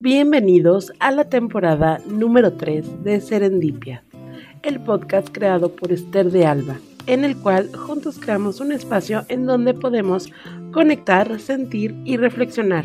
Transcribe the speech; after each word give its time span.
Bienvenidos 0.00 0.92
a 1.00 1.10
la 1.10 1.28
temporada 1.28 1.98
número 2.06 2.52
3 2.52 3.02
de 3.02 3.20
Serendipia, 3.20 4.04
el 4.62 4.80
podcast 4.80 5.28
creado 5.32 5.74
por 5.74 5.90
Esther 5.90 6.30
de 6.30 6.46
Alba, 6.46 6.78
en 7.08 7.24
el 7.24 7.36
cual 7.36 7.74
juntos 7.74 8.20
creamos 8.20 8.60
un 8.60 8.70
espacio 8.70 9.24
en 9.28 9.44
donde 9.44 9.74
podemos 9.74 10.32
conectar, 10.72 11.40
sentir 11.40 11.96
y 12.04 12.16
reflexionar. 12.16 12.84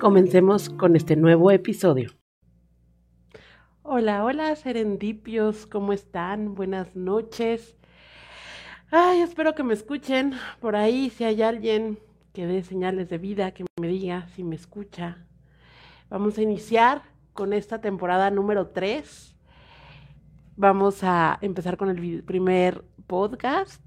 Comencemos 0.00 0.68
con 0.68 0.96
este 0.96 1.14
nuevo 1.14 1.52
episodio. 1.52 2.10
Hola, 3.84 4.24
hola 4.24 4.56
Serendipios, 4.56 5.64
¿cómo 5.64 5.92
están? 5.92 6.56
Buenas 6.56 6.96
noches. 6.96 7.76
Ay, 8.90 9.20
espero 9.20 9.54
que 9.54 9.62
me 9.62 9.74
escuchen 9.74 10.32
por 10.58 10.74
ahí, 10.74 11.10
si 11.10 11.22
hay 11.22 11.40
alguien 11.40 12.00
que 12.32 12.48
dé 12.48 12.64
señales 12.64 13.08
de 13.10 13.18
vida, 13.18 13.52
que 13.52 13.64
me 13.80 13.86
diga 13.86 14.26
si 14.34 14.42
me 14.42 14.56
escucha, 14.56 15.27
Vamos 16.10 16.38
a 16.38 16.42
iniciar 16.42 17.02
con 17.34 17.52
esta 17.52 17.82
temporada 17.82 18.30
número 18.30 18.68
3. 18.68 19.36
Vamos 20.56 21.04
a 21.04 21.38
empezar 21.42 21.76
con 21.76 21.90
el 21.90 22.24
primer 22.24 22.82
podcast. 23.06 23.82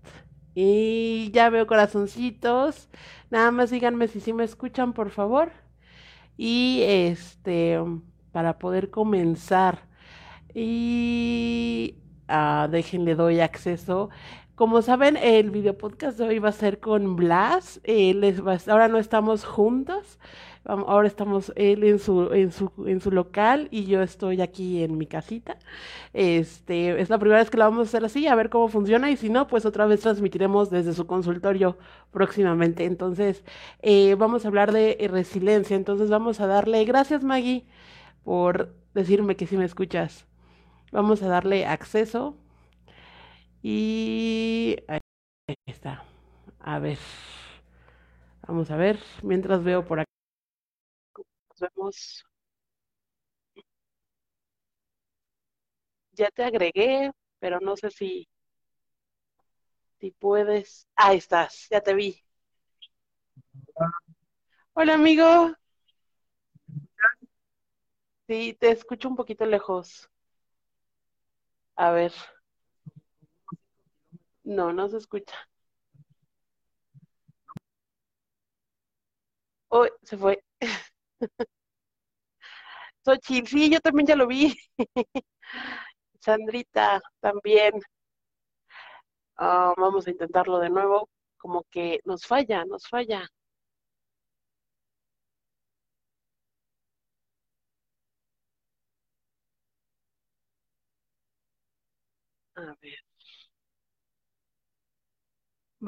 Y 0.54 1.32
ya 1.34 1.50
veo 1.50 1.66
corazoncitos. 1.66 2.90
Nada 3.32 3.50
más 3.50 3.72
díganme 3.72 4.08
si 4.08 4.20
sí 4.20 4.34
me 4.34 4.44
escuchan, 4.44 4.94
por 4.94 5.10
favor. 5.10 5.52
Y 6.38 6.84
este, 6.86 7.80
para 8.32 8.60
poder 8.60 8.92
comenzar. 8.92 9.88
Y 10.54 11.96
uh, 12.30 12.70
déjenle 12.70 13.16
doy 13.16 13.40
acceso. 13.40 14.12
Como 14.54 14.84
saben, 14.84 15.18
el 15.18 15.50
video 15.50 15.76
podcast 15.76 16.20
de 16.20 16.26
hoy 16.26 16.38
va 16.38 16.50
a 16.50 16.52
ser 16.52 16.80
con 16.80 17.16
Blas. 17.16 17.82
Les 17.84 18.46
va, 18.46 18.60
ahora 18.68 18.90
no 18.90 19.00
estamos 19.00 19.44
juntos. 19.44 20.20
Ahora 20.64 21.08
estamos 21.08 21.52
él 21.56 21.84
en 21.84 21.98
su, 21.98 22.32
en 22.34 22.52
su, 22.52 22.72
en 22.86 23.02
su 23.02 23.10
local 23.12 23.68
y 23.72 23.86
yo 23.86 24.02
estoy 24.04 24.42
aquí 24.42 24.84
en 24.84 24.98
mi 24.98 25.08
casita. 25.08 25.58
Este, 26.14 27.02
es 27.02 27.10
la 27.10 27.18
primera 27.18 27.40
vez 27.40 27.50
que 27.50 27.58
la 27.58 27.66
vamos 27.66 27.88
a 27.88 27.90
hacer 27.90 28.06
así, 28.06 28.28
a 28.28 28.36
ver 28.36 28.50
cómo 28.50 28.68
funciona 28.68 29.10
y 29.10 29.18
si 29.18 29.30
no, 29.30 29.48
pues 29.48 29.66
otra 29.66 29.88
vez 29.88 30.02
transmitiremos 30.02 30.70
desde 30.70 30.94
su 30.94 31.08
consultorio 31.08 31.78
próximamente. 32.12 32.86
Entonces, 32.86 33.44
eh, 33.82 34.16
vamos 34.16 34.46
a 34.46 34.50
hablar 34.50 34.72
de 34.72 34.98
eh, 35.00 35.08
resiliencia. 35.08 35.76
Entonces, 35.76 36.10
vamos 36.10 36.40
a 36.40 36.48
darle, 36.48 36.86
gracias 36.86 37.24
Maggie 37.24 37.66
por 38.24 38.76
decirme 38.94 39.36
que 39.36 39.48
si 39.48 39.58
me 39.58 39.66
escuchas. 39.66 40.28
Vamos 40.92 41.24
a 41.24 41.28
darle 41.28 41.66
acceso 41.66 42.38
y 43.64 44.78
ahí 44.88 45.00
está. 45.66 46.04
A 46.60 46.80
ver. 46.80 46.98
Vamos 48.48 48.70
a 48.72 48.76
ver, 48.76 49.00
mientras 49.24 49.64
veo 49.64 49.86
por 49.86 50.00
aquí 50.00 50.12
vemos. 51.62 52.26
Ya 56.14 56.30
te 56.32 56.44
agregué, 56.44 57.12
pero 57.40 57.60
no 57.60 57.76
sé 57.76 57.92
si, 57.92 58.28
si 60.00 60.12
puedes. 60.12 60.86
Ahí 60.96 61.18
estás, 61.18 61.68
ya 61.70 61.80
te 61.82 61.94
vi. 61.94 62.22
Hola, 64.74 64.96
amigo. 64.96 65.54
Sí, 68.28 68.58
te 68.60 68.72
escucho 68.72 69.08
un 69.10 69.16
poquito 69.16 69.46
lejos. 69.46 70.10
A 71.76 71.92
ver. 71.92 72.14
No, 74.44 74.72
no 74.72 74.88
se 74.90 74.98
escucha. 74.98 75.36
Oh, 79.72 79.88
se 80.04 80.18
fue. 80.18 80.44
Xochitl, 83.06 83.48
sí, 83.48 83.70
yo 83.72 83.80
también 83.80 84.08
ya 84.08 84.16
lo 84.16 84.28
vi. 84.28 84.56
Sandrita, 86.22 87.02
también. 87.20 87.74
Ah, 89.38 89.74
vamos 89.78 90.08
a 90.08 90.12
intentarlo 90.12 90.60
de 90.60 90.70
nuevo. 90.70 91.10
Como 91.38 91.64
que 91.70 92.00
nos 92.06 92.26
falla, 92.26 92.64
nos 92.66 92.88
falla. 92.88 93.28
A 102.56 102.62
ver. 102.82 103.02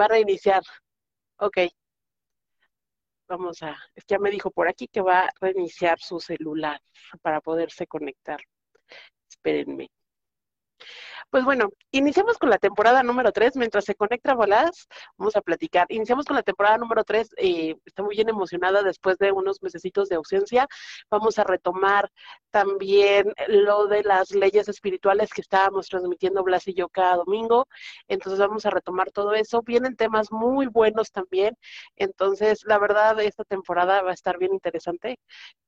Va 0.01 0.05
a 0.05 0.11
reiniciar. 0.13 0.61
Ok. 1.37 1.57
Vamos 3.33 3.63
a, 3.63 3.75
ya 4.07 4.19
me 4.19 4.29
dijo 4.29 4.51
por 4.51 4.67
aquí 4.67 4.87
que 4.87 5.01
va 5.01 5.21
a 5.21 5.29
reiniciar 5.41 5.99
su 5.99 6.19
celular 6.19 6.79
para 7.23 7.41
poderse 7.41 7.87
conectar. 7.87 8.39
Espérenme. 9.27 9.89
Pues 11.33 11.45
bueno, 11.45 11.69
iniciamos 11.89 12.37
con 12.37 12.51
la 12.51 12.59
temporada 12.59 13.01
número 13.01 13.31
3. 13.31 13.55
Mientras 13.55 13.85
se 13.85 13.95
conecta 13.95 14.35
Bolas, 14.35 14.87
vamos 15.17 15.35
a 15.35 15.41
platicar. 15.41 15.87
Iniciamos 15.89 16.25
con 16.27 16.35
la 16.35 16.43
temporada 16.43 16.77
número 16.77 17.03
3. 17.03 17.27
Eh, 17.37 17.75
está 17.85 18.03
muy 18.03 18.15
bien 18.15 18.29
emocionada 18.29 18.83
después 18.83 19.17
de 19.17 19.31
unos 19.31 19.63
mesecitos 19.63 20.09
de 20.09 20.15
ausencia. 20.17 20.67
Vamos 21.09 21.39
a 21.39 21.43
retomar 21.43 22.11
también 22.51 23.33
lo 23.47 23.87
de 23.87 24.03
las 24.03 24.29
leyes 24.29 24.69
espirituales 24.69 25.33
que 25.33 25.41
estábamos 25.41 25.87
transmitiendo 25.87 26.43
Blas 26.43 26.67
y 26.67 26.75
yo 26.75 26.87
cada 26.87 27.15
domingo. 27.15 27.67
Entonces 28.07 28.39
vamos 28.39 28.67
a 28.67 28.69
retomar 28.69 29.09
todo 29.09 29.33
eso. 29.33 29.63
Vienen 29.63 29.95
temas 29.95 30.31
muy 30.31 30.67
buenos 30.67 31.11
también. 31.11 31.57
Entonces, 31.95 32.63
la 32.65 32.77
verdad, 32.77 33.19
esta 33.21 33.43
temporada 33.43 34.03
va 34.03 34.11
a 34.11 34.13
estar 34.13 34.37
bien 34.37 34.53
interesante, 34.53 35.17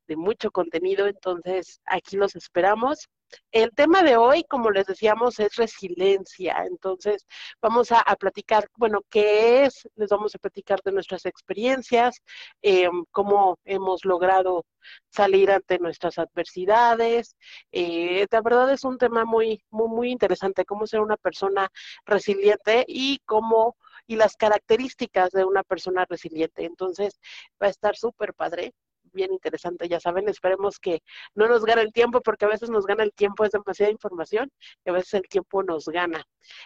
de 0.08 0.16
mucho 0.16 0.52
contenido. 0.52 1.08
Entonces, 1.08 1.82
aquí 1.86 2.18
los 2.18 2.36
esperamos. 2.36 3.08
El 3.52 3.72
tema 3.72 4.04
de 4.04 4.18
hoy, 4.18 4.44
como 4.44 4.72
les 4.72 4.86
decíamos, 4.86 5.40
es 5.40 5.56
resiliencia. 5.56 6.64
Entonces, 6.68 7.26
vamos 7.62 7.92
a, 7.92 8.04
platicar, 8.18 8.68
bueno, 8.78 9.02
qué 9.10 9.64
es, 9.66 9.88
les 9.96 10.10
vamos 10.10 10.36
a 10.36 10.40
platicar 10.40 10.82
de 10.84 10.92
nuestras 10.92 11.26
experiencias, 11.26 12.22
eh, 12.62 12.90
cómo 13.12 13.58
hemos 13.66 14.06
logrado 14.06 14.66
salir 15.10 15.52
ante 15.52 15.80
nuestras 15.80 16.18
adversidades. 16.20 17.36
Eh, 17.72 18.28
la 18.30 18.42
verdad 18.42 18.72
es 18.72 18.84
un 18.84 18.98
tema 18.98 19.26
muy, 19.26 19.64
muy, 19.70 19.88
muy 19.90 20.12
interesante, 20.12 20.66
cómo 20.66 20.88
ser 20.88 21.02
una 21.02 21.18
persona 21.18 21.70
resiliente 22.06 22.86
y 22.88 23.20
cómo 23.26 23.78
y 24.08 24.16
las 24.18 24.36
características 24.36 25.32
de 25.32 25.46
una 25.46 25.64
persona 25.64 26.06
resiliente. 26.08 26.66
Entonces, 26.66 27.20
va 27.62 27.68
a 27.68 27.70
estar 27.72 27.96
súper 27.96 28.34
padre 28.34 28.74
bien 29.16 29.34
interesante, 29.34 29.88
ya 29.88 30.00
saben, 30.00 30.30
esperemos 30.30 30.80
que 30.80 31.02
no 31.34 31.48
nos 31.48 31.66
gane 31.66 31.82
el 31.82 31.92
tiempo, 31.92 32.22
porque 32.22 32.46
a 32.46 32.50
veces 32.50 32.70
nos 32.70 32.86
gana 32.86 33.04
el 33.04 33.14
tiempo, 33.14 33.44
es 33.44 33.52
demasiada 33.52 33.92
información, 33.92 34.52
y 34.86 34.90
a 34.90 34.94
veces 34.94 35.16
el 35.16 35.24
tiempo 35.24 35.64
nos 35.64 35.86
gana. 35.86 36.24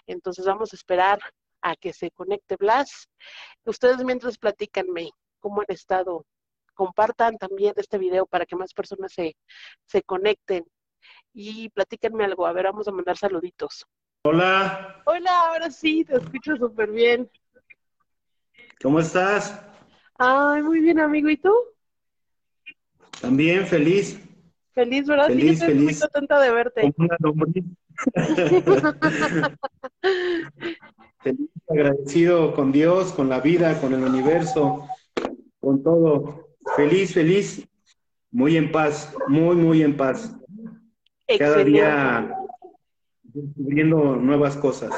Entonces 0.08 0.46
vamos 0.46 0.74
a 0.74 0.76
esperar 0.76 1.20
a 1.62 1.76
que 1.76 1.94
se 1.94 2.12
conecte 2.12 2.56
Blas. 2.58 3.10
Ustedes 3.66 4.04
mientras 4.04 4.38
platícanme 4.38 5.12
cómo 5.40 5.62
han 5.62 5.68
estado, 5.70 6.26
compartan 6.74 7.38
también 7.38 7.74
este 7.78 7.98
video 7.98 8.26
para 8.26 8.46
que 8.46 8.56
más 8.56 8.74
personas 8.74 9.14
se, 9.14 9.36
se 9.86 10.02
conecten 10.02 10.66
y 11.34 11.70
platíquenme 11.70 12.26
algo. 12.26 12.46
A 12.46 12.54
ver, 12.54 12.66
vamos 12.66 12.88
a 12.88 12.92
mandar 12.92 13.18
saluditos. 13.18 13.86
Hola. 14.24 15.02
Hola, 15.06 15.40
ahora 15.48 15.70
sí, 15.72 16.04
te 16.04 16.16
escucho 16.16 16.56
súper 16.58 16.92
bien. 16.92 17.30
¿Cómo 18.82 19.00
estás? 19.00 19.62
Ay, 20.18 20.62
muy 20.62 20.80
bien, 20.80 21.00
amigo. 21.00 21.30
¿Y 21.30 21.38
tú? 21.38 21.54
También 23.22 23.66
feliz. 23.68 24.20
Feliz, 24.74 25.08
¿verdad? 25.08 25.28
Feliz, 25.28 25.60
sí, 25.60 25.66
estoy 25.66 25.76
muy 25.76 25.96
contenta 25.96 26.40
de 26.40 26.52
verte. 26.52 26.94
feliz, 31.20 31.50
agradecido 31.68 32.54
con 32.54 32.72
Dios, 32.72 33.12
con 33.12 33.28
la 33.30 33.42
vida, 33.42 33.80
con 33.82 33.94
el 33.94 34.04
universo, 34.04 34.88
con 35.60 35.84
todo. 35.84 36.48
Feliz, 36.76 37.14
feliz, 37.14 37.68
muy 38.32 38.56
en 38.58 38.72
paz, 38.72 39.14
muy, 39.28 39.56
muy 39.56 39.84
en 39.84 39.98
paz. 39.98 40.36
Cada 41.38 41.64
día 41.64 42.36
descubriendo 43.24 44.16
nuevas 44.16 44.56
cosas. 44.58 44.92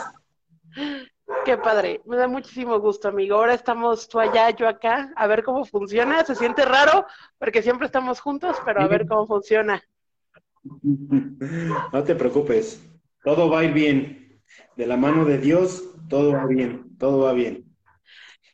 Qué 1.52 1.58
padre, 1.58 2.00
me 2.06 2.16
da 2.16 2.30
muchísimo 2.30 2.80
gusto, 2.80 3.10
amigo. 3.10 3.36
Ahora 3.36 3.54
estamos 3.54 4.08
tú 4.08 4.22
allá, 4.22 4.52
yo 4.52 4.70
acá, 4.70 5.12
a 5.18 5.28
ver 5.28 5.44
cómo 5.44 5.66
funciona. 5.66 6.24
Se 6.24 6.34
siente 6.34 6.64
raro 6.64 7.06
porque 7.38 7.62
siempre 7.62 7.88
estamos 7.88 8.22
juntos, 8.22 8.56
pero 8.64 8.80
a 8.80 8.88
ver 8.88 9.06
cómo 9.06 9.28
funciona. 9.28 9.84
No 11.92 12.04
te 12.06 12.16
preocupes, 12.16 12.82
todo 13.26 13.50
va 13.50 13.60
a 13.60 13.64
ir 13.66 13.74
bien. 13.74 14.42
De 14.78 14.88
la 14.88 14.96
mano 14.96 15.26
de 15.26 15.40
Dios, 15.40 15.84
todo 16.08 16.32
va 16.32 16.46
bien, 16.46 16.98
todo 16.98 17.26
va 17.26 17.34
bien. 17.34 17.66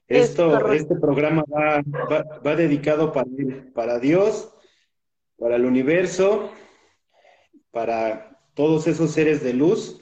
Esto, 0.07 0.71
este 0.71 0.95
programa 0.95 1.43
va, 1.55 1.83
va, 2.43 2.55
dedicado 2.55 3.13
para, 3.13 3.29
para 3.75 3.99
Dios, 3.99 4.51
para 5.37 5.57
el 5.57 5.65
universo, 5.65 6.49
para 7.69 8.39
todos 8.55 8.87
esos 8.87 9.11
seres 9.11 9.43
de 9.43 9.53
luz 9.53 10.01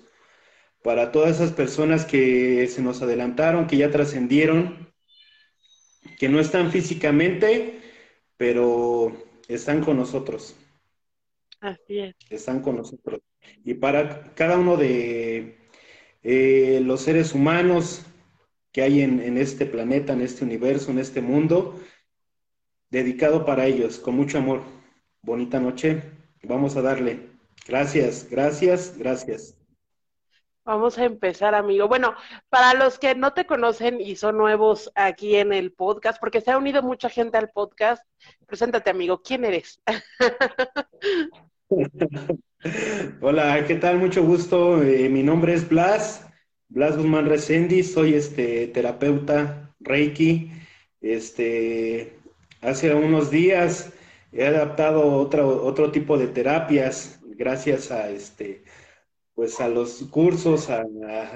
para 0.86 1.12
todas 1.12 1.38
esas 1.38 1.52
personas 1.52 2.06
que 2.06 2.68
se 2.68 2.80
nos 2.80 3.02
adelantaron, 3.02 3.66
que 3.66 3.76
ya 3.76 3.90
trascendieron, 3.90 4.88
que 6.20 6.30
no 6.30 6.40
están 6.40 6.72
físicamente, 6.72 7.80
pero 8.38 9.12
están 9.48 9.84
con 9.84 9.98
nosotros. 9.98 10.56
Así 11.60 11.98
es. 11.98 12.16
Están 12.30 12.62
con 12.62 12.78
nosotros. 12.78 13.20
Y 13.64 13.74
para 13.74 14.36
cada 14.36 14.60
uno 14.60 14.78
de 14.78 15.58
eh, 16.22 16.80
los 16.84 17.02
seres 17.02 17.34
humanos 17.34 18.06
que 18.72 18.84
hay 18.84 19.02
en, 19.02 19.40
este 19.40 19.66
planeta, 19.66 20.14
en 20.14 20.22
este 20.22 20.46
universo, 20.46 20.92
en 20.92 21.00
este 21.00 21.20
mundo, 21.20 21.82
dedicado 22.92 23.44
para 23.44 23.66
ellos, 23.66 23.98
con 23.98 24.16
mucho 24.16 24.38
amor. 24.38 24.62
Bonita 25.24 25.60
noche. 25.60 26.04
Vamos 26.44 26.76
a 26.76 26.84
darle. 26.84 27.22
Gracias, 27.68 28.28
gracias, 28.30 28.96
gracias. 29.00 29.65
Vamos 30.66 30.98
a 30.98 31.06
empezar, 31.06 31.54
amigo. 31.54 31.88
Bueno, 31.88 32.16
para 32.50 32.74
los 32.74 32.98
que 32.98 33.14
no 33.14 33.34
te 33.34 33.46
conocen 33.46 34.02
y 34.02 34.16
son 34.16 34.38
nuevos 34.38 34.92
aquí 34.96 35.36
en 35.36 35.54
el 35.54 35.72
podcast, 35.72 36.20
porque 36.20 36.42
se 36.42 36.50
ha 36.50 36.58
unido 36.58 36.82
mucha 36.82 37.08
gente 37.08 37.38
al 37.38 37.52
podcast, 37.52 38.04
preséntate, 38.48 38.90
amigo. 38.90 39.22
¿Quién 39.22 39.46
eres? 39.46 39.80
Hola, 43.22 43.64
¿qué 43.68 43.76
tal? 43.76 44.00
Mucho 44.00 44.24
gusto. 44.24 44.82
Eh, 44.82 45.08
mi 45.08 45.22
nombre 45.22 45.54
es 45.54 45.70
Blas, 45.70 46.28
Blas 46.68 46.98
Guzmán 46.98 47.28
Resendi, 47.28 47.84
soy 47.84 48.16
este 48.16 48.66
terapeuta 48.66 49.72
Reiki. 49.80 50.52
Este, 51.00 52.18
hace 52.62 52.92
unos 52.96 53.30
días 53.30 53.94
he 54.32 54.48
adaptado 54.48 55.14
otro, 55.14 55.64
otro 55.64 55.92
tipo 55.92 56.18
de 56.18 56.26
terapias 56.26 57.20
gracias 57.38 57.92
a 57.92 58.10
este 58.10 58.64
pues 59.36 59.60
a 59.60 59.68
los 59.68 60.04
cursos, 60.10 60.70
a, 60.70 60.86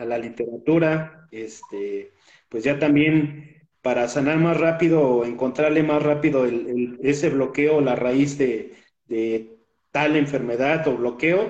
la 0.05 0.17
literatura, 0.17 1.27
este, 1.31 2.13
pues 2.49 2.63
ya 2.63 2.79
también 2.79 3.67
para 3.81 4.07
sanar 4.07 4.37
más 4.37 4.57
rápido 4.57 5.01
o 5.01 5.25
encontrarle 5.25 5.83
más 5.83 6.01
rápido 6.03 6.45
ese 7.03 7.29
bloqueo, 7.29 7.81
la 7.81 7.95
raíz 7.95 8.37
de, 8.37 8.75
tal 9.91 10.15
enfermedad 10.15 10.87
o 10.87 10.97
bloqueo, 10.97 11.49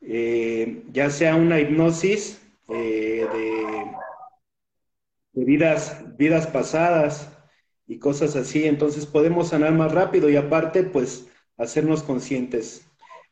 eh, 0.00 0.84
ya 0.92 1.10
sea 1.10 1.36
una 1.36 1.60
hipnosis 1.60 2.40
eh, 2.68 3.26
de, 5.34 5.44
vidas, 5.44 6.16
vidas 6.16 6.46
pasadas 6.46 7.30
y 7.86 7.98
cosas 7.98 8.36
así, 8.36 8.64
entonces 8.66 9.06
podemos 9.06 9.48
sanar 9.48 9.72
más 9.72 9.92
rápido 9.92 10.30
y 10.30 10.36
aparte, 10.36 10.84
pues, 10.84 11.28
hacernos 11.56 12.02
conscientes. 12.02 12.86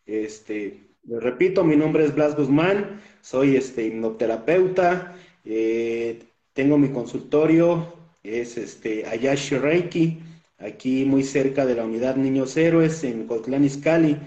Este, 0.06 0.89
les 1.04 1.22
repito, 1.22 1.64
mi 1.64 1.76
nombre 1.76 2.04
es 2.04 2.14
Blas 2.14 2.36
Guzmán, 2.36 3.00
soy 3.20 3.56
este 3.56 3.84
hipnoterapeuta, 3.84 5.16
eh, 5.44 6.22
tengo 6.52 6.78
mi 6.78 6.90
consultorio, 6.90 7.94
es 8.22 8.56
este 8.56 9.06
Ayashi 9.06 9.56
Reiki, 9.56 10.20
aquí 10.58 11.04
muy 11.04 11.22
cerca 11.22 11.64
de 11.66 11.74
la 11.74 11.84
unidad 11.84 12.16
Niños 12.16 12.56
Héroes 12.56 13.02
en 13.04 13.26
Cotlán 13.26 13.64
Izcalli. 13.64 14.18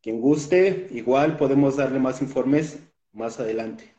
Quien 0.00 0.20
guste, 0.20 0.88
igual 0.90 1.36
podemos 1.36 1.76
darle 1.76 1.98
más 1.98 2.22
informes 2.22 2.78
más 3.12 3.38
adelante. 3.38 3.92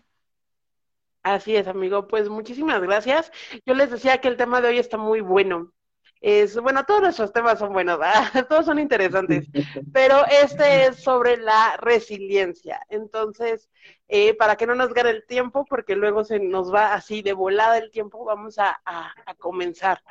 Así 1.23 1.55
es, 1.55 1.67
amigo. 1.67 2.07
Pues 2.07 2.29
muchísimas 2.29 2.81
gracias. 2.81 3.31
Yo 3.65 3.73
les 3.73 3.89
decía 3.89 4.19
que 4.19 4.27
el 4.27 4.35
tema 4.35 4.59
de 4.59 4.69
hoy 4.69 4.79
está 4.79 4.97
muy 4.97 5.21
bueno. 5.21 5.71
Es, 6.25 6.57
bueno, 6.57 6.85
todos 6.85 7.01
nuestros 7.01 7.33
temas 7.33 7.59
son 7.59 7.73
buenos, 7.73 7.99
todos 8.47 8.65
son 8.65 8.79
interesantes, 8.79 9.45
pero 9.93 10.25
este 10.41 10.85
es 10.85 11.03
sobre 11.03 11.35
la 11.35 11.75
resiliencia. 11.75 12.79
Entonces, 12.87 13.69
eh, 14.07 14.33
para 14.33 14.55
que 14.55 14.65
no 14.65 14.73
nos 14.73 14.93
gane 14.93 15.09
el 15.09 15.25
tiempo, 15.25 15.65
porque 15.65 15.97
luego 15.97 16.23
se 16.23 16.39
nos 16.39 16.73
va 16.73 16.93
así 16.93 17.21
de 17.21 17.33
volada 17.33 17.77
el 17.77 17.91
tiempo, 17.91 18.23
vamos 18.23 18.57
a, 18.57 18.79
comenzar. 19.37 20.01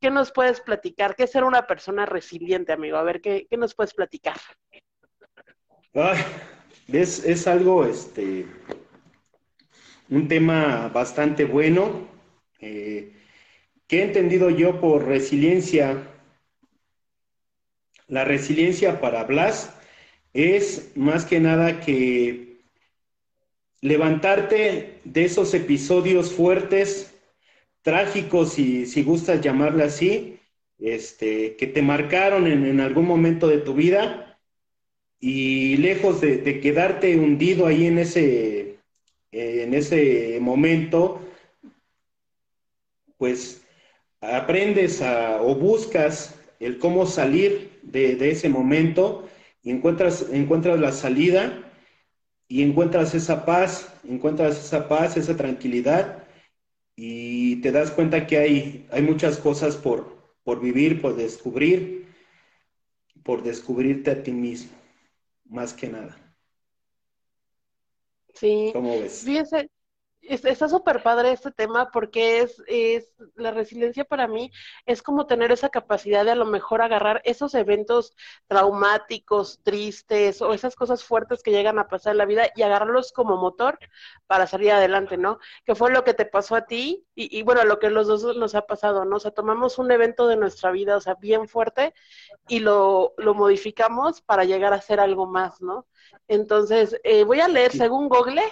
¿Qué 0.00 0.10
nos 0.10 0.32
puedes 0.32 0.62
platicar? 0.62 1.14
¿Qué 1.14 1.24
es 1.24 1.32
ser 1.32 1.44
una 1.44 1.66
persona 1.66 2.06
resiliente, 2.06 2.72
amigo? 2.72 2.96
A 2.96 3.02
ver, 3.02 3.20
¿qué, 3.20 3.46
qué 3.50 3.58
nos 3.58 3.74
puedes 3.74 3.92
platicar? 3.92 4.38
es, 6.88 7.46
algo, 7.46 7.84
este, 7.84 8.46
un 10.08 10.26
tema 10.26 10.88
bastante 10.88 11.44
bueno. 11.44 12.08
Eh, 12.60 13.23
¿Qué 13.86 14.00
he 14.00 14.02
entendido 14.02 14.50
yo 14.50 14.80
por 14.80 15.06
resiliencia? 15.06 16.08
La 18.06 18.24
resiliencia 18.24 19.00
para 19.00 19.24
Blas 19.24 19.74
es 20.32 20.92
más 20.96 21.24
que 21.24 21.40
nada 21.40 21.80
que 21.80 22.60
levantarte 23.80 25.00
de 25.04 25.24
esos 25.24 25.52
episodios 25.54 26.32
fuertes, 26.32 27.14
trágicos, 27.82 28.58
y 28.58 28.86
si 28.86 29.02
gustas 29.02 29.40
llamarle 29.40 29.84
así, 29.84 30.38
este, 30.78 31.56
que 31.56 31.66
te 31.66 31.82
marcaron 31.82 32.46
en 32.46 32.80
algún 32.80 33.06
momento 33.06 33.46
de 33.46 33.58
tu 33.58 33.74
vida 33.74 34.34
y 35.24 35.78
lejos 35.78 36.20
de, 36.20 36.60
quedarte 36.60 37.16
hundido 37.16 37.66
ahí 37.66 37.86
en 37.86 37.98
ese, 37.98 38.76
en 39.32 39.72
ese 39.72 40.38
momento, 40.38 41.26
pues 43.16 43.63
aprendes 44.32 45.02
o 45.02 45.54
buscas 45.54 46.34
el 46.60 46.78
cómo 46.78 47.06
salir 47.06 47.78
de, 47.82 48.30
ese 48.30 48.48
momento 48.48 49.28
y 49.62 49.70
encuentras, 49.70 50.26
encuentras 50.32 50.78
la 50.80 50.92
salida 50.92 51.70
y 52.48 52.62
encuentras 52.62 53.14
esa 53.14 53.44
paz, 53.44 53.92
encuentras 54.08 54.58
esa 54.58 54.88
paz, 54.88 55.16
esa 55.16 55.36
tranquilidad 55.36 56.24
y 56.96 57.56
te 57.56 57.72
das 57.72 57.90
cuenta 57.90 58.26
que 58.26 58.38
hay, 58.38 58.86
hay 58.90 59.02
muchas 59.02 59.38
cosas 59.38 59.76
por, 59.76 60.36
por 60.44 60.60
vivir, 60.60 61.00
por 61.00 61.16
descubrir, 61.16 62.06
por 63.22 63.42
descubrirte 63.42 64.10
a 64.10 64.22
ti 64.22 64.32
mismo 64.32 64.72
más 65.44 65.72
que 65.72 65.88
nada. 65.88 66.16
Sí. 68.34 68.70
¿Cómo 68.72 69.00
ves? 69.00 69.22
Fíjese, 69.24 69.70
está 70.28 70.68
súper 70.68 71.02
padre 71.02 71.32
este 71.32 71.50
tema 71.50 71.90
porque 71.90 72.40
es, 72.40 72.62
es, 72.66 73.12
la 73.34 73.50
resiliencia 73.50 74.04
para 74.04 74.26
mí 74.26 74.50
es 74.86 75.02
como 75.02 75.26
tener 75.26 75.52
esa 75.52 75.68
capacidad 75.68 76.24
de 76.24 76.32
a 76.32 76.34
lo 76.34 76.44
mejor 76.44 76.82
agarrar 76.82 77.20
esos 77.24 77.54
eventos 77.54 78.14
traumáticos, 78.46 79.60
tristes 79.62 80.42
o 80.42 80.52
esas 80.52 80.74
cosas 80.76 81.04
fuertes 81.04 81.42
que 81.42 81.50
llegan 81.50 81.78
a 81.78 81.88
pasar 81.88 82.12
en 82.12 82.18
la 82.18 82.24
vida 82.26 82.48
y 82.54 82.62
agarrarlos 82.62 83.12
como 83.12 83.36
motor 83.36 83.78
para 84.26 84.46
salir 84.46 84.72
adelante, 84.72 85.16
¿no? 85.16 85.38
Que 85.64 85.74
fue 85.74 85.90
lo 85.90 86.04
que 86.04 86.14
te 86.14 86.26
pasó 86.26 86.56
a 86.56 86.66
ti 86.66 87.06
y, 87.14 87.38
y 87.38 87.42
bueno, 87.42 87.64
lo 87.64 87.78
que 87.78 87.90
los 87.90 88.06
dos 88.06 88.36
nos 88.36 88.54
ha 88.54 88.62
pasado, 88.66 89.04
¿no? 89.04 89.16
O 89.16 89.20
sea, 89.20 89.30
tomamos 89.30 89.78
un 89.78 89.90
evento 89.90 90.26
de 90.26 90.36
nuestra 90.36 90.70
vida, 90.70 90.96
o 90.96 91.00
sea, 91.00 91.14
bien 91.14 91.48
fuerte 91.48 91.94
y 92.48 92.60
lo, 92.60 93.14
lo 93.16 93.34
modificamos 93.34 94.20
para 94.22 94.44
llegar 94.44 94.72
a 94.72 94.80
ser 94.80 95.00
algo 95.00 95.26
más, 95.26 95.60
¿no? 95.60 95.86
Entonces, 96.28 96.98
eh, 97.04 97.24
voy 97.24 97.40
a 97.40 97.48
leer 97.48 97.72
según 97.72 98.08
Google 98.08 98.42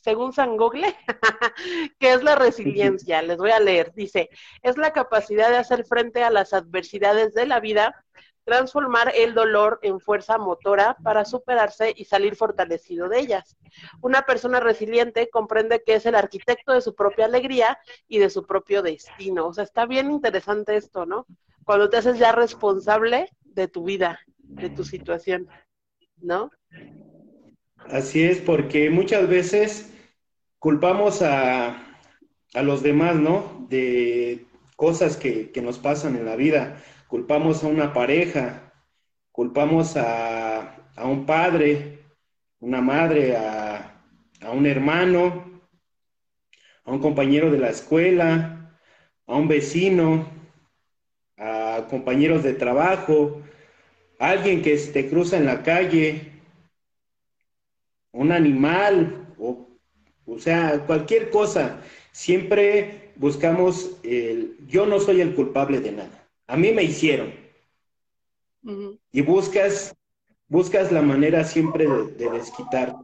según 0.00 0.32
San 0.32 0.56
Google, 0.56 0.94
que 1.98 2.12
es 2.12 2.22
la 2.22 2.34
resiliencia. 2.34 3.22
Les 3.22 3.36
voy 3.36 3.50
a 3.50 3.60
leer. 3.60 3.92
Dice, 3.94 4.30
es 4.62 4.76
la 4.76 4.92
capacidad 4.92 5.50
de 5.50 5.58
hacer 5.58 5.84
frente 5.84 6.22
a 6.22 6.30
las 6.30 6.52
adversidades 6.52 7.34
de 7.34 7.46
la 7.46 7.60
vida, 7.60 8.04
transformar 8.44 9.12
el 9.14 9.34
dolor 9.34 9.78
en 9.82 10.00
fuerza 10.00 10.38
motora 10.38 10.96
para 11.04 11.24
superarse 11.24 11.92
y 11.94 12.04
salir 12.06 12.34
fortalecido 12.34 13.08
de 13.08 13.20
ellas. 13.20 13.56
Una 14.00 14.22
persona 14.22 14.60
resiliente 14.60 15.28
comprende 15.30 15.82
que 15.84 15.94
es 15.94 16.06
el 16.06 16.14
arquitecto 16.14 16.72
de 16.72 16.80
su 16.80 16.94
propia 16.94 17.26
alegría 17.26 17.78
y 18.08 18.18
de 18.18 18.30
su 18.30 18.46
propio 18.46 18.82
destino. 18.82 19.46
O 19.46 19.52
sea, 19.52 19.64
está 19.64 19.86
bien 19.86 20.10
interesante 20.10 20.76
esto, 20.76 21.06
¿no? 21.06 21.26
Cuando 21.64 21.90
te 21.90 21.98
haces 21.98 22.18
ya 22.18 22.32
responsable 22.32 23.28
de 23.44 23.68
tu 23.68 23.84
vida, 23.84 24.18
de 24.38 24.70
tu 24.70 24.82
situación, 24.84 25.48
¿no? 26.16 26.50
Así 27.88 28.22
es, 28.22 28.38
porque 28.38 28.90
muchas 28.90 29.28
veces 29.28 29.92
culpamos 30.58 31.22
a, 31.22 31.86
los 32.54 32.82
demás, 32.82 33.16
¿no? 33.16 33.66
De 33.68 34.44
cosas 34.76 35.16
que, 35.16 35.50
nos 35.62 35.78
pasan 35.78 36.16
en 36.16 36.24
la 36.26 36.36
vida. 36.36 36.82
Culpamos 37.08 37.64
a 37.64 37.68
una 37.68 37.92
pareja, 37.92 38.72
culpamos 39.32 39.96
a, 39.96 40.76
un 41.02 41.26
padre, 41.26 42.04
una 42.60 42.80
madre, 42.80 43.36
a, 43.36 44.02
a 44.42 44.50
un 44.50 44.66
hermano, 44.66 45.62
a 46.84 46.92
un 46.92 47.00
compañero 47.00 47.50
de 47.50 47.58
la 47.58 47.70
escuela, 47.70 48.78
a 49.26 49.36
un 49.36 49.48
vecino, 49.48 50.28
a 51.36 51.86
compañeros 51.88 52.42
de 52.42 52.52
trabajo, 52.52 53.42
a 54.18 54.30
alguien 54.30 54.62
que 54.62 54.76
te 54.76 55.08
cruza 55.08 55.38
en 55.38 55.46
la 55.46 55.62
calle, 55.62 56.29
un 58.12 58.32
animal, 58.32 59.34
o, 59.38 59.68
o 60.26 60.38
sea, 60.38 60.84
cualquier 60.86 61.30
cosa. 61.30 61.82
Siempre 62.12 63.12
buscamos 63.16 63.98
el, 64.02 64.56
yo 64.66 64.86
no 64.86 64.98
soy 65.00 65.20
el 65.20 65.34
culpable 65.34 65.80
de 65.80 65.92
nada. 65.92 66.28
A 66.46 66.56
mí 66.56 66.72
me 66.72 66.82
hicieron. 66.82 67.32
Y 69.12 69.22
buscas, 69.22 69.94
buscas 70.48 70.92
la 70.92 71.02
manera 71.02 71.44
siempre 71.44 71.86
de, 71.86 72.30
desquitar. 72.30 72.94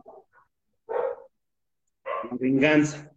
La 0.88 2.36
venganza. 2.38 3.12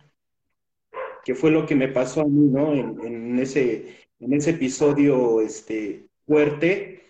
Que 1.25 1.35
fue 1.35 1.51
lo 1.51 1.65
que 1.65 1.75
me 1.75 1.87
pasó 1.87 2.21
a 2.21 2.25
mí, 2.25 2.47
¿no? 2.47 2.73
En, 2.73 3.39
ese, 3.39 4.07
en 4.19 4.33
ese 4.33 4.51
episodio 4.51 5.41
este, 5.41 6.07
fuerte 6.25 7.03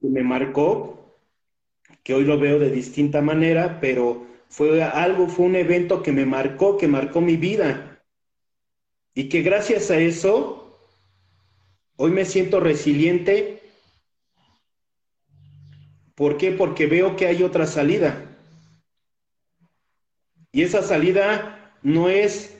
que 0.00 0.08
me 0.08 0.22
marcó 0.22 0.99
que 2.02 2.14
hoy 2.14 2.24
lo 2.24 2.38
veo 2.38 2.58
de 2.58 2.70
distinta 2.70 3.20
manera, 3.20 3.80
pero 3.80 4.26
fue 4.48 4.82
algo, 4.82 5.28
fue 5.28 5.46
un 5.46 5.56
evento 5.56 6.02
que 6.02 6.12
me 6.12 6.26
marcó, 6.26 6.76
que 6.76 6.88
marcó 6.88 7.20
mi 7.20 7.36
vida. 7.36 8.02
Y 9.14 9.28
que 9.28 9.42
gracias 9.42 9.90
a 9.90 9.98
eso, 9.98 10.78
hoy 11.96 12.10
me 12.10 12.24
siento 12.24 12.60
resiliente. 12.60 13.62
¿Por 16.14 16.36
qué? 16.36 16.52
Porque 16.52 16.86
veo 16.86 17.16
que 17.16 17.26
hay 17.26 17.42
otra 17.42 17.66
salida. 17.66 18.26
Y 20.52 20.62
esa 20.62 20.82
salida 20.82 21.74
no 21.82 22.08
es 22.08 22.56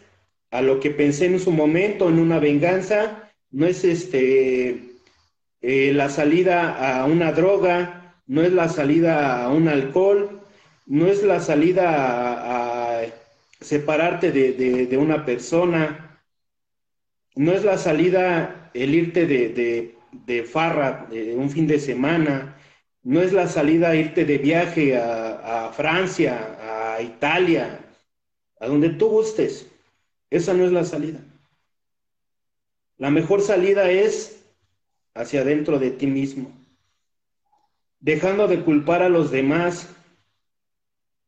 a 0.51 0.63
lo 0.63 0.81
que 0.81 0.91
pensé 0.91 1.27
en 1.27 1.41
su 1.41 1.51
momento, 1.51 2.09
en 2.09 2.19
una 2.19 2.39
venganza, 2.39 3.31
no 3.51 3.67
es 3.67 3.85
este 3.85 4.91
eh, 5.61 5.93
la 5.93 6.09
salida 6.09 7.01
a 7.01 7.05
una 7.05 7.33
droga, 7.33 8.00
no 8.31 8.43
es 8.43 8.53
la 8.53 8.69
salida 8.69 9.43
a 9.43 9.49
un 9.49 9.67
alcohol, 9.67 10.41
no 10.87 11.09
es 11.09 11.25
la 11.25 11.41
salida 11.41 13.01
a, 13.01 13.03
separarte 13.61 14.31
de, 14.31 14.97
una 14.97 15.27
persona, 15.27 16.21
no 17.35 17.53
es 17.53 17.65
la 17.65 17.77
salida 17.77 18.71
el 18.73 18.95
irte 18.95 19.27
de, 19.27 19.97
de 20.13 20.45
farra 20.45 21.09
de 21.11 21.35
un 21.35 21.51
fin 21.51 21.67
de 21.67 21.81
semana, 21.81 22.57
no 23.03 23.21
es 23.21 23.33
la 23.33 23.49
salida 23.49 23.97
irte 23.97 24.25
de 24.25 24.39
viaje 24.39 24.97
a, 24.97 25.67
a 25.67 25.73
Francia, 25.73 26.95
a 26.95 27.03
Italia, 27.03 27.81
a 28.61 28.69
donde 28.69 28.91
tú 28.91 29.09
gustes. 29.09 29.67
Esa 30.31 30.55
no 30.55 30.65
es 30.65 30.71
la 30.71 30.85
salida. 30.85 31.19
La 32.97 33.11
mejor 33.11 33.43
salida 33.43 33.91
es 33.91 34.45
hacia 35.15 35.41
adentro 35.41 35.81
de 35.81 35.91
ti 35.91 36.07
mismo, 36.07 36.60
dejando 38.01 38.49
de 38.49 38.63
culpar 38.63 39.03
a 39.03 39.09
los 39.09 39.31
demás, 39.31 39.89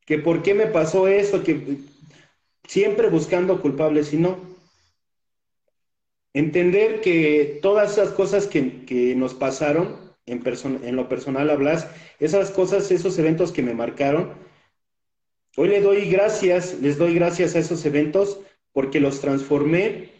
que 0.05 0.19
por 0.19 0.43
qué 0.43 0.55
me 0.55 0.67
pasó 0.67 1.07
esto, 1.09 1.43
que 1.43 1.79
siempre 2.67 3.09
buscando 3.09 3.61
culpables 3.61 4.13
y 4.13 4.17
no. 4.17 4.39
Entender 6.35 7.01
que 7.01 7.59
todas 7.63 7.93
esas 7.93 8.11
cosas 8.11 8.47
que, 8.47 9.15
nos 9.17 9.35
pasaron, 9.35 10.13
en, 10.27 10.43
en 10.83 10.97
lo 10.97 11.09
personal 11.09 11.51
hablas, 11.51 11.89
esas 12.19 12.51
cosas, 12.51 12.91
esos 12.91 13.19
eventos 13.19 13.53
que 13.53 13.63
me 13.63 13.75
marcaron, 13.75 14.33
hoy 15.57 15.69
le 15.69 15.81
doy 15.81 16.09
gracias, 16.09 16.79
les 16.81 16.97
doy 16.97 17.15
gracias 17.15 17.55
a 17.55 17.59
esos 17.59 17.85
eventos 17.85 18.41
porque 18.73 19.01
los 19.01 19.21
transformé. 19.21 20.11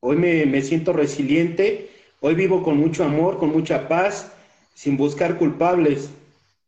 Hoy 0.00 0.16
me, 0.16 0.62
siento 0.62 0.92
resiliente, 0.92 1.90
hoy 2.20 2.34
vivo 2.34 2.62
con 2.62 2.78
mucho 2.78 3.04
amor, 3.04 3.38
con 3.38 3.50
mucha 3.50 3.86
paz, 3.86 4.32
sin 4.74 4.96
buscar 4.96 5.36
culpables, 5.38 6.10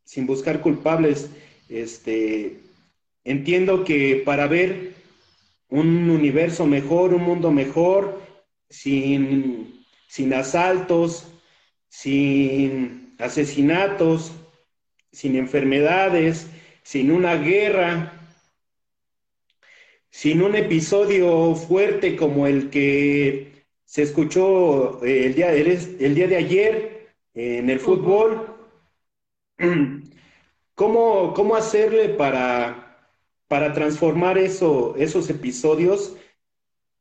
sin 0.03 0.25
buscar 0.25 0.61
culpables. 0.61 1.29
Este, 1.69 2.59
entiendo 3.23 3.83
que 3.83 4.21
para 4.25 4.47
ver 4.47 4.93
un 5.69 6.09
universo 6.09 6.65
mejor, 6.65 7.13
un 7.13 7.23
mundo 7.23 7.51
mejor, 7.51 8.21
sin, 8.69 9.85
sin 10.07 10.33
asaltos, 10.33 11.27
sin 11.89 13.15
asesinatos, 13.19 14.31
sin 15.11 15.35
enfermedades, 15.35 16.47
sin 16.83 17.11
una 17.11 17.35
guerra, 17.35 18.23
sin 20.09 20.41
un 20.43 20.55
episodio 20.55 21.55
fuerte 21.55 22.15
como 22.15 22.45
el 22.45 22.69
que 22.69 23.65
se 23.85 24.03
escuchó 24.03 25.03
el 25.03 25.33
día, 25.33 25.51
el, 25.53 26.15
día 26.15 26.27
de 26.27 26.35
ayer 26.35 26.92
en 27.33 27.69
el 27.69 27.79
fútbol, 27.79 28.55
¿cómo, 30.75 31.33
cómo 31.33 31.55
hacerle 31.55 32.09
para, 32.09 33.09
para 33.47 33.73
transformar 33.73 34.37
eso, 34.37 34.95
esos 34.97 35.29
episodios 35.29 36.15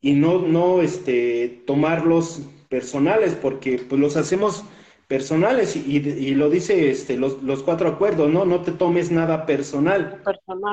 y 0.00 0.12
no, 0.12 0.38
no 0.40 0.82
este, 0.82 1.62
tomarlos 1.66 2.42
personales? 2.68 3.34
Porque 3.34 3.78
pues, 3.78 4.00
los 4.00 4.16
hacemos 4.16 4.64
personales 5.12 5.76
y, 5.76 6.34
lo 6.34 6.48
dice 6.48 6.90
este, 6.90 7.18
los, 7.18 7.62
cuatro 7.64 7.86
acuerdos, 7.86 8.30
¿no? 8.30 8.46
No 8.46 8.62
te 8.62 8.72
tomes 8.72 9.10
nada 9.10 9.44
personal. 9.44 10.22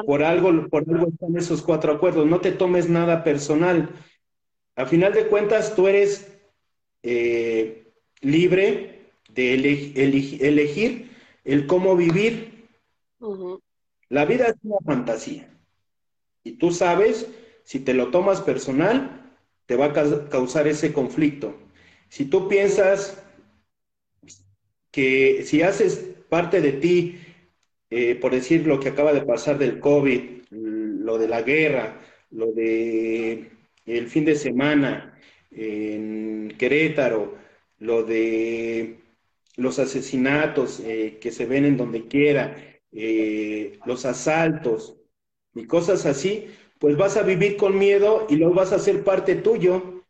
Por 0.05 0.23
algo, 0.23 0.67
por 0.69 0.85
algo 0.89 1.09
están 1.09 1.35
esos 1.35 1.61
cuatro 1.61 1.91
acuerdos, 1.91 2.25
no 2.25 2.39
te 2.39 2.53
tomes 2.53 2.87
nada 2.87 3.25
personal. 3.25 3.89
A 4.77 4.85
final 4.85 5.11
de 5.11 5.27
cuentas, 5.27 5.75
tú 5.75 5.89
eres 5.89 6.39
eh, 7.03 7.91
libre 8.21 8.98
de 9.39 10.37
elegir 10.41 11.09
el 11.45 11.67
cómo 11.67 11.95
vivir. 11.95 12.67
La 14.09 14.25
vida 14.25 14.47
es 14.47 14.55
una 14.63 14.77
fantasía. 14.85 15.49
Y 16.43 16.53
tú 16.53 16.71
sabes, 16.71 17.27
si 17.63 17.79
te 17.79 17.93
lo 17.93 18.09
tomas 18.09 18.41
personal, 18.41 19.35
te 19.65 19.75
va 19.75 19.85
a 19.85 20.29
causar 20.29 20.67
ese 20.67 20.93
conflicto. 20.93 21.55
Si 22.09 22.25
tú 22.25 22.47
piensas 22.47 23.23
que 24.91 25.43
si 25.45 25.61
haces 25.61 26.09
parte 26.27 26.59
de 26.61 26.73
ti, 26.73 27.19
eh, 27.89 28.15
por 28.15 28.33
decir 28.33 28.65
lo 28.65 28.79
que 28.79 28.89
acaba 28.89 29.13
de 29.13 29.21
pasar 29.21 29.57
del 29.57 29.79
COVID, 29.79 30.21
lo 30.51 31.17
de 31.17 31.27
la 31.27 31.41
guerra, 31.43 32.01
lo 32.31 32.51
de 32.51 33.51
el 33.85 34.07
fin 34.07 34.25
de 34.25 34.35
semana 34.35 35.17
en 35.51 36.55
Querétaro, 36.57 37.35
lo 37.79 38.03
de 38.03 38.99
los 39.59 39.79
asesinatos 39.79 40.79
eh, 40.79 41.19
que 41.21 41.31
se 41.31 41.45
ven 41.45 41.65
en 41.65 41.77
donde 41.77 42.07
quiera, 42.07 42.55
eh, 42.91 43.79
los 43.85 44.05
asaltos 44.05 44.97
y 45.53 45.65
cosas 45.65 46.05
así, 46.05 46.47
pues 46.79 46.97
vas 46.97 47.17
a 47.17 47.23
vivir 47.23 47.57
con 47.57 47.77
miedo 47.77 48.25
y 48.29 48.37
lo 48.37 48.53
vas 48.53 48.71
a 48.71 48.77
hacer 48.77 49.03
parte 49.03 49.35
tuyo. 49.35 50.03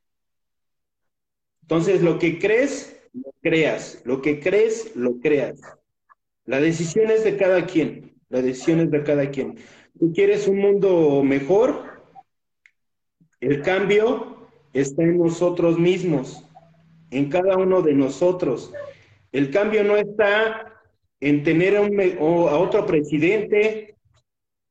Entonces, 1.63 2.01
lo 2.01 2.19
que 2.19 2.39
crees 2.39 2.99
lo 3.13 3.33
creas. 3.41 4.01
Lo 4.05 4.21
que 4.21 4.39
crees, 4.39 4.95
lo 4.95 5.19
creas. 5.19 5.59
La 6.45 6.59
decisión 6.59 7.11
es 7.11 7.23
de 7.23 7.37
cada 7.37 7.65
quien. 7.65 8.13
La 8.29 8.41
decisión 8.41 8.79
es 8.79 8.91
de 8.91 9.03
cada 9.03 9.29
quien. 9.31 9.57
Tú 9.99 10.13
quieres 10.13 10.47
un 10.47 10.59
mundo 10.59 11.23
mejor. 11.23 12.03
El 13.39 13.61
cambio 13.61 14.49
está 14.73 15.03
en 15.03 15.17
nosotros 15.17 15.79
mismos, 15.79 16.43
en 17.09 17.29
cada 17.29 17.57
uno 17.57 17.81
de 17.81 17.93
nosotros. 17.93 18.71
El 19.31 19.51
cambio 19.51 19.83
no 19.83 19.95
está 19.95 20.69
en 21.19 21.43
tener 21.43 21.77
a, 21.77 21.81
un, 21.81 21.99
a 21.99 22.57
otro 22.57 22.85
presidente 22.85 23.95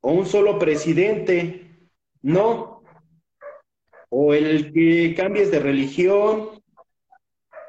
o 0.01 0.13
un 0.13 0.27
solo 0.27 0.59
presidente. 0.59 1.67
No. 2.23 2.83
O 4.11 4.35
el 4.35 4.73
que 4.73 5.15
cambies 5.15 5.51
de 5.51 5.61
religión, 5.61 6.63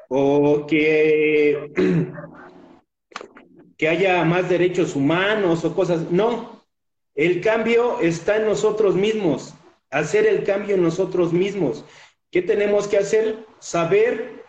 o 0.08 0.66
que, 0.66 1.70
que 3.78 3.88
haya 3.88 4.24
más 4.24 4.48
derechos 4.48 4.96
humanos 4.96 5.64
o 5.64 5.74
cosas. 5.74 6.10
No, 6.10 6.64
el 7.14 7.40
cambio 7.40 8.00
está 8.00 8.36
en 8.36 8.46
nosotros 8.46 8.96
mismos, 8.96 9.54
hacer 9.90 10.26
el 10.26 10.44
cambio 10.44 10.74
en 10.74 10.82
nosotros 10.82 11.32
mismos. 11.32 11.84
¿Qué 12.30 12.42
tenemos 12.42 12.88
que 12.88 12.98
hacer? 12.98 13.44
Saber 13.60 14.39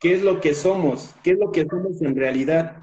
qué 0.00 0.14
es 0.14 0.22
lo 0.22 0.40
que 0.40 0.54
somos, 0.54 1.14
qué 1.22 1.32
es 1.32 1.38
lo 1.38 1.52
que 1.52 1.66
somos 1.66 2.00
en 2.00 2.16
realidad. 2.16 2.76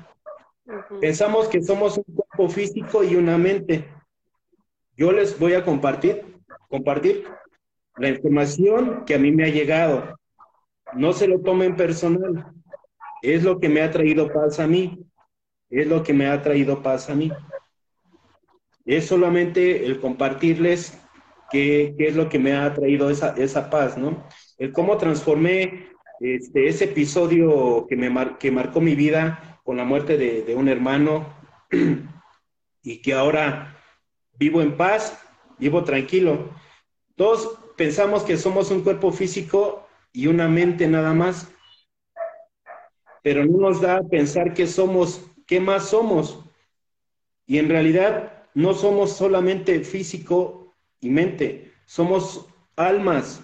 Pensamos 1.02 1.48
que 1.48 1.62
somos 1.62 1.98
un 1.98 2.04
cuerpo 2.04 2.50
físico 2.50 3.04
y 3.04 3.16
una 3.16 3.38
mente. 3.38 3.86
Yo 4.96 5.12
les 5.12 5.38
voy 5.40 5.54
a 5.54 5.66
compartir, 5.66 6.24
compartir 6.70 7.26
la 7.98 8.10
información 8.10 9.04
que 9.06 9.16
a 9.16 9.20
mí 9.20 9.32
me 9.32 9.46
ha 9.46 9.50
llegado. 9.50 10.18
No 10.94 11.12
se 11.14 11.28
lo 11.28 11.42
tomen 11.42 11.76
personal. 11.76 12.52
Es 13.22 13.44
lo 13.44 13.60
que 13.60 13.68
me 13.68 13.82
ha 13.82 13.92
traído 13.92 14.32
paz 14.32 14.60
a 14.60 14.68
mí. 14.68 15.04
Es 15.70 15.88
lo 15.88 16.04
que 16.04 16.14
me 16.14 16.28
ha 16.28 16.42
traído 16.42 16.84
paz 16.84 17.10
a 17.10 17.16
mí. 17.16 17.32
Es 18.86 19.08
solamente 19.08 19.86
el 19.86 20.00
compartirles 20.00 21.02
qué, 21.50 21.96
es 21.98 22.16
lo 22.16 22.30
que 22.30 22.40
me 22.40 22.56
ha 22.56 22.74
traído 22.74 23.10
esa, 23.10 23.36
esa 23.36 23.70
paz, 23.70 23.98
¿no? 23.98 24.24
El 24.58 24.72
cómo 24.72 24.98
transformé 24.98 25.97
este, 26.20 26.68
ese 26.68 26.86
episodio 26.86 27.86
que, 27.88 27.96
me 27.96 28.38
que 28.38 28.52
marcó 28.52 28.82
mi 28.82 28.96
vida 28.96 29.60
con 29.64 29.78
la 29.78 29.84
muerte 29.84 30.18
de, 30.18 30.44
de 30.44 30.56
un 30.56 30.68
hermano 30.68 31.34
y 32.84 33.02
que 33.02 33.14
ahora 33.14 33.78
vivo 34.38 34.62
en 34.62 34.78
paz, 34.78 35.22
vivo 35.58 35.84
tranquilo. 35.84 36.50
Todos 37.16 37.58
pensamos 37.76 38.24
que 38.24 38.38
somos 38.38 38.72
un 38.72 38.82
cuerpo 38.84 39.12
físico 39.12 39.88
y 40.12 40.28
una 40.28 40.48
mente 40.48 40.88
nada 40.88 41.14
más. 41.14 41.52
Pero 43.24 43.46
no 43.46 43.58
nos 43.58 43.82
da 43.82 43.98
a 43.98 44.08
pensar 44.08 44.54
que 44.54 44.68
somos, 44.68 45.26
qué 45.46 45.60
más 45.60 45.90
somos. 45.90 46.44
Y 47.46 47.58
en 47.60 47.70
realidad 47.70 48.44
no 48.54 48.74
somos 48.74 49.14
solamente 49.16 49.82
físico 49.82 50.76
y 51.00 51.10
mente, 51.10 51.74
somos 51.86 52.48
almas, 52.76 53.42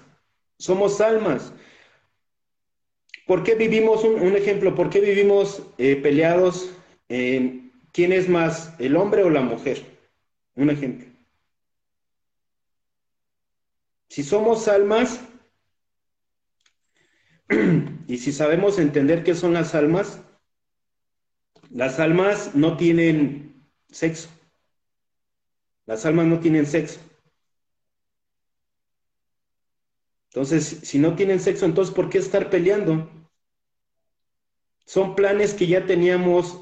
somos 0.57 0.99
almas. 1.01 1.53
¿Por 3.25 3.43
qué 3.43 3.55
vivimos, 3.55 4.03
un, 4.03 4.35
ejemplo, 4.35 4.75
por 4.75 4.89
qué 4.89 4.99
vivimos 4.99 5.63
eh, 5.77 5.95
peleados 5.95 6.69
¿quién 7.93 8.11
es 8.11 8.27
más, 8.27 8.73
el 8.79 8.97
hombre 8.97 9.23
o 9.23 9.29
la 9.29 9.41
mujer? 9.41 9.85
Un 10.55 10.69
ejemplo. 10.69 11.07
Si 14.09 14.23
somos 14.23 14.67
almas, 14.67 15.21
y 18.07 18.17
si 18.17 18.31
sabemos 18.31 18.79
entender 18.79 19.23
qué 19.23 19.35
son 19.35 19.53
las 19.53 19.73
almas, 19.75 20.21
las 21.69 21.99
almas 21.99 22.55
no 22.55 22.77
tienen 22.77 23.65
sexo. 23.89 24.29
Las 25.85 26.05
almas 26.05 26.27
no 26.27 26.39
tienen 26.39 26.65
sexo. 26.65 26.99
Entonces, 30.33 30.79
si 30.81 30.97
no 30.97 31.15
tienen 31.15 31.39
sexo, 31.39 31.65
entonces 31.65 31.93
¿por 31.93 32.09
qué 32.09 32.17
estar 32.17 32.49
peleando? 32.49 33.07
Son 34.83 35.13
planes 35.13 35.53
que 35.53 35.67
ya 35.67 35.85
teníamos 35.85 36.59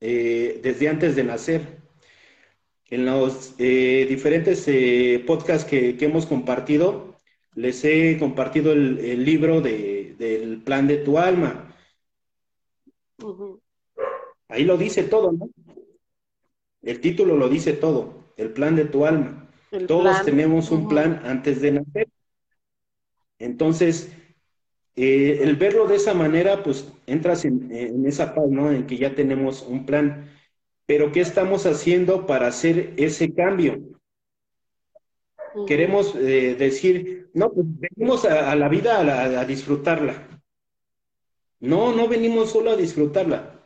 eh, 0.00 0.60
desde 0.62 0.88
antes 0.90 1.16
de 1.16 1.24
nacer. 1.24 1.78
En 2.90 3.06
los 3.06 3.54
eh, 3.56 4.04
diferentes 4.06 4.68
eh, 4.68 5.24
podcasts 5.26 5.66
que, 5.66 5.96
hemos 6.00 6.26
compartido, 6.26 7.18
les 7.54 7.82
he 7.82 8.18
compartido 8.18 8.72
el, 8.72 9.24
libro 9.24 9.62
del 9.62 10.60
plan 10.66 10.86
de 10.86 10.98
tu 10.98 11.16
alma. 11.16 11.74
Ahí 14.48 14.64
lo 14.64 14.76
dice 14.76 15.04
todo, 15.04 15.32
¿no? 15.32 15.48
El 16.82 17.00
título 17.00 17.38
lo 17.38 17.48
dice 17.48 17.72
todo, 17.72 18.34
el 18.36 18.50
plan 18.50 18.76
de 18.76 18.84
tu 18.84 19.06
alma. 19.06 19.50
Todos 19.88 20.22
tenemos 20.26 20.70
un 20.70 20.88
plan 20.88 21.22
antes 21.24 21.62
de 21.62 21.72
nacer. 21.72 22.08
Entonces, 23.44 24.10
eh, 24.96 25.40
el 25.42 25.56
verlo 25.56 25.86
de 25.86 25.96
esa 25.96 26.14
manera, 26.14 26.62
pues 26.62 26.90
entras 27.06 27.44
en, 27.44 28.06
esa 28.06 28.34
paz, 28.34 28.48
¿no? 28.48 28.70
En 28.72 28.86
que 28.86 28.96
ya 28.96 29.14
tenemos 29.14 29.62
un 29.62 29.84
plan. 29.84 30.30
Pero 30.86 31.12
¿qué 31.12 31.20
estamos 31.20 31.66
haciendo 31.66 32.26
para 32.26 32.48
hacer 32.48 32.94
ese 32.96 33.34
cambio? 33.34 33.78
Queremos 35.66 36.14
eh, 36.16 36.56
decir, 36.58 37.30
no, 37.34 37.52
pues 37.52 37.66
venimos 37.68 38.24
a, 38.24 38.54
la 38.56 38.68
vida 38.68 38.98
a, 39.00 39.44
disfrutarla. 39.44 40.26
No, 41.60 41.94
no 41.94 42.08
venimos 42.08 42.50
solo 42.50 42.72
a 42.72 42.76
disfrutarla. 42.76 43.60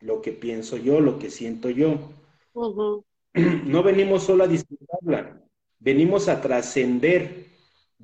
Lo 0.00 0.20
que 0.20 0.32
pienso 0.32 0.76
yo, 0.76 1.00
lo 1.00 1.18
que 1.18 1.30
siento 1.30 1.70
yo. 1.70 2.10
No 3.66 3.82
venimos 3.82 4.22
solo 4.22 4.44
a 4.44 4.46
disfrutarla, 4.46 5.42
venimos 5.80 6.28
a 6.28 6.40
trascender 6.40 7.53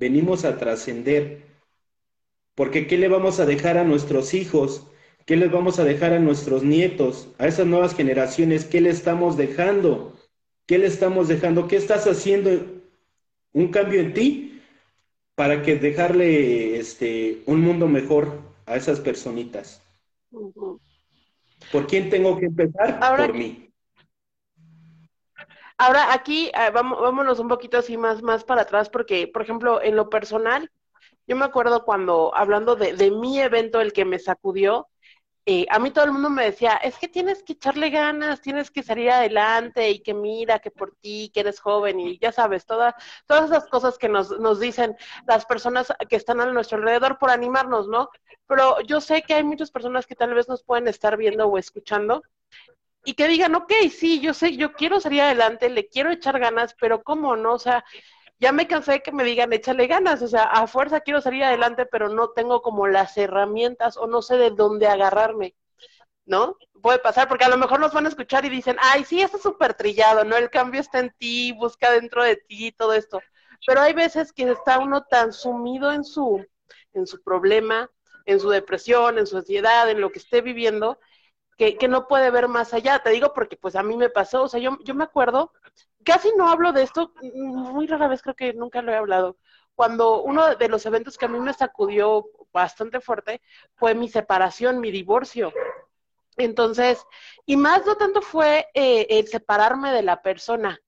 venimos 0.01 0.45
a 0.45 0.57
trascender. 0.57 1.43
Porque 2.55 2.87
¿qué 2.87 2.97
le 2.97 3.07
vamos 3.07 3.39
a 3.39 3.45
dejar 3.45 3.77
a 3.77 3.83
nuestros 3.83 4.33
hijos? 4.33 4.87
¿Qué 5.27 5.37
les 5.37 5.51
vamos 5.51 5.77
a 5.77 5.83
dejar 5.85 6.11
a 6.13 6.19
nuestros 6.19 6.63
nietos? 6.63 7.29
A 7.37 7.47
esas 7.47 7.67
nuevas 7.67 7.95
generaciones, 7.95 8.65
¿qué 8.65 8.81
le 8.81 8.89
estamos 8.89 9.37
dejando? 9.37 10.17
¿Qué 10.65 10.79
le 10.79 10.87
estamos 10.87 11.27
dejando? 11.27 11.67
¿Qué 11.67 11.77
estás 11.77 12.07
haciendo? 12.07 12.49
¿Un 13.53 13.67
cambio 13.67 14.01
en 14.01 14.13
ti? 14.13 14.61
Para 15.35 15.61
que 15.61 15.75
dejarle 15.75 16.79
este, 16.79 17.43
un 17.45 17.61
mundo 17.61 17.87
mejor 17.87 18.41
a 18.65 18.77
esas 18.77 18.99
personitas. 18.99 19.83
¿Por 21.71 21.85
quién 21.85 22.09
tengo 22.09 22.39
que 22.39 22.47
empezar? 22.47 22.99
Por 23.17 23.33
mí. 23.35 23.70
Ahora 25.81 26.13
aquí 26.13 26.51
vamos, 26.75 27.01
vámonos 27.01 27.39
un 27.39 27.47
poquito 27.47 27.79
así 27.79 27.97
más, 27.97 28.21
más 28.21 28.43
para 28.43 28.61
atrás, 28.61 28.87
porque, 28.87 29.27
por 29.27 29.41
ejemplo, 29.41 29.81
en 29.81 29.95
lo 29.95 30.11
personal, 30.11 30.71
yo 31.25 31.35
me 31.35 31.43
acuerdo 31.45 31.85
cuando, 31.85 32.35
hablando 32.35 32.75
de, 32.75 33.09
mi 33.09 33.39
evento, 33.41 33.81
el 33.81 33.91
que 33.91 34.05
me 34.05 34.19
sacudió, 34.19 34.89
eh, 35.47 35.65
a 35.71 35.79
mí 35.79 35.89
todo 35.89 36.05
el 36.05 36.11
mundo 36.11 36.29
me 36.29 36.45
decía, 36.45 36.73
es 36.75 36.99
que 36.99 37.07
tienes 37.07 37.41
que 37.41 37.53
echarle 37.53 37.89
ganas, 37.89 38.41
tienes 38.41 38.69
que 38.69 38.83
salir 38.83 39.09
adelante 39.09 39.89
y 39.89 40.03
que 40.03 40.13
mira, 40.13 40.59
que 40.59 40.69
por 40.69 40.95
ti, 41.01 41.31
que 41.33 41.39
eres 41.39 41.59
joven 41.59 41.99
y 41.99 42.19
ya 42.19 42.31
sabes, 42.31 42.67
todas 42.67 42.93
todas 43.25 43.49
esas 43.49 43.67
cosas 43.67 43.97
que 43.97 44.07
nos, 44.07 44.39
nos 44.39 44.59
dicen 44.59 44.95
las 45.25 45.47
personas 45.47 45.91
que 46.07 46.15
están 46.15 46.41
a 46.41 46.45
nuestro 46.45 46.77
alrededor 46.77 47.17
por 47.17 47.31
animarnos, 47.31 47.87
¿no? 47.87 48.09
Pero 48.45 48.81
yo 48.81 49.01
sé 49.01 49.23
que 49.23 49.33
hay 49.33 49.43
muchas 49.43 49.71
personas 49.71 50.05
que 50.05 50.15
tal 50.15 50.35
vez 50.35 50.47
nos 50.47 50.63
pueden 50.63 50.87
estar 50.87 51.17
viendo 51.17 51.47
o 51.47 51.57
escuchando 51.57 52.21
y 53.03 53.13
que 53.15 53.27
digan, 53.27 53.55
ok, 53.55 53.71
sí, 53.89 54.19
yo 54.21 54.33
sé, 54.33 54.57
yo 54.57 54.73
quiero 54.73 54.99
salir 54.99 55.21
adelante, 55.21 55.69
le 55.69 55.87
quiero 55.87 56.11
echar 56.11 56.39
ganas, 56.39 56.75
pero 56.79 57.03
¿cómo 57.03 57.35
no? 57.35 57.53
O 57.53 57.59
sea, 57.59 57.83
ya 58.39 58.51
me 58.51 58.67
cansé 58.67 58.93
de 58.93 59.01
que 59.01 59.11
me 59.11 59.23
digan, 59.23 59.53
échale 59.53 59.87
ganas, 59.87 60.21
o 60.21 60.27
sea, 60.27 60.43
a 60.43 60.67
fuerza 60.67 61.01
quiero 61.01 61.21
salir 61.21 61.43
adelante, 61.43 61.85
pero 61.85 62.09
no 62.09 62.29
tengo 62.31 62.61
como 62.61 62.87
las 62.87 63.17
herramientas 63.17 63.97
o 63.97 64.07
no 64.07 64.21
sé 64.21 64.37
de 64.37 64.51
dónde 64.51 64.87
agarrarme, 64.87 65.55
¿no? 66.25 66.57
Puede 66.81 66.99
pasar, 66.99 67.27
porque 67.27 67.45
a 67.45 67.49
lo 67.49 67.57
mejor 67.57 67.79
nos 67.79 67.93
van 67.93 68.05
a 68.05 68.09
escuchar 68.09 68.45
y 68.45 68.49
dicen, 68.49 68.77
ay, 68.81 69.03
sí, 69.05 69.21
eso 69.21 69.37
es 69.37 69.43
súper 69.43 69.73
trillado, 69.75 70.23
¿no? 70.23 70.37
El 70.37 70.49
cambio 70.49 70.81
está 70.81 70.99
en 70.99 71.11
ti, 71.17 71.51
busca 71.53 71.91
dentro 71.91 72.23
de 72.23 72.37
ti, 72.37 72.71
todo 72.71 72.93
esto. 72.93 73.21
Pero 73.65 73.81
hay 73.81 73.93
veces 73.93 74.33
que 74.33 74.49
está 74.49 74.79
uno 74.79 75.03
tan 75.03 75.33
sumido 75.33 75.91
en 75.91 76.03
su, 76.03 76.43
en 76.93 77.07
su 77.07 77.21
problema, 77.21 77.89
en 78.25 78.39
su 78.39 78.49
depresión, 78.49 79.17
en 79.19 79.27
su 79.27 79.37
ansiedad, 79.37 79.89
en 79.89 80.01
lo 80.01 80.11
que 80.11 80.19
esté 80.19 80.41
viviendo, 80.41 80.99
que, 81.77 81.87
no 81.87 82.07
puede 82.07 82.31
ver 82.31 82.47
más 82.47 82.73
allá. 82.73 82.99
Te 82.99 83.11
digo 83.11 83.33
porque 83.33 83.57
pues 83.57 83.75
a 83.75 83.83
mí 83.83 83.95
me 83.95 84.09
pasó, 84.09 84.43
o 84.43 84.47
sea, 84.47 84.59
yo, 84.59 84.77
yo 84.83 84.95
me 84.95 85.03
acuerdo, 85.03 85.51
casi 86.03 86.31
no 86.35 86.49
hablo 86.49 86.73
de 86.73 86.83
esto, 86.83 87.13
muy 87.33 87.87
rara 87.87 88.07
vez 88.07 88.21
creo 88.21 88.35
que 88.35 88.53
nunca 88.53 88.81
lo 88.81 88.91
he 88.91 88.95
hablado. 88.97 89.37
Cuando 89.75 90.21
uno 90.23 90.55
de 90.55 90.69
los 90.69 90.85
eventos 90.85 91.17
que 91.17 91.25
a 91.25 91.29
mí 91.29 91.39
me 91.39 91.53
sacudió 91.53 92.25
bastante 92.51 92.99
fuerte 92.99 93.41
fue 93.75 93.95
mi 93.95 94.09
separación, 94.09 94.79
mi 94.79 94.91
divorcio. 94.91 95.53
Entonces, 96.37 97.05
y 97.45 97.57
más 97.57 97.85
no 97.85 97.95
tanto 97.95 98.21
fue 98.21 98.67
eh, 98.73 99.07
el 99.09 99.27
separarme 99.27 99.91
de 99.91 100.03
la 100.03 100.21
persona, 100.21 100.79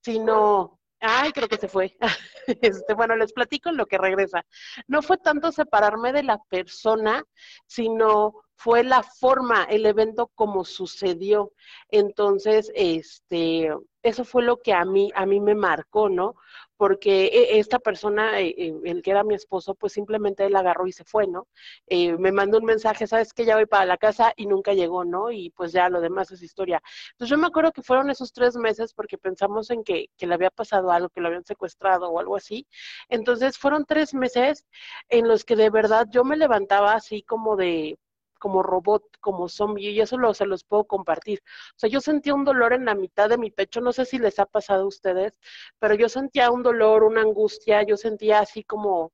sino 0.00 0.80
Ay, 1.04 1.32
creo 1.32 1.48
que 1.48 1.58
se 1.58 1.68
fue. 1.68 1.96
Este, 2.62 2.94
bueno, 2.94 3.16
les 3.16 3.32
platico 3.32 3.68
en 3.68 3.76
lo 3.76 3.86
que 3.86 3.98
regresa. 3.98 4.44
No 4.86 5.02
fue 5.02 5.18
tanto 5.18 5.50
separarme 5.52 6.12
de 6.12 6.22
la 6.22 6.38
persona, 6.48 7.24
sino 7.66 8.41
fue 8.56 8.84
la 8.84 9.02
forma, 9.02 9.64
el 9.64 9.86
evento 9.86 10.30
como 10.34 10.64
sucedió. 10.64 11.52
Entonces, 11.88 12.70
este, 12.74 13.70
eso 14.02 14.24
fue 14.24 14.42
lo 14.42 14.60
que 14.60 14.72
a 14.72 14.84
mí, 14.84 15.10
a 15.14 15.26
mí 15.26 15.40
me 15.40 15.54
marcó, 15.54 16.08
¿no? 16.08 16.34
Porque 16.76 17.26
e, 17.26 17.58
esta 17.58 17.78
persona, 17.78 18.40
eh, 18.40 18.54
eh, 18.58 18.74
el 18.84 19.02
que 19.02 19.12
era 19.12 19.24
mi 19.24 19.34
esposo, 19.34 19.74
pues 19.74 19.92
simplemente 19.92 20.44
él 20.44 20.56
agarró 20.56 20.86
y 20.86 20.92
se 20.92 21.04
fue, 21.04 21.26
¿no? 21.26 21.46
Eh, 21.86 22.16
me 22.18 22.32
mandó 22.32 22.58
un 22.58 22.64
mensaje, 22.64 23.06
sabes 23.06 23.32
que 23.32 23.44
ya 23.44 23.56
voy 23.56 23.66
para 23.66 23.86
la 23.86 23.96
casa 23.98 24.32
y 24.36 24.46
nunca 24.46 24.74
llegó, 24.74 25.04
¿no? 25.04 25.30
Y 25.30 25.50
pues 25.50 25.72
ya 25.72 25.88
lo 25.88 26.00
demás 26.00 26.30
es 26.32 26.42
historia. 26.42 26.82
Entonces 27.12 27.30
yo 27.30 27.38
me 27.38 27.46
acuerdo 27.46 27.72
que 27.72 27.82
fueron 27.82 28.10
esos 28.10 28.32
tres 28.32 28.56
meses 28.56 28.94
porque 28.94 29.18
pensamos 29.18 29.70
en 29.70 29.84
que, 29.84 30.06
que 30.16 30.26
le 30.26 30.34
había 30.34 30.50
pasado 30.50 30.90
algo, 30.90 31.08
que 31.08 31.20
lo 31.20 31.28
habían 31.28 31.44
secuestrado 31.44 32.10
o 32.10 32.18
algo 32.20 32.36
así. 32.36 32.66
Entonces 33.08 33.58
fueron 33.58 33.84
tres 33.86 34.14
meses 34.14 34.66
en 35.08 35.28
los 35.28 35.44
que 35.44 35.56
de 35.56 35.70
verdad 35.70 36.06
yo 36.10 36.24
me 36.24 36.36
levantaba 36.36 36.94
así 36.94 37.22
como 37.22 37.56
de, 37.56 37.98
como 38.42 38.64
robot, 38.64 39.04
como 39.20 39.48
zombie, 39.48 39.90
y 39.92 40.00
eso 40.00 40.18
lo, 40.18 40.34
se 40.34 40.46
los 40.46 40.64
puedo 40.64 40.84
compartir. 40.84 41.40
O 41.76 41.78
sea, 41.78 41.88
yo 41.88 42.00
sentía 42.00 42.34
un 42.34 42.44
dolor 42.44 42.72
en 42.72 42.84
la 42.86 42.96
mitad 42.96 43.28
de 43.28 43.38
mi 43.38 43.52
pecho, 43.52 43.80
no 43.80 43.92
sé 43.92 44.04
si 44.04 44.18
les 44.18 44.40
ha 44.40 44.46
pasado 44.46 44.82
a 44.82 44.86
ustedes, 44.88 45.38
pero 45.78 45.94
yo 45.94 46.08
sentía 46.08 46.50
un 46.50 46.64
dolor, 46.64 47.04
una 47.04 47.20
angustia, 47.22 47.84
yo 47.84 47.96
sentía 47.96 48.40
así 48.40 48.64
como, 48.64 49.12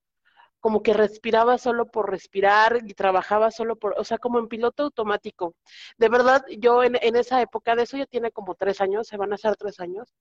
como 0.61 0.83
que 0.83 0.95
respiraba 0.95 1.59
solo 1.59 1.91
por 1.91 2.11
respirar 2.11 2.79
y 2.87 2.95
trabajaba 2.95 3.51
solo 3.51 3.77
por, 3.77 3.95
o 3.99 4.05
sea, 4.05 4.17
como 4.19 4.39
en 4.39 4.49
piloto 4.49 4.85
automático. 4.85 5.55
De 5.99 6.09
verdad, 6.09 6.43
yo 6.59 6.83
en, 6.83 6.97
esa 7.17 7.43
época, 7.43 7.77
de 7.77 7.83
eso 7.85 7.99
ya 7.99 8.07
tiene 8.07 8.33
como 8.33 8.55
tres 8.55 8.81
años, 8.81 9.07
se 9.09 9.19
van 9.19 9.33
a 9.33 9.35
hacer 9.37 9.57
tres 9.57 9.79
años, 9.81 10.15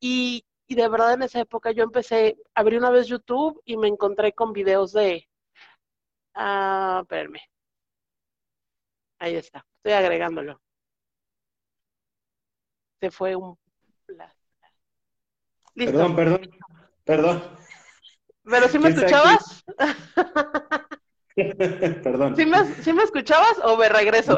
y, 0.00 0.44
de 0.68 0.88
verdad 0.88 1.14
en 1.14 1.22
esa 1.22 1.40
época 1.40 1.72
yo 1.72 1.84
empecé, 1.84 2.36
abrí 2.54 2.76
una 2.78 2.90
vez 2.90 3.06
YouTube 3.08 3.60
y 3.66 3.76
me 3.76 3.88
encontré 3.88 4.32
con 4.32 4.52
videos 4.54 4.92
de, 4.92 5.28
ah, 6.34 7.00
espérenme, 7.02 7.40
Ahí 9.24 9.36
está, 9.36 9.64
estoy 9.76 9.92
agregándolo. 9.92 10.60
Se 13.00 13.10
fue 13.10 13.34
un... 13.34 13.56
Perdón, 15.74 16.14
perdón, 16.14 16.50
perdón. 17.04 17.42
¿Pero 18.44 18.68
si 18.68 18.78
me 18.78 18.90
escuchabas? 18.90 19.64
perdón. 22.04 22.36
¿Sí 22.36 22.92
me, 22.92 23.02
escuchabas 23.02 23.58
o 23.64 23.78
me 23.78 23.88
regreso? 23.88 24.36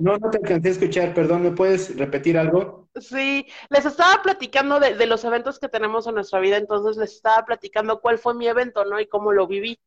no, 0.00 0.18
no 0.18 0.30
te 0.30 0.38
alcancé 0.38 0.68
a 0.68 0.72
escuchar, 0.72 1.12
perdón, 1.12 1.42
¿me 1.42 1.50
puedes 1.50 1.98
repetir 1.98 2.38
algo? 2.38 2.87
Sí, 3.00 3.46
les 3.68 3.84
estaba 3.84 4.22
platicando 4.22 4.80
de, 4.80 5.06
los 5.06 5.24
eventos 5.24 5.58
que 5.58 5.68
tenemos 5.68 6.06
en 6.06 6.14
nuestra 6.14 6.40
vida, 6.40 6.56
entonces 6.56 6.96
les 6.96 7.12
estaba 7.12 7.44
platicando 7.44 8.00
cuál 8.00 8.18
fue 8.18 8.34
mi 8.34 8.48
evento, 8.48 8.84
¿no? 8.84 8.98
Y 9.00 9.06
cómo 9.06 9.32
lo 9.32 9.46
viví. 9.46 9.78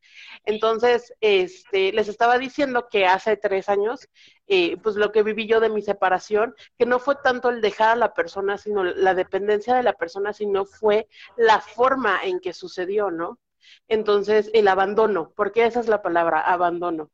Entonces, 0.45 1.13
este, 1.21 1.91
les 1.93 2.07
estaba 2.07 2.37
diciendo 2.37 2.87
que 2.89 3.05
hace 3.05 3.37
tres 3.37 3.69
años, 3.69 4.07
eh, 4.47 4.77
pues 4.83 4.95
lo 4.95 5.11
que 5.11 5.23
viví 5.23 5.47
yo 5.47 5.59
de 5.59 5.69
mi 5.69 5.81
separación, 5.81 6.55
que 6.77 6.85
no 6.85 6.99
fue 6.99 7.15
tanto 7.15 7.49
el 7.49 7.61
dejar 7.61 7.89
a 7.89 7.95
la 7.95 8.13
persona, 8.13 8.57
sino 8.57 8.83
la 8.83 9.13
dependencia 9.15 9.75
de 9.75 9.83
la 9.83 9.93
persona, 9.93 10.33
sino 10.33 10.65
fue 10.65 11.07
la 11.37 11.59
forma 11.59 12.21
en 12.23 12.39
que 12.39 12.53
sucedió, 12.53 13.11
¿no? 13.11 13.39
Entonces, 13.87 14.49
el 14.53 14.67
abandono, 14.67 15.33
porque 15.35 15.65
esa 15.65 15.79
es 15.79 15.87
la 15.87 16.01
palabra, 16.01 16.41
abandono. 16.41 17.09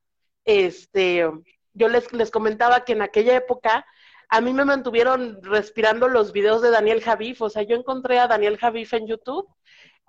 Este, 0.45 1.29
yo 1.73 1.87
les, 1.89 2.11
les 2.13 2.31
comentaba 2.31 2.83
que 2.85 2.93
en 2.93 3.01
aquella 3.01 3.35
época 3.35 3.85
a 4.29 4.41
mí 4.41 4.53
me 4.53 4.65
mantuvieron 4.65 5.41
respirando 5.41 6.07
los 6.07 6.33
videos 6.33 6.61
de 6.61 6.71
Daniel 6.71 7.01
Javif, 7.01 7.41
o 7.41 7.49
sea, 7.49 7.63
yo 7.63 7.75
encontré 7.75 8.19
a 8.19 8.27
Daniel 8.27 8.57
Javif 8.57 8.93
en 8.93 9.07
YouTube 9.07 9.47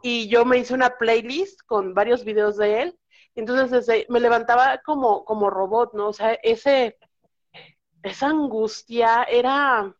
y 0.03 0.29
yo 0.29 0.45
me 0.45 0.59
hice 0.59 0.75
una 0.75 0.97
playlist 0.97 1.61
con 1.67 1.95
varios 1.95 2.25
videos 2.25 2.57
de 2.57 2.83
él, 2.83 2.99
entonces 3.35 3.87
me 4.09 4.21
levantaba 4.21 4.81
como, 4.85 5.25
como 5.25 5.51
robot, 5.51 5.95
¿no? 5.95 6.09
O 6.09 6.13
sea, 6.13 6.33
ese, 6.43 6.99
esa 8.03 8.29
angustia 8.29 9.23
era, 9.25 9.95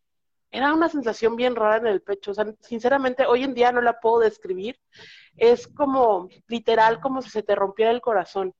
era 0.51 0.73
una 0.73 0.89
sensación 0.89 1.35
bien 1.35 1.55
rara 1.55 1.77
en 1.77 1.87
el 1.87 2.01
pecho, 2.01 2.31
o 2.31 2.33
sea, 2.33 2.45
sinceramente 2.59 3.25
hoy 3.25 3.43
en 3.43 3.53
día 3.53 3.71
no 3.71 3.81
la 3.81 3.99
puedo 3.99 4.19
describir, 4.19 4.77
es 5.37 5.67
como 5.67 6.29
literal 6.47 6.99
como 6.99 7.21
si 7.21 7.29
se 7.29 7.43
te 7.43 7.55
rompiera 7.55 7.91
el 7.91 8.01
corazón. 8.01 8.53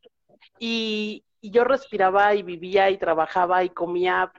Y 0.58 1.26
yo 1.42 1.64
respiraba 1.64 2.36
y 2.36 2.44
vivía 2.44 2.90
y 2.90 2.98
trabajaba 2.98 3.64
y 3.64 3.70
comía 3.70 4.32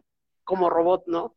como 0.50 0.68
robot, 0.68 1.04
¿no? 1.06 1.36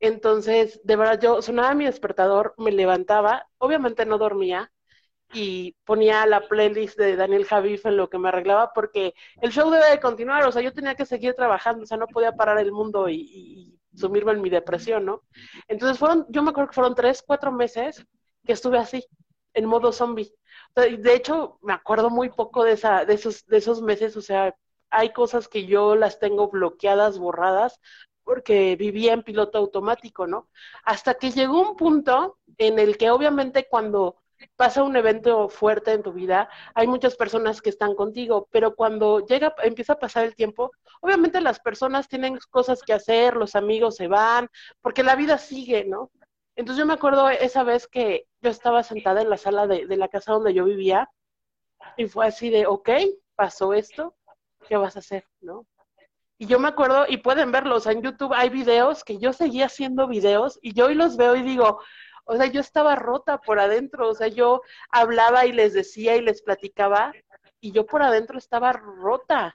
Entonces, 0.00 0.80
de 0.84 0.96
verdad, 0.96 1.18
yo 1.20 1.42
sonaba 1.42 1.74
mi 1.74 1.86
despertador, 1.86 2.54
me 2.58 2.72
levantaba, 2.72 3.46
obviamente 3.58 4.04
no 4.06 4.18
dormía, 4.18 4.70
y 5.32 5.76
ponía 5.84 6.26
la 6.26 6.48
playlist 6.48 6.98
de 6.98 7.16
Daniel 7.16 7.46
Javif 7.46 7.86
en 7.86 7.96
lo 7.96 8.10
que 8.10 8.18
me 8.18 8.28
arreglaba, 8.28 8.72
porque 8.74 9.14
el 9.40 9.50
show 9.52 9.70
debe 9.70 9.90
de 9.90 10.00
continuar, 10.00 10.44
o 10.46 10.52
sea, 10.52 10.62
yo 10.62 10.74
tenía 10.74 10.94
que 10.96 11.06
seguir 11.06 11.34
trabajando, 11.34 11.84
o 11.84 11.86
sea, 11.86 11.96
no 11.98 12.08
podía 12.08 12.32
parar 12.32 12.58
el 12.58 12.72
mundo 12.72 13.08
y, 13.08 13.78
y 13.92 13.98
sumirme 13.98 14.32
en 14.32 14.42
mi 14.42 14.50
depresión, 14.50 15.06
¿no? 15.06 15.22
Entonces 15.68 15.98
fueron, 15.98 16.26
yo 16.28 16.42
me 16.42 16.50
acuerdo 16.50 16.70
que 16.70 16.74
fueron 16.74 16.94
tres, 16.94 17.22
cuatro 17.26 17.52
meses 17.52 18.04
que 18.44 18.52
estuve 18.52 18.78
así, 18.78 19.06
en 19.54 19.66
modo 19.66 19.92
zombie. 19.92 20.34
De 20.76 21.14
hecho, 21.14 21.58
me 21.62 21.72
acuerdo 21.72 22.10
muy 22.10 22.30
poco 22.30 22.64
de, 22.64 22.72
esa, 22.72 23.04
de, 23.04 23.14
esos, 23.14 23.46
de 23.46 23.58
esos 23.58 23.82
meses, 23.82 24.16
o 24.16 24.22
sea, 24.22 24.54
hay 24.90 25.12
cosas 25.12 25.48
que 25.48 25.66
yo 25.66 25.94
las 25.96 26.18
tengo 26.18 26.48
bloqueadas, 26.48 27.18
borradas, 27.18 27.80
porque 28.24 28.76
vivía 28.76 29.12
en 29.12 29.22
piloto 29.22 29.58
automático, 29.58 30.26
¿no? 30.26 30.48
Hasta 30.84 31.14
que 31.14 31.30
llegó 31.30 31.60
un 31.60 31.76
punto 31.76 32.38
en 32.58 32.78
el 32.78 32.96
que 32.96 33.10
obviamente 33.10 33.66
cuando 33.68 34.16
pasa 34.56 34.82
un 34.82 34.96
evento 34.96 35.48
fuerte 35.48 35.92
en 35.92 36.02
tu 36.02 36.12
vida, 36.12 36.48
hay 36.74 36.86
muchas 36.86 37.16
personas 37.16 37.60
que 37.60 37.70
están 37.70 37.94
contigo, 37.94 38.48
pero 38.50 38.74
cuando 38.74 39.24
llega, 39.26 39.54
empieza 39.62 39.94
a 39.94 39.98
pasar 39.98 40.24
el 40.24 40.34
tiempo, 40.34 40.72
obviamente 41.00 41.40
las 41.40 41.60
personas 41.60 42.08
tienen 42.08 42.38
cosas 42.50 42.82
que 42.82 42.92
hacer, 42.92 43.36
los 43.36 43.54
amigos 43.54 43.96
se 43.96 44.08
van, 44.08 44.48
porque 44.80 45.02
la 45.02 45.16
vida 45.16 45.38
sigue, 45.38 45.84
¿no? 45.84 46.10
Entonces 46.56 46.80
yo 46.80 46.86
me 46.86 46.94
acuerdo 46.94 47.28
esa 47.30 47.64
vez 47.64 47.86
que 47.86 48.26
yo 48.40 48.50
estaba 48.50 48.82
sentada 48.82 49.22
en 49.22 49.30
la 49.30 49.36
sala 49.36 49.66
de, 49.66 49.86
de 49.86 49.96
la 49.96 50.08
casa 50.08 50.32
donde 50.32 50.54
yo 50.54 50.64
vivía 50.64 51.10
y 51.96 52.06
fue 52.06 52.26
así 52.26 52.50
de, 52.50 52.66
ok, 52.66 52.90
pasó 53.34 53.72
esto, 53.72 54.14
¿qué 54.68 54.76
vas 54.76 54.96
a 54.96 55.00
hacer? 55.00 55.26
¿No? 55.40 55.66
Y 56.40 56.46
yo 56.46 56.58
me 56.58 56.68
acuerdo, 56.68 57.04
y 57.06 57.18
pueden 57.18 57.52
verlos, 57.52 57.86
en 57.86 58.00
YouTube 58.00 58.32
hay 58.32 58.48
videos 58.48 59.04
que 59.04 59.18
yo 59.18 59.34
seguía 59.34 59.66
haciendo 59.66 60.08
videos 60.08 60.58
y 60.62 60.72
yo 60.72 60.86
hoy 60.86 60.94
los 60.94 61.18
veo 61.18 61.36
y 61.36 61.42
digo, 61.42 61.82
o 62.24 62.34
sea, 62.34 62.46
yo 62.46 62.62
estaba 62.62 62.96
rota 62.96 63.42
por 63.42 63.60
adentro, 63.60 64.08
o 64.08 64.14
sea, 64.14 64.28
yo 64.28 64.62
hablaba 64.88 65.44
y 65.44 65.52
les 65.52 65.74
decía 65.74 66.16
y 66.16 66.22
les 66.22 66.40
platicaba 66.40 67.12
y 67.60 67.72
yo 67.72 67.84
por 67.84 68.02
adentro 68.02 68.38
estaba 68.38 68.72
rota. 68.72 69.54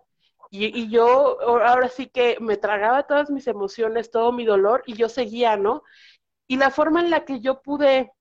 Y, 0.51 0.79
y 0.79 0.91
yo 0.91 1.41
ahora 1.41 1.89
sí 1.89 2.05
que 2.05 2.37
me 2.39 2.55
tragaba 2.55 3.07
todas 3.07 3.31
mis 3.31 3.47
emociones, 3.47 4.11
todo 4.11 4.31
mi 4.31 4.45
dolor 4.45 4.83
y 4.85 4.93
yo 4.93 5.09
seguía, 5.09 5.57
¿no? 5.57 5.81
Y 6.45 6.57
la 6.57 6.69
forma 6.69 6.99
en 7.01 7.09
la 7.09 7.25
que 7.25 7.39
yo 7.39 7.63
pude 7.63 8.13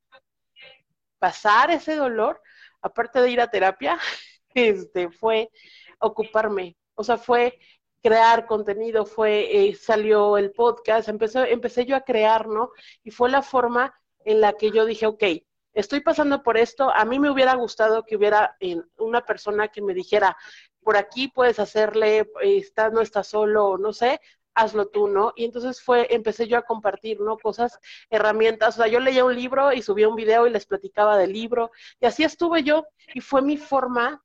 pasar 1.18 1.70
ese 1.70 1.96
dolor, 1.96 2.40
aparte 2.80 3.20
de 3.20 3.30
ir 3.30 3.42
a 3.42 3.50
terapia, 3.50 3.98
este, 4.54 5.10
fue 5.10 5.50
ocuparme. 5.98 6.78
O 6.94 7.04
sea, 7.04 7.18
fue 7.18 7.58
crear 8.04 8.44
contenido, 8.44 9.06
fue, 9.06 9.68
eh, 9.68 9.74
salió 9.74 10.36
el 10.36 10.52
podcast, 10.52 11.08
empecé, 11.08 11.50
empecé 11.50 11.86
yo 11.86 11.96
a 11.96 12.02
crear, 12.02 12.46
¿no? 12.46 12.70
Y 13.02 13.10
fue 13.10 13.30
la 13.30 13.40
forma 13.40 13.94
en 14.26 14.42
la 14.42 14.52
que 14.52 14.70
yo 14.70 14.84
dije, 14.84 15.06
ok, 15.06 15.24
estoy 15.72 16.00
pasando 16.00 16.42
por 16.42 16.58
esto, 16.58 16.90
a 16.90 17.06
mí 17.06 17.18
me 17.18 17.30
hubiera 17.30 17.54
gustado 17.54 18.04
que 18.04 18.16
hubiera 18.16 18.58
una 18.98 19.24
persona 19.24 19.68
que 19.68 19.80
me 19.80 19.94
dijera, 19.94 20.36
por 20.82 20.98
aquí 20.98 21.28
puedes 21.28 21.58
hacerle, 21.58 22.30
está, 22.42 22.90
no 22.90 23.00
estás 23.00 23.28
solo, 23.28 23.78
no 23.78 23.94
sé, 23.94 24.20
hazlo 24.52 24.88
tú, 24.88 25.08
¿no? 25.08 25.32
Y 25.34 25.46
entonces 25.46 25.80
fue, 25.80 26.06
empecé 26.14 26.46
yo 26.46 26.58
a 26.58 26.62
compartir, 26.62 27.20
¿no? 27.20 27.38
Cosas, 27.38 27.78
herramientas, 28.10 28.74
o 28.74 28.82
sea, 28.82 28.86
yo 28.86 29.00
leía 29.00 29.24
un 29.24 29.34
libro 29.34 29.72
y 29.72 29.80
subía 29.80 30.10
un 30.10 30.14
video 30.14 30.46
y 30.46 30.50
les 30.50 30.66
platicaba 30.66 31.16
del 31.16 31.32
libro, 31.32 31.70
y 32.00 32.04
así 32.04 32.22
estuve 32.22 32.64
yo, 32.64 32.84
y 33.14 33.22
fue 33.22 33.40
mi 33.40 33.56
forma 33.56 34.22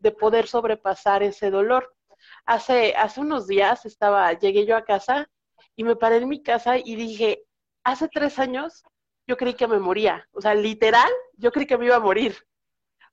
de 0.00 0.10
poder 0.10 0.48
sobrepasar 0.48 1.22
ese 1.22 1.50
dolor. 1.50 1.94
Hace, 2.46 2.94
hace 2.96 3.20
unos 3.20 3.46
días 3.46 3.86
estaba, 3.86 4.32
llegué 4.32 4.66
yo 4.66 4.76
a 4.76 4.84
casa 4.84 5.28
y 5.76 5.84
me 5.84 5.96
paré 5.96 6.16
en 6.16 6.28
mi 6.28 6.42
casa 6.42 6.78
y 6.78 6.96
dije, 6.96 7.44
hace 7.84 8.08
tres 8.08 8.38
años 8.38 8.82
yo 9.26 9.36
creí 9.36 9.54
que 9.54 9.68
me 9.68 9.78
moría, 9.78 10.28
o 10.32 10.40
sea, 10.40 10.54
literal, 10.54 11.10
yo 11.36 11.52
creí 11.52 11.66
que 11.66 11.78
me 11.78 11.86
iba 11.86 11.96
a 11.96 12.00
morir. 12.00 12.36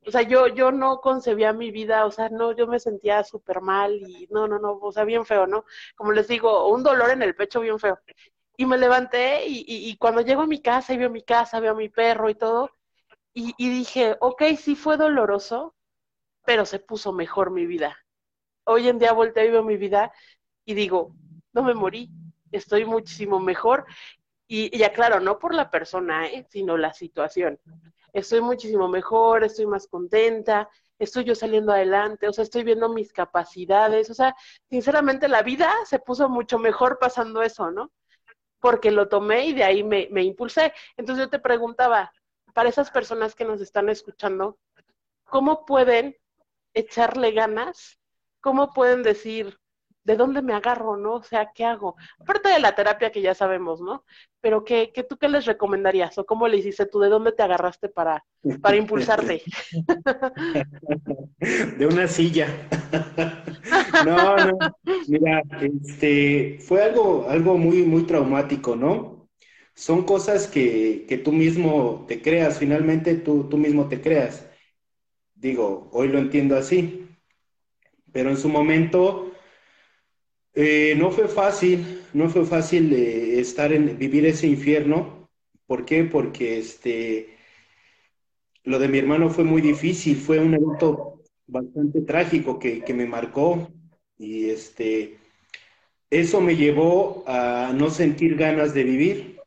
O 0.06 0.10
sea, 0.10 0.22
yo, 0.22 0.46
yo 0.48 0.72
no 0.72 1.00
concebía 1.00 1.52
mi 1.52 1.70
vida, 1.70 2.06
o 2.06 2.10
sea, 2.10 2.30
no, 2.30 2.52
yo 2.52 2.66
me 2.66 2.80
sentía 2.80 3.22
súper 3.22 3.60
mal 3.60 3.94
y 3.94 4.26
no, 4.30 4.48
no, 4.48 4.58
no, 4.58 4.78
o 4.80 4.92
sea, 4.92 5.04
bien 5.04 5.26
feo, 5.26 5.46
¿no? 5.46 5.64
Como 5.94 6.12
les 6.12 6.26
digo, 6.28 6.68
un 6.68 6.82
dolor 6.82 7.10
en 7.10 7.22
el 7.22 7.34
pecho 7.34 7.60
bien 7.60 7.78
feo. 7.78 7.98
Y 8.56 8.66
me 8.66 8.78
levanté 8.78 9.46
y, 9.46 9.64
y, 9.66 9.96
cuando 9.98 10.22
llego 10.22 10.42
a 10.42 10.46
mi 10.46 10.60
casa 10.62 10.94
y 10.94 10.98
veo 10.98 11.10
mi 11.10 11.22
casa, 11.22 11.60
veo 11.60 11.72
a 11.72 11.74
mi 11.76 11.88
perro 11.88 12.30
y 12.30 12.34
todo, 12.34 12.70
y, 13.32 13.54
dije, 13.70 14.16
ok, 14.20 14.42
sí 14.58 14.74
fue 14.74 14.96
doloroso, 14.96 15.74
pero 16.44 16.66
se 16.66 16.78
puso 16.80 17.12
mejor 17.12 17.50
mi 17.50 17.66
vida. 17.66 17.96
Hoy 18.64 18.88
en 18.88 18.98
día 18.98 19.12
volteo 19.12 19.44
y 19.44 19.50
veo 19.50 19.62
mi 19.62 19.76
vida 19.76 20.12
y 20.64 20.74
digo, 20.74 21.14
no 21.52 21.62
me 21.62 21.74
morí, 21.74 22.10
estoy 22.52 22.84
muchísimo 22.84 23.40
mejor. 23.40 23.86
Y, 24.46 24.76
ya 24.76 24.92
claro, 24.92 25.20
no 25.20 25.38
por 25.38 25.54
la 25.54 25.70
persona, 25.70 26.26
¿eh? 26.26 26.46
sino 26.50 26.76
la 26.76 26.92
situación. 26.92 27.58
Estoy 28.12 28.40
muchísimo 28.40 28.88
mejor, 28.88 29.44
estoy 29.44 29.66
más 29.66 29.86
contenta, 29.86 30.68
estoy 30.98 31.24
yo 31.24 31.34
saliendo 31.36 31.72
adelante, 31.72 32.26
o 32.26 32.32
sea, 32.32 32.42
estoy 32.42 32.64
viendo 32.64 32.88
mis 32.88 33.12
capacidades, 33.12 34.10
o 34.10 34.14
sea, 34.14 34.34
sinceramente 34.68 35.28
la 35.28 35.42
vida 35.42 35.72
se 35.84 36.00
puso 36.00 36.28
mucho 36.28 36.58
mejor 36.58 36.98
pasando 36.98 37.42
eso, 37.42 37.70
¿no? 37.70 37.92
Porque 38.58 38.90
lo 38.90 39.08
tomé 39.08 39.46
y 39.46 39.52
de 39.52 39.62
ahí 39.64 39.84
me, 39.84 40.08
me 40.10 40.24
impulsé. 40.24 40.72
Entonces 40.96 41.26
yo 41.26 41.30
te 41.30 41.38
preguntaba, 41.38 42.12
para 42.52 42.68
esas 42.68 42.90
personas 42.90 43.36
que 43.36 43.44
nos 43.44 43.60
están 43.60 43.88
escuchando, 43.88 44.58
¿cómo 45.24 45.64
pueden 45.64 46.16
echarle 46.74 47.30
ganas, 47.30 47.99
¿cómo 48.40 48.72
pueden 48.72 49.02
decir, 49.02 49.58
¿de 50.04 50.16
dónde 50.16 50.42
me 50.42 50.54
agarro, 50.54 50.96
no? 50.96 51.14
O 51.14 51.22
sea, 51.22 51.50
¿qué 51.54 51.64
hago? 51.64 51.96
Aparte 52.18 52.48
de 52.48 52.58
la 52.58 52.74
terapia 52.74 53.12
que 53.12 53.22
ya 53.22 53.34
sabemos, 53.34 53.80
¿no? 53.80 54.04
Pero 54.40 54.64
¿qué, 54.64 54.90
qué 54.92 55.04
tú 55.04 55.16
qué 55.16 55.28
les 55.28 55.46
recomendarías? 55.46 56.16
¿O 56.18 56.24
cómo 56.24 56.48
le 56.48 56.56
hiciste 56.56 56.86
tú? 56.86 57.00
¿De 57.00 57.08
dónde 57.08 57.32
te 57.32 57.42
agarraste 57.42 57.88
para, 57.88 58.24
para 58.62 58.76
impulsarte? 58.76 59.42
De 61.78 61.86
una 61.86 62.08
silla. 62.08 62.48
No, 64.04 64.36
no. 64.36 64.58
Mira, 65.08 65.42
este, 65.60 66.58
fue 66.60 66.82
algo, 66.82 67.26
algo 67.28 67.58
muy, 67.58 67.82
muy 67.82 68.04
traumático, 68.04 68.74
¿no? 68.74 69.28
Son 69.74 70.04
cosas 70.04 70.46
que, 70.46 71.04
que 71.08 71.18
tú 71.18 71.32
mismo 71.32 72.04
te 72.08 72.20
creas, 72.20 72.58
finalmente 72.58 73.14
tú, 73.16 73.48
tú 73.48 73.58
mismo 73.58 73.88
te 73.88 74.00
creas. 74.00 74.48
Digo, 75.34 75.88
hoy 75.92 76.08
lo 76.08 76.18
entiendo 76.18 76.56
así, 76.56 76.99
pero 78.12 78.30
en 78.30 78.36
su 78.36 78.48
momento 78.48 79.32
eh, 80.54 80.94
no 80.96 81.10
fue 81.10 81.28
fácil, 81.28 82.02
no 82.12 82.28
fue 82.28 82.44
fácil 82.44 82.92
eh, 82.92 83.40
estar 83.40 83.72
en, 83.72 83.98
vivir 83.98 84.26
ese 84.26 84.46
infierno. 84.46 85.28
¿Por 85.66 85.84
qué? 85.84 86.04
Porque 86.04 86.58
este, 86.58 87.36
lo 88.64 88.78
de 88.78 88.88
mi 88.88 88.98
hermano 88.98 89.30
fue 89.30 89.44
muy 89.44 89.62
difícil, 89.62 90.16
fue 90.16 90.40
un 90.40 90.54
evento 90.54 91.22
bastante 91.46 92.00
trágico 92.02 92.58
que, 92.58 92.82
que 92.82 92.94
me 92.94 93.06
marcó 93.06 93.70
y 94.18 94.50
este, 94.50 95.18
eso 96.10 96.40
me 96.40 96.56
llevó 96.56 97.24
a 97.26 97.72
no 97.74 97.90
sentir 97.90 98.36
ganas 98.36 98.74
de 98.74 98.84
vivir. 98.84 99.40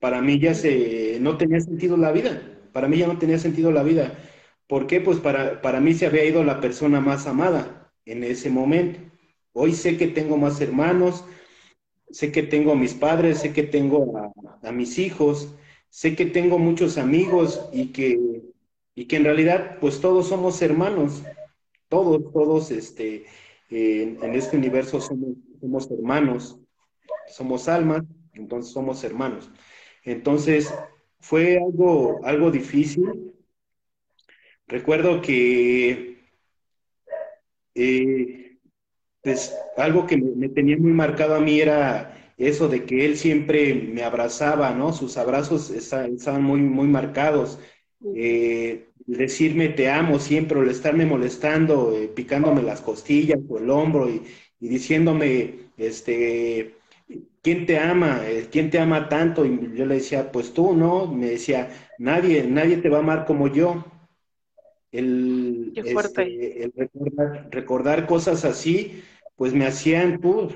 Para 0.00 0.22
mí 0.22 0.38
ya 0.38 0.54
se, 0.54 1.18
no 1.20 1.36
tenía 1.36 1.60
sentido 1.60 1.96
la 1.96 2.12
vida, 2.12 2.42
para 2.72 2.88
mí 2.88 2.98
ya 2.98 3.06
no 3.06 3.18
tenía 3.18 3.38
sentido 3.38 3.72
la 3.72 3.82
vida. 3.82 4.18
¿Por 4.66 4.86
qué? 4.86 5.00
Pues 5.00 5.18
para, 5.18 5.62
para 5.62 5.80
mí 5.80 5.94
se 5.94 6.06
había 6.06 6.24
ido 6.24 6.44
la 6.44 6.60
persona 6.60 7.00
más 7.00 7.26
amada 7.26 7.75
en 8.06 8.24
ese 8.24 8.48
momento. 8.48 9.00
Hoy 9.52 9.72
sé 9.74 9.98
que 9.98 10.06
tengo 10.06 10.38
más 10.38 10.60
hermanos, 10.60 11.24
sé 12.10 12.32
que 12.32 12.42
tengo 12.42 12.72
a 12.72 12.76
mis 12.76 12.94
padres, 12.94 13.40
sé 13.40 13.52
que 13.52 13.62
tengo 13.62 14.32
a, 14.62 14.72
mis 14.72 14.98
hijos, 14.98 15.54
sé 15.90 16.16
que 16.16 16.26
tengo 16.26 16.58
muchos 16.58 16.98
amigos 16.98 17.68
y 17.72 17.92
que, 17.92 18.18
y 18.94 19.04
que 19.06 19.16
en 19.16 19.24
realidad 19.24 19.78
pues 19.80 20.00
todos 20.00 20.28
somos 20.28 20.62
hermanos, 20.62 21.22
todos, 21.88 22.32
todos 22.32 22.70
este, 22.70 23.26
en 23.70 24.34
este 24.34 24.56
universo 24.56 25.00
somos, 25.00 25.36
somos 25.60 25.90
hermanos, 25.90 26.58
somos 27.28 27.68
almas, 27.68 28.02
entonces 28.34 28.72
somos 28.72 29.02
hermanos. 29.04 29.50
Entonces 30.04 30.72
fue 31.18 31.58
algo, 31.58 32.20
algo 32.24 32.50
difícil, 32.50 33.26
Recuerdo 34.68 35.22
que 35.22 36.15
eh, 37.76 38.58
pues, 39.22 39.54
algo 39.76 40.06
que 40.06 40.16
me, 40.16 40.48
tenía 40.48 40.76
muy 40.76 40.92
marcado 40.92 41.34
a 41.34 41.40
mí 41.40 41.60
era 41.60 42.32
eso 42.38 42.68
de 42.68 42.84
que 42.84 43.04
él 43.06 43.16
siempre 43.16 43.74
me 43.74 44.02
abrazaba, 44.02 44.72
¿no? 44.72 44.92
Sus 44.92 45.16
abrazos 45.16 45.70
estaban 45.70 46.42
muy, 46.42 46.60
muy 46.60 46.86
marcados. 46.88 47.58
Eh, 48.14 48.88
decirme 49.06 49.68
te 49.70 49.90
amo 49.90 50.18
siempre, 50.18 50.58
o 50.58 50.64
estarme 50.64 51.06
molestando, 51.06 51.92
eh, 51.96 52.08
picándome 52.08 52.62
las 52.62 52.80
costillas 52.80 53.38
o 53.48 53.58
el 53.58 53.70
hombro 53.70 54.08
y, 54.10 54.22
diciéndome, 54.60 55.54
este, 55.76 56.74
¿quién 57.42 57.66
te 57.66 57.78
ama? 57.78 58.20
Eh, 58.26 58.48
¿Quién 58.50 58.70
te 58.70 58.78
ama 58.78 59.08
tanto? 59.08 59.44
Y 59.44 59.72
yo 59.74 59.86
le 59.86 59.96
decía, 59.96 60.30
pues 60.32 60.52
tú, 60.52 60.74
¿no? 60.74 61.06
Me 61.06 61.30
decía, 61.30 61.68
nadie, 61.98 62.44
nadie 62.44 62.78
te 62.78 62.88
va 62.88 62.98
a 62.98 63.00
amar 63.00 63.26
como 63.26 63.48
yo. 63.48 63.84
El, 64.98 65.72
este, 65.74 66.62
el 66.64 66.72
recordar, 66.76 67.48
recordar, 67.50 68.06
cosas 68.06 68.44
así, 68.44 69.02
pues 69.36 69.52
me 69.52 69.66
hacían, 69.66 70.18
pues, 70.20 70.54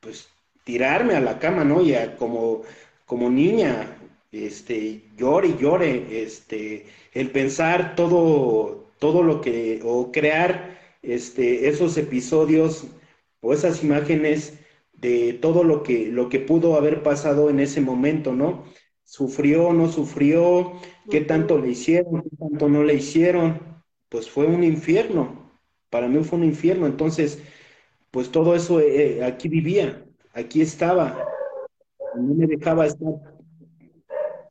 pues 0.00 0.28
tirarme 0.64 1.14
a 1.14 1.20
la 1.20 1.38
cama, 1.38 1.64
¿no? 1.64 1.82
Y 1.82 1.94
como, 2.18 2.62
como 3.06 3.30
niña, 3.30 3.96
este, 4.30 5.02
llore 5.16 5.48
y 5.48 5.56
llore, 5.58 6.22
este, 6.22 6.86
el 7.12 7.30
pensar 7.30 7.94
todo, 7.96 8.90
todo 8.98 9.22
lo 9.22 9.40
que, 9.40 9.80
o 9.84 10.12
crear 10.12 10.78
este, 11.02 11.68
esos 11.68 11.96
episodios 11.98 12.86
o 13.40 13.52
esas 13.52 13.82
imágenes 13.82 14.58
de 14.92 15.32
todo 15.34 15.64
lo 15.64 15.82
que, 15.82 16.06
lo 16.06 16.28
que 16.28 16.38
pudo 16.38 16.76
haber 16.76 17.02
pasado 17.02 17.50
en 17.50 17.60
ese 17.60 17.80
momento, 17.80 18.32
¿no? 18.32 18.64
Sufrió, 19.04 19.72
no 19.72 19.90
sufrió, 19.90 20.74
qué 21.10 21.20
tanto 21.20 21.58
le 21.58 21.70
hicieron, 21.70 22.22
qué 22.22 22.36
tanto 22.38 22.68
no 22.68 22.84
le 22.84 22.94
hicieron, 22.94 23.60
pues 24.12 24.28
fue 24.28 24.46
un 24.46 24.62
infierno, 24.62 25.50
para 25.88 26.06
mí 26.06 26.22
fue 26.22 26.38
un 26.38 26.44
infierno, 26.44 26.86
entonces, 26.86 27.42
pues 28.10 28.30
todo 28.30 28.54
eso 28.54 28.78
eh, 28.78 29.24
aquí 29.24 29.48
vivía, 29.48 30.04
aquí 30.34 30.60
estaba, 30.60 31.26
no 32.14 32.34
me 32.34 32.46
dejaba 32.46 32.86
estar 32.86 33.14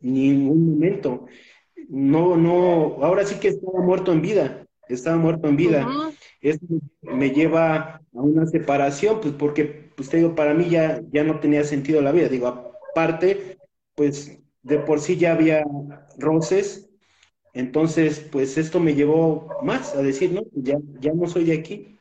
ningún 0.01 0.71
momento. 0.71 1.27
No, 1.87 2.35
no, 2.35 3.03
ahora 3.03 3.23
sí 3.23 3.35
que 3.39 3.49
estaba 3.49 3.81
muerto 3.83 4.11
en 4.11 4.23
vida, 4.23 4.65
estaba 4.89 5.17
muerto 5.17 5.47
en 5.47 5.57
vida. 5.57 5.87
Esto 6.41 6.65
me 7.03 7.29
lleva 7.29 7.77
a 7.97 8.01
una 8.13 8.47
separación, 8.47 9.21
pues 9.21 9.35
porque, 9.35 9.91
pues 9.95 10.09
te 10.09 10.17
digo, 10.17 10.33
para 10.33 10.55
mí 10.55 10.69
ya, 10.69 11.03
ya 11.11 11.23
no 11.23 11.39
tenía 11.39 11.63
sentido 11.63 12.01
la 12.01 12.11
vida. 12.11 12.29
Digo, 12.29 12.47
aparte, 12.47 13.57
pues 13.93 14.39
de 14.63 14.79
por 14.79 14.99
sí 14.99 15.17
ya 15.17 15.33
había 15.33 15.63
roces, 16.17 16.90
entonces, 17.53 18.19
pues 18.31 18.57
esto 18.57 18.79
me 18.79 18.95
llevó 18.95 19.49
más 19.61 19.93
a 19.95 20.01
decir, 20.01 20.31
no, 20.31 20.41
ya, 20.53 20.77
ya 20.99 21.13
no 21.13 21.27
soy 21.27 21.45
de 21.45 21.57
aquí. 21.57 21.99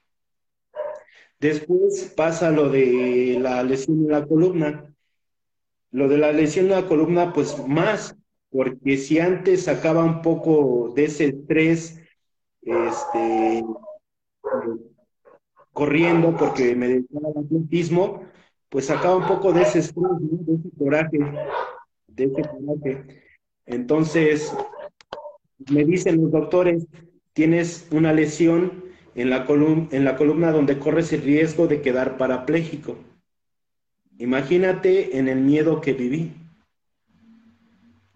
Después 1.40 2.12
pasa 2.16 2.50
lo 2.50 2.68
de 2.68 3.38
la 3.40 3.62
lesión 3.62 4.00
en 4.00 4.08
la 4.08 4.26
columna. 4.26 4.94
Lo 5.90 6.06
de 6.06 6.18
la 6.18 6.32
lesión 6.32 6.68
de 6.68 6.76
la 6.76 6.86
columna, 6.86 7.32
pues 7.32 7.56
más, 7.66 8.14
porque 8.50 8.96
si 8.96 9.18
antes 9.18 9.64
sacaba 9.64 10.04
un 10.04 10.22
poco 10.22 10.92
de 10.94 11.04
ese 11.04 11.26
estrés, 11.26 11.98
este, 12.62 13.64
corriendo 15.72 16.36
porque 16.36 16.76
me 16.76 16.88
dedicaba 16.88 17.28
al 17.28 17.44
atletismo, 17.44 18.22
pues 18.68 18.86
sacaba 18.86 19.16
un 19.16 19.26
poco 19.26 19.52
de 19.52 19.62
ese 19.62 19.80
estrés, 19.80 20.10
de 20.20 20.54
ese 20.54 20.70
coraje, 20.78 21.18
de 22.06 22.24
ese 22.24 22.42
coraje. 22.42 23.24
Entonces, 23.66 24.54
me 25.68 25.84
dicen 25.84 26.20
los 26.20 26.30
doctores, 26.30 26.86
tienes 27.32 27.88
una 27.90 28.12
lesión 28.12 28.84
en 29.14 29.30
la, 29.30 29.46
en 29.48 30.04
la 30.04 30.16
columna 30.16 30.52
donde 30.52 30.78
corres 30.78 31.12
el 31.12 31.22
riesgo 31.22 31.66
de 31.66 31.82
quedar 31.82 32.16
parapléjico. 32.16 32.98
Imagínate 34.18 35.18
en 35.18 35.28
el 35.28 35.40
miedo 35.40 35.80
que 35.80 35.92
viví, 35.92 36.32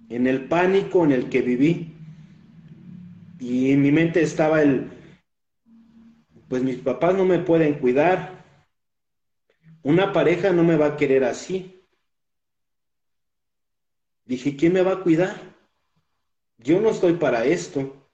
en 0.09 0.27
el 0.27 0.47
pánico 0.49 1.05
en 1.05 1.13
el 1.13 1.29
que 1.29 1.43
viví. 1.43 1.91
Y 3.41 3.73
en 3.73 3.83
mi 3.83 3.91
mente 3.91 4.23
estaba 4.23 4.63
el, 4.63 4.91
pues 6.49 6.63
mis 6.63 6.77
papás 6.77 7.15
no 7.15 7.25
me 7.25 7.39
pueden 7.39 7.75
cuidar, 7.75 8.45
una 9.83 10.13
pareja 10.13 10.53
no 10.53 10.65
me 10.65 10.77
va 10.77 10.87
a 10.87 10.97
querer 10.97 11.25
así. 11.25 11.83
Dije, 14.25 14.57
¿quién 14.57 14.73
me 14.73 14.83
va 14.83 14.93
a 14.93 15.01
cuidar? 15.01 15.54
Yo 16.65 16.81
no 16.81 16.89
estoy 16.89 17.13
para 17.13 17.45
esto. 17.45 18.09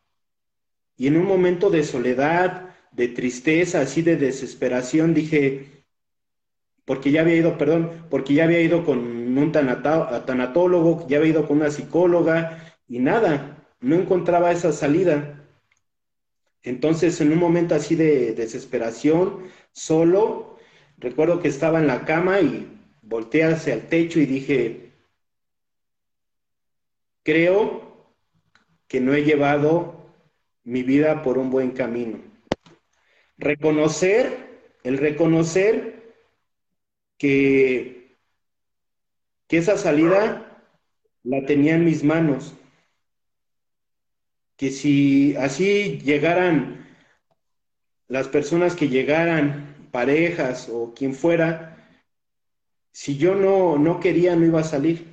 Y 0.97 1.07
en 1.07 1.17
un 1.17 1.25
momento 1.25 1.71
de 1.71 1.85
soledad, 1.85 2.75
de 2.91 3.07
tristeza, 3.07 3.81
así 3.81 4.03
de 4.03 4.17
desesperación, 4.17 5.15
dije, 5.15 5.85
porque 6.85 7.13
ya 7.13 7.21
había 7.21 7.37
ido, 7.37 7.57
perdón, 7.57 8.07
porque 8.11 8.35
ya 8.35 8.45
había 8.45 8.61
ido 8.61 8.85
con 8.85 8.99
un 8.99 9.53
tanatólogo, 9.53 11.07
ya 11.09 11.19
había 11.19 11.31
ido 11.31 11.47
con 11.47 11.59
una 11.59 11.71
psicóloga 11.71 12.77
y 12.89 12.99
nada, 12.99 13.69
no 13.79 13.95
encontraba 13.95 14.51
esa 14.51 14.73
salida. 14.73 15.47
Entonces, 16.65 17.21
en 17.21 17.31
un 17.33 17.39
momento 17.39 17.77
así 17.77 17.95
de 17.95 18.33
desesperación, 18.33 19.45
solo, 19.71 20.59
recuerdo 20.99 21.39
que 21.41 21.47
estaba 21.49 21.79
en 21.79 21.87
la 21.87 22.05
cama 22.05 22.41
y 22.41 22.67
volteé 23.01 23.45
hacia 23.45 23.75
el 23.75 23.87
techo 23.87 24.19
y 24.19 24.27
dije, 24.27 24.93
creo 27.23 27.90
que 28.91 29.01
no 29.01 29.15
he 29.15 29.23
llevado 29.23 30.13
mi 30.65 30.83
vida 30.83 31.23
por 31.23 31.39
un 31.39 31.49
buen 31.49 31.71
camino. 31.71 32.19
Reconocer, 33.39 34.67
el 34.83 34.99
reconocer 34.99 36.13
que, 37.17 38.17
esa 39.49 39.79
salida 39.79 40.65
la 41.23 41.47
tenía 41.47 41.77
en 41.77 41.85
mis 41.85 42.03
manos, 42.03 42.53
que 44.57 44.73
si 44.73 45.37
así 45.37 45.99
llegaran 45.99 46.85
las 48.09 48.27
personas 48.27 48.75
que 48.75 48.89
llegaran, 48.89 49.89
parejas 49.93 50.69
o 50.69 50.95
quien 50.95 51.15
fuera, 51.15 51.89
si 52.91 53.17
yo 53.17 53.37
no, 53.37 53.79
no 53.79 54.01
quería, 54.01 54.35
no 54.35 54.47
iba 54.47 54.61
a 54.61 54.65
salir. 54.65 55.10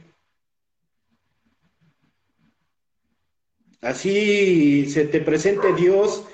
Así 3.82 4.88
se 4.88 5.06
te 5.06 5.22
presente 5.22 5.74
Dios 5.74 6.26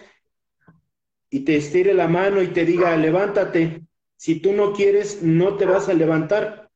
y 1.29 1.41
te 1.41 1.57
estire 1.57 1.93
la 1.93 2.07
mano 2.07 2.41
y 2.41 2.47
te 2.47 2.65
diga, 2.65 2.95
levántate, 2.95 3.83
si 4.15 4.39
tú 4.39 4.53
no 4.53 4.71
quieres, 4.71 5.21
no 5.21 5.57
te 5.57 5.65
vas 5.65 5.89
a 5.89 5.93
levantar. 5.93 6.69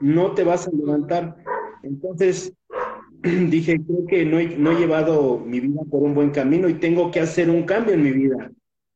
No 0.00 0.32
te 0.32 0.44
vas 0.44 0.66
a 0.66 0.70
levantar. 0.70 1.36
Entonces, 1.82 2.52
dije, 3.22 3.78
creo 3.84 4.06
que 4.06 4.24
no 4.24 4.38
he, 4.38 4.56
no 4.56 4.72
he 4.72 4.76
llevado 4.76 5.38
mi 5.38 5.60
vida 5.60 5.82
por 5.90 6.02
un 6.02 6.14
buen 6.14 6.30
camino 6.30 6.68
y 6.68 6.74
tengo 6.74 7.10
que 7.10 7.20
hacer 7.20 7.50
un 7.50 7.64
cambio 7.64 7.94
en 7.94 8.02
mi 8.02 8.12
vida. 8.12 8.50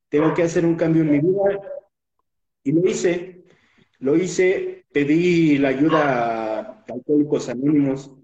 Tengo 0.08 0.32
que 0.32 0.42
hacer 0.42 0.64
un 0.64 0.76
cambio 0.76 1.02
en 1.02 1.10
mi 1.10 1.18
vida. 1.18 1.60
Y 2.64 2.72
lo 2.72 2.88
hice. 2.88 3.44
Lo 3.98 4.16
hice, 4.16 4.86
pedí 4.92 5.58
la 5.58 5.68
ayuda 5.68 6.60
a 6.60 6.84
Alcohólicos 6.88 7.48
Anónimos. 7.48 8.17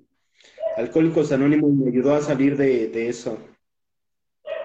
Alcohólicos 0.76 1.32
Anónimos 1.32 1.72
me 1.72 1.90
ayudó 1.90 2.14
a 2.14 2.20
salir 2.20 2.56
de, 2.56 3.08
eso. 3.08 3.38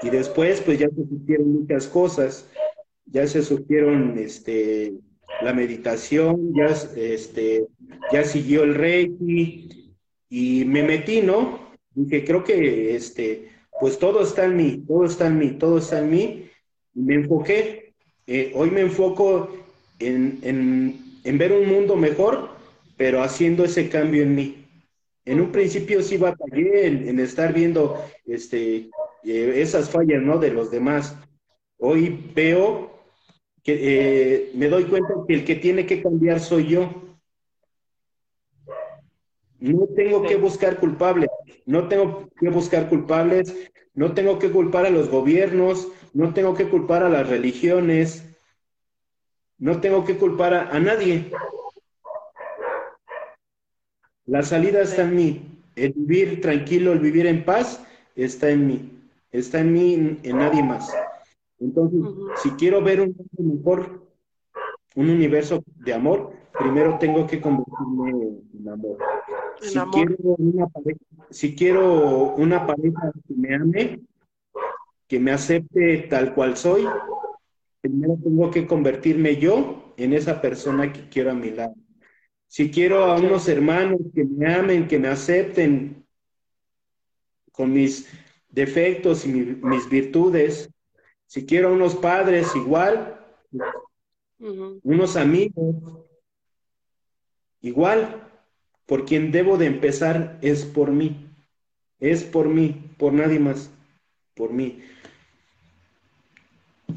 Y 0.01 0.09
después, 0.09 0.61
pues 0.61 0.79
ya 0.79 0.87
se 0.89 1.01
hicieron 1.01 1.53
muchas 1.53 1.87
cosas 1.87 2.45
ya 3.11 3.27
se 3.27 3.41
supieron 3.41 4.17
este, 4.17 4.93
la 5.41 5.53
meditación, 5.53 6.53
ya, 6.53 6.67
este, 6.95 7.65
ya 8.11 8.23
siguió 8.23 8.63
el 8.63 8.75
reiki 8.75 9.95
y 10.29 10.65
me 10.65 10.83
metí, 10.83 11.21
¿no? 11.21 11.59
Dije, 11.93 12.23
creo 12.23 12.43
que 12.43 12.95
este, 12.95 13.49
pues 13.79 13.97
todo 13.97 14.21
está 14.21 14.45
en 14.45 14.57
mí, 14.57 14.83
todo 14.87 15.05
está 15.05 15.27
en 15.27 15.39
mí, 15.39 15.51
todo 15.51 15.79
está 15.79 15.99
en 15.99 16.09
mí. 16.09 16.49
Y 16.93 17.01
me 17.01 17.15
enfoqué, 17.15 17.93
eh, 18.27 18.51
hoy 18.55 18.71
me 18.71 18.81
enfoco 18.81 19.49
en, 19.99 20.39
en, 20.43 21.37
ver 21.37 21.51
un 21.51 21.67
mundo 21.67 21.95
mejor, 21.95 22.49
pero 22.97 23.23
haciendo 23.23 23.63
ese 23.63 23.89
cambio 23.89 24.23
en 24.23 24.35
mí. 24.35 24.58
En 25.29 25.39
un 25.39 25.51
principio 25.51 26.01
sí 26.01 26.17
batallé 26.17 26.87
en, 26.87 27.07
en 27.07 27.19
estar 27.19 27.53
viendo 27.53 28.03
este, 28.25 28.89
eh, 29.23 29.53
esas 29.57 29.87
fallas, 29.87 30.23
¿no? 30.23 30.39
De 30.39 30.49
los 30.49 30.71
demás. 30.71 31.15
Hoy 31.77 32.31
veo 32.33 32.99
que 33.63 33.77
eh, 33.79 34.51
me 34.55 34.69
doy 34.69 34.85
cuenta 34.85 35.13
que 35.27 35.35
el 35.35 35.45
que 35.45 35.53
tiene 35.53 35.85
que 35.85 36.01
cambiar 36.01 36.39
soy 36.39 36.69
yo. 36.69 36.89
No 39.59 39.85
tengo 39.95 40.23
que 40.23 40.35
buscar 40.35 40.79
culpables, 40.79 41.29
no 41.67 41.87
tengo 41.87 42.27
que 42.39 42.49
buscar 42.49 42.89
culpables, 42.89 43.55
no 43.93 44.15
tengo 44.15 44.39
que 44.39 44.49
culpar 44.49 44.87
a 44.87 44.89
los 44.89 45.09
gobiernos, 45.09 45.89
no 46.11 46.33
tengo 46.33 46.55
que 46.55 46.69
culpar 46.69 47.03
a 47.03 47.09
las 47.09 47.29
religiones, 47.29 48.25
no 49.59 49.79
tengo 49.79 50.05
que 50.05 50.17
culpar 50.17 50.55
a, 50.55 50.79
nadie. 50.79 51.31
La 54.29 54.43
salida 54.43 54.81
está 54.81 55.01
en 55.01 55.15
mí, 55.15 55.41
el 55.75 55.91
vivir 55.93 56.39
tranquilo, 56.39 56.91
el 56.93 56.99
vivir 56.99 57.25
en 57.25 57.43
paz 57.43 57.83
está 58.15 58.51
en 58.51 58.67
mí, 58.67 58.91
está 59.31 59.61
en 59.61 59.73
mí, 59.73 60.19
en 60.21 60.37
nadie 60.37 60.61
más. 60.61 60.95
Entonces, 61.59 61.99
si 62.43 62.51
quiero 62.51 62.83
ver 62.83 63.01
un 63.01 63.15
mundo 63.17 63.55
mejor, 63.55 64.07
un 64.95 65.09
universo 65.09 65.63
de 65.77 65.93
amor, 65.95 66.31
primero 66.59 66.99
tengo 66.99 67.25
que 67.25 67.41
convertirme 67.41 68.37
en 68.53 68.69
amor. 68.69 68.99
Si, 69.61 69.79
Quiero 69.79 70.35
una 70.37 70.67
pareja, 70.67 70.99
si 71.31 71.55
quiero 71.55 72.35
una 72.35 72.67
pareja 72.67 73.11
que 73.27 73.33
me 73.33 73.55
ame, 73.55 73.99
que 75.07 75.19
me 75.19 75.31
acepte 75.31 76.05
tal 76.07 76.35
cual 76.35 76.55
soy, 76.55 76.85
primero 77.81 78.15
tengo 78.23 78.51
que 78.51 78.67
convertirme 78.67 79.37
yo 79.37 79.91
en 79.97 80.13
esa 80.13 80.39
persona 80.39 80.93
que 80.93 81.09
quiero 81.09 81.31
a 81.31 81.33
mi 81.33 81.49
lado. 81.49 81.73
Si 82.49 82.71
quiero 82.71 83.03
a 83.03 83.15
unos 83.15 83.47
hermanos 83.47 84.01
que 84.13 84.25
me 84.25 84.51
amen, 84.51 84.87
que 84.87 84.97
me 84.97 85.07
acepten 85.07 86.03
con 87.51 87.71
mis 87.71 88.09
defectos 88.49 89.23
y 89.23 89.29
mis 89.29 89.87
virtudes, 89.87 90.67
si 91.27 91.45
quiero 91.45 91.69
a 91.69 91.73
unos 91.73 91.93
padres 91.93 92.55
igual, 92.55 93.23
unos 94.39 95.15
amigos 95.15 95.75
igual, 97.61 98.27
por 98.87 99.05
quien 99.05 99.31
debo 99.31 99.57
de 99.59 99.67
empezar 99.67 100.39
es 100.41 100.65
por 100.65 100.89
mí, 100.89 101.29
es 101.99 102.23
por 102.23 102.49
mí, 102.49 102.95
por 102.97 103.13
nadie 103.13 103.37
más, 103.37 103.69
por 104.33 104.51
mí. 104.51 104.81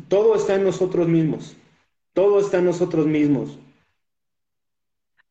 Todo 0.09 0.35
está 0.35 0.55
en 0.55 0.65
nosotros 0.65 1.09
mismos, 1.09 1.55
todo 2.15 2.41
está 2.41 2.61
en 2.61 2.65
nosotros 2.65 3.07
mismos. 3.07 3.59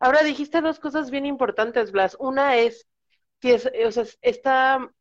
Ahora 0.01 0.23
dijiste 0.23 0.61
dos 0.61 0.79
cosas 0.79 1.11
bien 1.11 1.27
importantes, 1.27 1.91
Blas. 1.91 2.17
Una 2.19 2.57
es 2.57 2.87
que 3.39 3.53
es, 3.53 3.69
o 3.85 3.91
sea, 3.91 4.05
está 4.21 4.91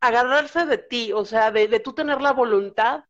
agarrarse 0.00 0.66
de 0.66 0.78
ti, 0.78 1.12
o 1.12 1.24
sea, 1.24 1.52
de, 1.52 1.68
de 1.68 1.78
tú 1.78 1.94
tener 1.94 2.20
la 2.20 2.32
voluntad 2.32 3.04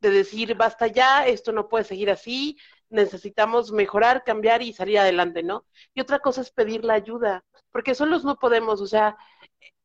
de 0.00 0.10
decir, 0.10 0.54
basta 0.54 0.86
ya, 0.86 1.26
esto 1.26 1.52
no 1.52 1.68
puede 1.68 1.84
seguir 1.84 2.10
así, 2.10 2.56
necesitamos 2.88 3.70
mejorar, 3.70 4.24
cambiar 4.24 4.62
y 4.62 4.72
salir 4.72 4.98
adelante, 4.98 5.42
¿no? 5.42 5.66
Y 5.92 6.00
otra 6.00 6.20
cosa 6.20 6.40
es 6.40 6.50
pedir 6.50 6.84
la 6.84 6.94
ayuda, 6.94 7.44
porque 7.70 7.94
solos 7.94 8.24
no 8.24 8.36
podemos, 8.36 8.80
o 8.80 8.86
sea, 8.86 9.16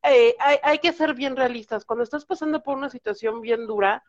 eh, 0.04 0.36
hay, 0.40 0.58
hay, 0.64 0.80
que 0.80 0.94
ser 0.94 1.16
bien 1.16 1.36
realistas. 1.36 1.84
Cuando 1.84 2.04
estás 2.04 2.26
pasando 2.26 2.64
por 2.64 2.78
una 2.78 2.90
situación 2.90 3.42
bien 3.42 3.68
dura, 3.68 4.04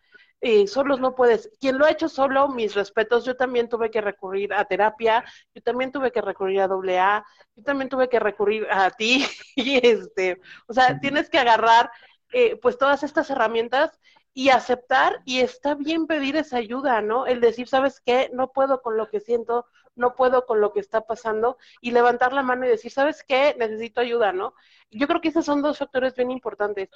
eh, 0.45 0.67
solos 0.67 1.01
no 1.01 1.15
puedes. 1.15 1.51
Quien 1.59 1.79
lo 1.79 1.87
ha 1.87 1.91
hecho 1.91 2.07
solo, 2.11 2.49
mis 2.49 2.75
respetos, 2.75 3.25
yo 3.25 3.35
también 3.35 3.71
tuve 3.71 3.91
que 3.91 4.03
recurrir 4.03 4.53
a 4.53 4.67
terapia, 4.67 5.25
yo 5.55 5.63
también 5.63 5.91
tuve 5.91 6.13
que 6.13 6.21
recurrir 6.21 6.61
a 6.61 6.69
doble 6.69 6.99
A, 6.99 7.25
yo 7.57 7.63
también 7.63 7.89
tuve 7.89 8.11
que 8.11 8.21
recurrir 8.21 8.67
a 8.71 8.91
ti, 8.99 9.25
y 9.57 9.87
este, 9.87 10.41
o 10.69 10.75
sea, 10.75 11.01
tienes 11.01 11.31
que 11.31 11.39
agarrar 11.39 11.91
eh, 12.33 12.57
pues 12.61 12.77
todas 12.77 13.03
estas 13.03 13.31
herramientas 13.31 13.99
y 14.35 14.51
aceptar 14.51 15.23
y 15.25 15.41
está 15.41 15.77
bien 15.77 16.07
pedir 16.07 16.37
esa 16.37 16.59
ayuda, 16.59 17.01
¿no? 17.01 17.27
El 17.27 17.41
decir, 17.41 17.67
¿sabes 17.67 18.03
qué? 18.05 18.31
No 18.35 18.53
puedo 18.53 18.83
con 18.83 18.99
lo 18.99 19.09
que 19.09 19.21
siento, 19.21 19.65
no 19.97 20.15
puedo 20.15 20.45
con 20.45 20.61
lo 20.61 20.75
que 20.75 20.81
está 20.81 21.07
pasando 21.07 21.57
y 21.81 21.93
levantar 21.93 22.35
la 22.35 22.43
mano 22.43 22.67
y 22.67 22.69
decir, 22.69 22.91
¿sabes 22.91 23.25
qué? 23.27 23.57
Necesito 23.59 24.03
ayuda, 24.03 24.33
¿no? 24.33 24.55
Yo 24.91 25.07
creo 25.07 25.23
que 25.23 25.29
esos 25.29 25.47
son 25.47 25.63
dos 25.63 25.79
factores 25.79 26.15
bien 26.15 26.31
importantes. 26.31 26.91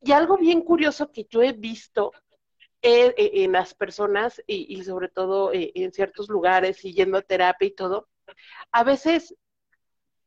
Y 0.00 0.10
algo 0.10 0.36
bien 0.38 0.62
curioso 0.62 1.12
que 1.12 1.26
yo 1.30 1.42
he 1.42 1.52
visto 1.52 2.12
eh, 2.82 3.14
eh, 3.16 3.30
en 3.44 3.52
las 3.52 3.74
personas 3.74 4.42
y, 4.46 4.82
sobre 4.84 5.08
todo 5.08 5.52
eh, 5.52 5.70
en 5.74 5.92
ciertos 5.92 6.28
lugares 6.28 6.84
y 6.84 6.94
yendo 6.94 7.18
a 7.18 7.22
terapia 7.22 7.68
y 7.68 7.72
todo, 7.72 8.08
a 8.72 8.84
veces 8.84 9.34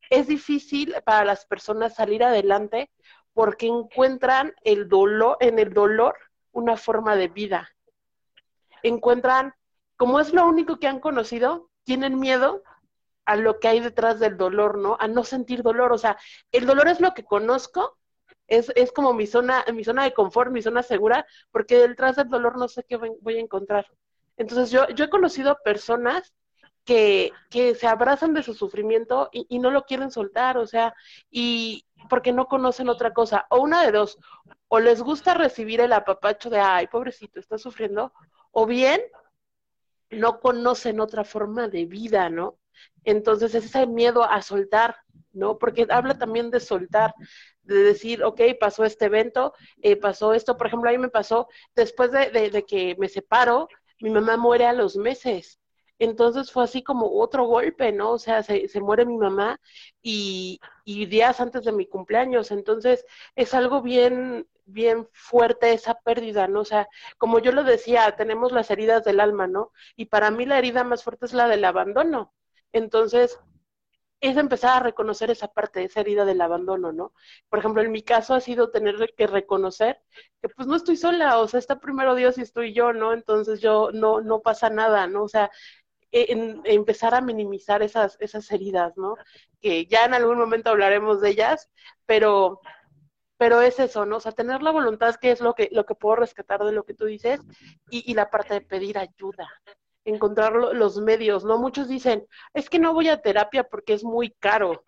es 0.09 0.27
difícil 0.27 0.95
para 1.03 1.25
las 1.25 1.45
personas 1.45 1.95
salir 1.95 2.23
adelante 2.23 2.91
porque 3.33 3.65
encuentran 3.65 4.53
el 4.63 4.87
dolor, 4.87 5.37
en 5.39 5.57
el 5.57 5.73
dolor 5.73 6.15
una 6.51 6.77
forma 6.77 7.15
de 7.15 7.27
vida. 7.27 7.69
Encuentran, 8.83 9.55
como 9.97 10.19
es 10.19 10.31
lo 10.31 10.45
único 10.45 10.77
que 10.77 10.87
han 10.87 10.99
conocido, 10.99 11.71
tienen 11.83 12.19
miedo 12.19 12.61
a 13.25 13.35
lo 13.35 13.59
que 13.59 13.69
hay 13.69 13.79
detrás 13.79 14.19
del 14.19 14.37
dolor, 14.37 14.77
¿no? 14.77 14.97
A 14.99 15.07
no 15.07 15.23
sentir 15.23 15.63
dolor. 15.63 15.91
O 15.91 15.97
sea, 15.97 16.17
el 16.51 16.65
dolor 16.65 16.87
es 16.87 16.99
lo 16.99 17.13
que 17.13 17.23
conozco, 17.23 17.97
es, 18.57 18.71
es 18.75 18.91
como 18.91 19.13
mi 19.13 19.27
zona, 19.27 19.65
mi 19.73 19.83
zona 19.83 20.03
de 20.03 20.13
confort, 20.13 20.51
mi 20.51 20.61
zona 20.61 20.83
segura, 20.83 21.25
porque 21.51 21.87
detrás 21.87 22.15
del 22.15 22.29
dolor 22.29 22.57
no 22.57 22.67
sé 22.67 22.83
qué 22.83 22.97
voy 22.97 23.37
a 23.37 23.39
encontrar. 23.39 23.87
Entonces 24.37 24.71
yo, 24.71 24.87
yo 24.89 25.05
he 25.05 25.09
conocido 25.09 25.57
personas 25.63 26.33
que, 26.85 27.31
que 27.49 27.75
se 27.75 27.87
abrazan 27.87 28.33
de 28.33 28.43
su 28.43 28.53
sufrimiento 28.53 29.29
y, 29.31 29.45
y, 29.49 29.59
no 29.59 29.71
lo 29.71 29.85
quieren 29.85 30.11
soltar, 30.11 30.57
o 30.57 30.67
sea, 30.67 30.93
y 31.31 31.85
porque 32.09 32.33
no 32.33 32.47
conocen 32.47 32.89
otra 32.89 33.13
cosa. 33.13 33.45
O 33.49 33.61
una 33.61 33.83
de 33.83 33.91
dos, 33.91 34.17
o 34.67 34.79
les 34.79 35.01
gusta 35.01 35.33
recibir 35.33 35.81
el 35.81 35.93
apapacho 35.93 36.49
de, 36.49 36.59
ay, 36.59 36.87
pobrecito, 36.87 37.39
está 37.39 37.57
sufriendo, 37.57 38.11
o 38.51 38.65
bien 38.65 39.01
no 40.09 40.39
conocen 40.39 40.99
otra 40.99 41.23
forma 41.23 41.67
de 41.67 41.85
vida, 41.85 42.29
¿no? 42.29 42.57
Entonces 43.03 43.55
es 43.55 43.65
ese 43.65 43.87
miedo 43.87 44.23
a 44.23 44.41
soltar, 44.41 44.97
¿no? 45.33 45.57
Porque 45.57 45.87
habla 45.89 46.17
también 46.17 46.51
de 46.51 46.59
soltar, 46.59 47.13
de 47.63 47.75
decir, 47.83 48.23
ok, 48.23 48.41
pasó 48.59 48.85
este 48.85 49.05
evento, 49.05 49.53
eh, 49.81 49.95
pasó 49.95 50.33
esto, 50.33 50.57
por 50.57 50.67
ejemplo, 50.67 50.89
a 50.89 50.97
me 50.97 51.09
pasó, 51.09 51.47
después 51.75 52.11
de, 52.11 52.29
de 52.49 52.65
que 52.65 52.95
me 52.99 53.09
separo, 53.09 53.67
mi 53.99 54.09
mamá 54.09 54.37
muere 54.37 54.65
a 54.65 54.73
los 54.73 54.95
meses. 54.97 55.59
Entonces 55.99 56.51
fue 56.51 56.63
así 56.63 56.83
como 56.83 57.19
otro 57.19 57.45
golpe, 57.45 57.91
¿no? 57.91 58.11
O 58.11 58.19
sea, 58.19 58.43
se, 58.43 58.67
se 58.67 58.81
muere 58.81 59.05
mi 59.05 59.17
mamá 59.17 59.59
y, 60.01 60.59
y, 60.85 61.05
días 61.05 61.39
antes 61.39 61.63
de 61.63 61.71
mi 61.71 61.85
cumpleaños. 61.87 62.51
Entonces 62.51 63.05
es 63.35 63.53
algo 63.53 63.81
bien, 63.81 64.47
bien 64.65 65.07
fuerte 65.13 65.73
esa 65.73 65.95
pérdida, 66.01 66.47
¿no? 66.47 66.61
O 66.61 66.65
sea, 66.65 66.87
como 67.17 67.39
yo 67.39 67.51
lo 67.51 67.63
decía, 67.63 68.15
tenemos 68.17 68.51
las 68.51 68.69
heridas 68.71 69.03
del 69.05 69.19
alma, 69.19 69.47
¿no? 69.47 69.71
Y 69.95 70.05
para 70.05 70.31
mí 70.31 70.45
la 70.45 70.57
herida 70.57 70.83
más 70.83 71.03
fuerte 71.03 71.25
es 71.25 71.33
la 71.33 71.47
del 71.47 71.63
abandono. 71.65 72.33
Entonces, 72.73 73.39
es 74.23 74.37
empezar 74.37 74.77
a 74.77 74.79
reconocer 74.79 75.29
esa 75.31 75.49
parte, 75.49 75.83
esa 75.83 75.99
herida 75.99 76.23
del 76.23 76.39
abandono, 76.39 76.93
¿no? 76.93 77.13
Por 77.49 77.59
ejemplo, 77.59 77.81
en 77.81 77.91
mi 77.91 78.03
caso 78.03 78.33
ha 78.33 78.39
sido 78.39 78.71
tener 78.71 79.13
que 79.17 79.27
reconocer 79.27 80.01
que 80.41 80.47
pues 80.47 80.65
no 80.65 80.77
estoy 80.77 80.95
sola, 80.95 81.39
o 81.39 81.47
sea, 81.49 81.59
está 81.59 81.79
primero 81.81 82.15
Dios 82.15 82.37
y 82.37 82.41
estoy 82.41 82.73
yo, 82.73 82.93
¿no? 82.93 83.11
Entonces 83.11 83.59
yo 83.59 83.89
no, 83.93 84.21
no 84.21 84.41
pasa 84.41 84.69
nada, 84.69 85.07
¿no? 85.07 85.23
O 85.23 85.27
sea, 85.27 85.51
en, 86.13 86.61
empezar 86.63 87.13
a 87.15 87.19
minimizar 87.21 87.83
esas, 87.83 88.15
esas 88.21 88.49
heridas, 88.51 88.95
¿no? 88.95 89.15
Que 89.59 89.87
ya 89.87 90.05
en 90.05 90.13
algún 90.13 90.37
momento 90.37 90.69
hablaremos 90.69 91.19
de 91.19 91.31
ellas, 91.31 91.69
pero, 92.05 92.61
pero 93.37 93.61
es 93.61 93.77
eso, 93.79 94.05
¿no? 94.05 94.17
O 94.17 94.19
sea, 94.21 94.31
tener 94.31 94.61
la 94.63 94.71
voluntad, 94.71 95.15
que 95.15 95.31
es 95.31 95.41
lo 95.41 95.53
que, 95.53 95.67
lo 95.73 95.85
que 95.85 95.95
puedo 95.95 96.15
rescatar 96.15 96.63
de 96.63 96.71
lo 96.71 96.85
que 96.85 96.93
tú 96.93 97.05
dices, 97.05 97.41
y, 97.89 98.09
y 98.09 98.13
la 98.13 98.29
parte 98.29 98.53
de 98.53 98.61
pedir 98.61 98.97
ayuda, 98.97 99.49
encontrar 100.05 100.53
los 100.53 100.97
medios, 100.99 101.43
¿no? 101.45 101.57
Muchos 101.57 101.87
dicen, 101.87 102.27
es 102.53 102.69
que 102.69 102.79
no 102.79 102.93
voy 102.93 103.09
a 103.09 103.21
terapia 103.21 103.63
porque 103.63 103.93
es 103.93 104.03
muy 104.03 104.31
caro, 104.31 104.83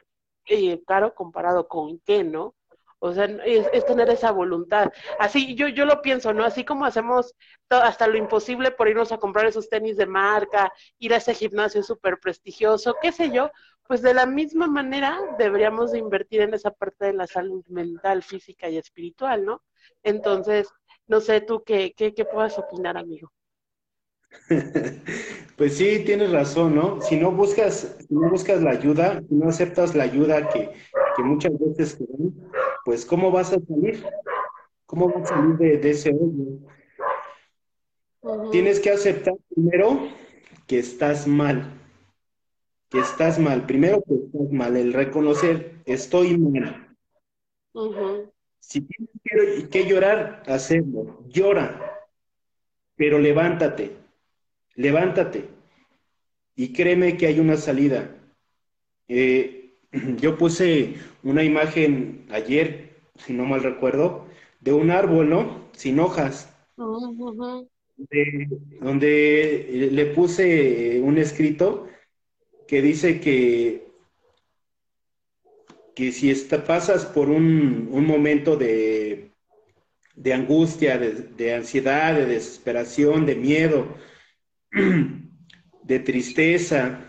eh, 0.47 0.81
caro 0.85 1.13
comparado 1.15 1.67
con 1.67 1.99
qué, 1.99 2.23
¿no? 2.23 2.55
O 2.99 3.13
sea, 3.13 3.25
es, 3.25 3.85
tener 3.85 4.09
esa 4.09 4.31
voluntad. 4.31 4.91
Así 5.19 5.55
yo, 5.55 5.67
yo 5.67 5.85
lo 5.85 6.01
pienso, 6.01 6.33
¿no? 6.33 6.43
Así 6.43 6.65
como 6.65 6.85
hacemos 6.85 7.35
hasta 7.69 8.07
lo 8.07 8.17
imposible 8.17 8.71
por 8.71 8.87
irnos 8.87 9.11
a 9.11 9.17
comprar 9.19 9.45
esos 9.45 9.69
tenis 9.69 9.97
de 9.97 10.07
marca, 10.07 10.71
ir 10.97 11.13
a 11.13 11.17
ese 11.17 11.35
gimnasio 11.35 11.83
súper 11.83 12.19
prestigioso, 12.19 12.95
qué 13.01 13.11
sé 13.11 13.31
yo, 13.31 13.51
pues 13.87 14.01
de 14.01 14.13
la 14.13 14.25
misma 14.25 14.67
manera 14.67 15.19
deberíamos 15.37 15.91
de 15.91 15.99
invertir 15.99 16.41
en 16.41 16.53
esa 16.55 16.71
parte 16.71 17.05
de 17.05 17.13
la 17.13 17.27
salud 17.27 17.63
mental, 17.67 18.23
física 18.23 18.69
y 18.69 18.77
espiritual, 18.77 19.45
¿no? 19.45 19.61
Entonces, 20.03 20.69
no 21.07 21.19
sé 21.21 21.41
tú 21.41 21.63
qué, 21.63 21.93
qué, 21.95 22.13
qué 22.13 22.25
puedas 22.25 22.57
opinar, 22.57 22.97
amigo. 22.97 23.31
Pues 25.57 25.77
sí, 25.77 26.03
tienes 26.05 26.33
razón, 26.33 26.75
¿no? 26.75 27.01
Si 27.01 27.15
no 27.15 27.31
buscas, 27.31 27.95
si 28.05 28.13
no 28.13 28.29
buscas 28.29 28.61
la 28.61 28.71
ayuda, 28.71 29.21
si 29.21 29.35
no 29.35 29.47
aceptas 29.47 29.95
la 29.95 30.03
ayuda 30.03 30.49
que, 30.49 30.69
que 31.15 31.23
muchas 31.23 31.53
veces 31.57 31.97
te 31.97 32.03
dan, 32.09 32.33
pues 32.83 33.05
¿cómo 33.05 33.31
vas 33.31 33.53
a 33.53 33.59
salir? 33.61 34.05
¿Cómo 34.85 35.09
vas 35.09 35.31
a 35.31 35.35
salir 35.35 35.79
de, 35.79 35.89
ese 35.89 36.09
hoyo? 36.09 36.59
Tienes 38.51 38.81
que 38.81 38.91
aceptar 38.91 39.35
primero 39.53 40.09
que 40.67 40.79
estás 40.79 41.25
mal, 41.25 41.71
que 42.89 42.99
estás 42.99 43.39
mal, 43.39 43.65
primero 43.65 44.03
que 44.07 44.15
estás 44.15 44.51
mal, 44.51 44.75
el 44.75 44.93
reconocer, 44.93 45.81
estoy 45.85 46.37
mal. 46.37 46.95
Si 48.59 48.81
tienes 48.81 49.69
que, 49.69 49.85
llorar, 49.85 50.43
hacerlo, 50.47 51.23
llora, 51.27 52.01
pero 52.95 53.19
levántate, 53.19 54.04
levántate 54.75 55.49
y 56.55 56.73
créeme 56.73 57.17
que 57.17 57.27
hay 57.27 57.39
una 57.39 57.57
salida. 57.57 58.15
Eh, 59.07 59.73
yo 60.17 60.37
puse 60.37 60.95
una 61.23 61.43
imagen 61.43 62.25
ayer, 62.31 62.95
si 63.17 63.33
no 63.33 63.45
mal 63.45 63.63
recuerdo, 63.63 64.27
de 64.61 64.73
un 64.73 64.91
árbol, 64.91 65.29
¿no? 65.29 65.65
Sin 65.73 65.99
hojas. 65.99 66.51
donde 68.81 69.89
le 69.91 70.05
puse 70.07 70.99
un 71.01 71.17
escrito 71.17 71.87
que 72.67 72.81
dice 72.81 73.21
que, 73.21 73.87
que 75.95 76.11
si 76.11 76.33
pasas 76.67 77.05
por 77.05 77.29
un, 77.29 77.89
momento 78.05 78.57
de, 78.57 79.29
de 80.15 80.33
angustia, 80.33 80.97
de, 80.97 81.11
de 81.13 81.53
ansiedad, 81.53 82.15
de 82.15 82.25
desesperación, 82.25 83.25
de 83.25 83.35
miedo, 83.35 83.87
de 85.83 85.99
tristeza, 85.99 86.99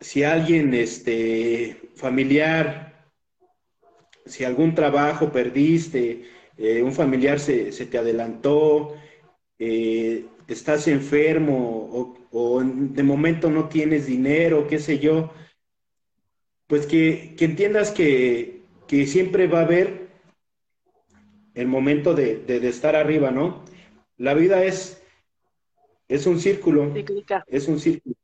si 0.00 0.24
alguien, 0.24 0.74
este, 0.74 1.90
familiar, 1.94 3.06
si 4.26 4.44
algún 4.44 4.74
trabajo 4.74 5.30
perdiste, 5.30 6.24
eh, 6.58 6.82
un 6.82 6.92
familiar 6.92 7.38
se, 7.38 7.70
te 7.72 7.98
adelantó, 7.98 8.94
eh, 9.58 10.26
estás 10.48 10.88
enfermo 10.88 12.18
o, 12.30 12.62
de 12.64 13.02
momento 13.02 13.50
no 13.50 13.68
tienes 13.68 14.06
dinero, 14.06 14.66
qué 14.66 14.78
sé 14.78 14.98
yo, 14.98 15.32
pues 16.66 16.86
que, 16.86 17.36
entiendas 17.38 17.90
que, 17.90 18.62
siempre 19.06 19.46
va 19.46 19.60
a 19.60 19.64
haber 19.64 20.08
el 21.54 21.66
momento 21.66 22.14
de, 22.14 22.44
estar 22.68 22.94
arriba, 22.94 23.30
¿no? 23.30 23.64
La 24.18 24.34
vida 24.34 24.64
es, 24.64 25.01
es 26.12 26.26
un 26.26 26.38
círculo, 26.38 26.92
es 27.46 27.68
un 27.68 27.80
círculo. 27.80 28.14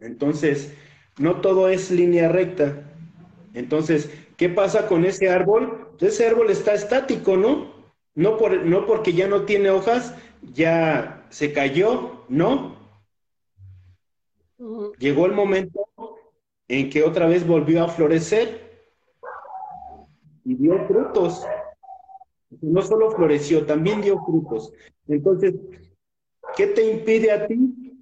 Entonces, 0.00 0.74
no 1.18 1.42
todo 1.42 1.68
es 1.68 1.90
línea 1.90 2.28
recta. 2.30 2.90
Entonces, 3.52 4.10
¿qué 4.38 4.48
pasa 4.48 4.86
con 4.86 5.04
ese 5.04 5.28
árbol? 5.28 5.90
Ese 6.00 6.26
árbol 6.26 6.48
está 6.48 6.72
estático, 6.72 7.36
¿no? 7.36 7.74
No, 8.14 8.38
por, 8.38 8.64
no 8.64 8.86
porque 8.86 9.12
ya 9.12 9.28
no 9.28 9.42
tiene 9.42 9.68
hojas, 9.68 10.14
ya 10.54 11.26
se 11.28 11.52
cayó, 11.52 12.24
¿no? 12.30 12.76
Llegó 14.98 15.26
el 15.26 15.32
momento 15.32 15.90
en 16.68 16.88
que 16.88 17.02
otra 17.02 17.26
vez 17.26 17.46
volvió 17.46 17.84
a 17.84 17.88
florecer 17.88 18.86
y 20.46 20.54
dio 20.54 20.86
frutos. 20.86 21.44
No 22.62 22.80
solo 22.80 23.10
floreció, 23.10 23.66
también 23.66 24.00
dio 24.00 24.24
frutos. 24.24 24.72
Entonces, 25.06 25.54
¿qué 26.56 26.66
te 26.68 26.90
impide 26.90 27.30
a 27.30 27.46
ti 27.46 28.00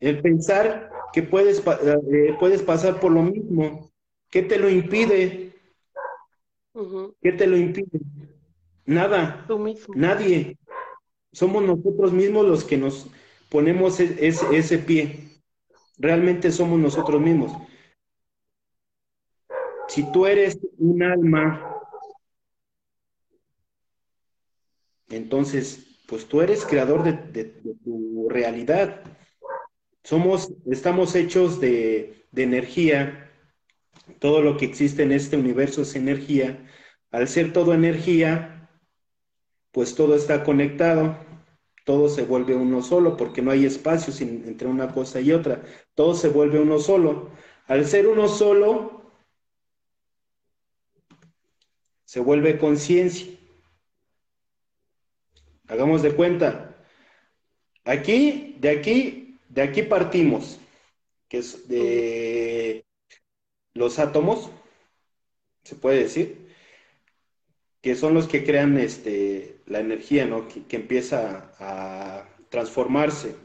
el 0.00 0.20
pensar 0.20 0.90
que 1.12 1.22
puedes, 1.22 1.62
eh, 1.66 2.36
puedes 2.38 2.62
pasar 2.62 3.00
por 3.00 3.12
lo 3.12 3.22
mismo? 3.22 3.90
¿Qué 4.30 4.42
te 4.42 4.58
lo 4.58 4.68
impide? 4.68 5.52
¿Qué 7.20 7.32
te 7.32 7.46
lo 7.46 7.56
impide? 7.56 8.00
Nada. 8.86 9.46
Nadie. 9.94 10.58
Somos 11.32 11.62
nosotros 11.62 12.12
mismos 12.12 12.46
los 12.46 12.64
que 12.64 12.76
nos 12.76 13.08
ponemos 13.48 14.00
e-, 14.00 14.16
ese 14.26 14.78
pie. 14.78 15.42
Realmente 15.98 16.50
somos 16.50 16.78
nosotros 16.78 17.20
mismos. 17.20 17.52
Si 19.88 20.10
tú 20.12 20.26
eres 20.26 20.58
un 20.78 21.02
alma, 21.02 21.76
entonces, 25.08 25.89
pues 26.10 26.26
tú 26.26 26.42
eres 26.42 26.66
creador 26.66 27.04
de, 27.04 27.44
tu 27.84 28.28
realidad. 28.28 29.00
Somos, 30.02 30.52
estamos 30.68 31.14
hechos 31.14 31.60
de, 31.60 32.26
de 32.32 32.42
energía. 32.42 33.30
Todo 34.18 34.42
lo 34.42 34.56
que 34.56 34.64
existe 34.64 35.04
en 35.04 35.12
este 35.12 35.36
universo 35.36 35.82
es 35.82 35.94
energía. 35.94 36.66
Al 37.12 37.28
ser 37.28 37.52
todo 37.52 37.74
energía, 37.74 38.68
pues 39.70 39.94
todo 39.94 40.16
está 40.16 40.42
conectado, 40.42 41.16
todo 41.84 42.08
se 42.08 42.24
vuelve 42.24 42.56
uno 42.56 42.82
solo, 42.82 43.16
porque 43.16 43.40
no 43.40 43.52
hay 43.52 43.64
espacio 43.64 44.12
entre 44.26 44.66
una 44.66 44.92
cosa 44.92 45.20
y 45.20 45.30
otra, 45.30 45.62
todo 45.94 46.14
se 46.14 46.28
vuelve 46.28 46.58
uno 46.58 46.80
solo. 46.80 47.30
Al 47.68 47.86
ser 47.86 48.08
uno 48.08 48.26
solo, 48.26 49.12
se 52.04 52.18
vuelve 52.18 52.58
conciencia. 52.58 53.39
Hagamos 55.70 56.02
de 56.02 56.12
cuenta. 56.16 56.74
Aquí, 57.84 58.56
de 58.58 58.70
aquí, 58.70 59.38
de 59.48 59.62
aquí 59.62 59.82
partimos, 59.82 60.58
que 61.28 61.38
es 61.38 61.68
de 61.68 62.84
los 63.74 64.00
átomos, 64.00 64.50
se 65.62 65.76
puede 65.76 66.02
decir 66.02 66.50
que 67.80 67.94
son 67.94 68.14
los 68.14 68.26
que 68.26 68.44
crean 68.44 68.78
este, 68.78 69.60
la 69.66 69.78
energía, 69.78 70.26
¿no? 70.26 70.48
Que, 70.48 70.76
empieza 70.76 71.54
a 71.60 72.28
transformarse. 72.48 73.36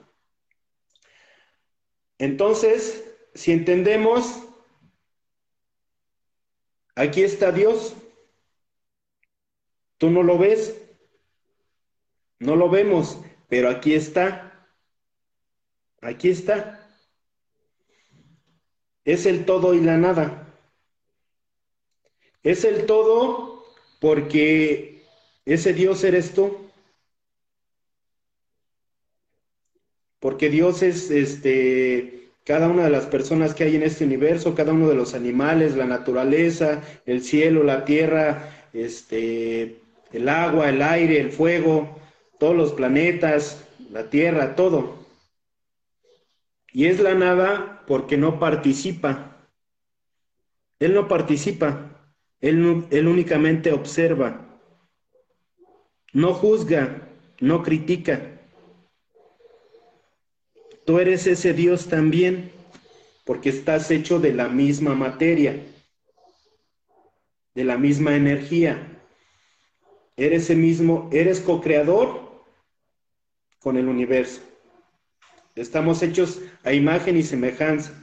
Entonces, 2.18 3.04
si 3.36 3.52
entendemos, 3.52 4.42
aquí 6.96 7.22
está 7.22 7.52
Dios. 7.52 7.96
Tú 10.00 10.10
no 10.10 10.24
lo 10.24 10.40
ves, 10.40 10.85
no 12.40 12.56
lo 12.56 12.70
vemos, 12.70 13.20
pero 13.48 13.70
aquí 13.70 13.94
está. 13.94 14.68
Aquí 16.02 16.30
está. 16.30 16.88
Es 19.04 19.26
el 19.26 19.46
todo 19.46 19.74
y 19.74 19.82
la 19.82 19.98
nada. 19.98 20.54
Es 22.44 22.64
el 22.64 22.86
todo 22.86 23.66
porque 24.00 25.04
ese 25.46 25.74
Dios 25.74 26.04
eres 26.04 26.34
tú. 26.34 26.70
Porque 30.20 30.50
Dios 30.50 30.82
es 30.82 31.12
este 31.12 32.32
cada 32.46 32.68
una 32.70 32.84
de 32.84 32.92
las 32.92 33.08
personas 33.08 33.56
que 33.56 33.64
hay 33.64 33.76
en 33.76 33.82
este 33.82 34.06
universo, 34.06 34.54
cada 34.54 34.72
uno 34.72 34.88
de 34.88 34.94
los 34.94 35.16
animales, 35.16 35.76
la 35.76 35.86
naturaleza, 35.86 36.84
el 37.08 37.24
cielo, 37.24 37.64
la 37.64 37.86
tierra, 37.86 38.68
este 38.74 39.80
el 40.12 40.30
agua, 40.30 40.70
el 40.70 40.82
aire, 40.82 41.20
el 41.20 41.32
fuego, 41.32 42.00
todos 42.40 42.56
los 42.56 42.74
planetas, 42.74 43.66
la 43.92 44.10
tierra, 44.10 44.56
todo. 44.56 45.06
Y 46.72 46.88
es 46.88 47.00
la 47.00 47.14
nada 47.14 47.84
porque 47.88 48.18
no 48.18 48.40
participa. 48.40 49.38
Él 50.80 50.94
no 50.94 51.08
participa. 51.08 51.96
Él, 52.42 53.08
únicamente 53.08 53.72
observa, 53.72 54.60
no 56.14 56.34
juzga, 56.34 57.10
no 57.40 57.64
critica. 57.64 58.40
Tú 60.86 61.00
eres 61.00 61.26
ese 61.26 61.54
Dios 61.54 61.88
también, 61.88 62.52
porque 63.24 63.50
estás 63.50 63.90
hecho 63.90 64.20
de 64.20 64.34
la 64.34 64.48
misma 64.48 64.94
materia, 64.94 65.66
de 67.56 67.64
la 67.64 67.78
misma 67.78 68.16
energía. 68.16 69.02
Eres 70.18 70.50
el 70.52 70.58
mismo, 70.58 71.10
eres 71.12 71.40
co-creador 71.40 72.25
con 73.66 73.78
el 73.78 73.88
universo. 73.88 74.42
Estamos 75.56 76.04
hechos 76.04 76.40
a 76.64 76.72
imagen 76.72 77.18
y 77.18 77.24
semejanza. 77.24 78.00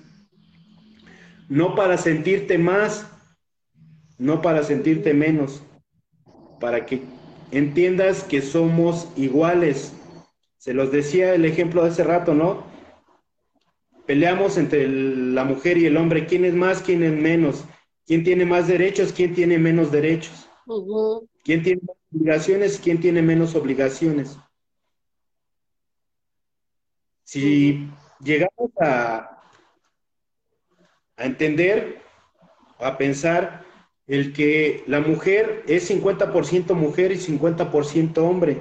No 1.48 1.76
para 1.76 1.96
sentirte 1.98 2.58
más, 2.58 3.08
no 4.18 4.42
para 4.42 4.64
sentirte 4.64 5.14
menos, 5.14 5.62
para 6.58 6.84
que 6.84 7.02
entiendas 7.52 8.24
que 8.24 8.42
somos 8.42 9.06
iguales. 9.16 9.92
Se 10.58 10.74
los 10.74 10.90
decía 10.90 11.32
el 11.32 11.44
ejemplo 11.44 11.84
de 11.84 11.90
hace 11.90 12.02
rato, 12.02 12.34
¿no? 12.34 12.64
Peleamos 14.04 14.58
entre 14.58 14.88
la 14.88 15.44
mujer 15.44 15.78
y 15.78 15.86
el 15.86 15.96
hombre, 15.96 16.26
quién 16.26 16.44
es 16.44 16.54
más, 16.54 16.82
quién 16.82 17.04
es 17.04 17.12
menos, 17.12 17.64
quién 18.04 18.24
tiene 18.24 18.44
más 18.44 18.66
derechos, 18.66 19.12
quién 19.12 19.32
tiene 19.32 19.58
menos 19.58 19.92
derechos, 19.92 20.48
quién 21.44 21.62
tiene 21.62 21.82
más 21.86 21.96
obligaciones, 22.12 22.80
quién 22.82 22.98
tiene 22.98 23.22
menos 23.22 23.54
obligaciones. 23.54 24.36
Si 27.32 27.88
llegamos 28.22 28.70
a, 28.78 29.40
a 31.16 31.24
entender, 31.24 32.02
a 32.78 32.98
pensar 32.98 33.64
el 34.06 34.34
que 34.34 34.84
la 34.86 35.00
mujer 35.00 35.64
es 35.66 35.90
50% 35.90 36.74
mujer 36.74 37.10
y 37.10 37.16
50% 37.16 38.18
hombre. 38.18 38.60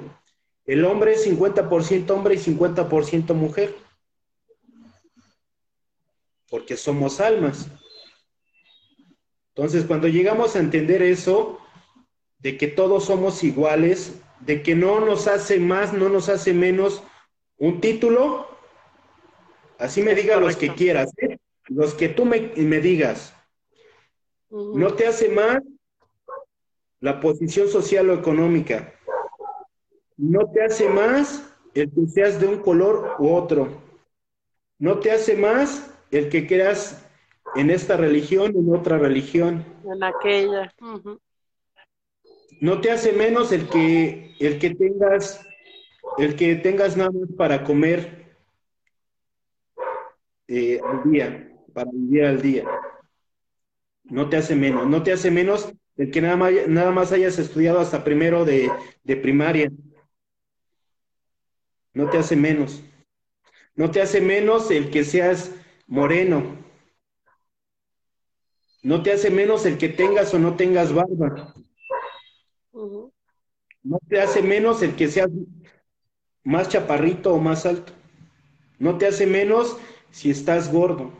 El 0.64 0.86
hombre 0.86 1.12
es 1.12 1.26
50% 1.28 2.10
hombre 2.12 2.36
y 2.36 2.38
50% 2.38 3.34
mujer. 3.34 3.76
Porque 6.48 6.78
somos 6.78 7.20
almas. 7.20 7.68
Entonces, 9.54 9.84
cuando 9.84 10.08
llegamos 10.08 10.56
a 10.56 10.60
entender 10.60 11.02
eso, 11.02 11.58
de 12.38 12.56
que 12.56 12.68
todos 12.68 13.04
somos 13.04 13.44
iguales, 13.44 14.14
de 14.40 14.62
que 14.62 14.74
no 14.74 15.00
nos 15.00 15.26
hace 15.26 15.60
más, 15.60 15.92
no 15.92 16.08
nos 16.08 16.30
hace 16.30 16.54
menos 16.54 17.02
un 17.58 17.82
título, 17.82 18.51
así 19.82 20.02
me 20.02 20.14
diga 20.14 20.38
los 20.38 20.56
que 20.56 20.74
quieras, 20.74 21.12
¿eh? 21.18 21.38
los 21.66 21.94
que 21.94 22.08
tú 22.08 22.24
me, 22.24 22.52
me 22.56 22.80
digas, 22.80 23.34
no 24.50 24.94
te 24.94 25.06
hace 25.06 25.28
más 25.28 25.58
la 27.00 27.20
posición 27.20 27.68
social 27.68 28.10
o 28.10 28.14
económica. 28.14 28.94
No 30.16 30.50
te 30.52 30.62
hace 30.62 30.88
más 30.88 31.52
el 31.74 31.90
que 31.90 32.06
seas 32.06 32.40
de 32.40 32.46
un 32.46 32.58
color 32.58 33.16
u 33.18 33.30
otro. 33.32 33.82
No 34.78 35.00
te 35.00 35.10
hace 35.10 35.36
más 35.36 35.92
el 36.10 36.28
que 36.28 36.46
creas 36.46 37.04
en 37.56 37.70
esta 37.70 37.96
religión, 37.96 38.52
en 38.54 38.74
otra 38.74 38.98
religión. 38.98 39.64
En 39.84 40.02
aquella. 40.04 40.72
No 42.60 42.80
te 42.80 42.90
hace 42.90 43.12
menos 43.12 43.50
el 43.52 43.68
que 43.68 44.36
el 44.38 44.58
que 44.58 44.74
tengas 44.74 45.44
el 46.18 46.36
que 46.36 46.54
tengas 46.56 46.96
nada 46.96 47.10
más 47.10 47.30
para 47.36 47.64
comer 47.64 48.21
eh, 50.52 50.80
al 50.84 51.10
día. 51.10 51.48
para 51.72 51.90
vivir 51.90 52.24
al 52.26 52.42
día. 52.42 52.64
No 54.04 54.28
te 54.28 54.36
hace 54.36 54.54
menos, 54.54 54.86
no 54.86 55.02
te 55.02 55.12
hace 55.12 55.30
menos 55.30 55.72
el 55.96 56.10
que 56.10 56.20
nada 56.20 56.36
más, 56.36 56.52
nada 56.68 56.90
más 56.90 57.12
hayas 57.12 57.38
estudiado 57.38 57.80
hasta 57.80 58.04
primero 58.04 58.44
de, 58.44 58.70
de 59.02 59.16
primaria. 59.16 59.72
No 61.94 62.10
te 62.10 62.18
hace 62.18 62.36
menos. 62.36 62.82
No 63.74 63.90
te 63.90 64.02
hace 64.02 64.20
menos 64.20 64.70
el 64.70 64.90
que 64.90 65.04
seas 65.04 65.52
moreno. 65.86 66.58
No 68.82 69.02
te 69.02 69.12
hace 69.12 69.30
menos 69.30 69.64
el 69.64 69.78
que 69.78 69.88
tengas 69.88 70.34
o 70.34 70.38
no 70.38 70.56
tengas 70.56 70.92
barba. 70.92 71.54
No 73.82 73.98
te 74.06 74.20
hace 74.20 74.42
menos 74.42 74.82
el 74.82 74.94
que 74.96 75.08
seas 75.08 75.30
más 76.44 76.68
chaparrito 76.68 77.32
o 77.32 77.38
más 77.38 77.64
alto. 77.64 77.94
No 78.78 78.98
te 78.98 79.06
hace 79.06 79.26
menos 79.26 79.78
si 80.12 80.30
estás 80.30 80.70
gordo, 80.70 81.10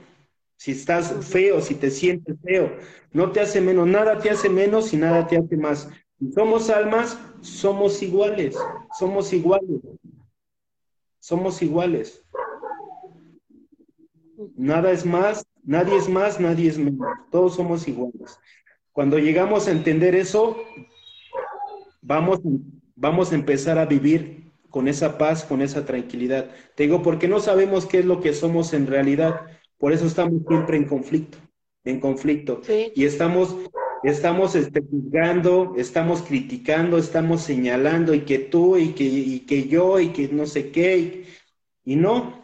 si 0.57 0.73
estás 0.73 1.13
feo, 1.27 1.61
si 1.61 1.75
te 1.75 1.91
sientes 1.91 2.37
feo. 2.45 2.77
No 3.13 3.33
te 3.33 3.41
hace 3.41 3.61
menos, 3.61 3.89
nada 3.89 4.19
te 4.19 4.31
hace 4.31 4.49
menos 4.49 4.93
y 4.93 4.97
nada 4.97 5.27
te 5.27 5.37
hace 5.37 5.57
más. 5.57 5.89
Si 6.21 6.31
somos 6.31 6.71
almas, 6.71 7.19
somos 7.41 8.01
iguales, 8.03 8.57
somos 8.97 9.33
iguales. 9.33 9.81
Somos 11.19 11.63
iguales. 11.63 12.23
Nada 14.57 14.91
es 14.93 15.07
más, 15.07 15.45
nadie 15.65 15.97
es 15.97 16.09
más, 16.09 16.39
nadie 16.39 16.69
es 16.69 16.79
menos. 16.79 17.07
Todos 17.31 17.57
somos 17.57 17.89
iguales. 17.89 18.39
Cuando 18.93 19.19
llegamos 19.19 19.67
a 19.67 19.71
entender 19.71 20.15
eso, 20.15 20.57
vamos, 22.03 22.41
vamos 22.95 23.33
a 23.33 23.37
empezar 23.37 23.79
a 23.79 23.87
vivir 23.87 24.42
con 24.73 24.89
esa 24.89 25.19
paz, 25.19 25.45
con 25.45 25.61
esa 25.61 25.85
tranquilidad. 25.85 26.51
Te 26.75 26.85
digo, 26.85 27.03
porque 27.03 27.29
no 27.29 27.39
sabemos 27.41 27.85
qué 27.85 27.99
es 27.99 28.07
lo 28.07 28.21
que 28.21 28.33
somos 28.33 28.73
en 28.73 28.87
realidad. 28.87 29.43
Por 29.79 29.93
eso 29.93 30.07
estamos 30.07 30.43
siempre 30.49 30.79
en 30.79 30.87
conflicto, 30.87 31.37
en 31.85 32.01
conflicto. 32.01 32.63
Y 32.95 33.05
estamos, 33.05 33.55
estamos 34.03 34.57
este, 34.57 34.81
juzgando, 34.81 35.75
estamos 35.77 36.23
criticando, 36.23 36.97
estamos 36.97 37.43
señalando, 37.43 38.15
y 38.15 38.21
que 38.21 38.39
tú, 38.39 38.79
y 38.79 38.95
que, 38.95 39.05
y 39.05 39.41
que 39.41 39.69
yo, 39.69 40.01
y 40.01 40.09
que 40.09 40.29
no 40.29 40.47
sé 40.47 40.71
qué. 40.71 41.27
Y, 41.85 41.97
no. 41.97 42.43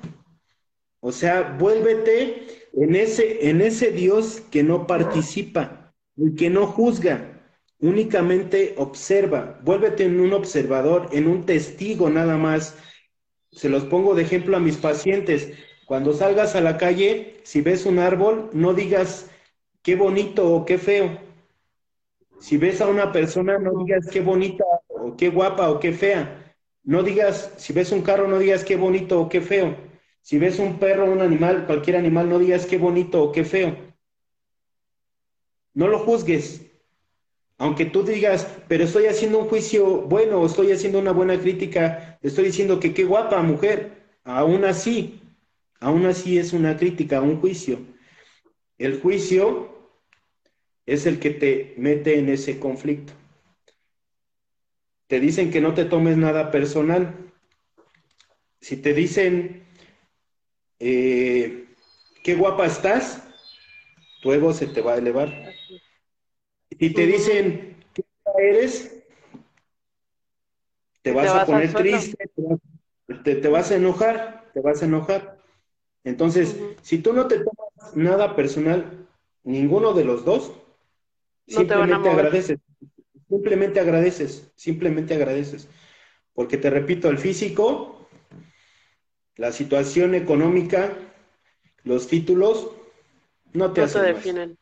O 1.01 1.11
sea, 1.11 1.57
vuélvete 1.59 2.47
en 2.75 2.95
ese, 2.95 3.49
en 3.49 3.63
ese 3.63 3.91
Dios 3.91 4.43
que 4.51 4.63
no 4.63 4.87
participa, 4.87 5.95
y 6.15 6.35
que 6.35 6.51
no 6.51 6.67
juzga, 6.67 7.38
únicamente 7.81 8.75
observa, 8.77 9.59
vuélvete 9.63 10.05
en 10.05 10.21
un 10.21 10.33
observador, 10.33 11.09
en 11.13 11.27
un 11.29 11.47
testigo 11.47 12.11
nada 12.11 12.37
más. 12.37 12.77
Se 13.53 13.69
los 13.69 13.85
pongo 13.85 14.15
de 14.15 14.23
ejemplo 14.23 14.57
a 14.57 14.61
mis 14.61 14.77
pacientes. 14.77 15.53
Cuando 15.87 16.13
salgas 16.13 16.55
a 16.55 16.61
la 16.61 16.77
calle, 16.77 17.41
si 17.45 17.61
ves 17.61 17.87
un 17.87 17.99
árbol, 17.99 18.51
no 18.53 18.75
digas 18.75 19.31
qué 19.83 19.97
bonito 19.97 20.53
o 20.53 20.65
qué 20.65 20.79
feo. 20.79 21.19
Si 22.41 22.57
ves 22.57 22.81
a 22.81 22.87
una 22.87 23.11
persona, 23.11 23.59
no 23.59 23.73
digas 23.85 24.07
qué 24.09 24.21
bonita 24.21 24.65
o 24.89 25.17
qué 25.17 25.29
guapa 25.29 25.71
o 25.71 25.81
qué 25.81 25.93
fea. 25.93 26.55
No 26.85 27.03
digas, 27.03 27.53
si 27.57 27.73
ves 27.73 27.91
un 27.93 28.03
carro, 28.03 28.29
no 28.29 28.39
digas 28.39 28.65
qué 28.65 28.77
bonito 28.77 29.21
o 29.21 29.29
qué 29.29 29.41
feo. 29.41 29.77
Si 30.21 30.39
ves 30.39 30.59
un 30.59 30.79
perro 30.79 31.11
un 31.11 31.21
animal, 31.21 31.67
cualquier 31.67 31.97
animal, 31.97 32.29
no 32.29 32.39
digas 32.39 32.67
qué 32.67 32.79
bonito 32.79 33.23
o 33.23 33.33
qué 33.33 33.45
feo. 33.45 33.77
No 35.75 35.89
lo 35.89 36.01
juzgues, 36.01 36.68
aunque 37.59 37.85
tú 37.85 38.05
digas, 38.05 38.47
pero 38.69 38.85
estoy 38.85 39.07
haciendo 39.07 39.41
un 39.41 39.49
juicio 39.49 40.03
bueno, 40.03 40.47
estoy 40.47 40.71
haciendo 40.71 41.01
una 41.01 41.11
buena 41.11 41.39
crítica, 41.39 42.19
estoy 42.23 42.47
diciendo 42.47 42.79
que 42.79 42.95
qué 42.95 43.05
guapa 43.05 43.43
mujer, 43.43 44.05
aún 44.25 44.65
así, 44.65 45.21
aún 45.81 46.07
así 46.07 46.39
es 46.39 46.53
una 46.53 46.77
crítica, 46.77 47.21
un 47.21 47.41
juicio. 47.41 47.81
El 48.79 49.01
juicio 49.01 49.77
es 50.87 51.05
el 51.07 51.19
que 51.19 51.31
te 51.31 51.75
mete 51.77 52.19
en 52.19 52.29
ese 52.29 52.61
conflicto. 52.61 53.13
Te 55.09 55.19
dicen 55.19 55.51
que 55.51 55.61
no 55.61 55.75
te 55.75 55.85
tomes 55.85 56.17
nada 56.17 56.53
personal. 56.53 57.33
Si 58.61 58.77
te 58.77 58.95
dicen, 58.95 59.67
eh, 60.79 61.67
qué 62.23 62.35
guapa 62.35 62.67
estás, 62.67 63.23
tu 64.23 64.33
ego 64.33 64.53
se 64.53 64.69
te 64.69 64.81
va 64.81 64.93
a 64.95 64.99
elevar. 64.99 65.29
Si 66.79 66.91
te 66.91 67.07
dicen, 67.07 67.77
¿qué 67.93 68.05
eres? 68.39 69.03
Te 71.03 71.13
vas, 71.13 71.29
a 71.31 71.47
poner 71.47 71.73
triste, 71.75 72.17
te 73.25 73.49
vas, 73.49 73.71
a 73.71 73.77
enojar, 73.77 74.51
te 74.53 74.61
vas 74.61 74.83
a 74.83 74.85
enojar. 74.85 75.39
Entonces, 76.05 76.57
si 76.83 76.99
tú 76.99 77.13
no 77.13 77.27
te 77.27 77.39
tomas 77.39 77.97
nada 77.97 78.37
personal, 78.37 79.07
ninguno 79.43 79.93
de 79.93 80.05
los 80.05 80.25
dos, 80.25 80.53
simplemente 81.47 82.09
agradeces. 82.09 82.59
Simplemente 83.29 83.81
agradeces, 83.81 84.53
simplemente 84.55 85.15
agradeces. 85.15 85.69
Porque 86.33 86.59
te 86.59 86.71
repito, 86.71 87.09
el 87.11 87.19
físico, 87.19 88.09
la 89.37 89.53
situación 89.53 90.15
económica, 90.15 90.97
los 91.85 92.07
títulos, 92.07 92.71
no 93.53 93.73
te 93.73 93.83
hacen 93.83 94.03
definen. 94.03 94.59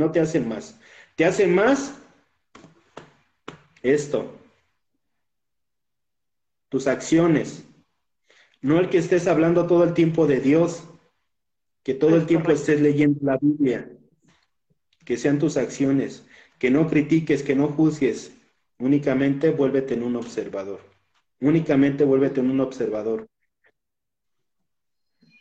No 0.00 0.10
te 0.10 0.18
hacen 0.18 0.48
más. 0.48 0.80
Te 1.14 1.26
hacen 1.26 1.54
más 1.54 1.94
esto. 3.82 4.34
Tus 6.70 6.86
acciones. 6.86 7.66
No 8.62 8.80
el 8.80 8.88
que 8.88 8.96
estés 8.96 9.26
hablando 9.26 9.66
todo 9.66 9.84
el 9.84 9.92
tiempo 9.92 10.26
de 10.26 10.40
Dios, 10.40 10.84
que 11.82 11.92
todo 11.92 12.16
el 12.16 12.24
tiempo 12.24 12.50
estés 12.50 12.80
leyendo 12.80 13.20
la 13.20 13.36
Biblia, 13.36 13.90
que 15.04 15.18
sean 15.18 15.38
tus 15.38 15.58
acciones, 15.58 16.26
que 16.58 16.70
no 16.70 16.88
critiques, 16.88 17.42
que 17.42 17.54
no 17.54 17.68
juzgues, 17.68 18.34
únicamente 18.78 19.50
vuélvete 19.50 19.92
en 19.92 20.02
un 20.02 20.16
observador, 20.16 20.80
únicamente 21.40 22.04
vuélvete 22.04 22.40
en 22.40 22.50
un 22.50 22.60
observador. 22.60 23.28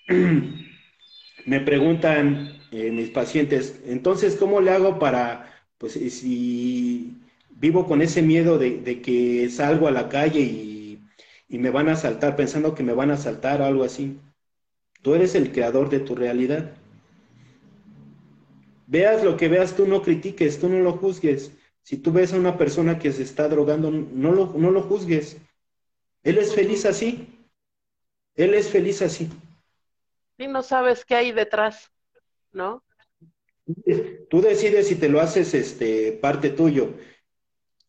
Me 1.46 1.62
preguntan 1.62 2.59
mis 2.72 3.10
pacientes, 3.10 3.82
entonces, 3.86 4.36
¿cómo 4.36 4.62
le 4.62 4.72
hago 4.72 5.00
para, 5.00 5.64
pues, 5.78 5.94
si 5.94 7.18
vivo 7.50 7.86
con 7.88 8.02
ese 8.02 8.22
miedo 8.22 8.58
de, 8.58 9.02
que 9.02 9.50
salgo 9.50 9.88
a 9.88 9.92
la 9.92 10.10
calle 10.10 10.40
y, 10.40 11.02
y, 11.48 11.58
me 11.58 11.70
van 11.72 11.90
a 11.90 11.94
asaltar, 11.94 12.36
pensando 12.36 12.76
que 12.76 12.84
me 12.84 12.94
van 12.94 13.12
a 13.12 13.16
asaltar 13.16 13.62
o 13.62 13.66
algo 13.66 13.84
así? 13.84 14.20
Tú 15.02 15.16
eres 15.16 15.36
el 15.36 15.52
creador 15.52 15.90
de 15.90 16.00
tu 16.00 16.16
realidad. 16.16 16.74
Veas 18.88 19.24
lo 19.24 19.38
que 19.38 19.48
veas, 19.48 19.76
tú 19.76 19.88
no 19.88 20.02
critiques, 20.02 20.60
tú 20.60 20.68
no 20.70 20.80
lo 20.80 20.94
juzgues. 20.94 21.52
Si 21.84 21.98
tú 21.98 22.12
ves 22.12 22.34
a 22.34 22.38
una 22.38 22.58
persona 22.58 23.00
que 23.00 23.12
se 23.12 23.24
está 23.24 23.48
drogando, 23.48 23.92
no 23.92 24.32
lo, 24.32 24.54
no 24.58 24.72
lo 24.72 24.82
juzgues. 24.82 25.38
Él 26.24 26.38
es 26.38 26.54
feliz 26.54 26.86
así. 26.86 27.28
Él 28.36 28.54
es 28.54 28.70
feliz 28.70 29.02
así. 29.02 29.30
Y 30.38 30.48
no 30.48 30.64
sabes 30.64 31.06
qué 31.06 31.16
hay 31.16 31.32
detrás. 31.32 31.92
¿No? 32.54 32.84
Tú 34.30 34.42
decides 34.42 34.88
si 34.88 34.96
te 34.96 35.10
lo 35.10 35.22
haces 35.22 35.54
este, 35.54 36.12
parte 36.14 36.50
tuyo. 36.50 36.96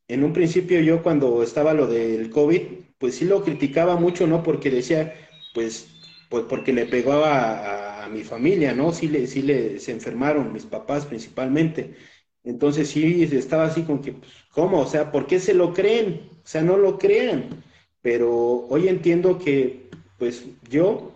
En 0.09 0.25
un 0.25 0.33
principio 0.33 0.81
yo 0.81 1.03
cuando 1.03 1.43
estaba 1.43 1.73
lo 1.73 1.87
del 1.87 2.31
COVID, 2.31 2.63
pues 2.99 3.15
sí 3.15 3.25
lo 3.25 3.43
criticaba 3.43 3.97
mucho, 3.97 4.27
¿no? 4.27 4.43
Porque 4.43 4.71
decía, 4.71 5.15
pues, 5.55 5.89
pues 6.29 6.45
porque 6.49 6.73
le 6.73 6.87
pegó 6.87 7.25
a, 7.25 8.09
mi 8.11 8.25
familia, 8.25 8.75
¿no? 8.75 8.93
Sí, 8.93 9.07
le, 9.09 9.27
sí 9.29 9.41
le, 9.43 9.79
se 9.79 9.93
enfermaron, 9.93 10.53
mis 10.53 10.67
papás 10.67 11.07
principalmente. 11.07 11.95
Entonces 12.43 12.89
sí 12.89 13.23
estaba 13.23 13.67
así 13.67 13.83
con 13.83 14.03
que, 14.03 14.13
pues, 14.13 14.33
¿cómo? 14.51 14.81
O 14.81 14.87
sea, 14.87 15.13
¿por 15.13 15.27
qué 15.29 15.39
se 15.39 15.55
lo 15.55 15.73
creen? 15.73 16.29
O 16.43 16.47
sea, 16.47 16.63
no 16.63 16.77
lo 16.77 16.99
crean. 16.99 17.63
Pero 18.03 18.67
hoy 18.69 18.89
entiendo 18.89 19.39
que, 19.39 19.91
pues 20.19 20.45
yo, 20.69 21.15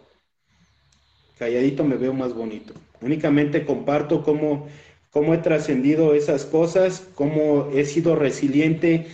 calladito 1.39 1.83
me 1.85 1.97
veo 1.97 2.13
más 2.13 2.33
bonito. 2.35 2.75
Únicamente 3.01 3.65
comparto 3.65 4.23
cómo, 4.23 4.69
cómo 5.11 5.35
he 5.35 5.39
trascendido 5.39 6.15
esas 6.15 6.45
cosas, 6.45 7.09
cómo 7.15 7.71
he 7.73 7.85
sido 7.85 8.17
resiliente 8.17 9.07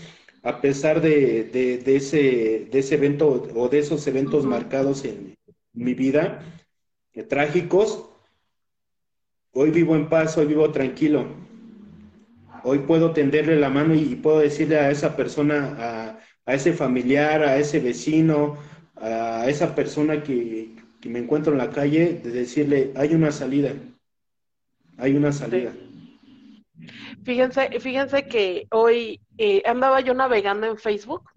a 0.42 0.60
pesar 0.60 1.00
de, 1.00 1.50
ese, 1.84 2.68
de 2.70 2.78
ese 2.78 2.94
evento 2.94 3.48
o 3.54 3.68
de 3.68 3.78
esos 3.78 4.06
eventos 4.06 4.46
marcados 4.46 5.04
en 5.04 5.36
mi 5.72 5.94
vida, 5.94 6.42
eh, 7.12 7.22
trágicos. 7.22 8.08
Hoy 9.52 9.70
vivo 9.70 9.96
en 9.96 10.08
paz, 10.08 10.38
hoy 10.38 10.46
vivo 10.46 10.70
tranquilo. 10.70 11.26
Hoy 12.62 12.80
puedo 12.80 13.12
tenderle 13.12 13.56
la 13.56 13.68
mano 13.68 13.94
y, 13.94 14.14
puedo 14.16 14.38
decirle 14.38 14.78
a 14.78 14.90
esa 14.90 15.16
persona, 15.16 15.76
a, 15.78 16.20
a 16.46 16.54
ese 16.54 16.72
familiar, 16.72 17.42
a 17.42 17.56
ese 17.56 17.80
vecino, 17.80 18.56
a 18.96 19.48
esa 19.48 19.74
persona 19.74 20.22
que, 20.22 20.76
que 21.00 21.08
me 21.08 21.18
encuentro 21.18 21.52
en 21.52 21.58
la 21.58 21.70
calle, 21.70 22.20
de 22.22 22.30
decirle, 22.30 22.92
hay 22.94 23.14
una 23.14 23.32
salida, 23.32 23.72
hay 24.98 25.16
una 25.16 25.32
salida. 25.32 25.72
Fíjense, 27.24 27.80
fíjense 27.80 28.26
que 28.26 28.66
hoy 28.70 29.20
eh, 29.38 29.62
andaba 29.66 30.00
yo 30.00 30.14
navegando 30.14 30.66
en 30.66 30.78
Facebook 30.78 31.30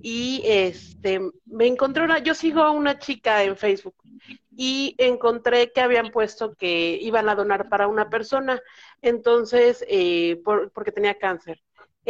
y 0.00 0.42
este 0.44 1.20
me 1.46 1.66
encontré 1.66 2.04
una, 2.04 2.18
yo 2.18 2.34
sigo 2.34 2.62
a 2.62 2.70
una 2.70 2.98
chica 2.98 3.42
en 3.42 3.56
Facebook 3.56 3.96
y 4.56 4.94
encontré 4.98 5.70
que 5.72 5.80
habían 5.80 6.10
puesto 6.10 6.54
que 6.54 6.98
iban 7.00 7.28
a 7.28 7.34
donar 7.34 7.68
para 7.68 7.86
una 7.86 8.10
persona, 8.10 8.60
entonces, 9.02 9.84
eh, 9.88 10.42
porque 10.74 10.90
tenía 10.90 11.16
cáncer. 11.16 11.62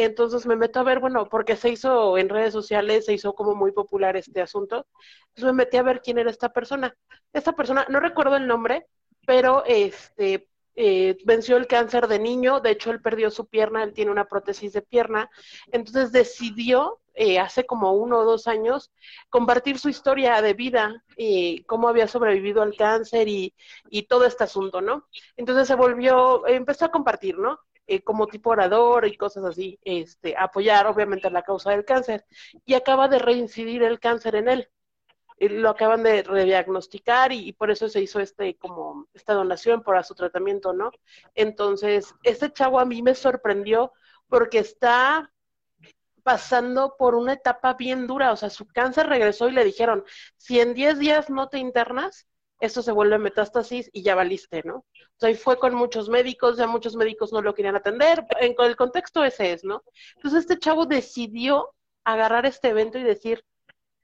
Entonces 0.03 0.45
me 0.45 0.55
meto 0.55 0.79
a 0.79 0.83
ver, 0.83 0.99
bueno, 0.99 1.27
porque 1.27 1.55
se 1.57 1.69
hizo 1.69 2.17
en 2.17 2.29
redes 2.29 2.53
sociales, 2.53 3.05
se 3.05 3.13
hizo 3.13 3.33
como 3.33 3.53
muy 3.55 3.71
popular 3.73 4.15
este 4.15 4.41
asunto. 4.41 4.87
Entonces 5.29 5.45
me 5.45 5.53
metí 5.53 5.77
a 5.77 5.83
ver 5.83 6.01
quién 6.01 6.17
era 6.19 6.31
esta 6.31 6.49
persona. 6.53 6.95
Esta 7.33 7.51
persona, 7.53 7.85
no 7.89 7.99
recuerdo 7.99 8.37
el 8.37 8.47
nombre, 8.47 8.87
pero 9.25 9.63
este 9.65 10.47
eh, 10.75 11.17
venció 11.25 11.57
el 11.57 11.67
cáncer 11.67 12.07
de 12.07 12.19
niño, 12.19 12.61
de 12.61 12.71
hecho 12.71 12.91
él 12.91 13.01
perdió 13.01 13.29
su 13.29 13.47
pierna, 13.47 13.83
él 13.83 13.93
tiene 13.93 14.11
una 14.11 14.25
prótesis 14.29 14.71
de 14.71 14.81
pierna, 14.81 15.29
entonces 15.73 16.13
decidió 16.13 17.01
eh, 17.15 17.37
hace 17.37 17.65
como 17.65 17.91
uno 17.91 18.19
o 18.19 18.23
dos 18.23 18.47
años 18.47 18.89
compartir 19.29 19.77
su 19.77 19.89
historia 19.89 20.41
de 20.41 20.53
vida 20.53 21.03
y 21.17 21.63
cómo 21.65 21.89
había 21.89 22.07
sobrevivido 22.07 22.61
al 22.61 22.77
cáncer 22.77 23.27
y, 23.27 23.53
y 23.89 24.03
todo 24.03 24.23
este 24.25 24.45
asunto, 24.45 24.79
¿no? 24.79 25.05
Entonces 25.35 25.67
se 25.67 25.75
volvió, 25.75 26.47
empezó 26.47 26.85
a 26.85 26.91
compartir, 26.91 27.37
¿no? 27.37 27.59
Eh, 27.91 28.03
como 28.03 28.27
tipo 28.27 28.51
orador 28.51 29.07
y 29.07 29.17
cosas 29.17 29.43
así, 29.45 29.79
este, 29.83 30.35
apoyar 30.37 30.85
obviamente 30.85 31.31
la 31.31 31.41
causa 31.41 31.71
del 31.71 31.85
cáncer. 31.85 32.23
Y 32.63 32.75
acaba 32.75 33.07
de 33.07 33.17
reincidir 33.17 33.81
el 33.81 33.99
cáncer 33.99 34.35
en 34.35 34.47
él. 34.47 34.69
lo 35.39 35.69
acaban 35.69 36.03
de 36.03 36.23
rediagnosticar 36.23 37.31
y, 37.31 37.53
por 37.53 37.71
eso 37.71 37.89
se 37.89 38.01
hizo 38.01 38.19
este 38.19 38.57
como 38.57 39.07
esta 39.13 39.33
donación 39.33 39.81
para 39.83 40.03
su 40.03 40.13
tratamiento, 40.15 40.73
¿no? 40.73 40.91
Entonces, 41.35 42.13
este 42.23 42.51
chavo 42.53 42.79
a 42.79 42.85
mí 42.85 43.01
me 43.01 43.15
sorprendió 43.15 43.93
porque 44.27 44.59
está 44.59 45.31
pasando 46.23 46.95
por 46.97 47.15
una 47.15 47.33
etapa 47.33 47.73
bien 47.73 48.05
dura, 48.07 48.31
o 48.31 48.35
sea, 48.35 48.49
su 48.51 48.67
cáncer 48.67 49.07
regresó 49.07 49.49
y 49.49 49.53
le 49.53 49.63
dijeron, 49.63 50.03
si 50.37 50.59
en 50.59 50.73
10 50.75 50.99
días 50.99 51.29
no 51.29 51.49
te 51.49 51.57
internas, 51.59 52.27
esto 52.59 52.81
se 52.83 52.91
vuelve 52.91 53.17
metástasis 53.17 53.89
y 53.93 54.03
ya 54.03 54.15
valiste, 54.15 54.61
¿no? 54.63 54.85
Sea, 55.19 55.35
fue 55.35 55.59
con 55.59 55.75
muchos 55.75 56.07
médicos, 56.07 56.57
ya 56.57 56.65
muchos 56.65 56.95
médicos 56.95 57.33
no 57.33 57.41
lo 57.41 57.53
querían 57.53 57.75
atender, 57.75 58.25
en 58.39 58.55
el 58.57 58.75
contexto 58.77 59.23
ese 59.23 59.51
es, 59.51 59.63
¿no? 59.65 59.83
Entonces 60.15 60.41
este 60.41 60.57
chavo 60.57 60.85
decidió 60.85 61.75
agarrar 62.05 62.45
este 62.45 62.69
evento 62.69 62.97
y 62.97 63.03
decir, 63.03 63.43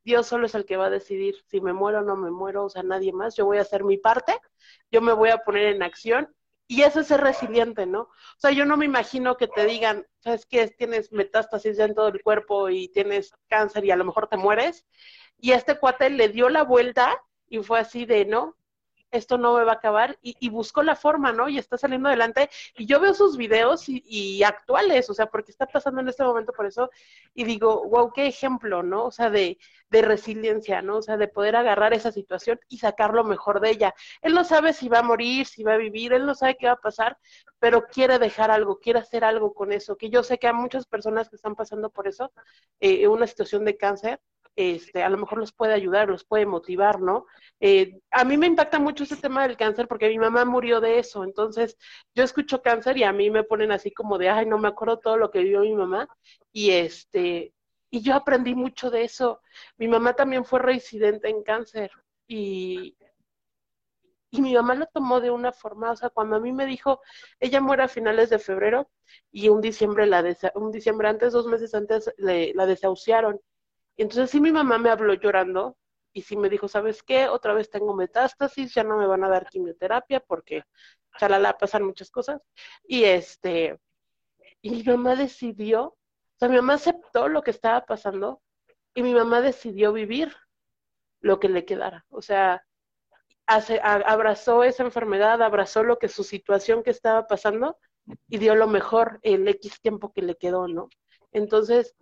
Dios 0.04 0.28
solo 0.28 0.46
es 0.46 0.56
el 0.56 0.66
que 0.66 0.78
va 0.78 0.88
a 0.88 0.90
decidir 0.90 1.36
si 1.48 1.62
me 1.62 1.74
muero 1.74 2.00
o 2.00 2.02
no 2.02 2.18
me 2.18 2.32
muero, 2.32 2.66
o 2.66 2.70
sea, 2.70 2.84
nadie 2.84 3.14
más, 3.14 3.36
yo 3.36 3.46
voy 3.46 3.58
a 3.58 3.62
hacer 3.62 3.84
mi 3.86 3.98
parte, 3.98 4.38
yo 4.92 5.02
me 5.02 5.14
voy 5.14 5.30
a 5.30 5.38
poner 5.38 5.74
en 5.74 5.84
acción 5.84 6.36
y 6.68 6.82
eso 6.82 7.00
es 7.00 7.08
ser 7.08 7.22
resiliente, 7.22 7.86
¿no? 7.86 8.02
O 8.02 8.38
sea, 8.38 8.52
yo 8.52 8.66
no 8.66 8.76
me 8.76 8.86
imagino 8.86 9.38
que 9.38 9.48
te 9.48 9.66
digan, 9.66 10.06
¿sabes 10.20 10.46
qué? 10.46 10.68
Tienes 10.68 11.12
metástasis 11.12 11.78
ya 11.78 11.86
en 11.86 11.96
todo 11.96 12.10
el 12.10 12.22
cuerpo 12.22 12.70
y 12.70 12.90
tienes 12.90 13.32
cáncer 13.48 13.86
y 13.86 13.92
a 13.92 13.96
lo 13.96 14.04
mejor 14.04 14.28
te 14.28 14.38
mueres. 14.38 14.86
Y 15.40 15.52
este 15.52 15.80
cuate 15.80 16.10
le 16.10 16.30
dio 16.30 16.50
la 16.50 16.64
vuelta 16.64 17.22
y 17.48 17.60
fue 17.60 17.80
así 17.80 18.06
de, 18.06 18.26
no, 18.26 18.58
esto 19.16 19.38
no 19.38 19.56
me 19.58 19.64
va 19.64 19.74
a 19.74 19.76
acabar 19.76 20.18
y, 20.22 20.36
y, 20.40 20.50
buscó 20.50 20.84
la 20.84 20.96
forma, 20.96 21.32
¿no? 21.32 21.50
Y 21.50 21.58
está 21.58 21.78
saliendo 21.78 22.10
adelante. 22.10 22.50
Y 22.76 22.86
yo 22.86 23.00
veo 23.00 23.14
sus 23.14 23.38
videos 23.38 23.86
y, 23.88 24.44
actuales, 24.44 25.10
o 25.10 25.14
sea, 25.14 25.28
porque 25.28 25.52
está 25.52 25.66
pasando 25.68 26.02
en 26.02 26.10
este 26.10 26.24
momento 26.24 26.54
por 26.54 26.66
eso, 26.66 26.90
y 27.34 27.44
digo, 27.44 27.88
wow, 27.88 28.12
qué 28.14 28.28
ejemplo, 28.28 28.84
¿no? 28.84 29.06
O 29.06 29.12
sea, 29.12 29.30
de, 29.30 29.58
de 29.90 30.02
resiliencia, 30.02 30.82
¿no? 30.82 30.98
O 30.98 31.02
sea, 31.02 31.18
de 31.18 31.28
poder 31.28 31.56
agarrar 31.56 31.94
esa 31.94 32.12
situación 32.12 32.60
y 32.68 32.80
sacar 32.80 33.14
lo 33.14 33.24
mejor 33.24 33.60
de 33.60 33.72
ella. 33.72 33.96
Él 34.22 34.34
no 34.34 34.44
sabe 34.44 34.74
si 34.74 34.90
va 34.90 35.00
a 35.00 35.04
morir, 35.04 35.46
si 35.48 35.64
va 35.64 35.74
a 35.74 35.78
vivir, 35.78 36.14
él 36.14 36.26
no 36.26 36.36
sabe 36.36 36.58
qué 36.58 36.68
va 36.68 36.74
a 36.74 36.78
pasar, 36.78 37.18
pero 37.60 37.86
quiere 37.88 38.20
dejar 38.20 38.52
algo, 38.52 38.80
quiere 38.80 39.00
hacer 39.00 39.24
algo 39.24 39.54
con 39.54 39.72
eso, 39.72 39.98
que 39.98 40.10
yo 40.10 40.24
sé 40.24 40.38
que 40.38 40.48
hay 40.48 40.54
muchas 40.54 40.86
personas 40.86 41.30
que 41.30 41.36
están 41.36 41.56
pasando 41.56 41.90
por 41.90 42.08
eso, 42.08 42.32
eh, 42.80 43.08
una 43.08 43.28
situación 43.28 43.66
de 43.66 43.78
cáncer, 43.78 44.22
este, 44.56 45.04
a 45.04 45.10
lo 45.10 45.18
mejor 45.18 45.40
los 45.40 45.52
puede 45.54 45.74
ayudar, 45.74 46.10
los 46.10 46.24
puede 46.26 46.46
motivar, 46.46 47.02
¿no? 47.02 47.26
Eh, 47.60 48.00
a 48.12 48.24
mí 48.24 48.38
me 48.38 48.48
impacta 48.48 48.80
mucho 48.80 49.04
ese 49.04 49.18
tema 49.18 49.48
del 49.48 49.58
cáncer 49.58 49.88
porque 49.88 50.10
mi 50.10 50.18
mamá 50.20 50.46
murió 50.46 50.80
de 50.82 51.00
eso, 51.00 51.24
entonces 51.24 51.78
yo 52.14 52.24
escucho 52.24 52.62
cáncer 52.62 52.98
y 52.98 53.04
a 53.04 53.14
mí 53.14 53.30
me 53.30 53.44
ponen 53.44 53.72
así 53.72 53.92
como 53.92 54.18
de, 54.18 54.30
ay, 54.30 54.46
no 54.46 54.58
me 54.58 54.68
acuerdo 54.68 55.00
todo 55.00 55.18
lo 55.18 55.32
que 55.32 55.40
vivió 55.40 55.62
mi 55.62 55.74
mamá 55.76 56.08
y 56.52 56.72
este, 56.72 57.54
y 57.90 58.02
yo 58.02 58.14
aprendí 58.16 58.56
mucho 58.56 58.90
de 58.92 59.04
eso. 59.04 59.42
Mi 59.78 59.88
mamá 59.88 60.14
también 60.16 60.46
fue 60.46 60.60
reincidente 60.60 61.30
en 61.30 61.44
cáncer 61.44 61.92
y, 62.28 62.98
y 64.32 64.42
mi 64.42 64.54
mamá 64.54 64.76
lo 64.76 64.86
tomó 64.88 65.22
de 65.22 65.32
una 65.32 65.52
forma, 65.52 65.92
o 65.92 65.96
sea, 65.96 66.10
cuando 66.10 66.36
a 66.36 66.40
mí 66.40 66.52
me 66.52 66.66
dijo, 66.66 67.02
ella 67.40 67.62
muere 67.62 67.84
a 67.84 67.88
finales 67.88 68.30
de 68.30 68.40
febrero 68.40 68.90
y 69.32 69.50
un 69.50 69.62
diciembre, 69.62 70.06
la 70.08 70.24
un 70.56 70.72
diciembre 70.72 71.08
antes, 71.08 71.34
dos 71.34 71.48
meses 71.48 71.74
antes, 71.74 72.14
la 72.18 72.66
desahuciaron. 72.66 73.40
Y 73.98 74.04
entonces 74.04 74.30
sí 74.30 74.40
mi 74.42 74.52
mamá 74.52 74.78
me 74.78 74.90
habló 74.90 75.14
llorando 75.14 75.78
y 76.14 76.22
sí 76.22 76.38
me 76.38 76.50
dijo, 76.50 76.68
¿sabes 76.68 77.04
qué? 77.04 77.28
Otra 77.28 77.54
vez 77.54 77.70
tengo 77.70 77.94
metástasis, 77.96 78.74
ya 78.74 78.84
no 78.84 78.98
me 78.98 79.08
van 79.08 79.24
a 79.24 79.30
dar 79.30 79.48
quimioterapia 79.48 80.20
porque 80.22 80.64
chalala 81.20 81.58
pasan 81.58 81.84
muchas 81.84 82.10
cosas. 82.12 82.42
Y 82.88 83.04
este, 83.04 83.80
y 84.62 84.70
mi 84.70 84.84
mamá 84.84 85.16
decidió, 85.16 85.84
o 85.84 85.98
sea, 86.40 86.50
mi 86.50 86.56
mamá 86.56 86.76
aceptó 86.76 87.28
lo 87.28 87.44
que 87.44 87.52
estaba 87.52 87.86
pasando 87.86 88.42
y 88.94 89.04
mi 89.04 89.14
mamá 89.14 89.42
decidió 89.42 89.94
vivir 89.94 90.36
lo 91.22 91.40
que 91.40 91.50
le 91.50 91.66
quedara. 91.66 92.06
O 92.10 92.22
sea, 92.22 92.66
hace, 93.46 93.80
abrazó 93.84 94.64
esa 94.64 94.84
enfermedad, 94.84 95.42
abrazó 95.42 95.84
lo 95.84 96.00
que 96.00 96.08
su 96.08 96.24
situación 96.24 96.84
que 96.84 96.92
estaba 96.92 97.28
pasando 97.28 97.78
y 98.30 98.38
dio 98.38 98.56
lo 98.56 98.68
mejor 98.68 99.20
el 99.24 99.48
X 99.48 99.82
tiempo 99.82 100.14
que 100.14 100.22
le 100.22 100.36
quedó, 100.36 100.68
¿no? 100.68 100.90
Entonces, 101.32 101.96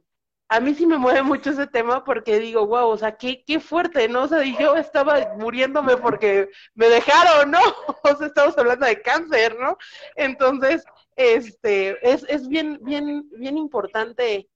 a 0.50 0.60
mí 0.60 0.76
sí 0.76 0.86
me 0.86 0.98
mueve 0.98 1.24
mucho 1.24 1.50
ese 1.52 1.68
tema 1.68 2.04
porque 2.04 2.40
digo, 2.40 2.68
wow, 2.68 2.90
o 2.90 2.98
sea, 2.98 3.16
qué, 3.18 3.44
qué 3.46 3.60
fuerte, 3.60 4.08
¿no? 4.08 4.24
O 4.24 4.28
sea, 4.28 4.44
yo 4.44 4.76
estaba 4.76 5.36
muriéndome 5.38 5.98
porque 5.98 6.50
me 6.76 6.90
dejaron, 6.90 7.52
¿no? 7.52 7.60
O 8.04 8.16
sea, 8.16 8.28
estamos 8.28 8.58
hablando 8.58 8.86
de 8.86 9.02
cáncer, 9.02 9.58
¿no? 9.60 9.78
Entonces, 10.16 10.84
este, 11.16 11.98
es, 12.08 12.26
es 12.28 12.48
bien, 12.48 12.80
bien, 12.82 13.30
bien 13.32 13.58
importante 13.58 14.50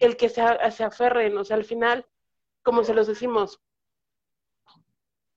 el 0.00 0.16
que 0.16 0.28
se, 0.28 0.42
se 0.70 0.84
aferren, 0.84 1.36
o 1.38 1.44
sea, 1.44 1.56
al 1.56 1.64
final, 1.64 2.06
como 2.62 2.84
se 2.84 2.94
los 2.94 3.06
decimos, 3.06 3.60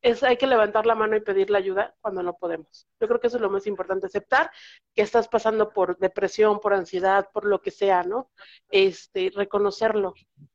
es, 0.09 0.23
hay 0.23 0.37
que 0.37 0.47
levantar 0.47 0.85
la 0.85 0.95
mano 0.95 1.15
y 1.15 1.21
pedir 1.21 1.49
la 1.49 1.57
ayuda 1.57 1.95
cuando 2.01 2.23
no 2.23 2.37
podemos. 2.37 2.87
Yo 2.99 3.07
creo 3.07 3.19
que 3.19 3.27
eso 3.27 3.37
es 3.37 3.41
lo 3.41 3.49
más 3.49 3.67
importante, 3.67 4.07
aceptar 4.07 4.51
que 4.95 5.01
estás 5.01 5.27
pasando 5.27 5.69
por 5.69 5.97
depresión, 5.97 6.59
por 6.59 6.73
ansiedad, 6.73 7.29
por 7.33 7.45
lo 7.45 7.61
que 7.61 7.71
sea, 7.71 8.03
¿no? 8.03 8.29
Este, 8.69 9.31
reconocerlo 9.35 10.13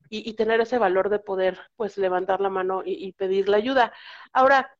y, 0.08 0.34
tener 0.34 0.60
ese 0.60 0.76
valor 0.76 1.08
de 1.08 1.18
poder, 1.18 1.58
pues, 1.76 1.96
levantar 1.96 2.40
la 2.40 2.50
mano 2.50 2.82
y, 2.84 3.12
pedir 3.12 3.48
la 3.48 3.56
ayuda. 3.56 3.92
Ahora, 4.32 4.70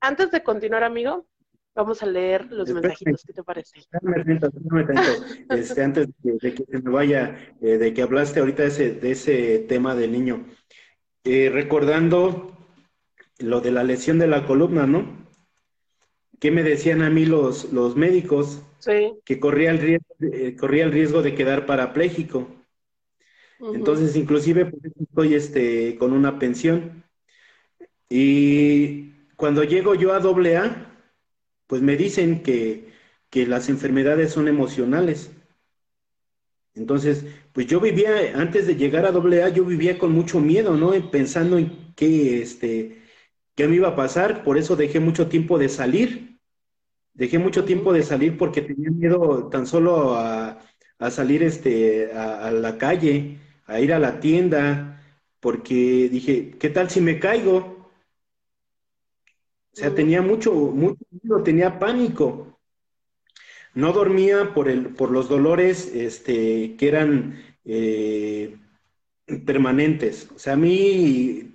antes 0.00 0.30
de 0.30 0.42
continuar, 0.42 0.84
amigo, 0.84 1.26
vamos 1.74 2.02
a 2.02 2.06
leer 2.06 2.50
los 2.50 2.70
mensajitos, 2.70 3.22
¿qué 3.26 3.32
te 3.32 3.42
parece? 3.42 3.80
Este, 5.50 5.84
antes 5.84 6.08
de 6.22 6.54
que, 6.54 6.64
se 6.64 6.82
me 6.82 6.90
vaya, 6.90 7.54
eh, 7.60 7.76
de 7.76 7.92
que 7.92 8.02
hablaste 8.02 8.40
ahorita 8.40 8.62
de 8.62 8.68
ese, 8.68 8.94
de 8.94 9.10
ese 9.10 9.58
tema 9.68 9.94
del 9.94 10.12
niño, 10.12 10.46
eh, 11.24 11.50
recordando 11.52 12.59
lo 13.40 13.60
de 13.60 13.70
la 13.70 13.84
lesión 13.84 14.18
de 14.18 14.26
la 14.26 14.46
columna, 14.46 14.86
¿no? 14.86 15.26
¿Qué 16.38 16.50
me 16.50 16.62
decían 16.62 17.02
a 17.02 17.10
mí 17.10 17.26
los, 17.26 17.72
los 17.72 17.96
médicos? 17.96 18.62
Sí. 18.78 19.12
Que 19.24 19.38
corría 19.38 19.70
el, 19.70 19.78
riesgo, 19.78 20.14
eh, 20.20 20.56
corría 20.56 20.84
el 20.84 20.92
riesgo 20.92 21.22
de 21.22 21.34
quedar 21.34 21.66
parapléjico. 21.66 22.48
Entonces, 23.74 24.16
inclusive, 24.16 24.64
pues, 24.64 24.92
estoy 24.98 25.34
este, 25.34 25.96
con 25.98 26.12
una 26.12 26.38
pensión. 26.38 27.04
Y 28.08 29.12
cuando 29.36 29.64
llego 29.64 29.94
yo 29.94 30.14
a 30.14 30.20
doble 30.20 30.56
A, 30.56 30.96
pues 31.66 31.82
me 31.82 31.96
dicen 31.96 32.42
que, 32.42 32.88
que 33.28 33.46
las 33.46 33.68
enfermedades 33.68 34.32
son 34.32 34.48
emocionales. 34.48 35.30
Entonces, 36.74 37.26
pues 37.52 37.66
yo 37.66 37.80
vivía, 37.80 38.32
antes 38.34 38.66
de 38.66 38.76
llegar 38.76 39.04
a 39.04 39.12
doble 39.12 39.42
A, 39.42 39.50
yo 39.50 39.64
vivía 39.64 39.98
con 39.98 40.12
mucho 40.12 40.40
miedo, 40.40 40.76
¿no? 40.76 40.92
Pensando 41.10 41.58
en 41.58 41.92
qué, 41.94 42.40
este, 42.40 42.99
qué 43.54 43.68
me 43.68 43.76
iba 43.76 43.88
a 43.88 43.96
pasar, 43.96 44.44
por 44.44 44.58
eso 44.58 44.76
dejé 44.76 45.00
mucho 45.00 45.28
tiempo 45.28 45.58
de 45.58 45.68
salir. 45.68 46.38
Dejé 47.14 47.38
mucho 47.38 47.64
tiempo 47.64 47.92
de 47.92 48.02
salir 48.02 48.38
porque 48.38 48.62
tenía 48.62 48.90
miedo 48.90 49.48
tan 49.48 49.66
solo 49.66 50.14
a, 50.16 50.58
salir 51.10 51.42
este, 51.42 52.12
a, 52.12 52.50
la 52.50 52.78
calle, 52.78 53.38
a 53.66 53.80
ir 53.80 53.92
a 53.92 53.98
la 53.98 54.20
tienda, 54.20 55.02
porque 55.40 56.08
dije, 56.10 56.52
¿qué 56.58 56.70
tal 56.70 56.90
si 56.90 57.00
me 57.00 57.18
caigo? 57.18 57.90
O 59.72 59.76
sea, 59.76 59.94
tenía 59.94 60.22
mucho, 60.22 60.52
mucho 60.52 61.04
miedo, 61.10 61.42
tenía 61.42 61.78
pánico. 61.78 62.58
No 63.74 63.92
dormía 63.92 64.52
por, 64.54 64.68
el, 64.68 64.94
por 64.94 65.10
los 65.10 65.28
dolores 65.28 65.86
este, 65.94 66.76
que 66.76 66.88
eran 66.88 67.38
eh, 67.64 68.58
permanentes. 69.46 70.28
O 70.34 70.38
sea, 70.38 70.54
a 70.54 70.56
mí 70.56 71.49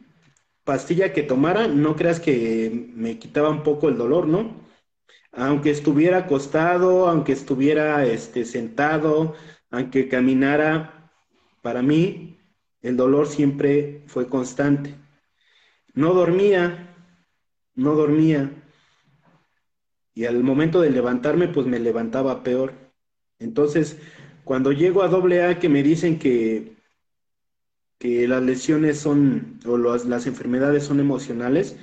pastilla 0.66 1.14
que 1.14 1.24
tomara, 1.24 1.68
no 1.68 1.96
creas 1.96 2.20
que 2.20 2.92
me 2.94 3.18
quitaba 3.20 3.50
un 3.50 3.64
poco 3.64 3.88
el 3.88 3.98
dolor, 3.98 4.28
¿no? 4.28 4.66
Aunque 5.32 5.70
estuviera 5.70 6.18
acostado, 6.20 7.08
aunque 7.08 7.32
estuviera 7.34 8.06
este, 8.06 8.46
sentado, 8.46 9.36
aunque 9.72 10.10
caminara, 10.10 11.12
para 11.62 11.82
mí 11.82 12.40
el 12.82 12.98
dolor 12.98 13.28
siempre 13.28 14.04
fue 14.08 14.28
constante. 14.28 14.96
No 15.94 16.14
dormía, 16.14 16.96
no 17.76 17.96
dormía. 17.96 18.52
Y 20.14 20.26
al 20.26 20.44
momento 20.44 20.82
de 20.82 20.92
levantarme, 20.92 21.48
pues 21.48 21.68
me 21.68 21.80
levantaba 21.80 22.44
peor. 22.44 22.74
Entonces, 23.40 24.00
cuando 24.44 24.72
llego 24.72 25.04
a 25.04 25.10
doble 25.10 25.44
A 25.44 25.60
que 25.60 25.70
me 25.70 25.84
dicen 25.84 26.20
que, 26.20 26.75
que 28.00 28.28
las 28.28 28.44
lesiones 28.44 29.00
son, 29.00 29.60
o 29.66 29.78
las 29.78 30.28
enfermedades 30.28 30.84
son 30.84 31.00
emocionales, 31.00 31.78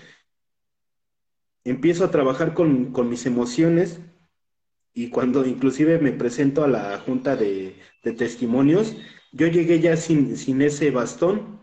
empiezo 1.64 2.04
a 2.04 2.10
trabajar 2.10 2.54
con, 2.54 2.92
mis 3.08 3.26
emociones 3.26 4.00
y 4.94 5.10
cuando 5.10 5.46
inclusive 5.46 5.98
me 5.98 6.12
presento 6.12 6.64
a 6.64 6.68
la 6.68 6.98
junta 6.98 7.36
de, 7.36 7.76
testimonios, 8.16 8.96
yo 9.32 9.46
llegué 9.46 9.80
ya 9.80 9.96
sin, 9.96 10.36
sin, 10.36 10.60
ese 10.60 10.90
bastón, 10.90 11.60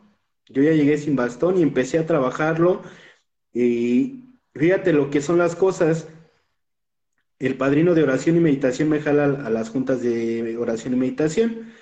yo 0.47 0.63
ya 0.63 0.71
llegué 0.71 0.97
sin 0.97 1.15
bastón 1.15 1.57
y 1.57 1.61
empecé 1.61 1.99
a 1.99 2.07
trabajarlo. 2.07 2.81
Y 3.53 4.23
fíjate 4.55 4.93
lo 4.93 5.11
que 5.11 5.21
son 5.21 5.37
las 5.37 5.55
cosas, 5.55 6.07
el 7.39 7.55
padrino 7.57 7.93
de 7.93 8.03
oración 8.03 8.37
y 8.37 8.39
meditación 8.39 8.89
me 8.89 9.01
jala 9.01 9.25
a 9.25 9.49
las 9.49 9.69
juntas 9.69 10.01
de 10.01 10.57
oración 10.57 10.93
y 10.93 10.97
meditación. 10.97 11.73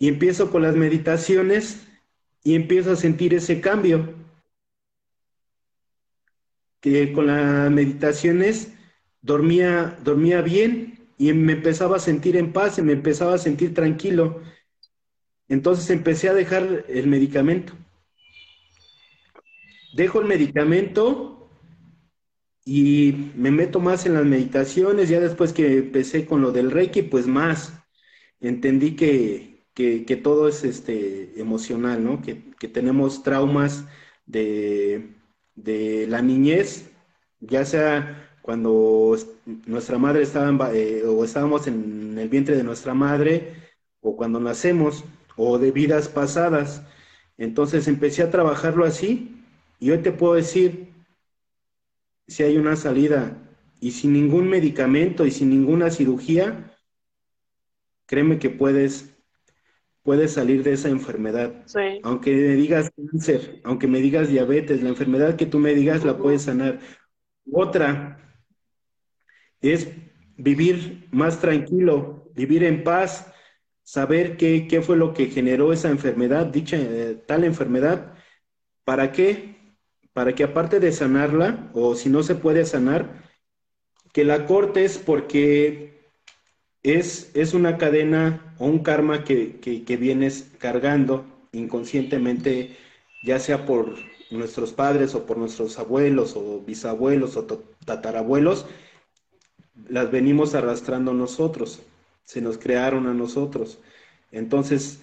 Y 0.00 0.08
empiezo 0.08 0.50
con 0.50 0.62
las 0.62 0.74
meditaciones 0.74 1.86
y 2.42 2.56
empiezo 2.56 2.90
a 2.90 2.96
sentir 2.96 3.34
ese 3.34 3.60
cambio. 3.60 4.14
Que 6.80 7.12
con 7.12 7.28
las 7.28 7.70
meditaciones 7.70 8.72
dormía, 9.20 9.98
dormía 10.02 10.40
bien 10.40 11.06
y 11.18 11.34
me 11.34 11.52
empezaba 11.52 11.98
a 11.98 12.00
sentir 12.00 12.36
en 12.36 12.52
paz 12.52 12.78
y 12.78 12.82
me 12.82 12.94
empezaba 12.94 13.34
a 13.34 13.38
sentir 13.38 13.74
tranquilo. 13.74 14.42
Entonces 15.48 15.90
empecé 15.90 16.30
a 16.30 16.34
dejar 16.34 16.86
el 16.88 17.06
medicamento. 17.06 17.74
Dejo 19.92 20.20
el 20.20 20.28
medicamento 20.28 21.50
y 22.64 23.32
me 23.34 23.50
meto 23.50 23.80
más 23.80 24.06
en 24.06 24.14
las 24.14 24.24
meditaciones, 24.24 25.08
ya 25.08 25.20
después 25.20 25.52
que 25.52 25.78
empecé 25.78 26.24
con 26.24 26.40
lo 26.40 26.52
del 26.52 26.70
Reiki, 26.70 27.02
pues 27.02 27.26
más. 27.26 27.74
Entendí 28.40 28.96
que, 28.96 29.49
que, 29.74 30.20
todo 30.22 30.48
es 30.48 30.64
este, 30.64 31.40
emocional, 31.40 32.04
¿no? 32.04 32.22
Que, 32.22 32.34
tenemos 32.68 33.22
traumas 33.22 33.84
de, 34.26 35.14
de, 35.54 36.06
la 36.06 36.22
niñez, 36.22 36.90
ya 37.40 37.64
sea 37.64 38.30
cuando 38.42 39.16
nuestra 39.66 39.98
madre 39.98 40.22
estaba 40.22 40.74
eh, 40.74 41.04
o 41.04 41.24
estábamos 41.24 41.66
en 41.66 42.18
el 42.18 42.28
vientre 42.28 42.56
de 42.56 42.64
nuestra 42.64 42.94
madre, 42.94 43.54
o 44.00 44.16
cuando 44.16 44.40
nacemos, 44.40 45.04
o 45.36 45.58
de 45.58 45.70
vidas 45.70 46.08
pasadas. 46.08 46.82
Entonces 47.38 47.88
empecé 47.88 48.22
a 48.22 48.30
trabajarlo 48.30 48.84
así, 48.84 49.44
y 49.78 49.90
hoy 49.90 49.98
te 49.98 50.12
puedo 50.12 50.34
decir, 50.34 50.92
si 52.26 52.42
hay 52.42 52.58
una 52.58 52.76
salida 52.76 53.36
y 53.80 53.92
sin 53.92 54.12
ningún 54.12 54.48
medicamento 54.48 55.26
y 55.26 55.30
sin 55.30 55.50
ninguna 55.50 55.90
cirugía, 55.90 56.76
créeme 58.06 58.38
que 58.38 58.50
puedes, 58.50 59.09
puedes 60.02 60.32
salir 60.32 60.62
de 60.62 60.72
esa 60.72 60.88
enfermedad. 60.88 61.64
Aunque 62.02 62.34
me 62.34 62.54
digas 62.54 62.90
cáncer, 63.10 63.60
aunque 63.64 63.86
me 63.86 64.00
digas 64.00 64.28
diabetes, 64.28 64.82
la 64.82 64.88
enfermedad 64.88 65.36
que 65.36 65.46
tú 65.46 65.58
me 65.58 65.74
digas 65.74 66.04
la 66.04 66.16
puedes 66.16 66.42
sanar. 66.42 66.80
Otra 67.52 68.18
es 69.60 69.88
vivir 70.36 71.08
más 71.10 71.40
tranquilo, 71.40 72.30
vivir 72.34 72.64
en 72.64 72.82
paz, 72.82 73.32
saber 73.82 74.36
qué, 74.36 74.66
qué 74.68 74.82
fue 74.82 74.96
lo 74.96 75.12
que 75.12 75.26
generó 75.26 75.72
esa 75.72 75.90
enfermedad, 75.90 76.46
dicha 76.46 76.76
eh, 76.78 77.22
tal 77.26 77.44
enfermedad, 77.44 78.14
¿para 78.84 79.12
qué? 79.12 79.60
para 80.12 80.34
que 80.34 80.44
aparte 80.44 80.80
de 80.80 80.92
sanarla, 80.92 81.70
o 81.72 81.94
si 81.94 82.08
no 82.08 82.22
se 82.22 82.34
puede 82.34 82.64
sanar, 82.64 83.22
que 84.12 84.24
la 84.24 84.46
cortes 84.46 84.98
porque 84.98 85.99
es, 86.82 87.30
es 87.34 87.54
una 87.54 87.78
cadena 87.78 88.54
o 88.58 88.66
un 88.66 88.82
karma 88.82 89.24
que, 89.24 89.60
que, 89.60 89.96
vienes 89.96 90.50
cargando 90.58 91.24
inconscientemente, 91.52 92.76
ya 93.24 93.38
sea 93.38 93.66
por 93.66 93.94
nuestros 94.30 94.72
padres 94.72 95.14
o 95.14 95.26
por 95.26 95.36
nuestros 95.36 95.78
abuelos 95.78 96.36
o 96.36 96.60
bisabuelos 96.60 97.36
o 97.36 97.44
tatarabuelos, 97.84 98.66
las 99.88 100.10
venimos 100.10 100.54
arrastrando 100.54 101.12
nosotros, 101.12 101.80
se 102.24 102.40
nos 102.40 102.58
crearon 102.58 103.06
a 103.06 103.14
nosotros. 103.14 103.78
Entonces, 104.30 105.00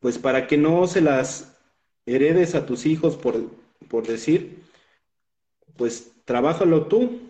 pues 0.00 0.18
para 0.18 0.46
que 0.46 0.56
no 0.58 0.86
se 0.86 1.00
las 1.00 1.56
heredes 2.06 2.54
a 2.54 2.66
tus 2.66 2.86
hijos 2.86 3.16
por, 3.16 3.50
por 3.88 4.06
decir, 4.06 4.62
pues 5.76 6.12
trabájalo 6.24 6.86
tú, 6.86 7.20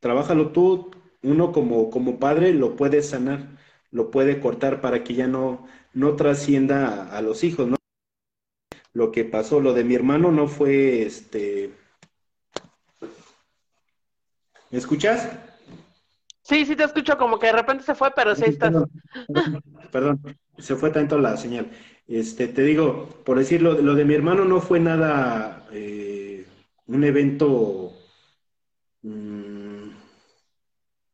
trabájalo 0.00 0.50
tú, 0.52 0.90
uno 1.26 1.50
como, 1.50 1.90
como 1.90 2.18
padre 2.18 2.54
lo 2.54 2.76
puede 2.76 3.02
sanar, 3.02 3.48
lo 3.90 4.10
puede 4.10 4.40
cortar 4.40 4.80
para 4.80 5.02
que 5.02 5.14
ya 5.14 5.26
no, 5.26 5.66
no 5.92 6.14
trascienda 6.14 7.10
a, 7.16 7.20
los 7.20 7.42
hijos, 7.42 7.66
¿no? 7.66 7.76
Lo 8.92 9.10
que 9.10 9.24
pasó, 9.24 9.60
lo 9.60 9.74
de 9.74 9.82
mi 9.82 9.94
hermano 9.94 10.30
no 10.30 10.46
fue 10.46 11.02
este. 11.02 11.72
¿Me 14.70 14.78
escuchas? 14.78 15.28
Sí, 16.42 16.64
sí 16.64 16.76
te 16.76 16.84
escucho, 16.84 17.18
como 17.18 17.38
que 17.40 17.46
de 17.46 17.52
repente 17.52 17.82
se 17.82 17.96
fue, 17.96 18.12
pero 18.14 18.36
sí 18.36 18.44
estás. 18.46 18.72
Perdón, 19.90 20.20
se 20.58 20.76
fue 20.76 20.90
tanto 20.90 21.18
la 21.18 21.36
señal. 21.36 21.70
Este, 22.06 22.46
te 22.46 22.62
digo, 22.62 23.08
por 23.24 23.38
decirlo, 23.38 23.80
lo 23.80 23.96
de 23.96 24.04
mi 24.04 24.14
hermano 24.14 24.44
no 24.44 24.60
fue 24.60 24.78
nada, 24.78 25.66
eh, 25.72 26.46
un 26.86 27.02
evento, 27.02 27.92
mm, 29.02 29.45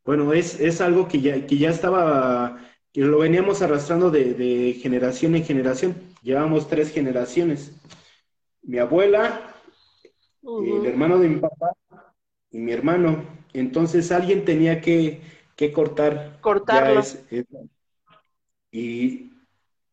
bueno, 0.04 0.32
es, 0.32 0.60
es, 0.60 0.80
algo 0.80 1.08
que 1.08 1.20
ya, 1.20 1.46
que 1.46 1.56
ya 1.58 1.70
estaba, 1.70 2.58
que 2.92 3.02
lo 3.02 3.18
veníamos 3.18 3.62
arrastrando 3.62 4.10
de, 4.10 4.78
generación 4.80 5.36
en 5.36 5.44
generación. 5.44 5.94
Llevamos 6.22 6.68
tres 6.68 6.92
generaciones. 6.92 7.72
Mi 8.62 8.78
abuela, 8.78 9.54
el 10.42 10.86
hermano 10.86 11.18
de 11.18 11.28
mi 11.28 11.40
papá 11.40 11.72
y 12.50 12.58
mi 12.58 12.72
hermano. 12.72 13.24
Entonces 13.52 14.10
alguien 14.12 14.44
tenía 14.44 14.80
que, 14.80 15.20
que 15.56 15.72
cortar. 15.72 16.38
Cortarlo. 16.40 17.02
y 18.70 19.32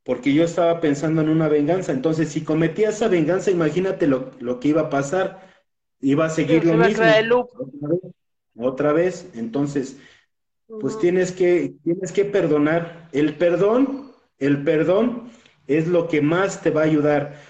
porque 0.03 0.33
yo 0.33 0.43
estaba 0.43 0.81
pensando 0.81 1.21
en 1.21 1.29
una 1.29 1.47
venganza. 1.47 1.91
Entonces, 1.91 2.29
si 2.29 2.43
cometía 2.43 2.89
esa 2.89 3.07
venganza, 3.07 3.51
imagínate 3.51 4.07
lo, 4.07 4.59
que 4.59 4.69
iba 4.69 4.81
a 4.81 4.89
pasar. 4.89 5.47
Iba 6.01 6.25
a 6.25 6.29
seguir 6.31 6.65
lo 6.65 6.73
mismo. 6.73 7.03
Otra 8.59 8.93
vez, 8.93 9.29
Entonces, 9.35 9.97
pues 10.67 10.99
tienes 10.99 11.31
que, 11.31 11.75
tienes 11.83 12.11
que 12.11 12.25
perdonar. 12.25 13.09
El 13.11 13.35
perdón, 13.35 14.11
el 14.37 14.63
perdón 14.63 15.31
es 15.67 15.87
lo 15.87 16.07
que 16.07 16.21
más 16.21 16.61
te 16.61 16.69
va 16.69 16.81
a 16.81 16.85
ayudar. 16.85 17.41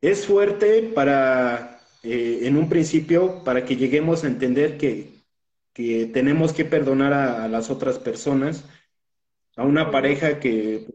Es 0.00 0.26
fuerte 0.26 0.90
para, 0.94 1.80
eh, 2.02 2.40
en 2.42 2.56
un 2.56 2.68
principio, 2.68 3.44
para 3.44 3.64
que 3.64 3.76
lleguemos 3.76 4.24
a 4.24 4.28
entender 4.28 4.78
que, 4.78 5.24
que 5.72 6.06
tenemos 6.06 6.52
que 6.52 6.64
perdonar 6.64 7.12
a, 7.12 7.48
las 7.48 7.70
otras 7.70 7.98
personas, 7.98 8.64
a 9.56 9.64
una 9.64 9.90
pareja 9.90 10.40
que 10.40 10.86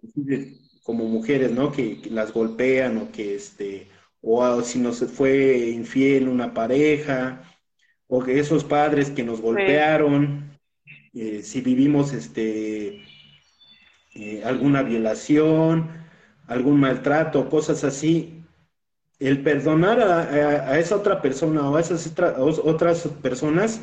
como 0.83 1.05
mujeres, 1.05 1.51
¿no? 1.51 1.71
Que, 1.71 2.01
las 2.09 2.33
golpean 2.33 2.97
o 2.97 3.11
que 3.11 3.35
este, 3.35 3.87
o 4.21 4.61
si 4.61 4.79
nos 4.79 4.99
fue 5.11 5.69
infiel 5.69 6.27
una 6.27 6.53
pareja, 6.53 7.43
o 8.13 8.21
que 8.21 8.37
esos 8.39 8.65
padres 8.65 9.09
que 9.09 9.23
nos 9.23 9.39
golpearon, 9.39 10.59
eh, 11.13 11.41
si 11.43 11.61
vivimos 11.61 12.11
este, 12.11 13.05
eh, 14.13 14.41
alguna 14.43 14.83
violación, 14.83 15.89
algún 16.45 16.77
maltrato, 16.77 17.49
cosas 17.49 17.85
así, 17.85 18.43
el 19.17 19.41
perdonar 19.43 20.01
a, 20.01 20.77
esa 20.77 20.97
otra 20.97 21.21
persona 21.21 21.69
o 21.69 21.77
a 21.77 21.79
esas 21.79 22.13
otras 22.37 23.07
personas, 23.21 23.79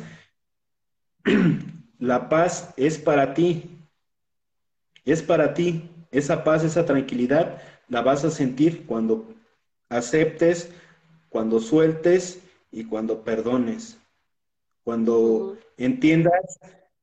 la 1.97 2.29
paz 2.29 2.71
es 2.77 2.99
para 2.99 3.33
ti, 3.33 3.79
es 5.05 5.23
para 5.23 5.55
ti, 5.55 5.89
esa 6.11 6.43
paz, 6.43 6.63
esa 6.63 6.85
tranquilidad 6.85 7.63
la 7.87 8.03
vas 8.03 8.23
a 8.23 8.29
sentir 8.29 8.85
cuando 8.85 9.33
aceptes, 9.89 10.71
cuando 11.29 11.59
sueltes 11.59 12.43
y 12.71 12.83
cuando 12.83 13.23
perdones. 13.23 13.98
Cuando 14.89 15.55
entiendas 15.77 16.59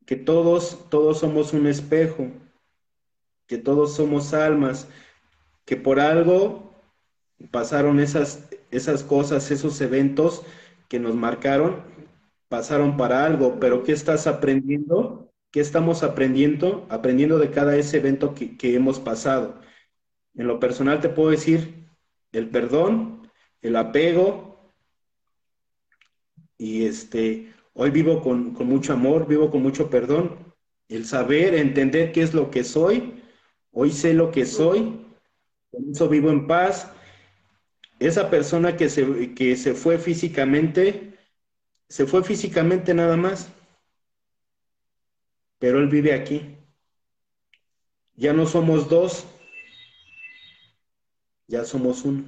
que 0.06 0.16
todos, 0.16 0.90
todos 0.90 1.20
somos 1.20 1.52
un 1.52 1.68
espejo, 1.68 2.26
que 3.46 3.58
todos 3.58 3.94
somos 3.94 4.34
almas, 4.34 4.88
que 5.64 5.76
por 5.76 6.00
algo 6.00 6.72
pasaron 7.52 8.00
esas, 8.00 8.48
esas 8.72 9.04
cosas, 9.04 9.52
esos 9.52 9.80
eventos 9.80 10.42
que 10.88 10.98
nos 10.98 11.14
marcaron, 11.14 11.84
pasaron 12.48 12.96
para 12.96 13.24
algo, 13.24 13.60
pero 13.60 13.84
¿qué 13.84 13.92
estás 13.92 14.26
aprendiendo? 14.26 15.32
¿Qué 15.52 15.60
estamos 15.60 16.02
aprendiendo? 16.02 16.88
Aprendiendo 16.90 17.38
de 17.38 17.52
cada 17.52 17.76
ese 17.76 17.98
evento 17.98 18.34
que, 18.34 18.74
hemos 18.74 18.98
pasado. 18.98 19.60
En 20.34 20.48
lo 20.48 20.58
personal 20.58 21.00
te 21.00 21.08
puedo 21.08 21.30
decir 21.30 21.86
el 22.32 22.50
perdón, 22.50 23.30
el 23.62 23.76
apego, 23.76 24.72
y 26.58 26.86
este, 26.86 27.52
hoy 27.76 27.90
vivo 27.90 28.22
con, 28.22 28.54
con 28.54 28.66
mucho 28.66 28.92
amor, 28.94 29.28
vivo 29.28 29.50
con 29.50 29.62
mucho 29.62 29.88
perdón, 29.90 30.54
el 30.88 31.04
saber, 31.04 31.54
entender 31.54 32.12
qué 32.12 32.22
es 32.22 32.34
lo 32.34 32.50
que 32.50 32.64
soy, 32.64 33.22
hoy 33.70 33.92
sé 33.92 34.14
lo 34.14 34.30
que 34.30 34.46
soy, 34.46 35.06
con 35.70 35.90
eso 35.90 36.08
vivo 36.08 36.30
en 36.30 36.46
paz. 36.46 36.90
Esa 37.98 38.30
persona 38.30 38.76
que 38.76 38.88
se, 38.88 39.34
que 39.34 39.56
se 39.56 39.74
fue 39.74 39.98
físicamente, 39.98 41.18
se 41.88 42.06
fue 42.06 42.22
físicamente 42.22 42.94
nada 42.94 43.16
más, 43.16 43.50
pero 45.58 45.78
él 45.78 45.88
vive 45.88 46.12
aquí. 46.12 46.56
Ya 48.14 48.32
no 48.32 48.46
somos 48.46 48.88
dos, 48.88 49.26
ya 51.46 51.64
somos 51.64 52.04
uno. 52.04 52.24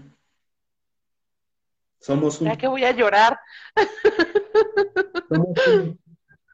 Somos 2.00 2.40
uno. 2.40 2.50
Ya 2.50 2.56
que 2.56 2.68
voy 2.68 2.84
a 2.84 2.92
llorar. 2.92 3.38
Somos 5.28 5.58
uno. 5.66 5.98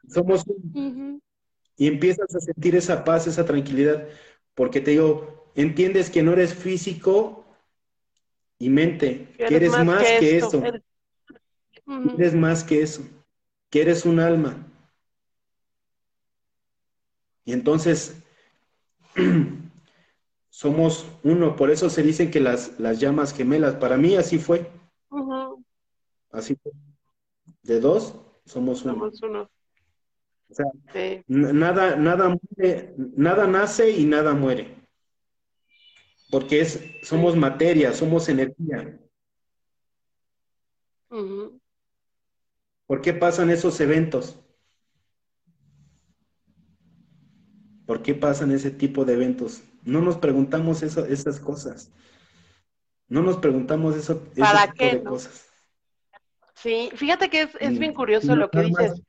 Somos 0.07 0.43
uno. 0.47 1.19
Y 1.77 1.87
empiezas 1.87 2.33
a 2.33 2.39
sentir 2.39 2.75
esa 2.75 3.03
paz, 3.03 3.27
esa 3.27 3.45
tranquilidad, 3.45 4.07
porque 4.53 4.79
te 4.79 4.91
digo, 4.91 5.51
entiendes 5.55 6.09
que 6.09 6.23
no 6.23 6.33
eres 6.33 6.53
físico 6.53 7.45
y 8.57 8.69
mente, 8.69 9.33
que 9.37 9.55
eres, 9.55 9.71
más, 9.83 10.03
que, 10.19 10.37
eso. 10.37 10.63
Eres... 12.17 12.33
más 12.33 12.63
que 12.63 12.81
eso, 12.81 13.03
que 13.69 13.81
eres 13.81 14.05
un 14.05 14.19
alma. 14.19 14.65
Y 17.43 17.51
entonces 17.51 18.15
somos 20.49 21.05
uno, 21.23 21.55
por 21.57 21.69
eso 21.69 21.89
se 21.89 22.01
dicen 22.01 22.31
que 22.31 22.39
las, 22.39 22.79
las 22.79 22.99
llamas 22.99 23.33
gemelas, 23.33 23.75
para 23.75 23.97
mí 23.97 24.15
así 24.15 24.39
fue. 24.39 24.71
Así 26.31 26.55
fue. 26.55 26.71
De 27.63 27.79
dos, 27.79 28.15
somos 28.45 28.83
uno. 28.83 28.93
Somos 28.93 29.21
uno. 29.23 29.49
O 30.49 30.53
sea, 30.53 30.65
nada, 31.27 31.95
nada, 31.95 32.37
nada 32.97 33.47
nace 33.47 33.89
y 33.89 34.05
nada 34.05 34.33
muere. 34.33 34.75
Porque 36.29 36.61
es, 36.61 36.79
somos 37.03 37.35
materia, 37.35 37.93
somos 37.93 38.29
energía. 38.29 38.99
¿Por 42.87 43.01
qué 43.01 43.13
pasan 43.13 43.49
esos 43.49 43.79
eventos? 43.79 44.39
¿Por 47.85 48.01
qué 48.01 48.13
pasan 48.15 48.51
ese 48.51 48.71
tipo 48.71 49.05
de 49.05 49.13
eventos? 49.13 49.63
No 49.83 50.01
nos 50.01 50.17
preguntamos 50.17 50.83
eso, 50.83 51.05
esas 51.05 51.39
cosas. 51.39 51.91
No 53.07 53.21
nos 53.21 53.37
preguntamos 53.37 53.95
eso, 53.95 54.23
¿Para 54.37 54.71
qué, 54.73 54.89
tipo 54.89 55.03
de 55.03 55.03
cosas. 55.03 55.47
Sí, 56.55 56.89
fíjate 56.95 57.29
que 57.29 57.49
es, 57.59 57.79
bien 57.79 57.93
curioso 57.93 58.35
lo 58.35 58.49
que 58.49 58.61
dices. 58.61 59.01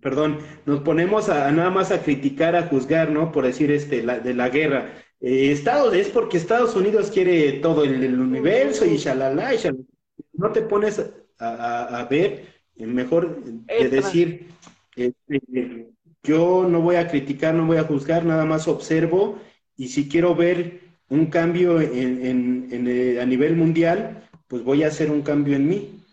perdón, 0.00 0.38
nos 0.64 0.80
ponemos 0.80 1.28
a, 1.28 1.50
nada 1.50 1.70
más 1.70 1.90
a 1.90 2.02
criticar, 2.02 2.56
a 2.56 2.68
juzgar, 2.68 3.10
¿no? 3.10 3.32
Por 3.32 3.44
decir 3.44 3.70
este, 3.70 4.02
de 4.02 4.34
la 4.34 4.48
guerra. 4.48 4.92
Eh, 5.20 5.52
Estados, 5.52 5.94
es 5.94 6.08
porque 6.08 6.36
Estados 6.36 6.74
Unidos 6.74 7.10
quiere 7.10 7.52
todo 7.54 7.84
el, 7.84 8.18
universo 8.18 8.84
y 8.84 8.96
shalala, 8.96 9.54
y 9.54 9.58
shalala. 9.58 9.84
No 10.32 10.50
te 10.50 10.62
pones 10.62 11.04
a, 11.38 12.06
ver, 12.08 12.46
eh, 12.76 12.86
mejor 12.86 13.42
de 13.44 13.88
decir, 13.88 14.48
este, 14.96 15.88
yo 16.22 16.66
no 16.68 16.80
voy 16.80 16.96
a 16.96 17.08
criticar, 17.08 17.54
no 17.54 17.66
voy 17.66 17.78
a 17.78 17.84
juzgar, 17.84 18.24
nada 18.24 18.44
más 18.44 18.68
observo 18.68 19.40
y 19.76 19.88
si 19.88 20.08
quiero 20.08 20.34
ver 20.34 20.80
un 21.08 21.26
cambio 21.26 21.80
en, 21.80 22.68
eh, 22.70 23.20
a 23.20 23.26
nivel 23.26 23.56
mundial, 23.56 24.28
pues 24.52 24.64
voy 24.64 24.82
a 24.82 24.88
hacer 24.88 25.10
un 25.10 25.22
cambio 25.22 25.56
en 25.56 25.66
mí, 25.66 26.04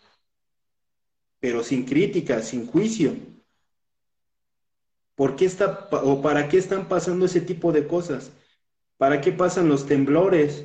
pero 1.41 1.61
sin 1.61 1.83
crítica, 1.83 2.41
sin 2.41 2.67
juicio. 2.67 3.13
¿Por 5.13 5.35
qué 5.35 5.43
está 5.43 5.89
o 5.91 6.21
para 6.21 6.47
qué 6.47 6.57
están 6.57 6.87
pasando 6.87 7.25
ese 7.25 7.41
tipo 7.41 7.73
de 7.73 7.85
cosas? 7.85 8.31
¿Para 8.95 9.19
qué 9.19 9.33
pasan 9.33 9.67
los 9.67 9.85
temblores? 9.85 10.63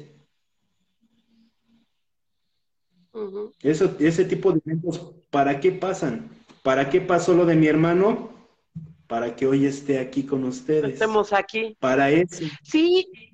Eso, 3.60 3.96
ese 3.98 4.24
tipo 4.24 4.52
de 4.52 4.60
eventos, 4.64 5.12
¿para 5.30 5.58
qué 5.58 5.72
pasan? 5.72 6.30
¿Para 6.62 6.88
qué 6.88 7.00
pasó 7.00 7.34
lo 7.34 7.44
de 7.44 7.56
mi 7.56 7.66
hermano? 7.66 8.30
Para 9.08 9.34
que 9.34 9.48
hoy 9.48 9.66
esté 9.66 9.98
aquí 9.98 10.22
con 10.22 10.44
ustedes. 10.44 10.92
Estemos 10.92 11.32
aquí. 11.32 11.76
Para 11.80 12.08
eso. 12.12 12.44
Sí, 12.62 13.33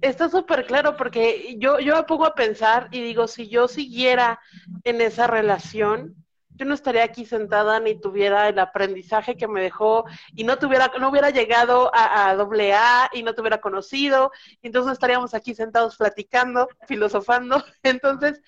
está 0.00 0.28
súper 0.28 0.66
claro 0.66 0.96
porque 0.96 1.56
yo, 1.58 1.78
yo 1.80 1.96
me 1.96 2.02
pongo 2.04 2.26
a 2.26 2.34
pensar 2.34 2.88
y 2.90 3.02
digo, 3.02 3.26
si 3.28 3.48
yo 3.48 3.68
siguiera 3.68 4.40
en 4.84 5.00
esa 5.00 5.26
relación, 5.26 6.14
yo 6.60 6.66
no 6.66 6.74
estaría 6.74 7.04
aquí 7.04 7.24
sentada 7.24 7.80
ni 7.80 7.98
tuviera 7.98 8.48
el 8.48 8.58
aprendizaje 8.58 9.36
que 9.36 9.48
me 9.48 9.62
dejó 9.62 10.04
y 10.34 10.44
no 10.44 10.58
tuviera, 10.58 10.90
no 11.00 11.08
hubiera 11.08 11.30
llegado 11.30 11.90
a, 11.94 12.34
doble 12.34 12.74
A 12.74 13.08
y 13.14 13.22
no 13.22 13.34
te 13.34 13.40
hubiera 13.40 13.62
conocido, 13.62 14.30
entonces 14.60 14.92
estaríamos 14.92 15.32
aquí 15.32 15.54
sentados 15.54 15.96
platicando, 15.96 16.68
filosofando. 16.86 17.64
Entonces, 17.82 18.42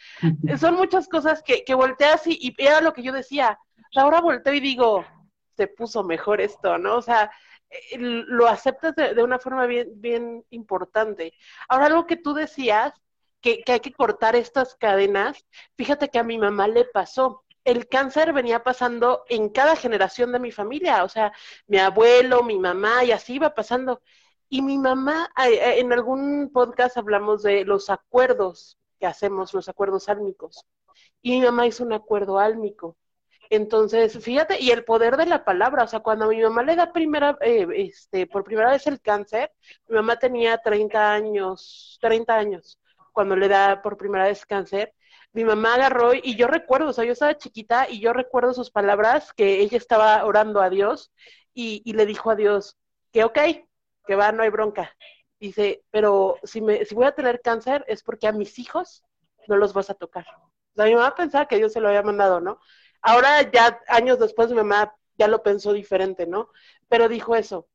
son 0.59 0.75
muchas 0.75 1.09
cosas 1.09 1.43
que, 1.43 1.65
que 1.65 1.75
volteas 1.75 2.27
y, 2.27 2.39
y 2.41 2.55
era 2.59 2.83
lo 2.83 2.93
que 2.93 3.03
yo 3.03 3.13
decía. 3.13 3.59
Ahora 3.97 4.21
volteo 4.21 4.53
y 4.53 4.61
digo, 4.61 5.07
se 5.57 5.67
puso 5.67 6.05
mejor 6.05 6.43
esto, 6.43 6.77
¿no? 6.77 6.97
O 6.97 7.03
sea, 7.03 7.31
lo 7.99 8.47
aceptas 8.49 8.95
de, 8.95 9.23
una 9.23 9.39
forma 9.39 9.67
bien, 9.67 9.89
bien 10.01 10.45
importante. 10.51 11.35
Ahora, 11.69 11.87
algo 11.87 12.07
que 12.07 12.17
tú 12.17 12.35
decías, 12.35 12.93
que, 13.43 13.63
hay 13.67 13.81
que 13.81 13.93
cortar 13.93 14.37
estas 14.37 14.77
cadenas, 14.77 15.45
fíjate 15.77 16.09
que 16.09 16.19
a 16.19 16.25
mi 16.25 16.39
mamá 16.39 16.69
le 16.69 16.85
pasó. 16.87 17.45
El 17.65 17.89
cáncer 17.89 18.33
venía 18.33 18.63
pasando 18.63 19.25
en 19.29 19.51
cada 19.51 19.77
generación 19.77 20.33
de 20.33 20.39
mi 20.41 20.51
familia, 20.51 21.05
o 21.05 21.09
sea, 21.09 21.33
mi 21.67 21.79
abuelo, 21.79 22.43
mi 22.43 22.59
mamá, 22.59 23.05
y 23.05 23.13
así 23.13 23.35
iba 23.35 23.55
pasando. 23.55 24.01
Y 24.49 24.63
mi 24.63 24.79
mamá, 24.79 25.31
en 25.37 25.93
algún 25.93 26.51
podcast 26.53 26.97
hablamos 26.97 27.43
de 27.43 27.65
los 27.65 27.91
acuerdos 27.91 28.79
que 28.99 29.07
hacemos, 29.07 29.55
los 29.55 29.69
acuerdos 29.69 30.09
álmicos. 30.09 30.67
Y 31.23 31.33
mi 31.33 31.47
mamá 31.47 31.67
hizo 31.67 31.85
un 31.85 31.93
acuerdo 31.93 32.39
álmico. 32.39 32.97
Entonces, 33.55 34.19
fíjate, 34.25 34.59
y 34.63 34.71
el 34.71 34.83
poder 34.83 35.19
de 35.19 35.27
la 35.27 35.45
palabra, 35.45 35.85
o 35.85 35.87
sea, 35.87 36.01
cuando 36.01 36.29
mi 36.29 36.41
mamá 36.41 36.63
le 36.63 36.75
da 36.75 36.91
primera, 36.91 37.37
eh, 37.43 37.67
este, 37.77 38.27
por 38.27 38.45
primera 38.45 38.71
vez 38.71 38.87
el 38.87 38.99
cáncer, 39.03 39.53
mi 39.89 39.97
mamá 39.97 40.19
tenía 40.19 40.57
30 40.57 41.13
años, 41.13 41.99
30 42.01 42.35
años, 42.35 42.79
cuando 43.13 43.37
le 43.37 43.49
da 43.49 43.83
por 43.83 43.99
primera 43.99 44.25
vez 44.25 44.47
cáncer, 44.47 44.95
mi 45.35 45.45
mamá 45.45 45.75
agarró 45.75 46.15
y 46.15 46.35
yo 46.35 46.47
recuerdo, 46.47 46.89
o 46.89 46.93
sea, 46.95 47.05
yo 47.05 47.13
estaba 47.13 47.37
chiquita 47.37 47.91
y 47.91 48.01
yo 48.01 48.15
recuerdo 48.15 48.55
sus 48.55 48.71
palabras, 48.71 49.35
que 49.35 49.61
ella 49.61 49.77
estaba 49.77 50.25
orando 50.25 50.63
a 50.63 50.71
Dios 50.71 51.13
y, 51.53 51.83
y 51.85 51.93
le 51.93 52.07
dijo 52.07 52.31
a 52.31 52.37
Dios 52.37 52.79
que 53.13 53.23
ok, 53.25 53.39
que 54.07 54.17
va, 54.17 54.33
no 54.33 54.43
hay 54.45 54.49
bronca. 54.51 54.97
Dice, 55.39 55.85
pero 55.91 56.37
si, 56.43 56.63
me, 56.63 56.85
si 56.87 56.95
voy 56.95 57.05
a 57.05 57.15
tener 57.15 57.43
cáncer 57.43 57.85
es 57.87 58.03
porque 58.03 58.29
a 58.29 58.33
mis 58.33 58.59
hijos 58.59 59.05
no 59.47 59.57
los 59.57 59.75
vas 59.75 59.91
a 59.91 59.95
tocar. 59.95 60.25
O 60.75 60.75
sea, 60.77 60.87
mi 60.87 60.95
mamá 60.95 61.15
pensaba 61.15 61.47
que 61.47 61.57
Dios 61.59 61.73
se 61.73 61.81
lo 61.81 61.89
había 61.89 62.03
mandado, 62.03 62.41
¿no? 62.41 62.59
Ahora 63.03 63.51
ya 63.51 63.81
años 63.89 64.19
después 64.19 64.49
mi 64.49 64.57
mamá 64.57 64.95
ya 65.19 65.29
lo 65.29 65.43
pensó 65.43 65.73
diferente, 65.73 66.27
¿no? 66.27 66.49
Pero 66.89 67.09
dijo 67.09 67.37
eso, 67.37 67.69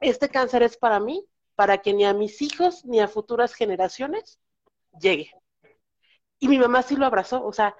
este 0.00 0.28
cáncer 0.28 0.62
es 0.62 0.76
para 0.76 1.00
mí, 1.00 1.26
para 1.54 1.78
que 1.78 1.92
ni 1.92 2.04
a 2.04 2.14
mis 2.14 2.40
hijos 2.42 2.84
ni 2.84 3.00
a 3.00 3.08
futuras 3.08 3.54
generaciones 3.54 4.38
llegue. 5.00 5.32
Y 6.38 6.48
mi 6.48 6.58
mamá 6.58 6.82
sí 6.82 6.96
lo 6.96 7.06
abrazó, 7.06 7.44
o 7.44 7.52
sea, 7.52 7.76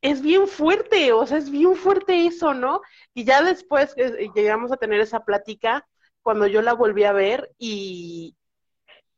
es 0.00 0.20
bien 0.20 0.48
fuerte, 0.48 1.12
o 1.12 1.26
sea, 1.26 1.38
es 1.38 1.50
bien 1.50 1.76
fuerte 1.76 2.26
eso, 2.26 2.54
¿no? 2.54 2.80
Y 3.14 3.24
ya 3.24 3.42
después 3.42 3.94
eh, 3.96 4.30
llegamos 4.34 4.72
a 4.72 4.76
tener 4.76 5.00
esa 5.00 5.24
plática 5.24 5.86
cuando 6.22 6.46
yo 6.46 6.62
la 6.62 6.74
volví 6.74 7.04
a 7.04 7.12
ver 7.12 7.54
y, 7.58 8.36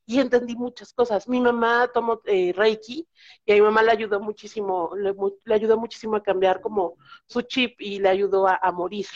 y 0.07 0.21
entendí 0.21 0.55
muchas 0.57 0.93
cosas. 0.93 1.29
Mi 1.29 1.41
mamá 1.41 1.91
tomó 1.93 2.21
eh, 2.27 2.53
Reiki 2.57 3.07
y 3.45 3.53
a 3.53 3.55
mi 3.57 3.61
mamá 3.61 3.83
le 3.83 3.91
ayudó 3.91 4.21
muchísimo, 4.21 4.93
le, 4.97 5.15
ayudó 5.55 5.77
muchísimo 5.79 6.17
a 6.17 6.23
cambiar 6.23 6.61
como 6.61 6.97
su 7.27 7.43
chip 7.43 7.81
y 7.81 7.99
le 7.99 8.09
ayudó 8.09 8.47
a, 8.49 8.73
morir, 8.73 9.07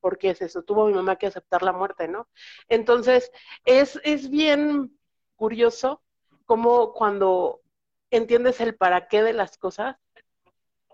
porque 0.00 0.30
es 0.30 0.42
eso, 0.42 0.62
tuvo 0.62 0.86
mi 0.86 0.94
mamá 0.94 1.16
que 1.16 1.26
aceptar 1.26 1.62
la 1.62 1.72
muerte, 1.72 2.08
¿no? 2.08 2.26
Entonces, 2.68 3.30
es, 3.64 4.00
es 4.02 4.30
bien 4.30 4.98
curioso 5.36 6.02
cómo 6.46 6.94
cuando 6.94 7.60
entiendes 8.10 8.60
el 8.60 8.74
para 8.76 9.08
qué 9.08 9.22
de 9.22 9.34
las 9.34 9.58
cosas, 9.58 9.96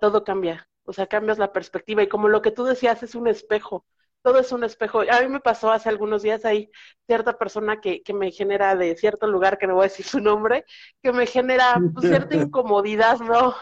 todo 0.00 0.24
cambia. 0.24 0.68
O 0.84 0.92
sea, 0.92 1.06
cambias 1.06 1.38
la 1.38 1.52
perspectiva 1.52 2.02
y 2.02 2.08
como 2.08 2.28
lo 2.28 2.42
que 2.42 2.50
tú 2.50 2.64
decías 2.64 3.02
es 3.02 3.14
un 3.14 3.28
espejo 3.28 3.84
todo 4.26 4.40
es 4.40 4.50
un 4.50 4.64
espejo. 4.64 5.02
A 5.02 5.20
mí 5.20 5.28
me 5.28 5.38
pasó 5.38 5.70
hace 5.70 5.88
algunos 5.88 6.20
días 6.20 6.44
ahí 6.44 6.68
cierta 7.06 7.38
persona 7.38 7.80
que, 7.80 8.02
que 8.02 8.12
me 8.12 8.32
genera 8.32 8.74
de 8.74 8.96
cierto 8.96 9.28
lugar, 9.28 9.56
que 9.56 9.68
no 9.68 9.74
voy 9.76 9.84
a 9.84 9.88
decir 9.88 10.04
su 10.04 10.18
nombre, 10.18 10.64
que 11.00 11.12
me 11.12 11.28
genera 11.28 11.80
pues, 11.94 12.08
cierta 12.08 12.34
incomodidad, 12.34 13.20
¿no? 13.20 13.54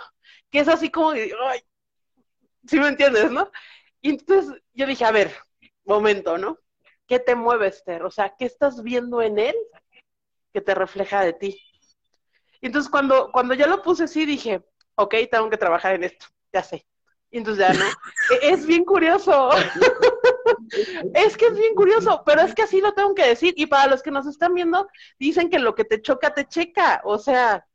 Que 0.50 0.60
es 0.60 0.68
así 0.68 0.90
como, 0.90 1.10
ay, 1.10 1.60
¿sí 2.66 2.80
me 2.80 2.88
entiendes, 2.88 3.30
no? 3.30 3.50
Y 4.00 4.12
entonces 4.12 4.58
yo 4.72 4.86
dije, 4.86 5.04
a 5.04 5.10
ver, 5.10 5.34
momento, 5.84 6.38
¿no? 6.38 6.58
¿Qué 7.06 7.18
te 7.18 7.34
mueve, 7.34 7.66
Esther? 7.66 8.02
O 8.02 8.10
sea, 8.10 8.34
¿qué 8.34 8.46
estás 8.46 8.82
viendo 8.82 9.20
en 9.20 9.38
él 9.38 9.56
que 10.54 10.62
te 10.62 10.74
refleja 10.74 11.20
de 11.20 11.34
ti? 11.34 11.60
Y 12.62 12.68
entonces 12.68 12.90
cuando, 12.90 13.30
cuando 13.32 13.52
ya 13.52 13.66
lo 13.66 13.82
puse 13.82 14.04
así, 14.04 14.24
dije, 14.24 14.62
ok, 14.94 15.14
tengo 15.30 15.50
que 15.50 15.58
trabajar 15.58 15.94
en 15.94 16.04
esto, 16.04 16.24
ya 16.54 16.62
sé. 16.62 16.86
Y 17.30 17.36
entonces 17.36 17.68
ya 17.68 17.74
no. 17.74 17.84
E, 18.40 18.48
es 18.48 18.64
bien 18.64 18.86
curioso. 18.86 19.50
es 21.14 21.36
que 21.36 21.46
es 21.46 21.58
bien 21.58 21.74
curioso, 21.74 22.22
pero 22.24 22.42
es 22.42 22.54
que 22.54 22.62
así 22.62 22.80
lo 22.80 22.92
tengo 22.92 23.14
que 23.14 23.26
decir. 23.26 23.54
Y 23.56 23.66
para 23.66 23.88
los 23.90 24.02
que 24.02 24.10
nos 24.10 24.26
están 24.26 24.54
viendo, 24.54 24.88
dicen 25.18 25.50
que 25.50 25.58
lo 25.58 25.74
que 25.74 25.84
te 25.84 26.02
choca, 26.02 26.34
te 26.34 26.46
checa. 26.46 27.00
O 27.04 27.18
sea, 27.18 27.66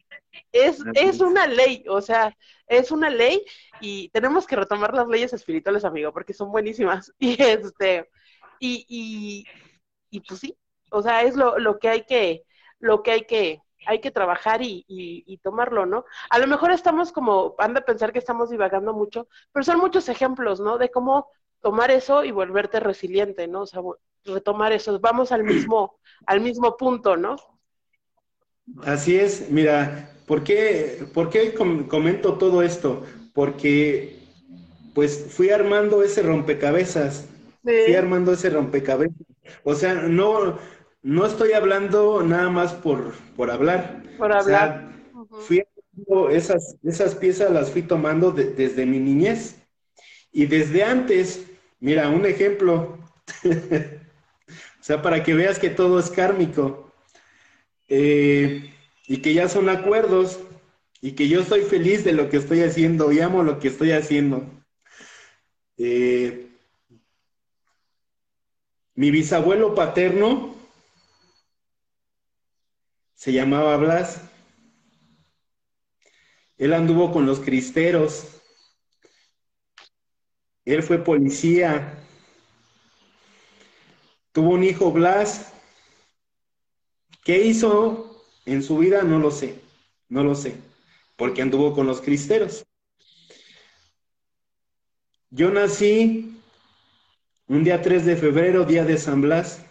es, 0.51 0.84
es 0.93 1.22
una 1.22 1.47
ley, 1.47 1.84
o 1.89 2.01
sea, 2.01 2.36
es 2.67 2.91
una 2.91 3.09
ley 3.09 3.43
y 3.82 4.09
tenemos 4.09 4.45
que 4.45 4.55
retomar 4.55 4.93
las 4.93 5.07
leyes 5.07 5.34
espirituales, 5.34 5.86
amigo, 5.86 6.13
porque 6.13 6.34
son 6.34 6.51
buenísimas. 6.51 7.13
Y 7.20 7.41
este, 7.41 8.09
y, 8.59 8.86
y, 8.89 9.45
y 10.09 10.22
pues 10.22 10.39
sí, 10.41 10.57
o 10.91 11.01
sea, 11.01 11.24
es 11.24 11.36
lo, 11.36 11.59
lo 11.59 11.80
que 11.80 11.89
hay 11.89 12.05
que, 12.05 12.43
lo 12.80 13.03
que 13.03 13.11
hay 13.11 13.22
que, 13.26 13.61
hay 13.88 14.01
que 14.01 14.11
trabajar 14.11 14.61
y, 14.61 14.86
y, 14.88 15.38
tomarlo, 15.38 15.86
¿no? 15.86 16.05
A 16.30 16.39
lo 16.39 16.47
mejor 16.47 16.72
estamos 16.72 17.11
como, 17.11 17.55
han 17.59 17.74
de 17.74 17.82
pensar 17.82 18.11
que 18.11 18.20
estamos 18.20 18.49
divagando 18.49 18.93
mucho, 18.93 19.28
pero 19.51 19.63
son 19.63 19.80
muchos 19.80 20.09
ejemplos, 20.09 20.59
¿no? 20.59 20.78
De 20.78 20.91
cómo 20.91 21.28
tomar 21.62 21.91
eso 21.91 22.24
y 22.24 22.32
volverte 22.32 22.80
resiliente, 22.80 23.47
¿no? 23.47 23.62
O 23.62 23.66
sea, 23.66 23.82
retomar 24.26 24.72
eso, 24.72 24.99
vamos 24.99 25.32
al 25.32 25.43
mismo, 25.43 25.99
al 26.26 26.41
mismo 26.41 26.78
punto, 26.78 27.18
¿no? 27.18 27.36
Así 28.84 29.18
es, 29.18 29.49
mira, 29.49 30.12
¿por 30.28 30.43
qué, 30.43 31.05
por 31.14 31.30
qué 31.30 31.53
comento 31.53 32.38
todo 32.38 32.62
esto? 32.62 33.03
Porque 33.34 34.20
pues 34.93 35.28
fui 35.30 35.49
armando 35.49 36.03
ese 36.03 36.22
rompecabezas, 36.22 37.28
fui 37.64 37.95
armando 37.95 38.34
ese 38.34 38.49
rompecabezas. 38.49 39.18
O 39.64 39.74
sea, 39.74 39.95
no, 39.95 40.60
no 41.01 41.26
estoy 41.26 41.53
hablando 41.53 42.22
nada 42.22 42.49
más 42.49 42.74
por, 42.74 43.14
por 43.36 43.49
hablar. 43.49 44.03
Por 44.18 44.32
hablar. 44.32 44.89
Fui 45.39 45.64
esas, 46.32 46.76
esas 46.84 47.16
piezas 47.16 47.51
las 47.51 47.72
fui 47.72 47.82
tomando 47.82 48.32
desde 48.32 48.86
mi 48.86 48.99
niñez. 48.99 49.57
Y 50.32 50.45
desde 50.45 50.84
antes, 50.84 51.45
mira, 51.80 52.09
un 52.09 52.25
ejemplo. 52.25 52.99
o 53.45 54.84
sea, 54.84 55.01
para 55.01 55.23
que 55.23 55.34
veas 55.34 55.59
que 55.59 55.69
todo 55.69 55.99
es 55.99 56.09
kármico. 56.09 56.93
Eh, 57.88 58.73
y 59.07 59.17
que 59.17 59.34
ya 59.34 59.49
son 59.49 59.69
acuerdos. 59.69 60.39
Y 61.01 61.13
que 61.13 61.30
yo 61.30 61.41
estoy 61.41 61.61
feliz 61.61 62.03
de 62.03 62.13
lo 62.13 62.30
que 62.30 62.38
estoy 62.38 62.61
haciendo 62.61 63.11
y 63.11 63.19
amo 63.19 63.43
lo 63.43 63.59
que 63.59 63.69
estoy 63.69 63.91
haciendo. 63.91 64.45
Eh, 65.77 66.49
mi 68.95 69.11
bisabuelo 69.11 69.75
paterno 69.75 70.55
se 73.15 73.32
llamaba 73.32 73.77
Blas. 73.77 74.21
Él 76.57 76.73
anduvo 76.73 77.13
con 77.13 77.25
los 77.25 77.39
cristeros. 77.39 78.38
Él 80.70 80.84
fue 80.84 81.03
policía. 81.03 81.97
Tuvo 84.32 84.51
un 84.51 84.63
hijo 84.63 84.91
Blas. 84.91 85.51
¿Qué 87.24 87.43
hizo 87.43 88.24
en 88.45 88.61
su 88.61 88.78
vida? 88.78 89.01
No 89.01 89.17
lo 89.17 89.32
sé. 89.32 89.59
No 90.09 90.24
lo 90.24 90.36
sé. 90.36 90.57
Porque 91.15 91.41
anduvo 91.41 91.74
con 91.74 91.88
los 91.88 92.01
cristeros. 92.01 92.67
Yo 95.32 95.49
nací 95.49 96.39
un 97.47 97.63
día 97.63 97.82
3 97.82 98.05
de 98.05 98.15
febrero, 98.15 98.63
día 98.63 98.86
de 98.86 98.99
San 98.99 99.22
Blas. 99.22 99.65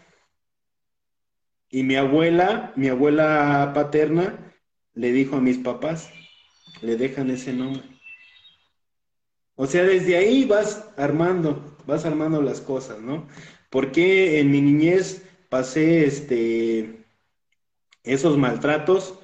Y 1.70 1.84
mi 1.84 1.94
abuela, 1.94 2.72
mi 2.74 2.88
abuela 2.88 3.70
paterna, 3.72 4.52
le 4.94 5.12
dijo 5.12 5.36
a 5.36 5.40
mis 5.40 5.58
papás, 5.58 6.10
le 6.82 6.96
dejan 6.96 7.30
ese 7.30 7.52
nombre. 7.52 7.97
O 9.60 9.66
sea, 9.66 9.82
desde 9.82 10.16
ahí 10.16 10.44
vas 10.44 10.88
armando, 10.96 11.76
vas 11.84 12.04
armando 12.04 12.40
las 12.40 12.60
cosas, 12.60 13.00
¿no? 13.00 13.26
Porque 13.70 14.38
en 14.38 14.52
mi 14.52 14.60
niñez 14.60 15.24
pasé 15.48 16.06
este 16.06 17.04
esos 18.04 18.38
maltratos, 18.38 19.18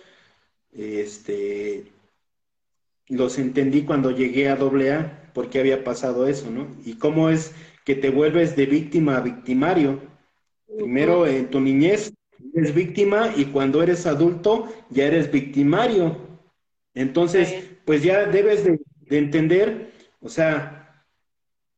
este 0.72 1.92
los 3.08 3.38
entendí 3.38 3.84
cuando 3.84 4.10
llegué 4.10 4.48
a 4.48 4.54
AA, 4.54 5.30
por 5.34 5.50
qué 5.50 5.60
había 5.60 5.84
pasado 5.84 6.26
eso, 6.26 6.50
¿no? 6.50 6.66
Y 6.84 6.94
cómo 6.94 7.30
es 7.30 7.54
que 7.84 7.94
te 7.94 8.10
vuelves 8.10 8.56
de 8.56 8.66
víctima 8.66 9.18
a 9.18 9.20
victimario. 9.20 10.00
Primero 10.66 11.28
en 11.28 11.48
tu 11.48 11.60
niñez 11.60 12.12
eres 12.54 12.74
víctima 12.74 13.32
y 13.36 13.44
cuando 13.46 13.84
eres 13.84 14.04
adulto 14.06 14.68
ya 14.90 15.06
eres 15.06 15.30
victimario. 15.30 16.16
Entonces, 16.94 17.70
pues 17.84 18.02
ya 18.02 18.26
debes 18.26 18.64
de, 18.64 18.80
entender, 19.10 19.93
o 20.24 20.28
sea, 20.28 21.04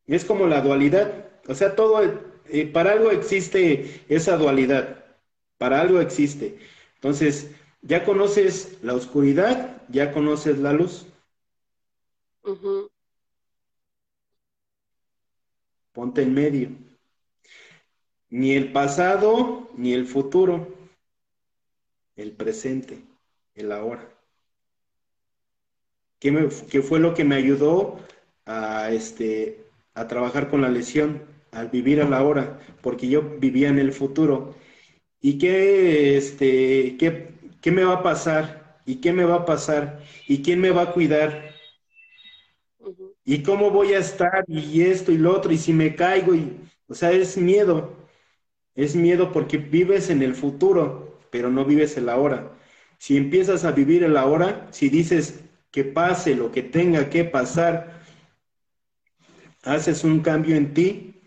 es 0.06 0.24
como 0.24 0.46
la 0.46 0.62
dualidad. 0.62 1.28
O 1.48 1.54
sea, 1.54 1.76
todo, 1.76 2.02
eh, 2.48 2.66
para 2.66 2.92
algo 2.92 3.10
existe 3.10 4.04
esa 4.08 4.36
dualidad, 4.38 5.04
para 5.58 5.80
algo 5.82 6.00
existe. 6.00 6.58
Entonces, 6.94 7.50
ya 7.82 8.04
conoces 8.04 8.78
la 8.82 8.94
oscuridad, 8.94 9.82
ya 9.88 10.12
conoces 10.12 10.58
la 10.58 10.72
luz. 10.72 11.06
Ponte 15.92 16.22
en 16.22 16.34
medio 16.34 16.86
ni 18.30 18.52
el 18.52 18.72
pasado 18.72 19.70
ni 19.76 19.92
el 19.92 20.06
futuro, 20.06 20.74
el 22.16 22.32
presente, 22.32 23.02
el 23.54 23.72
ahora. 23.72 24.12
¿Qué, 26.18 26.82
fue 26.82 26.98
lo 26.98 27.14
que 27.14 27.24
me 27.24 27.36
ayudó 27.36 28.00
a, 28.46 28.90
este, 28.90 29.66
a 29.94 30.06
trabajar 30.08 30.48
con 30.50 30.62
la 30.62 30.68
lesión, 30.70 31.22
al 31.52 31.68
vivir 31.70 32.00
a 32.00 32.08
la 32.08 32.22
hora? 32.22 32.58
Porque 32.82 33.08
yo 33.08 33.22
vivía 33.38 33.68
en 33.68 33.78
el 33.78 33.92
futuro. 33.92 34.54
¿Y 35.20 35.38
qué, 35.38 36.16
este, 36.16 36.96
qué, 36.98 37.30
qué 37.62 37.72
me 37.72 37.84
va 37.84 37.94
a 37.94 38.02
pasar? 38.02 38.80
¿Y 38.86 38.96
qué 38.96 39.12
me 39.12 39.24
va 39.24 39.36
a 39.36 39.44
pasar? 39.46 40.00
¿Y 40.28 40.42
quién 40.42 40.60
me 40.60 40.70
va 40.70 40.82
a 40.82 40.92
cuidar? 40.92 41.54
¿Y 43.24 43.42
cómo 43.42 43.70
voy 43.70 43.92
a 43.94 43.98
estar? 43.98 44.44
Y 44.48 44.82
esto 44.82 45.12
y 45.12 45.18
lo 45.18 45.34
otro, 45.34 45.52
y 45.52 45.58
si 45.58 45.72
me 45.72 45.94
caigo, 45.96 46.34
y, 46.34 46.56
o 46.88 46.94
sea, 46.94 47.10
es 47.12 47.36
miedo. 47.36 47.96
Es 48.74 48.96
miedo 48.96 49.32
porque 49.32 49.58
vives 49.58 50.10
en 50.10 50.22
el 50.22 50.34
futuro, 50.34 51.18
pero 51.30 51.50
no 51.50 51.64
vives 51.64 51.96
el 51.96 52.08
ahora. 52.08 52.52
Si 52.98 53.16
empiezas 53.16 53.64
a 53.64 53.72
vivir 53.72 54.04
el 54.04 54.16
ahora, 54.16 54.68
si 54.72 54.88
dices 54.90 55.40
que 55.72 55.84
pase 55.84 56.36
lo 56.36 56.52
que 56.52 56.62
tenga 56.62 57.10
que 57.10 57.24
pasar, 57.24 57.95
haces 59.66 60.04
un 60.04 60.20
cambio 60.20 60.56
en 60.56 60.72
ti, 60.72 61.20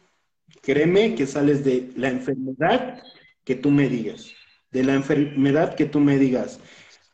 créeme 0.62 1.14
que 1.14 1.28
sales 1.28 1.64
de 1.64 1.92
la 1.96 2.08
enfermedad 2.08 3.04
que 3.44 3.56
tú 3.56 3.70
me 3.70 3.90
digas, 3.90 4.32
de 4.72 4.84
la 4.84 4.94
enfermedad 4.94 5.76
que 5.76 5.86
tú 5.86 6.00
me 6.00 6.18
digas. 6.18 6.60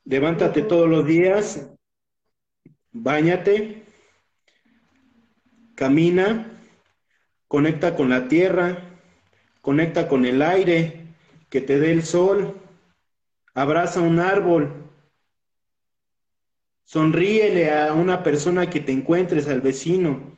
Levántate 0.05 0.61
todos 0.61 0.87
los 0.87 1.05
días, 1.05 1.67
bañate, 2.91 3.83
camina, 5.73 6.61
conecta 7.47 7.95
con 7.95 8.09
la 8.09 8.27
tierra, 8.27 8.99
conecta 9.61 10.07
con 10.07 10.25
el 10.25 10.43
aire 10.43 11.07
que 11.49 11.59
te 11.59 11.79
dé 11.79 11.91
el 11.91 12.03
sol, 12.03 12.61
abraza 13.55 13.99
un 13.99 14.19
árbol, 14.19 14.91
sonríele 16.83 17.71
a 17.71 17.93
una 17.93 18.21
persona 18.21 18.69
que 18.69 18.79
te 18.79 18.91
encuentres, 18.91 19.47
al 19.47 19.61
vecino, 19.61 20.34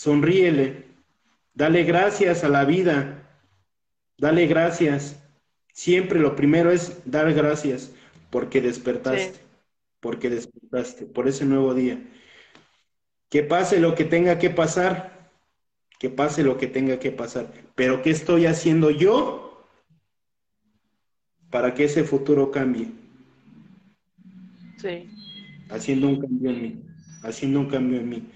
sonríele, 0.00 0.86
dale 1.52 1.84
gracias 1.84 2.42
a 2.42 2.48
la 2.48 2.64
vida, 2.64 3.22
dale 4.16 4.46
gracias. 4.46 5.22
Siempre 5.74 6.18
lo 6.18 6.34
primero 6.36 6.70
es 6.70 7.02
dar 7.04 7.30
gracias 7.34 7.92
porque 8.30 8.62
despertaste, 8.62 9.40
porque 10.00 10.30
despertaste, 10.30 11.04
por 11.04 11.28
ese 11.28 11.44
nuevo 11.44 11.74
día. 11.74 12.02
Que 13.28 13.42
pase 13.42 13.78
lo 13.78 13.94
que 13.94 14.06
tenga 14.06 14.38
que 14.38 14.48
pasar, 14.48 15.28
que 15.98 16.08
pase 16.08 16.44
lo 16.44 16.56
que 16.56 16.66
tenga 16.66 16.98
que 16.98 17.12
pasar. 17.12 17.52
Pero 17.74 18.00
¿qué 18.00 18.08
estoy 18.08 18.46
haciendo 18.46 18.90
yo 18.90 19.66
para 21.50 21.74
que 21.74 21.84
ese 21.84 22.04
futuro 22.04 22.50
cambie? 22.50 22.88
Sí. 24.78 25.10
Haciendo 25.68 26.08
un 26.08 26.22
cambio 26.22 26.50
en 26.52 26.62
mí, 26.62 26.82
haciendo 27.22 27.60
un 27.60 27.66
cambio 27.68 28.00
en 28.00 28.08
mí. 28.08 28.30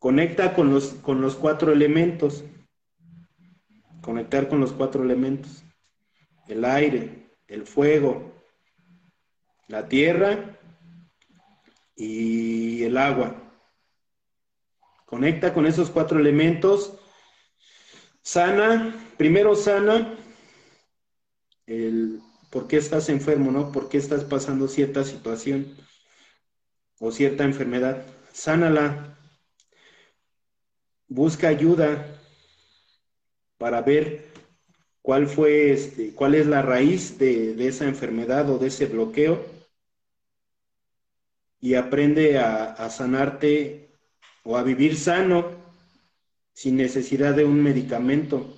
Conecta 0.00 0.54
con 0.54 0.74
los, 0.74 0.94
con 0.94 1.20
los 1.20 1.36
cuatro 1.36 1.72
elementos. 1.72 2.42
Conectar 4.02 4.48
con 4.48 4.58
los 4.58 4.72
cuatro 4.72 5.04
elementos. 5.04 5.62
El 6.48 6.64
aire, 6.64 7.30
el 7.46 7.64
fuego, 7.64 8.34
la 9.68 9.86
tierra 9.86 10.58
y 11.94 12.82
el 12.82 12.96
agua. 12.96 13.36
Conecta 15.06 15.54
con 15.54 15.66
esos 15.66 15.90
cuatro 15.90 16.18
elementos 16.18 16.96
Sana, 18.22 18.94
primero 19.16 19.54
sana 19.54 20.14
el 21.66 22.20
por 22.50 22.66
qué 22.66 22.76
estás 22.76 23.08
enfermo, 23.08 23.50
¿no? 23.50 23.72
¿Por 23.72 23.88
qué 23.88 23.96
estás 23.96 24.24
pasando 24.24 24.66
cierta 24.68 25.04
situación? 25.04 25.76
o 27.00 27.10
cierta 27.10 27.44
enfermedad, 27.44 28.04
sánala, 28.32 29.18
busca 31.10 31.48
ayuda 31.48 32.18
para 33.58 33.82
ver 33.82 34.24
cuál 35.02 35.26
fue, 35.26 35.72
este, 35.72 36.14
cuál 36.14 36.34
es 36.34 36.46
la 36.46 36.62
raíz 36.62 37.18
de, 37.18 37.54
de 37.54 37.68
esa 37.68 37.84
enfermedad 37.84 38.48
o 38.48 38.56
de 38.56 38.68
ese 38.68 38.86
bloqueo 38.86 39.60
y 41.60 41.74
aprende 41.74 42.38
a, 42.38 42.88
sanarte 42.90 43.98
o 44.42 44.56
a 44.56 44.62
vivir 44.62 44.96
sano 44.96 45.46
sin 46.52 46.76
necesidad 46.76 47.34
de 47.34 47.44
un 47.44 47.62
medicamento, 47.62 48.54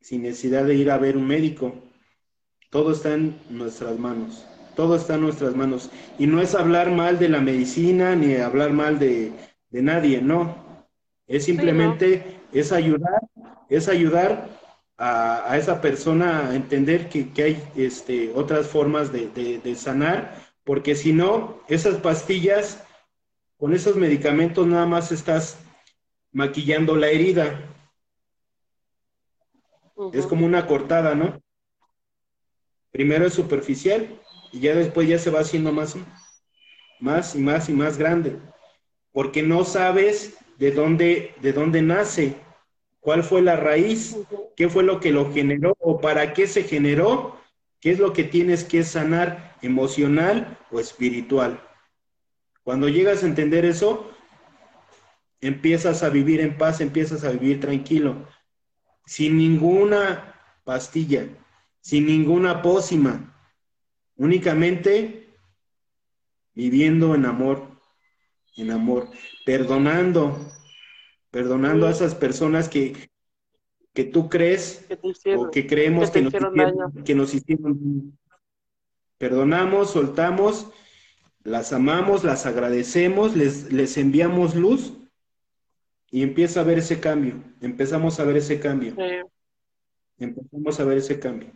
sin 0.00 0.22
necesidad 0.22 0.64
de 0.64 0.74
ir 0.74 0.90
a 0.90 0.98
ver 0.98 1.16
un 1.16 1.26
médico. 1.26 1.74
Todo 2.70 2.92
está 2.92 3.14
en 3.14 3.38
nuestras 3.50 3.98
manos, 3.98 4.46
todo 4.74 4.96
está 4.96 5.14
en 5.14 5.22
nuestras 5.22 5.54
manos. 5.54 5.90
Y 6.18 6.26
no 6.26 6.40
es 6.40 6.54
hablar 6.54 6.90
mal 6.90 7.18
de 7.18 7.28
la 7.28 7.40
medicina 7.40 8.14
ni 8.14 8.36
hablar 8.36 8.72
mal 8.72 8.98
de, 8.98 9.32
nadie, 9.70 10.22
no. 10.22 10.67
Es 11.28 11.44
simplemente, 11.44 12.40
es 12.52 12.72
ayudar, 12.72 13.20
es 13.68 13.88
ayudar 13.88 14.48
a, 14.96 15.56
esa 15.56 15.80
persona 15.80 16.48
a 16.48 16.56
entender 16.56 17.08
que, 17.08 17.30
hay 17.42 17.62
este, 17.76 18.32
otras 18.34 18.66
formas 18.66 19.12
de, 19.12 19.28
de 19.62 19.74
sanar 19.76 20.48
porque 20.68 20.94
si 20.94 21.14
no, 21.14 21.62
esas 21.66 21.96
pastillas, 21.96 22.84
con 23.56 23.72
esos 23.72 23.96
medicamentos 23.96 24.66
nada 24.66 24.84
más 24.84 25.10
estás 25.12 25.56
maquillando 26.30 26.94
la 26.94 27.08
herida. 27.08 27.74
Es 30.12 30.26
como 30.26 30.44
una 30.44 30.66
cortada, 30.66 31.14
¿no? 31.14 31.40
Primero 32.90 33.26
es 33.26 33.32
superficial 33.32 34.20
y 34.52 34.60
ya 34.60 34.74
después 34.74 35.08
ya 35.08 35.18
se 35.18 35.30
va 35.30 35.40
haciendo 35.40 35.72
más, 35.72 35.96
más 37.00 37.34
y 37.34 37.38
más 37.38 37.70
y 37.70 37.72
más 37.72 37.96
grande, 37.96 38.38
porque 39.10 39.42
no 39.42 39.64
sabes 39.64 40.36
de 40.58 40.72
dónde, 40.72 41.34
de 41.40 41.52
dónde 41.52 41.82
nace, 41.82 42.36
cuál 43.00 43.22
fue 43.22 43.40
la 43.40 43.56
raíz, 43.56 44.16
qué 44.56 44.68
fue 44.68 44.82
lo 44.82 45.00
que 45.00 45.12
lo 45.12 45.32
generó 45.32 45.76
o 45.80 46.00
para 46.00 46.34
qué 46.34 46.46
se 46.46 46.64
generó, 46.64 47.38
qué 47.80 47.92
es 47.92 47.98
lo 47.98 48.12
que 48.12 48.24
tienes 48.24 48.64
que 48.64 48.82
sanar 48.82 49.56
emocional 49.62 50.58
o 50.70 50.80
espiritual. 50.80 51.62
Cuando 52.64 52.88
llegas 52.88 53.22
a 53.22 53.26
entender 53.26 53.64
eso, 53.64 54.10
empiezas 55.40 56.02
a 56.02 56.10
vivir 56.10 56.40
en 56.40 56.58
paz, 56.58 56.80
empiezas 56.80 57.24
a 57.24 57.30
vivir 57.30 57.60
tranquilo, 57.60 58.26
sin 59.06 59.38
ninguna 59.38 60.34
pastilla, 60.64 61.28
sin 61.80 62.06
ninguna 62.06 62.62
pócima, 62.62 63.34
únicamente 64.16 65.30
viviendo 66.52 67.14
en 67.14 67.24
amor, 67.24 67.67
en 68.58 68.70
amor, 68.70 69.08
perdonando, 69.44 70.36
perdonando 71.30 71.86
a 71.86 71.90
esas 71.90 72.14
personas 72.14 72.68
que, 72.68 73.08
que 73.94 74.04
tú 74.04 74.28
crees 74.28 74.86
o 75.36 75.50
que 75.50 75.66
creemos 75.66 76.10
que, 76.10 76.22
nos 76.22 76.32
que 77.04 77.14
nos 77.14 77.34
hicieron 77.34 78.18
Perdonamos, 79.18 79.90
soltamos, 79.90 80.70
las 81.42 81.72
amamos, 81.72 82.22
las 82.22 82.46
agradecemos, 82.46 83.34
les, 83.36 83.72
les 83.72 83.96
enviamos 83.96 84.54
luz 84.54 84.92
y 86.10 86.22
empieza 86.22 86.60
a 86.60 86.64
ver 86.64 86.78
ese 86.78 87.00
cambio. 87.00 87.42
Empezamos 87.60 88.20
a 88.20 88.24
ver 88.24 88.36
ese 88.36 88.60
cambio. 88.60 88.94
Empezamos 90.18 90.78
a 90.78 90.84
ver 90.84 90.98
ese 90.98 91.18
cambio. 91.18 91.50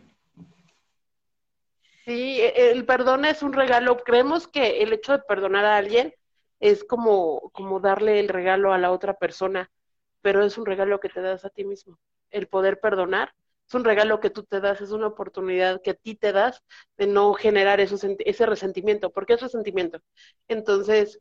Sí, 2.04 2.40
el 2.56 2.84
perdón 2.84 3.24
es 3.24 3.42
un 3.42 3.52
regalo. 3.52 3.98
Creemos 3.98 4.48
que 4.48 4.82
el 4.82 4.92
hecho 4.92 5.12
de 5.12 5.20
perdonar 5.20 5.64
a 5.64 5.76
alguien 5.76 6.12
es 6.62 6.84
como, 6.84 7.50
como 7.52 7.80
darle 7.80 8.20
el 8.20 8.28
regalo 8.28 8.72
a 8.72 8.78
la 8.78 8.92
otra 8.92 9.14
persona, 9.14 9.70
pero 10.22 10.44
es 10.44 10.56
un 10.56 10.64
regalo 10.64 11.00
que 11.00 11.08
te 11.08 11.20
das 11.20 11.44
a 11.44 11.50
ti 11.50 11.64
mismo. 11.64 11.98
El 12.30 12.46
poder 12.46 12.78
perdonar 12.78 13.34
es 13.66 13.74
un 13.74 13.84
regalo 13.84 14.20
que 14.20 14.30
tú 14.30 14.44
te 14.44 14.60
das, 14.60 14.80
es 14.80 14.92
una 14.92 15.08
oportunidad 15.08 15.82
que 15.82 15.90
a 15.90 15.94
ti 15.94 16.14
te 16.14 16.32
das 16.32 16.62
de 16.96 17.08
no 17.08 17.34
generar 17.34 17.80
ese 17.80 18.46
resentimiento, 18.46 19.10
porque 19.10 19.34
es 19.34 19.40
resentimiento. 19.40 20.00
Entonces, 20.46 21.20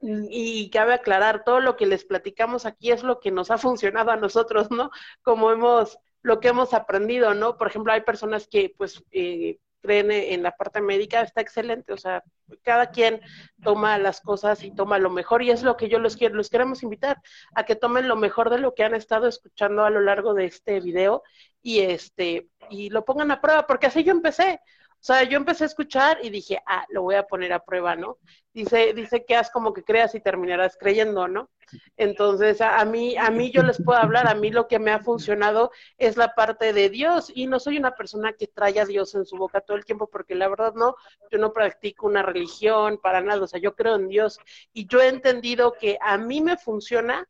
y 0.00 0.70
cabe 0.70 0.94
aclarar, 0.94 1.44
todo 1.44 1.60
lo 1.60 1.76
que 1.76 1.84
les 1.86 2.04
platicamos 2.06 2.64
aquí 2.64 2.92
es 2.92 3.02
lo 3.02 3.20
que 3.20 3.30
nos 3.30 3.50
ha 3.50 3.58
funcionado 3.58 4.12
a 4.12 4.16
nosotros, 4.16 4.70
¿no? 4.70 4.90
Como 5.22 5.50
hemos, 5.50 5.98
lo 6.22 6.40
que 6.40 6.48
hemos 6.48 6.72
aprendido, 6.72 7.34
¿no? 7.34 7.58
Por 7.58 7.68
ejemplo, 7.68 7.92
hay 7.92 8.00
personas 8.00 8.48
que 8.48 8.74
pues 8.78 9.04
eh, 9.10 9.58
creen 9.86 10.10
en 10.10 10.42
la 10.42 10.52
parte 10.52 10.80
médica, 10.80 11.22
está 11.22 11.40
excelente, 11.40 11.92
o 11.92 11.96
sea, 11.96 12.22
cada 12.62 12.90
quien 12.90 13.20
toma 13.62 13.98
las 13.98 14.20
cosas 14.20 14.62
y 14.64 14.74
toma 14.74 14.98
lo 14.98 15.10
mejor 15.10 15.42
y 15.42 15.50
es 15.50 15.62
lo 15.62 15.76
que 15.76 15.88
yo 15.88 15.98
los 15.98 16.16
quiero, 16.16 16.34
los 16.34 16.50
queremos 16.50 16.82
invitar 16.82 17.20
a 17.54 17.64
que 17.64 17.76
tomen 17.76 18.08
lo 18.08 18.16
mejor 18.16 18.50
de 18.50 18.58
lo 18.58 18.74
que 18.74 18.84
han 18.84 18.94
estado 18.94 19.28
escuchando 19.28 19.84
a 19.84 19.90
lo 19.90 20.00
largo 20.00 20.34
de 20.34 20.46
este 20.46 20.80
video 20.80 21.22
y 21.62 21.80
este 21.80 22.48
y 22.68 22.90
lo 22.90 23.04
pongan 23.04 23.30
a 23.30 23.40
prueba, 23.40 23.66
porque 23.66 23.86
así 23.86 24.02
yo 24.02 24.12
empecé. 24.12 24.60
O 25.06 25.12
sea, 25.12 25.22
yo 25.22 25.36
empecé 25.36 25.62
a 25.62 25.68
escuchar 25.68 26.18
y 26.20 26.30
dije, 26.30 26.60
ah, 26.66 26.84
lo 26.88 27.02
voy 27.02 27.14
a 27.14 27.28
poner 27.28 27.52
a 27.52 27.64
prueba, 27.64 27.94
¿no? 27.94 28.18
Dice, 28.52 28.92
dice 28.92 29.24
que 29.24 29.36
haz 29.36 29.52
como 29.52 29.72
que 29.72 29.84
creas 29.84 30.16
y 30.16 30.20
terminarás 30.20 30.76
creyendo, 30.76 31.28
¿no? 31.28 31.48
Entonces, 31.96 32.60
a, 32.60 32.84
mí, 32.84 33.16
a 33.16 33.30
mí 33.30 33.52
yo 33.52 33.62
les 33.62 33.80
puedo 33.80 34.00
hablar, 34.00 34.26
a 34.26 34.34
mí 34.34 34.50
lo 34.50 34.66
que 34.66 34.80
me 34.80 34.90
ha 34.90 34.98
funcionado 34.98 35.70
es 35.96 36.16
la 36.16 36.34
parte 36.34 36.72
de 36.72 36.90
Dios 36.90 37.30
y 37.32 37.46
no 37.46 37.60
soy 37.60 37.78
una 37.78 37.94
persona 37.94 38.32
que 38.32 38.48
trae 38.48 38.80
a 38.80 38.84
Dios 38.84 39.14
en 39.14 39.26
su 39.26 39.36
boca 39.36 39.60
todo 39.60 39.76
el 39.76 39.84
tiempo 39.84 40.08
porque 40.08 40.34
la 40.34 40.48
verdad 40.48 40.74
no, 40.74 40.96
yo 41.30 41.38
no 41.38 41.52
practico 41.52 42.08
una 42.08 42.22
religión 42.22 42.98
para 43.00 43.20
nada, 43.20 43.44
o 43.44 43.46
sea, 43.46 43.60
yo 43.60 43.76
creo 43.76 43.94
en 43.94 44.08
Dios 44.08 44.40
y 44.72 44.88
yo 44.88 45.00
he 45.00 45.06
entendido 45.06 45.74
que 45.78 45.98
a 46.00 46.18
mí 46.18 46.40
me 46.40 46.56
funciona 46.56 47.28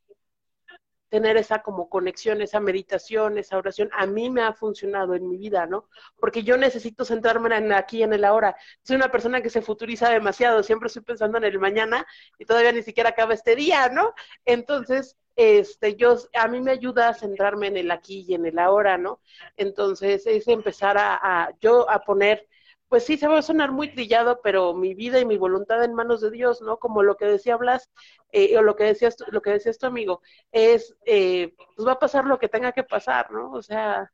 tener 1.09 1.37
esa 1.37 1.63
como 1.63 1.89
conexión, 1.89 2.43
esa 2.43 2.61
meditación, 2.61 3.39
esa 3.39 3.57
oración, 3.59 3.89
a 3.93 4.07
mí 4.07 4.31
me 4.31 4.43
ha 4.43 4.53
funcionado 4.53 5.15
en 5.15 5.29
mi 5.29 5.37
vida, 5.37 5.67
¿no? 5.67 5.89
Porque 6.19 6.43
yo 6.43 6.57
necesito 6.57 7.05
centrarme 7.05 7.55
en 7.57 7.73
aquí, 7.73 8.03
en 8.03 8.13
el 8.13 8.25
ahora. 8.25 8.57
Soy 8.83 8.97
una 8.97 9.11
persona 9.11 9.41
que 9.41 9.51
se 9.51 9.63
futuriza 9.63 10.11
demasiado, 10.11 10.63
siempre 10.63 10.89
estoy 10.89 11.03
pensando 11.03 11.39
en 11.39 11.45
el 11.45 11.59
mañana 11.59 12.07
y 12.39 12.45
todavía 12.45 12.73
ni 12.73 12.83
siquiera 12.83 13.11
acaba 13.11 13.35
este 13.35 13.55
día, 13.57 13.89
¿no? 13.89 14.15
Entonces, 14.45 15.17
este, 15.37 15.97
yo, 15.97 16.17
a 16.35 16.49
mí 16.49 16.61
me 16.61 16.73
ayuda 16.73 17.11
a 17.11 17.15
centrarme 17.15 17.69
en 17.69 17.77
el 17.77 17.91
aquí 17.91 18.25
y 18.27 18.35
en 18.35 18.47
el 18.47 18.59
ahora, 18.59 18.99
¿no? 18.99 19.21
Entonces, 19.57 20.27
es 20.27 20.49
empezar 20.49 20.99
a, 20.99 21.18
a 21.22 21.51
yo 21.61 21.89
a 21.91 22.01
poner 22.01 22.49
pues 22.88 23.04
sí, 23.04 23.17
se 23.17 23.29
va 23.29 23.38
a 23.38 23.42
sonar 23.42 23.72
muy 23.72 23.92
trillado, 23.92 24.41
pero 24.42 24.75
mi 24.75 24.95
vida 24.95 25.18
y 25.21 25.25
mi 25.26 25.37
voluntad 25.38 25.83
en 25.84 25.95
manos 25.95 26.21
de 26.21 26.30
Dios, 26.30 26.63
¿no? 26.63 26.79
Como 26.79 27.03
lo 27.03 27.17
que 27.17 27.26
decía 27.26 27.57
Blas, 27.57 27.91
eh, 28.33 28.57
o 28.58 28.63
lo 28.63 28.76
que 28.76 28.84
decías, 28.84 29.17
lo 29.29 29.42
que 29.42 29.50
decías 29.50 29.79
tu 29.79 29.87
amigo, 29.87 30.22
es, 30.53 30.96
eh, 31.07 31.54
pues 31.76 31.87
va 31.88 31.92
a 31.92 31.99
pasar 31.99 32.25
lo 32.26 32.38
que 32.38 32.49
tenga 32.49 32.72
que 32.72 32.84
pasar, 32.84 33.30
¿no? 33.33 33.53
O 33.53 33.63
sea, 33.63 34.11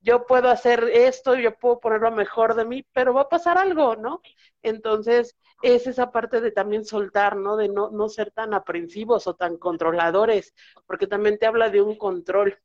yo 0.00 0.26
puedo 0.26 0.48
hacer 0.50 0.84
esto, 0.84 1.34
yo 1.36 1.56
puedo 1.58 1.80
poner 1.80 2.00
lo 2.00 2.12
mejor 2.12 2.54
de 2.54 2.64
mí, 2.64 2.86
pero 2.92 3.12
va 3.14 3.22
a 3.22 3.28
pasar 3.28 3.58
algo, 3.58 3.96
¿no? 3.96 4.20
Entonces, 4.62 5.36
es 5.62 5.86
esa 5.86 6.12
parte 6.12 6.40
de 6.40 6.52
también 6.52 6.84
soltar, 6.84 7.36
¿no? 7.36 7.56
De 7.56 7.68
no, 7.68 7.90
no 7.90 8.08
ser 8.08 8.30
tan 8.30 8.54
aprensivos 8.54 9.26
o 9.26 9.34
tan 9.34 9.56
controladores, 9.58 10.54
porque 10.86 11.06
también 11.08 11.38
te 11.38 11.46
habla 11.46 11.70
de 11.70 11.82
un 11.82 11.96
control. 11.96 12.56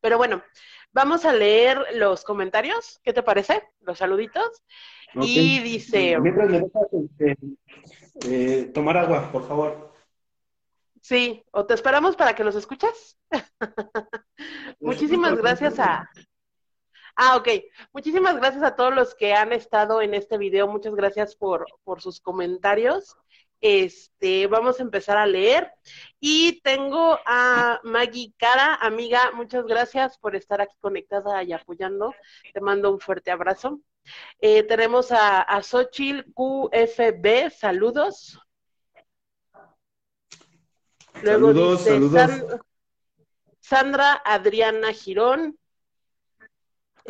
Pero 0.00 0.16
bueno, 0.18 0.42
Vamos 0.92 1.24
a 1.24 1.32
leer 1.32 1.78
los 1.94 2.24
comentarios, 2.24 3.00
¿qué 3.04 3.12
te 3.12 3.22
parece? 3.22 3.62
Los 3.80 3.98
saluditos. 3.98 4.62
Y 5.14 5.60
dice... 5.60 6.18
Mientras 6.18 6.50
me 6.50 6.60
dejas 6.60 6.88
este, 6.92 7.36
eh, 8.26 8.70
tomar 8.74 8.96
agua, 8.96 9.30
por 9.30 9.46
favor. 9.46 9.92
Sí, 11.00 11.44
o 11.52 11.64
te 11.64 11.74
esperamos 11.74 12.16
para 12.16 12.34
que 12.34 12.42
los 12.42 12.56
escuches. 12.56 13.16
Muchísimas 14.80 15.36
gracias 15.36 15.78
a... 15.78 16.10
Ah, 17.14 17.36
ok. 17.36 17.48
Muchísimas 17.92 18.36
gracias 18.36 18.64
a 18.64 18.74
todos 18.74 18.94
los 18.94 19.14
que 19.14 19.32
han 19.32 19.52
estado 19.52 20.02
en 20.02 20.14
este 20.14 20.38
video. 20.38 20.66
Muchas 20.66 20.94
gracias 20.94 21.36
por, 21.36 21.66
por 21.84 22.00
sus 22.00 22.20
comentarios. 22.20 23.16
Este, 23.60 24.46
vamos 24.46 24.80
a 24.80 24.82
empezar 24.82 25.16
a 25.16 25.26
leer. 25.26 25.72
Y 26.18 26.60
tengo 26.62 27.18
a 27.26 27.80
Maggie 27.82 28.32
Cara, 28.36 28.74
amiga, 28.76 29.30
muchas 29.32 29.64
gracias 29.66 30.18
por 30.18 30.36
estar 30.36 30.60
aquí 30.60 30.76
conectada 30.80 31.42
y 31.42 31.52
apoyando. 31.52 32.14
Te 32.52 32.60
mando 32.60 32.90
un 32.90 33.00
fuerte 33.00 33.30
abrazo. 33.30 33.80
Eh, 34.40 34.62
tenemos 34.64 35.12
a, 35.12 35.42
a 35.42 35.62
Xochil 35.62 36.32
QFB, 36.34 37.50
saludos. 37.50 38.38
Luego 41.22 41.76
saludos. 41.76 42.60
Sandra 43.60 44.20
Adriana 44.24 44.92
Girón, 44.92 45.59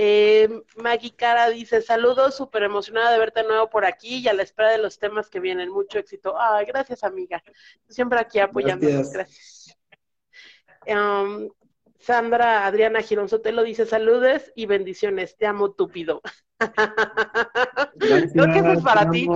eh, 0.02 0.48
Maggie 0.76 1.14
Cara 1.14 1.50
dice, 1.50 1.82
saludos, 1.82 2.34
súper 2.34 2.62
emocionada 2.62 3.12
de 3.12 3.18
verte 3.18 3.42
de 3.42 3.48
nuevo 3.48 3.68
por 3.68 3.84
aquí 3.84 4.20
y 4.20 4.28
a 4.28 4.32
la 4.32 4.42
espera 4.42 4.70
de 4.70 4.78
los 4.78 4.98
temas 4.98 5.28
que 5.28 5.40
vienen. 5.40 5.68
Mucho 5.68 5.98
éxito. 5.98 6.40
Ay, 6.40 6.64
gracias, 6.64 7.04
amiga. 7.04 7.42
Siempre 7.86 8.18
aquí 8.18 8.38
apoyándonos. 8.38 9.12
Gracias. 9.12 9.76
Um, 10.86 11.50
Sandra 11.98 12.64
Adriana 12.64 13.02
Girón 13.02 13.28
Sotelo 13.28 13.62
dice, 13.62 13.84
saludes 13.84 14.50
y 14.56 14.64
bendiciones. 14.64 15.36
Te 15.36 15.46
amo, 15.46 15.72
túpido. 15.72 16.22
Creo 17.98 18.46
que 18.54 18.58
eso 18.58 18.72
es 18.72 18.80
para 18.82 19.10
ti. 19.10 19.28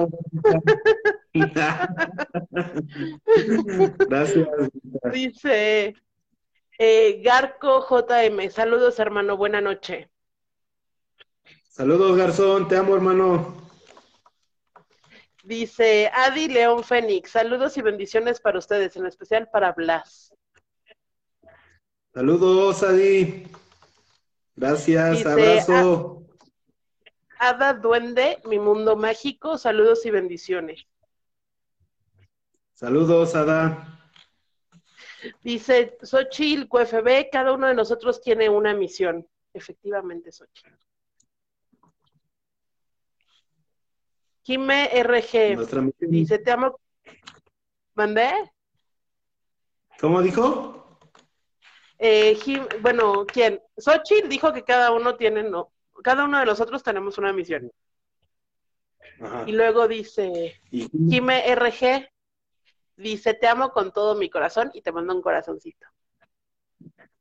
Gracias. 4.09 4.49
Dice 5.12 5.95
eh, 6.78 7.20
Garco 7.23 7.86
JM, 7.86 8.49
saludos 8.49 8.99
hermano, 8.99 9.36
buena 9.36 9.61
noche. 9.61 10.09
Saludos 11.74 12.16
Garzón, 12.16 12.68
te 12.68 12.76
amo 12.76 12.94
hermano. 12.94 13.56
Dice 15.42 16.09
Adi 16.14 16.46
León 16.46 16.84
Fénix, 16.84 17.32
saludos 17.32 17.76
y 17.76 17.82
bendiciones 17.82 18.40
para 18.40 18.60
ustedes, 18.60 18.94
en 18.94 19.06
especial 19.06 19.51
para 19.51 19.72
Blas. 19.72 20.32
Saludos 22.12 22.84
Adi. 22.84 23.48
Gracias, 24.55 25.26
abrazo. 25.26 26.28
Ada 27.40 27.72
Duende, 27.74 28.40
mi 28.44 28.60
mundo 28.60 28.94
mágico, 28.94 29.59
saludos 29.59 30.06
y 30.06 30.10
bendiciones. 30.12 30.86
Saludos, 32.72 33.34
Ada. 33.34 34.01
Dice 35.42 35.98
Xochitl, 36.01 36.68
QFB, 36.68 37.30
cada 37.32 37.51
uno 37.51 37.66
de 37.66 37.74
nosotros 37.74 38.20
tiene 38.20 38.48
una 38.48 38.74
misión. 38.74 39.26
Efectivamente, 39.52 40.30
Xochitl. 40.30 40.84
Jime 44.45 44.91
RG 45.03 45.59
dice, 46.01 46.39
te 46.39 46.51
amo. 46.51 46.79
¿Mandé? 47.95 48.31
¿Cómo 50.01 50.23
dijo? 50.23 50.99
Eh, 51.99 52.39
bueno, 52.81 53.25
¿quién? 53.27 53.61
Xochitl 53.77 54.29
dijo 54.29 54.53
que 54.53 54.62
cada 54.62 54.93
uno 54.93 55.16
tiene, 55.16 55.43
no, 55.43 55.73
cada 56.03 56.25
uno 56.25 56.39
de 56.39 56.47
nosotros 56.47 56.83
tenemos 56.83 57.19
una 57.19 57.33
misión. 57.33 57.71
Y 59.47 59.53
luego 59.53 59.89
dice, 59.89 60.61
Jime 60.71 61.51
RG 61.55 62.09
Dice, 62.97 63.35
te 63.35 63.49
amo 63.49 63.71
con 63.73 63.93
todo 63.93 64.15
mi 64.15 64.31
corazón 64.31 64.71
y 64.73 64.81
te 64.81 64.93
mando 64.93 65.15
un 65.15 65.23
corazoncito. 65.23 65.87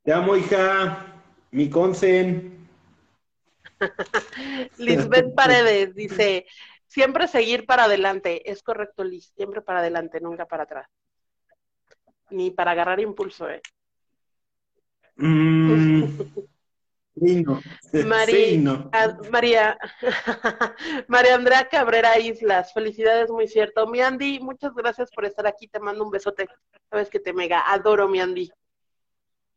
Te 0.03 0.13
amo, 0.13 0.35
hija, 0.35 1.23
mi 1.51 1.69
consen. 1.69 2.67
Lisbeth 4.77 5.33
Paredes 5.33 5.95
dice, 5.95 6.45
siempre 6.93 7.27
seguir 7.27 7.65
para 7.65 7.85
adelante. 7.85 8.49
Es 8.49 8.61
correcto, 8.61 9.03
Liz, 9.03 9.33
siempre 9.35 9.61
para 9.61 9.79
adelante, 9.79 10.21
nunca 10.21 10.45
para 10.45 10.63
atrás. 10.63 10.87
Ni 12.29 12.51
para 12.51 12.71
agarrar 12.71 12.99
impulso, 12.99 13.49
¿eh? 13.49 13.61
Mm. 15.15 16.03
María, 19.31 19.77
María 21.07 21.35
Andrea 21.35 21.67
Cabrera 21.69 22.17
Islas, 22.17 22.73
felicidades, 22.73 23.29
muy 23.29 23.47
cierto. 23.47 23.85
Mi 23.87 24.01
Andy, 24.01 24.39
muchas 24.39 24.73
gracias 24.73 25.11
por 25.11 25.25
estar 25.25 25.45
aquí, 25.45 25.67
te 25.67 25.79
mando 25.79 26.03
un 26.03 26.09
besote. 26.09 26.47
Sabes 26.89 27.09
que 27.09 27.19
te 27.19 27.31
mega 27.33 27.71
adoro, 27.71 28.07
mi 28.09 28.19
Andy. 28.19 28.51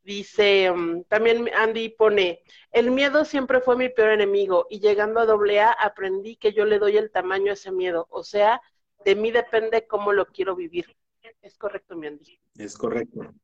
Dice, 0.07 0.71
um, 0.71 1.03
también 1.03 1.51
Andy 1.53 1.89
pone, 1.89 2.45
el 2.71 2.93
miedo 2.93 3.25
siempre 3.25 3.61
fue 3.61 3.77
mi 3.77 3.89
peor 3.89 4.11
enemigo 4.11 4.69
y 4.71 4.79
llegando 4.79 5.19
a 5.19 5.27
doble 5.27 5.59
A 5.59 5.73
aprendí 5.73 6.37
que 6.37 6.53
yo 6.53 6.65
le 6.65 6.79
doy 6.79 6.97
el 6.97 7.11
tamaño 7.11 7.51
a 7.51 7.55
ese 7.55 7.73
miedo, 7.73 8.07
o 8.11 8.23
sea, 8.23 8.63
de 9.05 9.17
mí 9.17 9.33
depende 9.33 9.89
cómo 9.89 10.13
lo 10.13 10.27
quiero 10.27 10.55
vivir. 10.55 10.97
Es 11.43 11.59
correcto, 11.59 11.97
mi 11.97 12.07
Andy. 12.07 12.39
Es 12.57 12.77
correcto. 12.77 13.35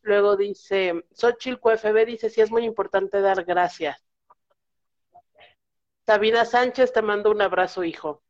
Luego 0.00 0.34
dice, 0.38 1.04
Xochitl 1.12 1.60
QFB 1.60 2.06
dice, 2.06 2.30
sí 2.30 2.40
es 2.40 2.50
muy 2.50 2.64
importante 2.64 3.20
dar 3.20 3.44
gracias. 3.44 4.02
Sabina 6.06 6.46
Sánchez 6.46 6.94
te 6.94 7.02
mando 7.02 7.30
un 7.30 7.42
abrazo, 7.42 7.84
hijo. 7.84 8.22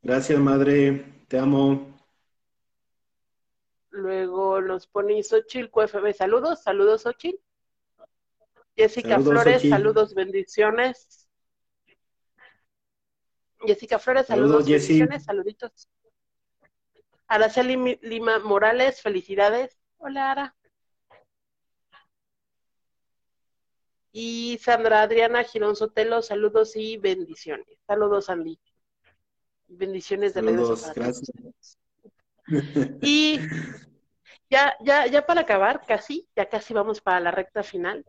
Gracias, 0.00 0.40
madre. 0.40 1.26
Te 1.28 1.38
amo. 1.38 1.97
Luego 3.98 4.60
nos 4.60 4.86
pone 4.86 5.22
Xochitl 5.22 5.70
QFB. 5.70 6.12
Saludos, 6.14 6.62
saludos, 6.62 7.02
Xochitl. 7.02 7.42
Jessica 8.76 9.18
Flores, 9.18 9.68
saludos, 9.68 10.14
bendiciones. 10.14 11.28
Jessica 13.58 13.98
Flores, 13.98 14.26
saludos, 14.26 14.66
bendiciones, 14.66 15.24
saluditos. 15.24 15.88
Araceli 17.26 17.98
Lima 18.02 18.38
Morales, 18.38 19.02
felicidades. 19.02 19.76
Hola, 19.96 20.30
Ara. 20.30 20.56
Y 24.12 24.58
Sandra 24.62 25.02
Adriana 25.02 25.42
Girón 25.42 25.74
Sotelo, 25.74 26.22
saludos 26.22 26.76
y 26.76 26.98
bendiciones. 26.98 27.66
Saludos, 27.84 28.30
Andy. 28.30 28.60
Bendiciones 29.66 30.34
de 30.34 30.40
Saludos, 30.40 30.92
gracias. 30.94 31.32
Y 33.02 33.40
ya, 34.50 34.76
ya, 34.80 35.06
ya 35.06 35.26
para 35.26 35.42
acabar, 35.42 35.82
casi, 35.86 36.28
ya 36.36 36.48
casi 36.48 36.74
vamos 36.74 37.00
para 37.00 37.20
la 37.20 37.30
recta 37.30 37.62
final 37.62 38.04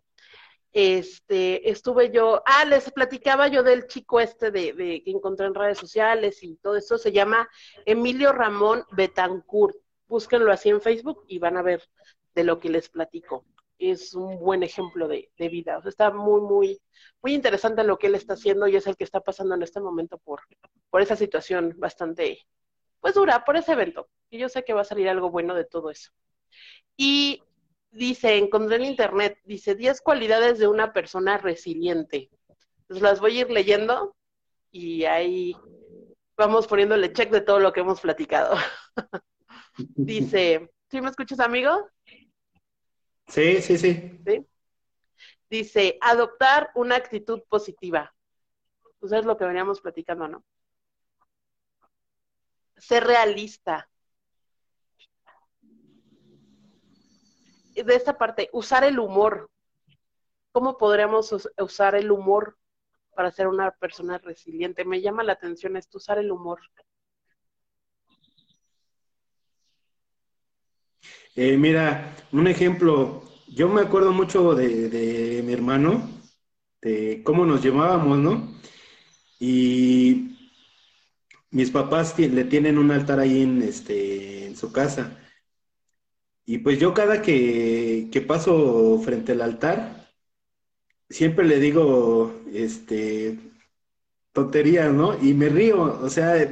este, 0.71 1.69
estuve 1.69 2.11
yo, 2.11 2.43
ah, 2.45 2.65
les 2.65 2.91
platicaba 2.91 3.47
yo 3.47 3.63
del 3.63 3.87
chico 3.87 4.19
este 4.19 4.51
de, 4.51 4.73
de, 4.73 5.03
que 5.03 5.11
encontré 5.11 5.47
en 5.47 5.55
redes 5.55 5.79
sociales 5.79 6.43
y 6.43 6.57
todo 6.57 6.75
eso, 6.75 6.97
se 6.97 7.11
llama 7.11 7.49
Emilio 7.85 8.31
Ramón 8.31 8.83
Betancourt. 8.91 9.75
Búsquenlo 10.07 10.51
así 10.51 10.69
en 10.69 10.81
Facebook 10.81 11.23
y 11.27 11.39
van 11.39 11.57
a 11.57 11.61
ver 11.61 11.83
de 12.35 12.43
lo 12.43 12.59
que 12.59 12.69
les 12.69 12.89
platico. 12.89 13.45
Es 13.77 14.13
un 14.13 14.39
buen 14.39 14.63
ejemplo 14.63 15.07
de, 15.07 15.31
de 15.37 15.49
vida. 15.49 15.77
O 15.77 15.81
sea, 15.81 15.89
está 15.89 16.11
muy, 16.11 16.41
muy, 16.41 16.81
muy 17.21 17.33
interesante 17.33 17.83
lo 17.83 17.97
que 17.97 18.07
él 18.07 18.15
está 18.15 18.33
haciendo 18.33 18.67
y 18.67 18.75
es 18.75 18.87
el 18.87 18.97
que 18.97 19.03
está 19.03 19.21
pasando 19.21 19.55
en 19.55 19.63
este 19.63 19.79
momento 19.79 20.17
por, 20.17 20.41
por 20.89 21.01
esa 21.01 21.15
situación 21.15 21.75
bastante, 21.77 22.39
pues 22.99 23.13
dura, 23.13 23.45
por 23.45 23.55
ese 23.57 23.73
evento. 23.73 24.09
Y 24.29 24.39
yo 24.39 24.49
sé 24.49 24.63
que 24.63 24.73
va 24.73 24.81
a 24.81 24.85
salir 24.85 25.09
algo 25.09 25.29
bueno 25.31 25.55
de 25.55 25.65
todo 25.65 25.89
eso. 25.89 26.11
Y 27.01 27.41
dice, 27.91 28.37
encontré 28.37 28.75
en 28.75 28.83
internet, 28.83 29.39
dice 29.45 29.73
10 29.73 30.01
cualidades 30.01 30.59
de 30.59 30.67
una 30.67 30.91
persona 30.91 31.37
resiliente. 31.37 32.29
Entonces 32.81 33.01
las 33.01 33.21
voy 33.21 33.37
a 33.37 33.41
ir 33.43 33.49
leyendo 33.49 34.17
y 34.69 35.05
ahí 35.05 35.55
vamos 36.35 36.67
poniéndole 36.67 37.13
check 37.13 37.31
de 37.31 37.39
todo 37.39 37.61
lo 37.61 37.71
que 37.71 37.79
hemos 37.79 38.01
platicado. 38.01 38.57
dice, 39.95 40.69
¿sí 40.91 40.99
me 40.99 41.09
escuchas, 41.09 41.39
amigo? 41.39 41.89
Sí, 43.29 43.61
sí, 43.61 43.77
sí, 43.77 44.21
sí. 44.25 44.45
Dice, 45.49 45.97
adoptar 46.01 46.69
una 46.75 46.97
actitud 46.97 47.41
positiva. 47.47 48.13
Pues 48.99 49.13
es 49.13 49.23
lo 49.23 49.37
que 49.37 49.45
veníamos 49.45 49.79
platicando, 49.79 50.27
¿no? 50.27 50.43
Ser 52.75 53.05
realista. 53.05 53.89
De 57.83 57.95
esta 57.95 58.17
parte, 58.17 58.49
usar 58.53 58.83
el 58.83 58.99
humor. 58.99 59.49
¿Cómo 60.51 60.77
podríamos 60.77 61.35
usar 61.57 61.95
el 61.95 62.11
humor 62.11 62.57
para 63.15 63.31
ser 63.31 63.47
una 63.47 63.71
persona 63.71 64.17
resiliente? 64.17 64.85
Me 64.85 65.01
llama 65.01 65.23
la 65.23 65.33
atención 65.33 65.77
esto, 65.77 65.97
usar 65.97 66.17
el 66.17 66.31
humor. 66.31 66.59
Eh, 71.35 71.55
mira, 71.57 72.15
un 72.31 72.47
ejemplo, 72.47 73.23
yo 73.47 73.69
me 73.69 73.81
acuerdo 73.81 74.11
mucho 74.11 74.55
de, 74.55 75.41
mi 75.45 75.53
hermano, 75.53 76.09
de 76.81 77.21
cómo 77.23 77.45
nos 77.45 77.61
llevábamos, 77.63 78.17
¿no? 78.17 78.59
Y 79.39 80.37
mis 81.51 81.71
papás 81.71 82.17
le 82.19 82.43
tienen 82.43 82.77
un 82.77 82.91
altar 82.91 83.19
ahí 83.19 83.43
en, 83.43 83.61
este, 83.61 84.47
en 84.47 84.57
su 84.57 84.71
casa. 84.71 85.17
Y 86.49 86.57
pues 86.57 86.79
yo 86.79 86.95
cada 86.95 87.21
que, 87.21 88.25
paso 88.27 88.99
frente 89.05 89.33
al 89.33 89.41
altar, 89.41 90.09
siempre 91.07 91.45
le 91.45 91.59
digo, 91.59 92.33
este, 92.51 93.37
tonterías, 94.33 94.91
¿no? 94.91 95.15
Y 95.21 95.35
me 95.35 95.49
río, 95.49 95.99
o 96.01 96.09
sea, 96.09 96.49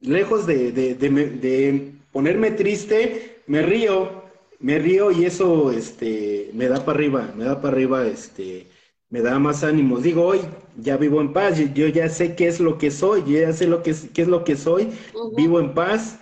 lejos 0.00 0.46
de, 0.46 0.72
de, 0.72 1.92
ponerme 2.12 2.52
triste, 2.52 3.42
me 3.46 3.60
río, 3.60 4.24
me 4.58 4.78
río 4.78 5.10
y 5.10 5.26
eso, 5.26 5.70
este, 5.70 6.48
me 6.54 6.68
da 6.68 6.82
para 6.86 6.96
arriba, 6.96 7.34
me 7.36 7.44
da 7.44 7.60
para 7.60 7.74
arriba, 7.74 8.06
este, 8.06 8.68
me 9.10 9.20
da 9.20 9.38
más 9.38 9.64
ánimos. 9.64 10.02
Digo, 10.02 10.24
hoy 10.24 10.40
ya 10.78 10.96
vivo 10.96 11.20
en 11.20 11.34
paz, 11.34 11.58
yo 11.74 11.88
ya 11.88 12.08
sé 12.08 12.34
qué 12.34 12.46
es 12.46 12.58
lo 12.58 12.78
que 12.78 12.90
soy, 12.90 13.20
yo 13.26 13.38
ya 13.38 13.52
sé 13.52 13.66
lo 13.66 13.82
que, 13.82 13.94
qué 14.14 14.22
es 14.22 14.28
lo 14.28 14.44
que 14.44 14.56
soy, 14.56 14.88
vivo 15.36 15.60
en 15.60 15.74
paz 15.74 16.20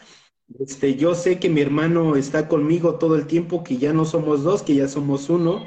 este, 0.59 0.97
yo 0.97 1.15
sé 1.15 1.39
que 1.39 1.49
mi 1.49 1.61
hermano 1.61 2.17
está 2.17 2.49
conmigo 2.49 2.99
todo 2.99 3.17
el 3.17 3.27
tiempo, 3.27 3.65
que 3.65 3.79
ya 3.79 3.93
no 3.93 4.05
somos 4.05 4.43
dos, 4.43 4.63
que 4.63 4.75
ya 4.75 4.89
somos 4.89 5.31
uno, 5.31 5.65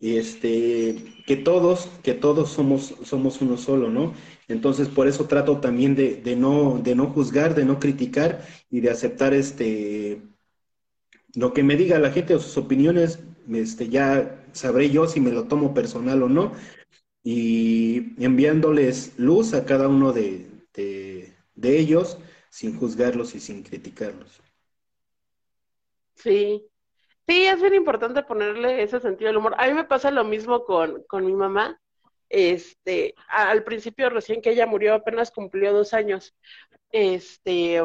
este, 0.00 0.96
que 1.26 1.36
todos, 1.36 1.88
que 2.02 2.14
todos 2.14 2.50
somos, 2.50 2.94
somos 3.04 3.40
uno 3.40 3.56
solo, 3.56 3.90
¿no? 3.90 4.14
Entonces, 4.48 4.88
por 4.88 5.08
eso 5.08 5.26
trato 5.26 5.58
también 5.60 5.94
de, 5.94 6.16
de, 6.16 6.36
no, 6.36 6.80
de 6.82 6.94
no 6.94 7.06
juzgar, 7.08 7.54
de 7.54 7.64
no 7.64 7.78
criticar 7.78 8.46
y 8.70 8.80
de 8.80 8.90
aceptar 8.90 9.34
este, 9.34 10.22
lo 11.34 11.52
que 11.52 11.62
me 11.62 11.76
diga 11.76 11.98
la 11.98 12.10
gente 12.10 12.34
o 12.34 12.40
sus 12.40 12.56
opiniones, 12.56 13.20
este, 13.52 13.88
ya 13.88 14.44
sabré 14.52 14.90
yo 14.90 15.06
si 15.06 15.20
me 15.20 15.30
lo 15.32 15.44
tomo 15.44 15.74
personal 15.74 16.22
o 16.22 16.28
no, 16.28 16.52
y 17.24 18.14
enviándoles 18.22 19.12
luz 19.16 19.54
a 19.54 19.64
cada 19.64 19.88
uno 19.88 20.12
de, 20.12 20.48
de 20.74 21.78
ellos 21.78 22.18
sin 22.52 22.78
juzgarlos 22.78 23.34
y 23.34 23.40
sin 23.40 23.62
criticarlos. 23.62 24.42
Sí, 26.14 26.68
sí, 27.26 27.46
es 27.46 27.62
bien 27.62 27.72
importante 27.72 28.22
ponerle 28.22 28.82
ese 28.82 29.00
sentido 29.00 29.28
del 29.28 29.38
humor. 29.38 29.54
A 29.56 29.66
mí 29.66 29.72
me 29.72 29.84
pasa 29.84 30.10
lo 30.10 30.22
mismo 30.22 30.62
con, 30.64 31.02
con 31.04 31.24
mi 31.24 31.32
mamá. 31.32 31.80
Este, 32.28 33.14
al 33.28 33.64
principio, 33.64 34.10
recién 34.10 34.42
que 34.42 34.50
ella 34.50 34.66
murió, 34.66 34.94
apenas 34.94 35.30
cumplió 35.30 35.72
dos 35.72 35.94
años. 35.94 36.34
Este, 36.90 37.80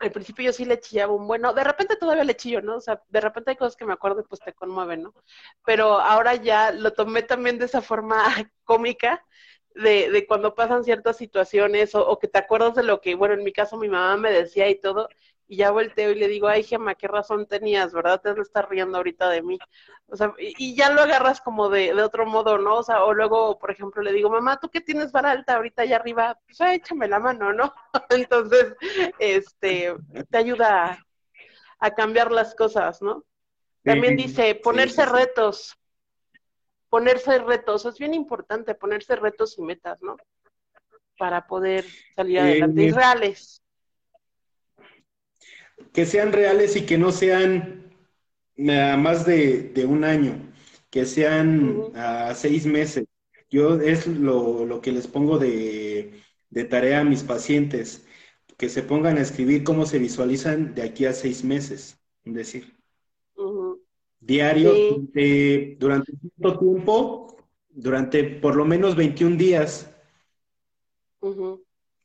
al 0.00 0.10
principio 0.10 0.46
yo 0.46 0.52
sí 0.52 0.64
le 0.64 0.80
chillaba 0.80 1.12
un 1.12 1.28
bueno, 1.28 1.52
de 1.52 1.62
repente 1.62 1.96
todavía 1.96 2.24
le 2.24 2.36
chillo, 2.36 2.60
¿no? 2.60 2.76
O 2.76 2.80
sea, 2.80 3.00
de 3.08 3.20
repente 3.20 3.52
hay 3.52 3.56
cosas 3.56 3.76
que 3.76 3.84
me 3.84 3.92
acuerdo 3.92 4.20
y 4.20 4.24
pues 4.24 4.40
te 4.40 4.52
conmueven, 4.52 5.02
¿no? 5.04 5.14
Pero 5.64 6.00
ahora 6.00 6.34
ya 6.34 6.72
lo 6.72 6.92
tomé 6.92 7.22
también 7.22 7.58
de 7.58 7.66
esa 7.66 7.82
forma 7.82 8.24
cómica, 8.64 9.24
de, 9.82 10.10
de 10.10 10.26
cuando 10.26 10.54
pasan 10.54 10.84
ciertas 10.84 11.16
situaciones 11.16 11.94
o, 11.94 12.06
o, 12.06 12.18
que 12.18 12.28
te 12.28 12.38
acuerdas 12.38 12.74
de 12.74 12.82
lo 12.82 13.00
que, 13.00 13.14
bueno, 13.14 13.34
en 13.34 13.44
mi 13.44 13.52
caso 13.52 13.76
mi 13.76 13.88
mamá 13.88 14.16
me 14.16 14.32
decía 14.32 14.68
y 14.68 14.80
todo, 14.80 15.08
y 15.48 15.56
ya 15.56 15.70
volteo 15.70 16.10
y 16.10 16.14
le 16.14 16.28
digo, 16.28 16.46
ay, 16.46 16.62
Gemma, 16.62 16.94
qué 16.94 17.08
razón 17.08 17.46
tenías, 17.46 17.92
¿verdad? 17.94 18.20
Te 18.20 18.38
estás 18.38 18.68
riendo 18.68 18.98
ahorita 18.98 19.30
de 19.30 19.42
mí. 19.42 19.58
O 20.06 20.14
sea, 20.14 20.34
y, 20.38 20.74
ya 20.74 20.90
lo 20.90 21.00
agarras 21.00 21.40
como 21.40 21.70
de, 21.70 21.94
de, 21.94 22.02
otro 22.02 22.26
modo, 22.26 22.58
¿no? 22.58 22.76
O 22.76 22.82
sea, 22.82 23.04
o 23.04 23.14
luego, 23.14 23.58
por 23.58 23.70
ejemplo, 23.70 24.02
le 24.02 24.12
digo, 24.12 24.28
mamá, 24.28 24.60
¿tú 24.60 24.68
qué 24.68 24.82
tienes 24.82 25.10
para 25.10 25.30
alta 25.30 25.54
ahorita 25.56 25.82
allá 25.82 25.96
arriba? 25.96 26.38
Pues 26.44 26.60
ah, 26.60 26.74
échame 26.74 27.08
la 27.08 27.18
mano, 27.18 27.54
¿no? 27.54 27.72
Entonces, 28.10 28.74
este, 29.18 29.96
te 30.30 30.38
ayuda 30.38 30.98
a, 31.80 31.90
cambiar 31.94 32.30
las 32.30 32.54
cosas, 32.54 33.00
¿no? 33.00 33.24
También 33.82 34.16
dice, 34.16 34.54
ponerse 34.54 35.06
retos. 35.06 35.77
Ponerse 36.88 37.38
retos, 37.38 37.84
es 37.84 37.98
bien 37.98 38.14
importante 38.14 38.74
ponerse 38.74 39.16
retos 39.16 39.58
y 39.58 39.62
metas, 39.62 40.02
¿no? 40.02 40.16
Para 41.18 41.46
poder 41.46 41.84
salir 42.14 42.40
adelante. 42.40 42.82
Y 42.82 42.90
reales 42.90 43.62
que 45.92 46.06
sean 46.06 46.32
reales 46.32 46.76
y 46.76 46.82
que 46.82 46.98
no 46.98 47.12
sean 47.12 47.92
a 48.58 48.96
más 48.96 49.24
de, 49.26 49.72
un 49.88 50.04
año, 50.04 50.52
que 50.90 51.06
sean 51.06 51.92
a 51.94 52.34
seis 52.34 52.66
meses. 52.66 53.06
Yo 53.50 53.80
es 53.80 54.06
lo, 54.06 54.80
que 54.82 54.92
les 54.92 55.06
pongo 55.06 55.38
de, 55.38 56.22
tarea 56.68 57.00
a 57.00 57.04
mis 57.04 57.22
pacientes, 57.22 58.06
que 58.56 58.68
se 58.68 58.82
pongan 58.82 59.16
a 59.18 59.22
escribir 59.22 59.64
cómo 59.64 59.86
se 59.86 59.98
visualizan 59.98 60.74
de 60.74 60.82
aquí 60.82 61.04
a 61.04 61.12
seis 61.12 61.44
meses, 61.44 61.98
es 62.24 62.34
decir, 62.34 62.77
diario, 64.20 64.72
durante, 65.78 66.12
cierto 66.20 66.58
tiempo, 66.58 67.36
durante 67.70 68.24
por 68.24 68.56
lo 68.56 68.64
menos 68.64 68.96
21 68.96 69.36
días, 69.36 69.90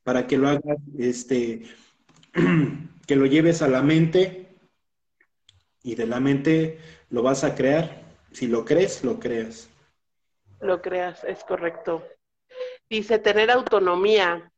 para 0.02 0.26
que 0.26 0.38
lo 0.38 0.48
hagas, 0.48 0.78
este, 0.98 1.62
que 3.06 3.16
lo 3.16 3.26
lleves 3.26 3.62
a 3.62 3.68
la 3.68 3.82
mente 3.82 4.56
y 5.82 5.94
de 5.94 6.06
la 6.06 6.20
mente 6.20 6.78
lo 7.10 7.22
vas 7.22 7.44
a 7.44 7.54
crear. 7.54 8.02
Si 8.32 8.48
lo 8.48 8.64
crees, 8.64 9.04
lo 9.04 9.20
creas. 9.20 9.70
Lo 10.60 10.80
creas, 10.82 11.22
es 11.24 11.44
correcto. 11.44 12.02
Dice 12.88 13.18
tener 13.18 13.50
autonomía. 13.50 14.50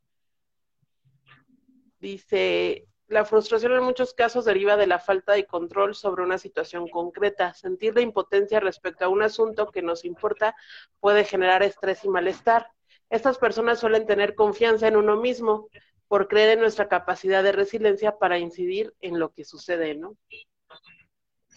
Dice, 1.99 2.87
la 3.09 3.24
frustración 3.24 3.73
en 3.73 3.85
muchos 3.85 4.15
casos 4.15 4.45
deriva 4.45 4.77
de 4.77 4.87
la 4.87 4.99
falta 4.99 5.33
de 5.33 5.47
control 5.47 5.95
sobre 5.95 6.23
una 6.23 6.39
situación 6.39 6.89
concreta. 6.89 7.55
Sentir 7.55 7.95
la 7.95 8.01
impotencia 8.01 8.61
respecto 8.61 9.05
a 9.05 9.09
un 9.09 9.23
asunto 9.23 9.70
que 9.70 9.83
nos 9.83 10.05
importa 10.05 10.57
puede 11.01 11.24
generar 11.24 11.62
estrés 11.62 12.05
y 12.05 12.09
malestar. 12.09 12.69
Estas 13.09 13.39
personas 13.39 13.78
suelen 13.78 14.07
tener 14.07 14.35
confianza 14.35 14.89
en 14.89 14.97
uno 14.97 15.16
mismo, 15.16 15.69
por 16.09 16.28
creer 16.28 16.51
en 16.51 16.61
nuestra 16.61 16.89
capacidad 16.89 17.43
de 17.43 17.53
resiliencia 17.53 18.16
para 18.16 18.39
incidir 18.39 18.95
en 19.01 19.19
lo 19.19 19.33
que 19.33 19.45
sucede, 19.45 19.95
¿no? 19.95 20.16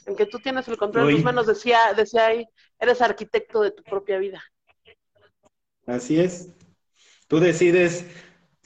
En 0.06 0.16
que 0.16 0.26
tú 0.26 0.40
tienes 0.40 0.68
el 0.68 0.78
control 0.78 1.08
de 1.08 1.14
tus 1.14 1.24
manos, 1.24 1.46
decía, 1.46 1.94
decía 1.96 2.28
ahí, 2.28 2.48
eres 2.80 3.02
arquitecto 3.02 3.62
de 3.62 3.72
tu 3.72 3.84
propia 3.84 4.18
vida. 4.18 4.44
Así 5.86 6.20
es. 6.20 6.50
Tú 7.28 7.40
decides 7.40 8.06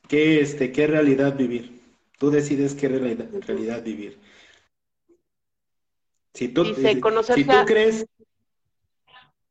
qué, 0.07 0.39
este, 0.39 0.72
qué 0.72 0.88
realidad 0.88 1.35
vivir. 1.35 1.82
Tú 2.19 2.30
decides 2.30 2.73
qué 2.76 2.88
realidad, 2.88 3.27
realidad 3.45 3.84
vivir. 3.84 4.19
Si 6.34 6.48
tú, 6.48 6.65
si 6.73 7.44
tú 7.45 7.65
crees, 7.65 8.06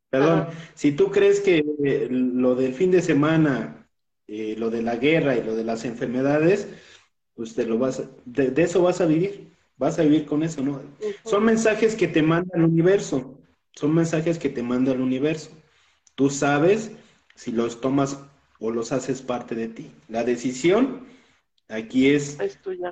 perdón, 0.09 0.47
si 0.75 0.91
tú 0.91 1.11
crees 1.11 1.39
que 1.39 1.63
lo 2.09 2.55
del 2.55 2.73
fin 2.73 2.91
de 2.91 3.01
semana 3.01 3.83
eh, 4.27 4.55
lo 4.57 4.69
de 4.69 4.81
la 4.81 4.95
guerra 4.95 5.35
y 5.35 5.43
lo 5.43 5.55
de 5.55 5.63
las 5.63 5.83
enfermedades, 5.83 6.67
pues 7.35 7.55
te 7.55 7.65
lo 7.65 7.77
vas, 7.77 8.03
de, 8.25 8.53
eso 8.57 8.81
vas 8.81 9.01
a 9.01 9.05
vivir, 9.05 9.51
vas 9.77 9.99
a 9.99 10.03
vivir 10.03 10.25
con 10.25 10.43
eso, 10.43 10.61
¿no? 10.61 10.81
Son 11.25 11.43
mensajes 11.43 11.95
que 11.95 12.07
te 12.07 12.21
manda 12.21 12.49
el 12.55 12.63
universo, 12.63 13.37
son 13.73 13.93
mensajes 13.93 14.39
que 14.39 14.49
te 14.49 14.63
manda 14.63 14.93
el 14.93 15.01
universo. 15.01 15.51
Tú 16.15 16.29
sabes 16.29 16.91
si 17.35 17.51
los 17.51 17.81
tomas 17.81 18.19
o 18.59 18.71
los 18.71 18.91
haces 18.91 19.21
parte 19.21 19.55
de 19.55 19.67
ti. 19.67 19.91
La 20.07 20.23
decisión 20.23 21.05
aquí 21.67 22.09
es, 22.09 22.37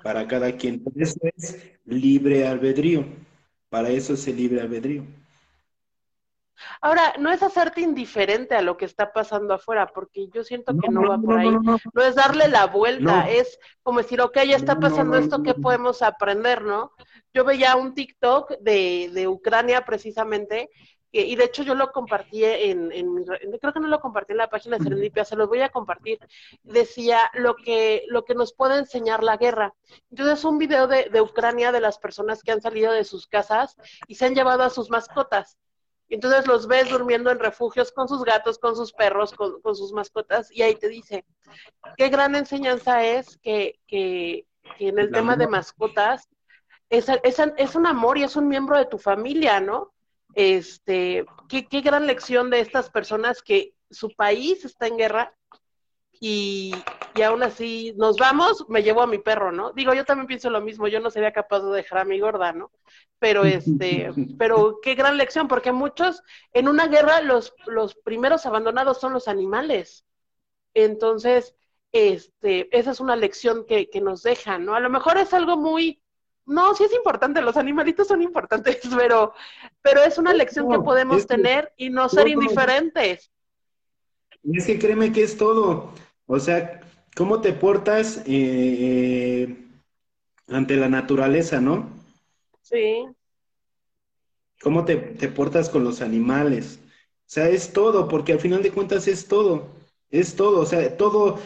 para 0.03 0.27
cada 0.27 0.55
quien. 0.55 0.83
eso 0.95 1.19
es 1.35 1.71
libre 1.85 2.47
albedrío. 2.47 3.05
Para 3.69 3.89
eso 3.89 4.13
es 4.13 4.27
el 4.27 4.35
libre 4.35 4.61
albedrío. 4.61 5.05
Ahora, 6.81 7.13
no 7.19 7.31
es 7.31 7.41
hacerte 7.41 7.81
indiferente 7.81 8.55
a 8.55 8.61
lo 8.61 8.77
que 8.77 8.85
está 8.85 9.13
pasando 9.13 9.53
afuera, 9.53 9.87
porque 9.87 10.27
yo 10.33 10.43
siento 10.43 10.73
que 10.77 10.89
no, 10.89 11.07
va 11.07 11.17
por 11.17 11.39
ahí. 11.39 11.49
No, 11.49 11.77
es 12.03 12.15
darle 12.15 12.47
la 12.47 12.67
vuelta, 12.67 13.29
es 13.29 13.59
como 13.83 13.99
decir, 13.99 14.21
ok, 14.21 14.37
ya 14.47 14.57
está 14.57 14.79
pasando 14.79 15.17
esto, 15.17 15.43
¿qué 15.43 15.53
podemos 15.53 16.01
aprender, 16.01 16.63
no? 16.63 16.91
Yo 17.33 17.45
veía 17.45 17.75
un 17.75 17.93
TikTok 17.93 18.59
de, 18.59 19.09
de 19.13 19.27
Ucrania 19.27 19.85
precisamente, 19.85 20.69
y 21.11 21.35
de 21.35 21.43
hecho 21.43 21.63
yo 21.63 21.75
lo 21.75 21.91
compartí 21.91 22.45
en, 22.45 22.91
en, 22.91 23.25
creo 23.25 23.73
que 23.73 23.79
no 23.79 23.87
lo 23.87 23.99
compartí 23.99 24.31
en 24.31 24.37
la 24.37 24.49
página 24.49 24.77
de 24.77 24.83
Serendipia, 24.83 25.25
se 25.25 25.35
los 25.35 25.49
voy 25.49 25.61
a 25.61 25.69
compartir. 25.69 26.19
Decía 26.63 27.29
lo 27.33 27.55
que, 27.55 28.03
lo 28.07 28.23
que 28.23 28.35
nos 28.35 28.53
puede 28.53 28.77
enseñar 28.77 29.23
la 29.23 29.37
guerra. 29.37 29.73
Entonces, 30.09 30.45
un 30.45 30.57
video 30.57 30.87
de, 30.87 31.09
de 31.09 31.21
Ucrania 31.21 31.71
de 31.71 31.81
las 31.81 31.99
personas 31.99 32.43
que 32.43 32.51
han 32.51 32.61
salido 32.61 32.93
de 32.93 33.03
sus 33.03 33.27
casas 33.27 33.75
y 34.07 34.15
se 34.15 34.25
han 34.25 34.35
llevado 34.35 34.63
a 34.63 34.69
sus 34.69 34.89
mascotas 34.89 35.57
entonces 36.11 36.45
los 36.45 36.67
ves 36.67 36.89
durmiendo 36.89 37.31
en 37.31 37.39
refugios 37.39 37.91
con 37.91 38.07
sus 38.07 38.23
gatos, 38.23 38.59
con 38.59 38.75
sus 38.75 38.91
perros, 38.91 39.31
con, 39.31 39.61
sus 39.75 39.93
mascotas, 39.93 40.51
y 40.51 40.61
ahí 40.61 40.75
te 40.75 40.89
dice, 40.89 41.25
qué 41.97 42.09
gran 42.09 42.35
enseñanza 42.35 43.03
es 43.03 43.37
que, 43.37 43.79
que, 43.87 44.45
en 44.79 44.99
el 44.99 45.11
tema 45.11 45.35
de 45.35 45.47
mascotas 45.47 46.27
es, 46.89 47.07
es, 47.23 47.39
es, 47.57 47.75
un 47.75 47.87
amor 47.87 48.17
y 48.17 48.23
es 48.23 48.35
un 48.35 48.47
miembro 48.47 48.77
de 48.77 48.85
tu 48.85 48.97
familia, 48.97 49.59
¿no? 49.59 49.93
Este, 50.33 51.25
qué, 51.49 51.67
qué 51.67 51.81
gran 51.81 52.07
lección 52.07 52.49
de 52.49 52.59
estas 52.59 52.89
personas 52.89 53.41
que 53.41 53.73
su 53.89 54.11
país 54.11 54.63
está 54.65 54.87
en 54.87 54.97
guerra 54.97 55.33
y, 56.19 56.73
y, 57.15 57.21
aún 57.23 57.41
así 57.41 57.93
nos 57.97 58.17
vamos, 58.17 58.65
me 58.69 58.83
llevo 58.83 59.01
a 59.01 59.07
mi 59.07 59.17
perro, 59.17 59.51
¿no? 59.51 59.71
Digo, 59.73 59.93
yo 59.93 60.05
también 60.05 60.27
pienso 60.27 60.51
lo 60.51 60.61
mismo, 60.61 60.87
yo 60.87 60.99
no 60.99 61.09
sería 61.09 61.33
capaz 61.33 61.61
de 61.61 61.75
dejar 61.75 61.99
a 61.99 62.05
mi 62.05 62.19
gorda, 62.19 62.53
¿no? 62.53 62.71
Pero 63.17 63.43
este, 63.43 64.11
pero 64.37 64.79
qué 64.81 64.93
gran 64.93 65.17
lección, 65.17 65.47
porque 65.47 65.71
muchos, 65.71 66.21
en 66.53 66.67
una 66.67 66.87
guerra, 66.87 67.21
los, 67.21 67.53
los 67.65 67.95
primeros 67.95 68.45
abandonados 68.45 68.99
son 68.99 69.13
los 69.13 69.27
animales. 69.27 70.05
Entonces, 70.75 71.55
este, 71.91 72.69
esa 72.77 72.91
es 72.91 72.99
una 72.99 73.15
lección 73.15 73.65
que, 73.65 73.89
que 73.89 73.99
nos 73.99 74.21
dejan, 74.23 74.63
¿no? 74.63 74.75
A 74.75 74.79
lo 74.79 74.89
mejor 74.89 75.17
es 75.17 75.33
algo 75.33 75.57
muy, 75.57 76.00
no, 76.45 76.75
sí 76.75 76.83
es 76.83 76.93
importante, 76.93 77.41
los 77.41 77.57
animalitos 77.57 78.07
son 78.07 78.21
importantes, 78.21 78.79
pero, 78.97 79.33
pero 79.81 80.03
es 80.03 80.17
una 80.17 80.33
lección 80.33 80.69
que 80.69 80.79
podemos 80.79 81.25
tener 81.27 81.71
y 81.77 81.89
no 81.89 82.09
ser 82.09 82.27
indiferentes. 82.27 83.31
Es 84.43 84.65
que 84.65 84.79
créeme 84.79 85.11
que 85.11 85.23
es 85.23 85.37
todo. 85.37 85.93
O 86.25 86.39
sea, 86.39 86.81
¿cómo 87.15 87.41
te 87.41 87.53
portas 87.53 88.17
eh, 88.19 88.23
eh, 88.27 89.57
ante 90.47 90.75
la 90.75 90.89
naturaleza, 90.89 91.61
no? 91.61 91.89
Sí. 92.61 93.05
¿Cómo 94.61 94.85
te, 94.85 94.95
te 94.95 95.27
portas 95.27 95.69
con 95.69 95.83
los 95.83 96.01
animales? 96.01 96.79
O 96.83 97.33
sea, 97.33 97.49
es 97.49 97.71
todo, 97.71 98.07
porque 98.07 98.33
al 98.33 98.39
final 98.39 98.63
de 98.63 98.71
cuentas 98.71 99.07
es 99.07 99.27
todo. 99.27 99.69
Es 100.09 100.35
todo, 100.35 100.59
o 100.59 100.65
sea, 100.65 100.97
todo. 100.97 101.39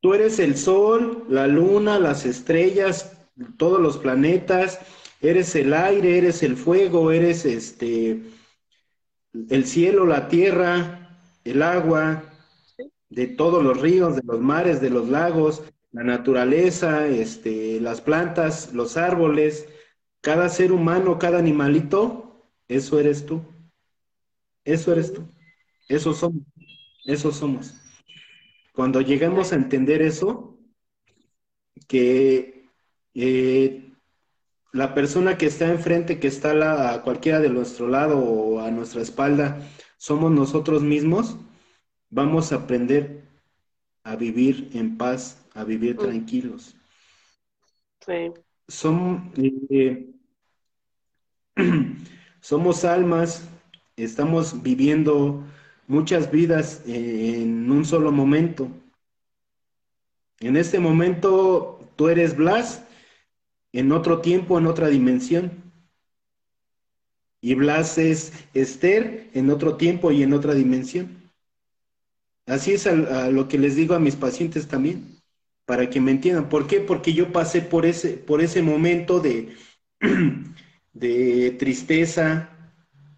Tú 0.00 0.14
eres 0.14 0.38
el 0.38 0.56
sol, 0.56 1.24
la 1.28 1.46
luna, 1.46 1.98
las 1.98 2.24
estrellas, 2.24 3.17
todos 3.56 3.80
los 3.80 3.98
planetas, 3.98 4.80
eres 5.20 5.54
el 5.54 5.74
aire, 5.74 6.18
eres 6.18 6.42
el 6.42 6.56
fuego, 6.56 7.10
eres 7.10 7.44
este 7.44 8.22
el 9.50 9.66
cielo, 9.66 10.06
la 10.06 10.28
tierra, 10.28 11.20
el 11.44 11.62
agua, 11.62 12.24
de 13.10 13.26
todos 13.26 13.62
los 13.62 13.80
ríos, 13.80 14.16
de 14.16 14.22
los 14.24 14.40
mares, 14.40 14.80
de 14.80 14.90
los 14.90 15.08
lagos, 15.08 15.62
la 15.92 16.02
naturaleza, 16.02 17.06
este, 17.06 17.80
las 17.80 18.00
plantas, 18.00 18.72
los 18.74 18.96
árboles, 18.96 19.68
cada 20.20 20.48
ser 20.48 20.72
humano, 20.72 21.18
cada 21.18 21.38
animalito, 21.38 22.46
eso 22.68 22.98
eres 23.00 23.24
tú. 23.24 23.42
Eso 24.64 24.92
eres 24.92 25.12
tú. 25.14 25.26
Eso 25.88 26.12
somos, 26.12 26.42
eso 27.06 27.32
somos. 27.32 27.74
Cuando 28.72 29.00
llegamos 29.00 29.52
a 29.52 29.56
entender 29.56 30.02
eso, 30.02 30.58
que 31.86 32.57
eh, 33.20 33.92
la 34.72 34.94
persona 34.94 35.36
que 35.36 35.46
está 35.46 35.66
enfrente, 35.66 36.20
que 36.20 36.28
está 36.28 36.92
a 36.92 37.02
cualquiera 37.02 37.40
de 37.40 37.48
nuestro 37.48 37.88
lado 37.88 38.18
o 38.18 38.60
a 38.60 38.70
nuestra 38.70 39.02
espalda, 39.02 39.60
somos 39.96 40.30
nosotros 40.30 40.82
mismos, 40.82 41.36
vamos 42.10 42.52
a 42.52 42.56
aprender 42.56 43.24
a 44.04 44.14
vivir 44.14 44.70
en 44.72 44.96
paz, 44.96 45.44
a 45.54 45.64
vivir 45.64 45.96
mm. 45.96 45.98
tranquilos. 45.98 46.76
Sí. 48.06 48.32
Eh, 49.70 50.10
somos 52.40 52.84
almas, 52.84 53.48
estamos 53.96 54.62
viviendo 54.62 55.42
muchas 55.88 56.30
vidas 56.30 56.82
en 56.86 57.68
un 57.68 57.84
solo 57.84 58.12
momento. 58.12 58.68
En 60.38 60.56
este 60.56 60.78
momento 60.78 61.90
tú 61.96 62.08
eres 62.08 62.36
Blas, 62.36 62.84
en 63.78 63.92
otro 63.92 64.20
tiempo, 64.20 64.58
en 64.58 64.66
otra 64.66 64.88
dimensión. 64.88 65.52
Y 67.40 67.54
Blas 67.54 67.96
es 67.96 68.32
Esther 68.52 69.30
en 69.34 69.50
otro 69.50 69.76
tiempo 69.76 70.10
y 70.10 70.24
en 70.24 70.32
otra 70.32 70.52
dimensión. 70.54 71.30
Así 72.44 72.72
es 72.72 72.88
a, 72.88 73.30
lo 73.30 73.46
que 73.46 73.56
les 73.56 73.76
digo 73.76 73.94
a 73.94 74.00
mis 74.00 74.16
pacientes 74.16 74.66
también, 74.66 75.20
para 75.64 75.88
que 75.88 76.00
me 76.00 76.10
entiendan. 76.10 76.48
¿Por 76.48 76.66
qué? 76.66 76.80
Porque 76.80 77.12
yo 77.12 77.30
pasé 77.30 77.60
por 77.62 77.86
ese, 77.86 78.14
por 78.14 78.40
ese 78.40 78.62
momento 78.62 79.20
de, 79.20 79.54
de 80.92 81.52
tristeza, 81.52 82.50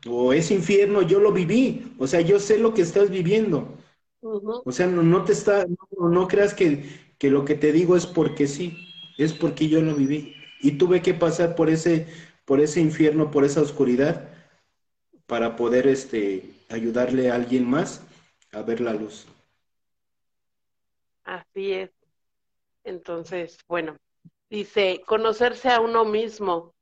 o 0.06 0.34
ese 0.34 0.54
infierno, 0.54 1.00
yo 1.00 1.20
lo 1.20 1.32
viví, 1.32 1.94
o 1.98 2.06
sea, 2.06 2.20
yo 2.20 2.38
sé 2.38 2.58
lo 2.58 2.74
que 2.74 2.82
estás 2.82 3.08
viviendo. 3.08 3.78
O 4.20 4.72
sea, 4.72 4.86
no, 4.86 5.02
no 5.02 5.24
te 5.24 5.32
está, 5.32 5.64
no, 5.98 6.28
creas 6.28 6.52
que, 6.52 6.84
que, 7.18 7.30
lo 7.30 7.46
que 7.46 7.54
te 7.54 7.72
digo 7.72 7.96
es 7.96 8.06
porque 8.06 8.46
sí, 8.46 8.76
es 9.16 9.32
porque 9.32 9.68
yo 9.68 9.80
lo 9.80 9.94
viví. 9.94 10.34
Y 10.60 10.72
tuve 10.72 11.02
que 11.02 11.14
pasar 11.14 11.54
por 11.56 11.70
ese, 11.70 12.06
por 12.44 12.60
ese 12.60 12.80
infierno, 12.80 13.30
por 13.30 13.44
esa 13.44 13.62
oscuridad, 13.62 14.28
para 15.26 15.56
poder 15.56 15.86
este, 15.86 16.50
ayudarle 16.68 17.30
a 17.30 17.34
alguien 17.34 17.68
más 17.68 18.02
a 18.52 18.62
ver 18.62 18.80
la 18.80 18.92
luz. 18.92 19.26
Así 21.24 21.72
es. 21.72 21.90
Entonces, 22.84 23.58
bueno, 23.68 23.96
dice, 24.48 25.02
conocerse 25.06 25.68
a 25.68 25.80
uno 25.80 26.04
mismo, 26.04 26.74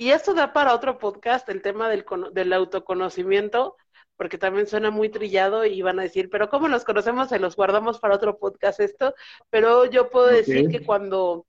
y 0.00 0.12
esto 0.12 0.32
da 0.32 0.54
para 0.54 0.74
otro 0.74 0.98
podcast, 0.98 1.46
el 1.50 1.60
tema 1.60 1.90
del, 1.90 2.06
del 2.32 2.52
autoconocimiento, 2.54 3.76
porque 4.16 4.38
también 4.38 4.66
suena 4.66 4.90
muy 4.90 5.10
trillado 5.10 5.66
y 5.66 5.82
van 5.82 5.98
a 5.98 6.04
decir, 6.04 6.30
pero 6.30 6.48
¿cómo 6.48 6.68
nos 6.68 6.84
conocemos? 6.84 7.28
Se 7.28 7.38
los 7.38 7.54
guardamos 7.54 8.00
para 8.00 8.14
otro 8.14 8.38
podcast 8.38 8.80
esto, 8.80 9.14
pero 9.50 9.84
yo 9.84 10.08
puedo 10.08 10.28
decir 10.28 10.68
que 10.70 10.82
cuando, 10.82 11.46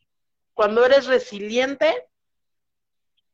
cuando 0.53 0.86
eres 0.86 1.07
resiliente, 1.07 2.07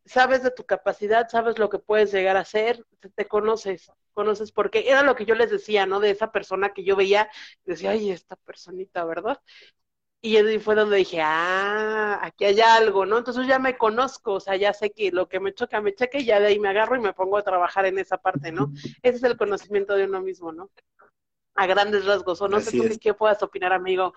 sabes 0.07 0.43
de 0.43 0.51
tu 0.51 0.65
capacidad, 0.65 1.27
sabes 1.29 1.59
lo 1.59 1.69
que 1.69 1.79
puedes 1.79 2.11
llegar 2.11 2.37
a 2.37 2.41
hacer, 2.41 2.85
te, 3.15 3.27
conoces, 3.27 3.91
conoces, 4.13 4.51
porque 4.51 4.89
era 4.89 5.03
lo 5.03 5.15
que 5.15 5.25
yo 5.25 5.35
les 5.35 5.51
decía, 5.51 5.85
¿no? 5.85 5.99
De 5.99 6.11
esa 6.11 6.31
persona 6.31 6.73
que 6.73 6.83
yo 6.83 6.95
veía, 6.95 7.29
decía, 7.65 7.91
ay, 7.91 8.11
esta 8.11 8.35
personita, 8.35 9.03
¿verdad? 9.05 9.39
Y 10.21 10.35
ahí 10.37 10.59
fue 10.59 10.75
donde 10.75 10.97
dije, 10.97 11.21
ah, 11.21 12.19
aquí 12.21 12.45
hay 12.45 12.59
algo, 12.59 13.05
¿no? 13.05 13.19
Entonces 13.19 13.45
ya 13.47 13.59
me 13.59 13.77
conozco, 13.77 14.33
o 14.33 14.39
sea, 14.39 14.55
ya 14.55 14.73
sé 14.73 14.91
que 14.91 15.11
lo 15.11 15.29
que 15.29 15.39
me 15.39 15.53
choca, 15.53 15.79
me 15.79 15.93
cheque 15.93 16.19
y 16.19 16.25
ya 16.25 16.39
de 16.39 16.47
ahí 16.47 16.59
me 16.59 16.69
agarro 16.69 16.95
y 16.95 16.99
me 16.99 17.13
pongo 17.13 17.37
a 17.37 17.43
trabajar 17.43 17.85
en 17.85 17.99
esa 17.99 18.17
parte, 18.17 18.51
¿no? 18.51 18.71
Ese 19.03 19.17
es 19.17 19.23
el 19.23 19.37
conocimiento 19.37 19.95
de 19.95 20.05
uno 20.05 20.21
mismo, 20.21 20.51
¿no? 20.51 20.71
A 21.53 21.67
grandes 21.67 22.05
rasgos, 22.05 22.41
o 22.41 22.47
no 22.47 22.59
sé 22.59 22.71
tú 22.71 22.83
qué 22.99 23.13
puedas 23.13 23.43
opinar, 23.43 23.73
amigo. 23.73 24.13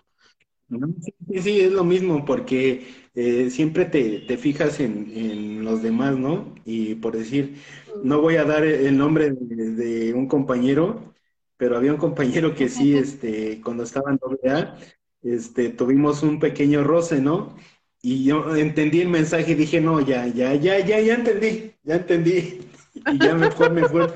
Sí, 0.71 1.41
sí, 1.41 1.61
es 1.61 1.73
lo 1.73 1.83
mismo, 1.83 2.25
porque 2.25 2.87
eh, 3.15 3.51
siempre 3.51 3.87
te, 3.87 4.37
fijas 4.37 4.79
en, 4.79 5.65
los 5.65 5.83
demás, 5.83 6.17
¿no? 6.17 6.55
Y 6.65 6.95
por 6.97 7.17
decir, 7.17 7.57
no 8.05 8.21
voy 8.21 8.37
a 8.37 8.45
dar 8.45 8.65
el 8.65 8.97
nombre 8.97 9.33
de, 9.33 9.71
de 9.73 10.15
un 10.15 10.29
compañero, 10.29 11.13
pero 11.57 11.77
había 11.77 11.93
un 11.93 11.99
compañero 11.99 12.55
que 12.55 12.69
sí, 12.69 12.97
este, 12.97 13.61
cuando 13.63 13.83
estaba 13.83 14.13
en 14.13 14.21
AA, 14.49 14.79
este, 15.23 15.71
tuvimos 15.71 16.23
un 16.23 16.39
pequeño 16.39 16.85
roce, 16.85 17.21
¿no? 17.21 17.57
Y 18.01 18.25
yo 18.25 18.55
entendí 18.57 19.01
el 19.01 19.09
mensaje 19.09 19.53
y 19.53 19.57
dije, 19.57 19.81
no, 19.81 20.01
ya, 20.01 20.27
ya, 20.29 20.55
ya, 20.55 20.79
ya, 20.79 21.01
ya 21.01 21.15
entendí, 21.15 21.73
ya 21.83 21.97
entendí. 21.97 22.61
Y 23.13 23.19
ya 23.19 23.35
me 23.35 23.51
fue, 23.53 23.71
me 23.71 23.89
fue. 23.89 24.09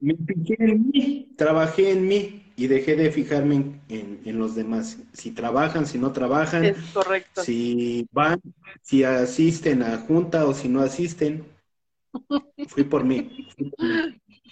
Me 0.00 0.16
fijé 0.26 0.56
en 0.58 0.90
mí, 0.90 1.34
trabajé 1.36 1.90
en 1.90 2.08
mí 2.08 2.39
y 2.60 2.66
dejé 2.66 2.94
de 2.94 3.10
fijarme 3.10 3.80
en, 3.88 4.38
los 4.38 4.54
demás. 4.54 4.98
Si 5.14 5.30
trabajan, 5.30 5.86
si 5.86 5.96
no 5.96 6.12
trabajan. 6.12 6.66
Es 6.66 6.76
correcto. 6.92 7.42
Si 7.42 8.06
van, 8.12 8.38
si 8.82 9.02
asisten 9.02 9.82
a 9.82 9.96
junta 9.96 10.44
o 10.44 10.52
si 10.52 10.68
no 10.68 10.82
asisten. 10.82 11.42
Fui 12.68 12.84
por 12.84 13.02
mí. 13.02 13.48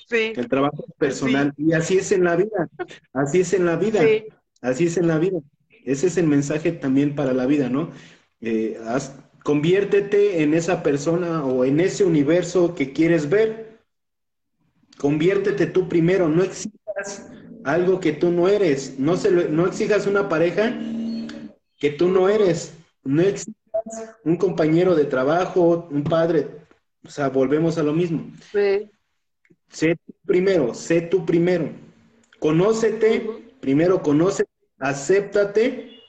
Sí. 0.09 0.33
El 0.35 0.49
trabajo 0.49 0.87
personal. 0.97 1.53
Y 1.59 1.75
así 1.75 1.99
es 1.99 2.11
en 2.11 2.25
la 2.25 2.37
vida. 2.37 2.71
Así 3.13 3.41
es 3.41 3.53
en 3.53 3.67
la 3.67 3.77
vida. 3.77 4.01
Así 4.63 4.87
es 4.87 4.97
en 4.97 5.07
la 5.07 5.19
vida. 5.19 5.41
Ese 5.85 6.07
es 6.07 6.17
el 6.17 6.29
mensaje 6.29 6.73
también 6.73 7.15
para 7.15 7.35
la 7.35 7.45
vida, 7.45 7.69
¿no? 7.69 7.91
Eh, 8.41 8.81
conviértete 9.45 10.43
en 10.43 10.55
esa 10.55 10.83
persona 10.83 11.45
o 11.45 11.67
en 11.67 11.79
ese 11.79 12.05
universo 12.05 12.75
que 12.75 12.95
quieres 12.95 13.29
ver. 13.29 13.81
Conviértete 14.97 15.67
tú 15.67 15.91
primero, 15.91 16.31
no 16.31 16.43
exijas 16.43 17.33
algo 17.73 18.01
que 18.01 18.13
tú 18.13 18.31
no 18.31 18.49
eres, 18.49 18.99
no, 18.99 19.17
se 19.17 19.31
no 19.31 19.67
exijas 19.67 20.07
una 20.07 20.29
pareja 20.29 20.75
que 21.79 21.91
tú 21.91 22.09
no 22.09 22.29
eres, 22.29 22.75
no 23.05 23.23
exijas 23.23 23.55
un 24.25 24.37
compañero 24.37 24.95
de 24.95 25.05
trabajo, 25.05 25.89
un 25.91 26.05
padre, 26.05 26.49
o 27.05 27.11
sea, 27.11 27.29
volvemos 27.29 27.79
a 27.79 27.83
lo 27.83 27.93
mismo. 27.93 28.31
Sí. 28.53 28.91
Sé 29.71 29.97
tú 30.07 30.15
primero, 30.27 30.75
sé 30.75 31.03
tú 31.03 31.27
primero. 31.27 31.71
Conócete, 32.39 33.27
primero 33.61 34.03
conócete 34.03 34.49
acéptate, 34.79 36.01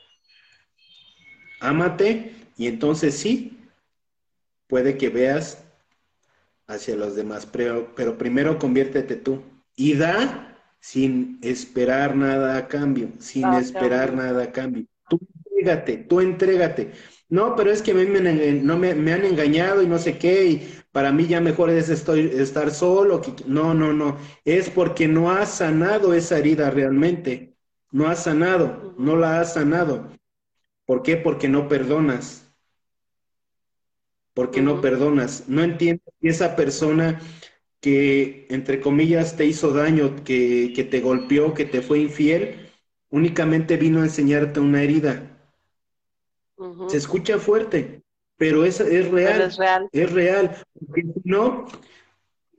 ámate 1.59 2.35
y 2.57 2.67
entonces 2.67 3.17
sí, 3.17 3.57
puede 4.67 4.97
que 4.97 5.09
veas 5.09 5.63
hacia 6.67 6.95
los 6.95 7.15
demás, 7.15 7.47
pero, 7.47 7.93
pero 7.95 8.17
primero 8.17 8.59
conviértete 8.59 9.15
tú 9.15 9.41
y 9.75 9.95
da 9.95 10.49
sin 10.79 11.39
esperar 11.41 12.15
nada 12.15 12.57
a 12.57 12.67
cambio, 12.67 13.09
sin 13.19 13.45
ah, 13.45 13.59
esperar 13.59 14.13
nada 14.13 14.43
a 14.43 14.51
cambio. 14.51 14.85
Tú 15.09 15.19
entrégate, 15.35 15.97
tú 15.97 16.21
entrégate. 16.21 16.91
No, 17.29 17.55
pero 17.55 17.71
es 17.71 17.81
que 17.81 17.93
me, 17.93 18.05
no 18.61 18.77
me, 18.77 18.91
han 18.91 19.25
engañado 19.25 19.83
y 19.83 19.87
no 19.87 19.99
sé 19.99 20.17
qué, 20.17 20.45
y 20.45 20.81
para 20.91 21.11
mí 21.11 21.27
ya 21.27 21.41
mejor 21.41 21.69
es 21.69 21.89
estoy, 21.89 22.21
estar 22.21 22.71
solo. 22.71 23.21
no, 23.45 23.73
no, 23.73 23.93
no, 23.93 24.17
es 24.45 24.69
porque 24.69 25.07
no 25.07 25.31
has 25.31 25.49
sanado 25.49 26.13
esa 26.13 26.39
herida 26.39 26.71
realmente. 26.71 27.55
No 27.91 28.07
has 28.07 28.23
sanado, 28.23 28.95
no 28.97 29.15
la 29.15 29.41
has 29.41 29.53
sanado. 29.53 30.11
¿Por 30.85 31.01
qué? 31.01 31.17
Porque 31.17 31.47
no 31.49 31.67
perdonas. 31.67 32.51
Porque 34.33 34.61
no 34.61 34.79
perdonas. 34.79 35.45
No 35.47 35.63
entiendes 35.63 36.05
que 36.21 36.29
esa 36.29 36.55
persona 36.55 37.19
que, 37.81 38.47
entre 38.49 38.81
comillas, 38.81 39.35
te 39.37 39.45
hizo 39.45 39.71
daño, 39.73 40.23
que, 40.23 40.73
que 40.75 40.83
te 40.83 41.01
golpeó, 41.01 41.53
que 41.53 41.65
te 41.65 41.81
fue 41.81 41.99
infiel, 41.99 42.69
únicamente 43.09 43.77
vino 43.77 44.01
a 44.01 44.05
enseñarte 44.05 44.59
una 44.59 44.83
herida. 44.83 45.37
Se 46.87 46.97
escucha 46.97 47.37
fuerte, 47.39 48.01
pero 48.37 48.65
es, 48.65 48.79
es 48.79 49.09
real. 49.09 49.41
es 49.41 49.57
real. 49.57 49.89
Es 49.91 50.11
real. 50.11 50.57
Porque 50.73 51.03
si 51.03 51.21
no, 51.23 51.65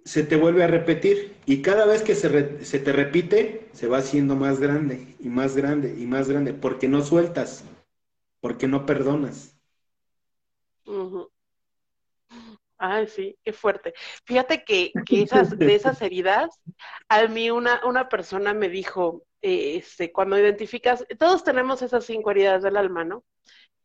se 0.05 0.23
te 0.25 0.37
vuelve 0.37 0.65
a 0.65 0.69
repetir 0.69 1.37
y 1.47 1.63
cada 1.63 1.87
vez 1.87 2.03
que 2.03 2.15
se, 2.15 2.29
te 2.81 2.93
repite 2.93 3.69
se 3.73 3.87
va 3.87 3.99
haciendo 3.99 4.37
más 4.37 4.61
grande 4.61 5.15
y 5.21 5.29
más 5.29 5.57
grande 5.57 5.95
y 5.99 6.07
más 6.07 6.29
grande 6.29 6.53
porque 6.55 6.89
no 6.89 7.03
sueltas, 7.03 7.65
porque 8.41 8.69
no 8.69 8.87
perdonas. 8.87 9.57
Ay, 12.83 13.07
sí, 13.09 13.37
qué 13.45 13.53
fuerte. 13.53 13.93
Fíjate 14.25 14.65
que, 14.65 14.93
esas, 15.11 15.59
de 15.59 15.75
esas 15.75 16.01
heridas, 16.01 16.61
a 17.09 17.27
mí 17.27 17.51
una, 17.51 17.81
una 17.87 18.09
persona 18.09 18.55
me 18.55 18.71
dijo, 18.71 19.23
eh, 19.43 19.77
este, 19.77 20.11
cuando 20.11 20.39
identificas, 20.39 21.07
todos 21.19 21.45
tenemos 21.45 21.83
esas 21.83 22.05
cinco 22.05 22.31
heridas 22.31 22.63
del 22.63 22.79
alma, 22.79 23.05
¿no? 23.05 23.25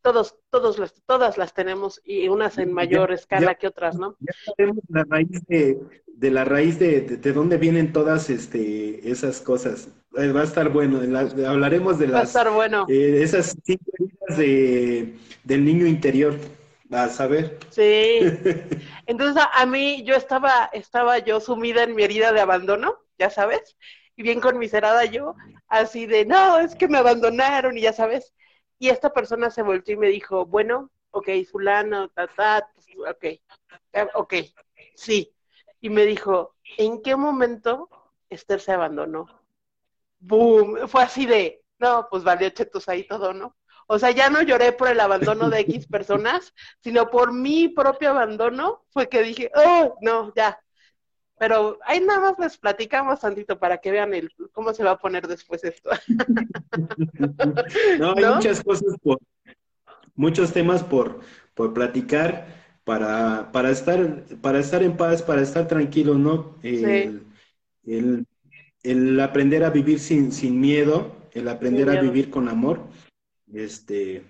todos, 0.05 0.35
todos 0.51 0.77
las, 0.77 0.93
todas 1.07 1.37
las 1.39 1.53
tenemos 1.55 1.99
y 2.05 2.27
unas 2.27 2.59
en 2.59 2.71
mayor 2.71 3.11
escala 3.11 3.55
que 3.55 3.65
otras, 3.65 3.97
¿no? 3.97 4.15
Ya 4.19 4.33
sabemos 4.55 4.83
la 4.89 5.03
raíz 5.09 5.43
de, 5.47 5.79
de 6.05 6.31
la 6.31 6.45
raíz 6.45 6.77
de, 6.77 7.01
de, 7.01 7.33
dónde 7.33 7.57
vienen 7.57 7.91
todas 7.91 8.29
este, 8.29 9.09
esas 9.09 9.41
cosas. 9.41 9.89
Eh, 10.15 10.31
va 10.31 10.41
a 10.41 10.43
estar 10.43 10.69
bueno, 10.69 10.99
hablaremos 11.47 11.97
de 11.97 12.07
las... 12.07 12.15
Va 12.15 12.19
a 12.19 12.23
estar 12.23 12.51
bueno. 12.51 12.85
Eh, 12.87 13.23
esas 13.23 13.57
cinco 13.65 13.91
heridas 13.97 14.37
de, 14.37 15.15
del 15.43 15.65
niño 15.65 15.87
interior. 15.87 16.35
Vas 16.87 17.19
a 17.19 17.27
ver. 17.27 17.59
Sí. 17.69 18.19
Entonces 19.07 19.43
a, 19.51 19.65
mí 19.65 20.03
yo 20.03 20.15
estaba, 20.15 20.69
estaba 20.73 21.19
yo 21.19 21.39
sumida 21.39 21.83
en 21.83 21.95
mi 21.95 22.03
herida 22.03 22.31
de 22.31 22.41
abandono, 22.41 22.99
ya 23.17 23.29
sabes, 23.29 23.77
y 24.15 24.23
bien 24.23 24.39
conmiserada 24.39 25.05
yo, 25.05 25.35
así 25.67 26.05
de, 26.05 26.25
no, 26.25 26.59
es 26.59 26.75
que 26.75 26.87
me 26.87 26.97
abandonaron 26.97 27.77
y 27.77 27.81
ya 27.81 27.93
sabes. 27.93 28.33
Y 28.77 28.89
esta 28.89 29.13
persona 29.13 29.49
se 29.49 29.61
volteó 29.61 29.95
y 29.95 29.97
me 29.97 30.09
dijo, 30.09 30.45
bueno, 30.45 30.91
ok, 31.11 31.29
fulano, 31.49 32.09
ta, 32.09 32.27
ta, 32.27 32.69
ok, 33.07 33.25
ok, 34.15 34.33
sí. 34.95 35.33
Y 35.81 35.89
me 35.89 36.05
dijo, 36.05 36.55
¿en 36.77 37.01
qué 37.01 37.15
momento 37.15 37.89
Esther 38.29 38.59
se 38.59 38.73
abandonó? 38.73 39.27
Boom, 40.19 40.87
fue 40.87 41.03
así 41.03 41.25
de, 41.25 41.63
no, 41.79 42.07
pues 42.09 42.23
valió 42.23 42.49
chetos 42.49 42.89
ahí 42.89 43.07
todo, 43.07 43.33
¿no? 43.33 43.55
O 43.87 43.99
sea, 43.99 44.11
ya 44.11 44.29
no 44.29 44.41
lloré 44.41 44.71
por 44.71 44.87
el 44.87 44.99
abandono 44.99 45.49
de 45.49 45.59
X 45.61 45.87
personas, 45.91 46.53
sino 46.81 47.09
por 47.09 47.33
mi 47.33 47.69
propio 47.69 48.11
abandono, 48.11 48.83
fue 48.89 49.09
que 49.09 49.23
dije, 49.23 49.51
oh, 49.55 49.97
no, 50.01 50.33
ya. 50.35 50.59
Pero 51.37 51.79
ahí 51.85 51.99
nada 51.99 52.21
más 52.21 52.39
les 52.39 52.57
platicamos 52.57 53.19
tantito 53.19 53.59
para 53.59 53.79
que 53.79 53.91
vean 53.91 54.13
el, 54.13 54.31
cómo 54.53 54.73
se 54.73 54.85
va 54.85 54.91
a 54.91 54.97
poner 54.97 55.27
después 55.27 55.63
esto. 55.65 55.89
no, 57.99 58.13
hay 58.15 58.25
muchas 58.35 58.63
cosas, 58.63 58.95
por, 59.03 59.19
muchos 60.15 60.53
temas 60.53 60.81
por, 60.81 61.19
por 61.53 61.73
platicar 61.73 62.47
para, 62.85 63.51
para, 63.51 63.69
estar, 63.69 64.23
para 64.41 64.59
estar 64.59 64.81
en 64.81 64.95
paz, 64.95 65.21
para 65.23 65.41
estar 65.41 65.67
tranquilos, 65.67 66.17
¿no? 66.17 66.55
El, 66.63 67.23
el, 67.85 68.25
el, 68.83 69.19
aprender 69.19 69.65
a 69.65 69.71
vivir 69.71 69.99
sin, 69.99 70.31
sin 70.31 70.61
miedo, 70.61 71.17
el 71.33 71.49
aprender 71.49 71.89
a 71.89 71.99
vivir 71.99 72.29
con 72.29 72.47
amor 72.47 72.79
este, 73.55 74.23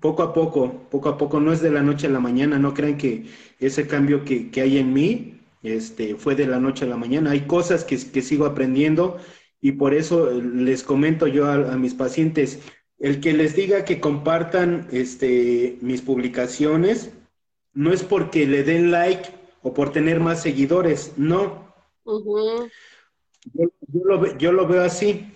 poco 0.00 0.22
a 0.22 0.34
poco, 0.34 0.88
poco 0.90 1.08
a 1.08 1.16
poco, 1.16 1.40
no 1.40 1.52
es 1.52 1.62
de 1.62 1.70
la 1.70 1.82
noche 1.82 2.08
a 2.08 2.10
la 2.10 2.20
mañana, 2.20 2.58
no 2.58 2.74
crean 2.74 2.98
que 2.98 3.26
ese 3.60 3.86
cambio 3.86 4.24
que, 4.24 4.50
hay 4.60 4.78
en 4.78 4.92
mí 4.92 5.40
este, 5.62 6.16
fue 6.16 6.34
de 6.34 6.46
la 6.46 6.58
noche 6.58 6.84
a 6.84 6.88
la 6.88 6.96
mañana. 6.96 7.30
Hay 7.30 7.42
cosas 7.42 7.84
que, 7.84 7.98
sigo 7.98 8.44
aprendiendo 8.44 9.18
y 9.60 9.72
por 9.72 9.94
eso 9.94 10.30
les 10.32 10.82
comento 10.82 11.28
yo 11.28 11.46
a, 11.46 11.76
mis 11.76 11.94
pacientes, 11.94 12.58
el 12.98 13.20
que 13.20 13.32
les 13.32 13.54
diga 13.54 13.84
que 13.84 14.00
compartan 14.00 14.88
este, 14.90 15.78
mis 15.80 16.02
publicaciones, 16.02 17.12
no 17.72 17.92
es 17.92 18.02
porque 18.02 18.46
le 18.46 18.64
den 18.64 18.90
like 18.90 19.30
o 19.62 19.72
por 19.72 19.92
tener 19.92 20.18
más 20.18 20.42
seguidores, 20.42 21.12
no. 21.16 21.72
lo, 23.92 24.36
yo 24.36 24.52
lo 24.52 24.66
veo 24.66 24.82
así, 24.82 25.26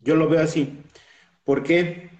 yo 0.00 0.14
lo 0.14 0.28
veo 0.28 0.42
así. 0.42 0.76
¿Por 1.44 1.62
qué? 1.62 2.10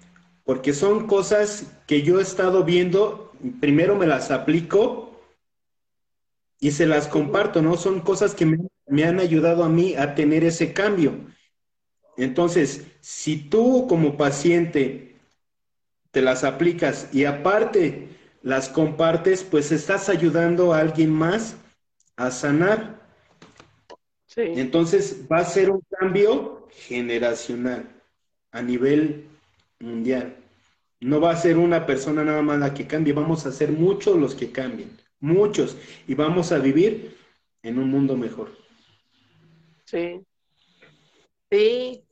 Porque 0.43 0.73
son 0.73 1.07
cosas 1.07 1.71
que 1.87 2.01
yo 2.01 2.19
he 2.19 2.23
estado 2.23 2.63
viendo, 2.63 3.31
primero 3.59 3.95
me 3.95 4.07
las 4.07 4.31
aplico 4.31 5.21
y 6.59 6.71
se 6.71 6.85
las 6.85 7.07
comparto, 7.07 7.61
¿no? 7.61 7.77
Son 7.77 8.01
cosas 8.01 8.35
que 8.35 8.45
me, 8.45 9.03
han 9.03 9.19
ayudado 9.19 9.63
a 9.63 9.69
mí 9.69 9.95
a 9.95 10.15
tener 10.15 10.43
ese 10.43 10.73
cambio. 10.73 11.13
Entonces, 12.17 12.85
si 12.99 13.37
tú 13.37 13.87
como 13.87 14.17
paciente 14.17 15.15
te 16.11 16.21
las 16.21 16.43
aplicas 16.43 17.07
y 17.13 17.25
aparte 17.25 18.09
las 18.41 18.67
compartes, 18.67 19.43
pues 19.43 19.71
estás 19.71 20.09
ayudando 20.09 20.73
a 20.73 20.79
alguien 20.79 21.11
más 21.11 21.55
a 22.15 22.31
sanar. 22.31 22.99
Sí. 24.25 24.41
Entonces 24.41 25.25
va 25.31 25.39
a 25.39 25.45
ser 25.45 25.71
un 25.71 25.81
cambio 25.89 26.67
generacional 26.71 28.00
a 28.51 28.61
nivel 28.61 29.27
mundial. 29.79 30.35
No 30.99 31.19
va 31.19 31.31
a 31.31 31.35
ser 31.37 31.57
una 31.57 31.85
persona 31.85 32.23
nada 32.23 32.41
más 32.41 32.59
la 32.59 32.73
que 32.73 32.87
cambie, 32.87 33.13
vamos 33.13 33.45
a 33.45 33.51
ser 33.51 33.71
muchos 33.71 34.17
los 34.17 34.35
que 34.35 34.51
cambien, 34.51 34.97
muchos, 35.19 35.77
y 36.07 36.13
vamos 36.13 36.51
a 36.51 36.59
vivir 36.59 37.17
en 37.63 37.79
un 37.79 37.89
mundo 37.89 38.15
mejor. 38.15 38.51
Sí. 39.85 40.21
Sí, 41.49 42.03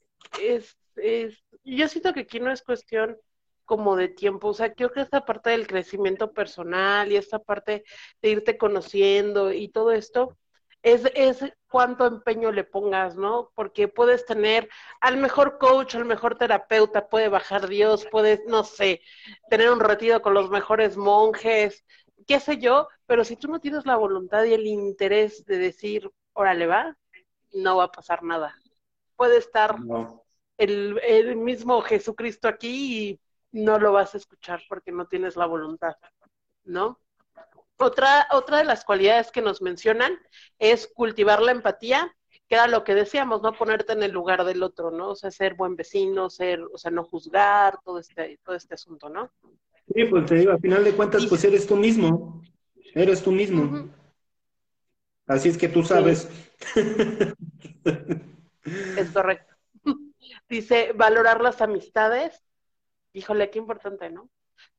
es, 0.41 0.75
es, 0.95 1.37
yo 1.63 1.87
siento 1.87 2.13
que 2.13 2.21
aquí 2.21 2.39
no 2.39 2.51
es 2.51 2.61
cuestión 2.61 3.17
como 3.63 3.95
de 3.95 4.07
tiempo, 4.07 4.47
o 4.47 4.53
sea, 4.53 4.73
creo 4.73 4.91
que 4.91 5.01
esta 5.01 5.25
parte 5.25 5.51
del 5.51 5.67
crecimiento 5.67 6.33
personal 6.33 7.11
y 7.11 7.17
esta 7.17 7.37
parte 7.37 7.83
de 8.21 8.29
irte 8.29 8.57
conociendo 8.57 9.53
y 9.53 9.69
todo 9.69 9.91
esto, 9.91 10.37
es, 10.81 11.03
es 11.13 11.43
cuánto 11.67 12.05
empeño 12.05 12.51
le 12.51 12.63
pongas, 12.63 13.15
¿no? 13.15 13.51
Porque 13.55 13.87
puedes 13.87 14.25
tener 14.25 14.69
al 15.01 15.17
mejor 15.17 15.57
coach, 15.57 15.95
al 15.95 16.05
mejor 16.05 16.37
terapeuta, 16.37 17.09
puede 17.09 17.29
bajar 17.29 17.67
Dios, 17.67 18.07
puedes, 18.11 18.41
no 18.45 18.63
sé, 18.63 19.01
tener 19.49 19.71
un 19.71 19.79
retiro 19.79 20.21
con 20.21 20.33
los 20.33 20.49
mejores 20.49 20.97
monjes, 20.97 21.85
qué 22.27 22.39
sé 22.39 22.57
yo, 22.57 22.87
pero 23.05 23.23
si 23.23 23.35
tú 23.35 23.47
no 23.47 23.59
tienes 23.59 23.85
la 23.85 23.95
voluntad 23.95 24.43
y 24.43 24.53
el 24.53 24.67
interés 24.67 25.45
de 25.45 25.57
decir, 25.57 26.09
órale 26.33 26.67
va, 26.67 26.97
no 27.53 27.77
va 27.77 27.85
a 27.85 27.91
pasar 27.91 28.23
nada. 28.23 28.55
Puede 29.15 29.37
estar 29.37 29.75
el, 30.57 30.99
el 31.03 31.35
mismo 31.35 31.81
Jesucristo 31.81 32.47
aquí 32.47 33.09
y 33.09 33.21
no 33.51 33.79
lo 33.79 33.91
vas 33.91 34.13
a 34.13 34.17
escuchar 34.17 34.61
porque 34.69 34.91
no 34.91 35.07
tienes 35.07 35.35
la 35.35 35.45
voluntad, 35.45 35.95
¿no? 36.63 36.99
Otra, 37.81 38.27
otra 38.31 38.57
de 38.57 38.65
las 38.65 38.83
cualidades 38.83 39.31
que 39.31 39.41
nos 39.41 39.61
mencionan 39.61 40.19
es 40.59 40.85
cultivar 40.87 41.41
la 41.41 41.51
empatía, 41.51 42.13
que 42.49 42.55
era 42.55 42.67
lo 42.67 42.83
que 42.83 42.93
decíamos, 42.93 43.41
no 43.41 43.53
ponerte 43.53 43.93
en 43.93 44.03
el 44.03 44.11
lugar 44.11 44.43
del 44.43 44.63
otro, 44.63 44.91
¿no? 44.91 45.11
O 45.11 45.15
sea, 45.15 45.31
ser 45.31 45.53
buen 45.53 45.77
vecino, 45.77 46.29
ser, 46.29 46.61
o 46.61 46.77
sea, 46.77 46.91
no 46.91 47.05
juzgar, 47.05 47.79
todo 47.85 47.99
este, 47.99 48.37
todo 48.43 48.57
este 48.57 48.73
asunto, 48.73 49.07
¿no? 49.07 49.31
Sí, 49.93 50.03
pues 50.05 50.25
te 50.25 50.35
digo, 50.35 50.51
a 50.51 50.57
final 50.57 50.83
de 50.83 50.93
cuentas, 50.93 51.25
pues 51.25 51.41
eres 51.45 51.65
tú 51.65 51.77
mismo, 51.77 52.41
eres 52.93 53.23
tú 53.23 53.31
mismo. 53.31 53.89
Así 55.25 55.47
es 55.47 55.57
que 55.57 55.69
tú 55.69 55.81
sabes. 55.83 56.27
Es 58.97 59.11
correcto. 59.11 59.55
Dice, 60.49 60.91
valorar 60.93 61.39
las 61.39 61.61
amistades. 61.61 62.43
Híjole, 63.13 63.49
qué 63.49 63.59
importante, 63.59 64.09
¿no? 64.09 64.29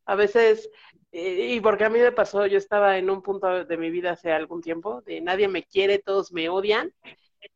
A 0.04 0.16
veces 0.16 0.68
y 1.12 1.60
porque 1.60 1.84
a 1.84 1.90
mí 1.90 1.98
me 1.98 2.12
pasó, 2.12 2.46
yo 2.46 2.58
estaba 2.58 2.96
en 2.98 3.10
un 3.10 3.22
punto 3.22 3.64
de 3.64 3.76
mi 3.76 3.90
vida 3.90 4.12
hace 4.12 4.32
algún 4.32 4.60
tiempo, 4.60 5.02
de 5.02 5.20
nadie 5.20 5.48
me 5.48 5.64
quiere, 5.64 5.98
todos 5.98 6.32
me 6.32 6.48
odian, 6.48 6.92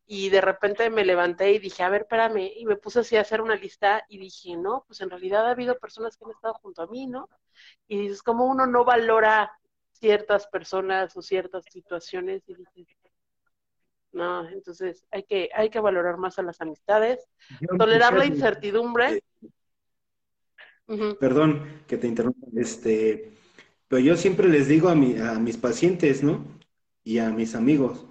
y 0.06 0.28
de 0.30 0.40
repente 0.40 0.90
me 0.90 1.04
levanté 1.04 1.52
y 1.52 1.58
dije, 1.58 1.82
a 1.82 1.88
ver, 1.88 2.02
espérame, 2.02 2.50
y 2.56 2.64
me 2.66 2.76
puse 2.76 3.00
así 3.00 3.16
a 3.16 3.20
hacer 3.20 3.40
una 3.40 3.54
lista 3.54 4.04
y 4.08 4.18
dije, 4.18 4.56
no, 4.56 4.84
pues 4.86 5.00
en 5.00 5.10
realidad 5.10 5.46
ha 5.46 5.50
habido 5.50 5.78
personas 5.78 6.16
que 6.16 6.24
han 6.24 6.32
estado 6.32 6.54
junto 6.54 6.82
a 6.82 6.86
mí, 6.86 7.06
¿no? 7.06 7.28
Y 7.86 7.98
dices, 7.98 8.22
como 8.22 8.46
uno 8.46 8.66
no 8.66 8.84
valora 8.84 9.52
ciertas 9.92 10.46
personas 10.48 11.16
o 11.16 11.22
ciertas 11.22 11.64
situaciones, 11.70 12.42
y 12.48 12.54
dices, 12.54 12.98
no, 14.12 14.48
entonces 14.48 15.06
hay 15.10 15.24
que, 15.24 15.50
hay 15.54 15.70
que 15.70 15.80
valorar 15.80 16.16
más 16.16 16.38
a 16.38 16.42
las 16.42 16.60
amistades, 16.60 17.26
tolerar 17.78 18.14
la 18.14 18.26
incertidumbre. 18.26 19.22
Perdón 21.18 21.82
que 21.86 21.96
te 21.96 22.06
interrumpa, 22.06 22.46
este, 22.56 23.32
pero 23.94 24.06
yo 24.06 24.16
siempre 24.16 24.48
les 24.48 24.66
digo 24.66 24.88
a, 24.88 24.92
a 24.92 25.38
mis 25.38 25.56
pacientes, 25.56 26.24
¿no? 26.24 26.44
Y 27.04 27.18
a 27.18 27.30
mis 27.30 27.54
amigos, 27.54 28.04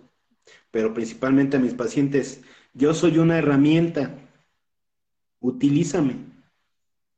pero 0.71 0.93
principalmente 0.93 1.57
a 1.57 1.59
mis 1.59 1.73
pacientes, 1.73 2.41
yo 2.73 2.93
soy 2.93 3.17
una 3.17 3.37
herramienta, 3.37 4.15
utilízame. 5.41 6.15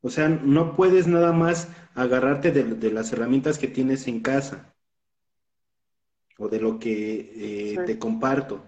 O 0.01 0.09
sea, 0.09 0.29
no 0.29 0.75
puedes 0.75 1.05
nada 1.05 1.31
más 1.31 1.67
agarrarte 1.93 2.51
de, 2.51 2.89
las 2.89 3.13
herramientas 3.13 3.59
que 3.59 3.67
tienes 3.67 4.07
en 4.07 4.21
casa 4.21 4.73
o 6.39 6.49
de 6.49 6.59
lo 6.59 6.79
que 6.79 7.33
eh, 7.35 7.77
te 7.85 7.99
comparto. 7.99 8.65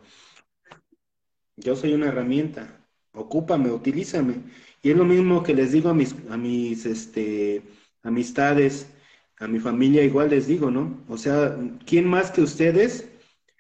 Yo 1.56 1.76
soy 1.76 1.96
una 1.96 2.10
herramienta, 2.10 2.86
ocúpame, 3.14 3.72
utilízame. 3.72 4.44
Y 4.84 4.92
es 4.92 4.96
lo 4.96 5.06
mismo 5.06 5.42
que 5.42 5.56
les 5.56 5.72
digo 5.72 5.90
a 5.90 5.96
mis, 5.96 6.16
a 6.30 6.38
mis 6.38 6.86
este, 6.86 7.64
amistades, 8.04 8.92
a 9.40 9.48
mi 9.48 9.60
familia 9.60 10.04
igual 10.04 10.30
les 10.32 10.48
digo, 10.48 10.72
¿no? 10.72 11.04
O 11.08 11.18
sea, 11.18 11.58
¿quién 11.86 12.08
más 12.08 12.32
que 12.32 12.42
ustedes 12.42 13.10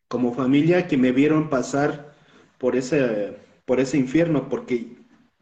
como 0.08 0.34
familia 0.34 0.88
que 0.88 0.98
me 0.98 1.12
vieron 1.12 1.50
pasar 1.50 2.14
por 2.58 2.76
ese, 2.76 3.38
por 3.66 3.80
ese 3.80 3.98
infierno? 3.98 4.50
Porque 4.50 4.98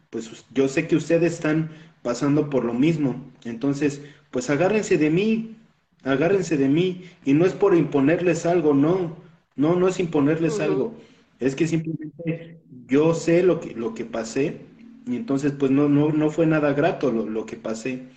pues 0.10 0.46
yo 0.54 0.68
sé 0.68 0.88
que 0.88 0.96
ustedes 0.96 1.34
están 1.34 1.72
pasando 2.04 2.50
por 2.50 2.66
lo 2.66 2.74
mismo. 2.74 3.32
Entonces, 3.46 4.02
pues 4.32 4.50
agárrense 4.50 4.98
de 4.98 5.10
mí, 5.10 5.56
agárrense 6.04 6.58
de 6.58 6.70
mí. 6.70 7.06
Y 7.26 7.34
no 7.34 7.46
es 7.46 7.54
por 7.54 7.76
imponerles 7.76 8.46
algo, 8.46 8.74
no, 8.74 9.18
no, 9.56 9.76
no 9.76 9.88
es 9.88 10.00
imponerles 10.00 10.60
algo. 10.60 10.96
Es 11.40 11.56
que 11.56 11.68
simplemente 11.68 12.62
yo 12.88 13.14
sé 13.14 13.44
lo 13.44 13.60
que, 13.60 13.74
lo 13.74 13.94
que 13.94 14.06
pasé 14.06 14.62
y 15.08 15.16
entonces 15.16 15.52
pues 15.54 15.72
no, 15.72 15.88
no, 15.90 16.10
no 16.12 16.30
fue 16.32 16.46
nada 16.48 16.74
grato 16.74 17.12
lo, 17.12 17.26
lo 17.30 17.46
que 17.46 17.58
pasé. 17.58 18.08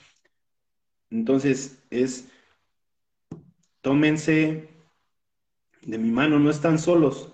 Entonces 1.11 1.83
es, 1.91 2.29
tómense 3.81 4.69
de 5.83 5.99
mi 5.99 6.11
mano, 6.11 6.39
no 6.39 6.51
están 6.51 6.79
solos, 6.79 7.33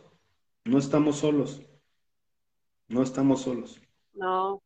no 0.65 0.79
estamos 0.79 1.19
solos, 1.19 1.63
no 2.89 3.03
estamos 3.03 3.43
solos. 3.43 3.81
No, 4.13 4.63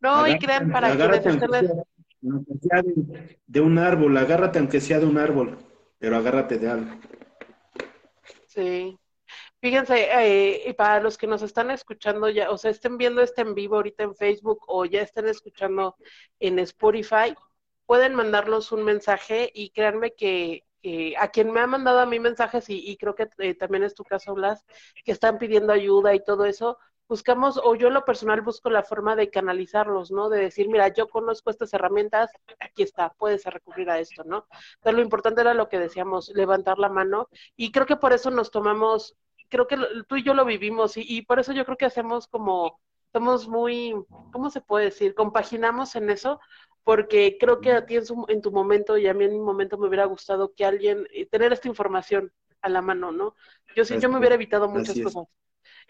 no, 0.00 0.28
y 0.28 0.38
crean 0.38 0.70
para 0.70 0.92
aunque 2.22 2.54
sea 2.60 2.82
de, 3.46 3.60
un 3.60 3.78
árbol, 3.78 4.16
agárrate 4.16 4.58
aunque 4.58 4.80
sea 4.80 4.98
de 4.98 5.06
un 5.06 5.18
árbol, 5.18 5.58
pero 5.98 6.16
agárrate 6.16 6.58
de 6.58 6.68
algo. 6.68 6.90
Sí. 8.46 8.98
Fíjense, 9.60 10.08
eh, 10.68 10.74
para 10.74 11.00
los 11.00 11.16
que 11.18 11.26
nos 11.26 11.42
están 11.42 11.70
escuchando 11.70 12.28
ya, 12.28 12.50
o 12.50 12.58
sea, 12.58 12.70
estén 12.70 12.98
viendo 12.98 13.22
este 13.22 13.42
en 13.42 13.54
vivo 13.54 13.76
ahorita 13.76 14.04
en 14.04 14.14
Facebook 14.14 14.60
o 14.68 14.84
ya 14.84 15.02
estén 15.02 15.26
escuchando 15.26 15.96
en 16.38 16.58
Spotify, 16.60 17.34
pueden 17.86 18.14
mandarnos 18.14 18.72
un 18.72 18.84
mensaje 18.84 19.50
y 19.54 19.70
créanme 19.70 20.14
que 20.14 20.64
a 21.18 21.28
quien 21.28 21.50
me 21.52 21.60
ha 21.60 21.66
mandado 21.66 22.00
a 22.00 22.06
mí 22.06 22.20
mensajes 22.20 22.66
y, 22.68 22.96
creo 22.96 23.14
que 23.14 23.28
eh, 23.38 23.54
también 23.54 23.82
es 23.82 23.94
tu 23.94 24.04
caso, 24.04 24.34
Blas, 24.34 24.64
que 25.04 25.12
están 25.12 25.38
pidiendo 25.38 25.72
ayuda 25.72 26.14
y 26.14 26.22
todo 26.22 26.44
eso, 26.44 26.78
buscamos, 27.08 27.60
o 27.62 27.74
yo 27.74 27.88
en 27.88 27.94
lo 27.94 28.04
personal 28.04 28.40
busco 28.42 28.70
la 28.70 28.82
forma 28.82 29.16
de 29.16 29.30
canalizarlos, 29.30 30.10
¿no? 30.10 30.28
De 30.28 30.38
decir, 30.40 30.68
mira, 30.68 30.88
yo 30.88 31.08
conozco 31.08 31.50
estas 31.50 31.72
herramientas, 31.72 32.30
aquí 32.60 32.82
está, 32.82 33.10
puedes 33.18 33.44
recurrir 33.44 33.90
a 33.90 33.98
esto, 33.98 34.24
¿no? 34.24 34.46
Pero 34.82 34.96
lo 34.96 35.02
importante 35.02 35.40
era 35.40 35.54
lo 35.54 35.68
que 35.68 35.78
decíamos, 35.78 36.30
levantar 36.34 36.78
la 36.78 36.88
mano, 36.88 37.28
y 37.56 37.72
creo 37.72 37.86
que 37.86 37.96
por 37.96 38.12
eso 38.12 38.30
nos 38.30 38.50
tomamos, 38.50 39.16
creo 39.48 39.66
que 39.66 39.78
tú 40.08 40.16
y 40.16 40.24
yo 40.24 40.34
lo 40.34 40.44
vivimos, 40.44 40.96
y, 40.96 41.04
y 41.06 41.22
por 41.22 41.38
eso 41.38 41.52
yo 41.52 41.64
creo 41.64 41.76
que 41.76 41.86
hacemos 41.86 42.26
como, 42.28 42.80
somos 43.12 43.48
muy, 43.48 43.94
¿cómo 44.32 44.50
se 44.50 44.60
puede 44.60 44.86
decir? 44.86 45.14
Compaginamos 45.14 45.96
en 45.96 46.10
eso, 46.10 46.40
porque 46.86 47.36
creo 47.40 47.60
que 47.60 47.72
a 47.72 47.84
ti 47.84 47.96
en, 47.96 48.40
tu 48.40 48.52
momento 48.52 48.96
y 48.96 49.08
a 49.08 49.12
mí 49.12 49.24
en 49.24 49.32
mi 49.32 49.40
momento 49.40 49.76
me 49.76 49.88
hubiera 49.88 50.04
gustado 50.04 50.54
que 50.54 50.64
alguien, 50.64 51.04
eh, 51.12 51.26
tener 51.26 51.52
esta 51.52 51.66
información 51.66 52.32
a 52.62 52.68
la 52.68 52.80
mano, 52.80 53.10
¿no? 53.10 53.34
Yo 53.74 53.84
sí, 53.84 53.98
yo 53.98 54.08
me 54.08 54.18
hubiera 54.18 54.36
evitado 54.36 54.68
muchas 54.68 54.96
cosas. 55.00 55.24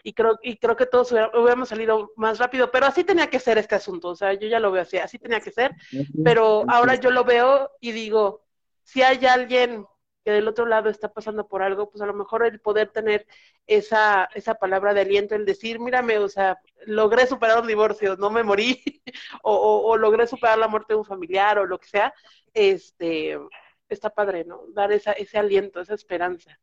Y 0.01 0.13
creo, 0.13 0.39
y 0.41 0.57
creo 0.57 0.75
que 0.75 0.87
todos 0.87 1.11
hubiéramos 1.11 1.69
salido 1.69 2.13
más 2.15 2.39
rápido, 2.39 2.71
pero 2.71 2.87
así 2.87 3.03
tenía 3.03 3.29
que 3.29 3.39
ser 3.39 3.59
este 3.59 3.75
asunto, 3.75 4.07
o 4.07 4.15
sea, 4.15 4.33
yo 4.33 4.47
ya 4.47 4.59
lo 4.59 4.71
veo 4.71 4.81
así, 4.81 4.97
así 4.97 5.19
tenía 5.19 5.39
que 5.39 5.51
ser, 5.51 5.75
pero 6.23 6.65
ahora 6.67 6.95
yo 6.95 7.11
lo 7.11 7.23
veo 7.23 7.69
y 7.79 7.91
digo, 7.91 8.47
si 8.81 9.03
hay 9.03 9.23
alguien 9.27 9.85
que 10.27 10.33
del 10.33 10.49
otro 10.49 10.65
lado 10.65 10.89
está 10.89 11.13
pasando 11.13 11.47
por 11.47 11.61
algo, 11.61 11.89
pues 11.89 12.01
a 12.01 12.05
lo 12.05 12.13
mejor 12.13 12.45
el 12.45 12.59
poder 12.59 12.89
tener 12.89 13.25
esa, 13.65 14.25
esa 14.35 14.55
palabra 14.55 14.93
de 14.93 14.99
aliento, 14.99 15.35
el 15.35 15.45
decir, 15.45 15.79
mírame, 15.79 16.17
o 16.17 16.27
sea, 16.27 16.59
logré 16.85 17.25
superar 17.25 17.61
un 17.61 17.67
divorcio, 17.67 18.17
no 18.17 18.29
me 18.29 18.43
morí, 18.43 18.83
o, 19.41 19.95
logré 19.95 20.27
superar 20.27 20.57
la 20.57 20.67
muerte 20.67 20.91
de 20.91 20.99
un 20.99 21.05
familiar, 21.05 21.59
o 21.59 21.65
lo 21.65 21.79
que 21.79 21.87
sea, 21.87 22.13
este, 22.53 23.39
está 23.87 24.09
padre, 24.09 24.43
¿no? 24.43 24.63
Dar 24.73 24.91
esa, 24.91 25.13
ese 25.13 25.37
aliento, 25.37 25.79
esa 25.79 25.93
esperanza. 25.93 26.59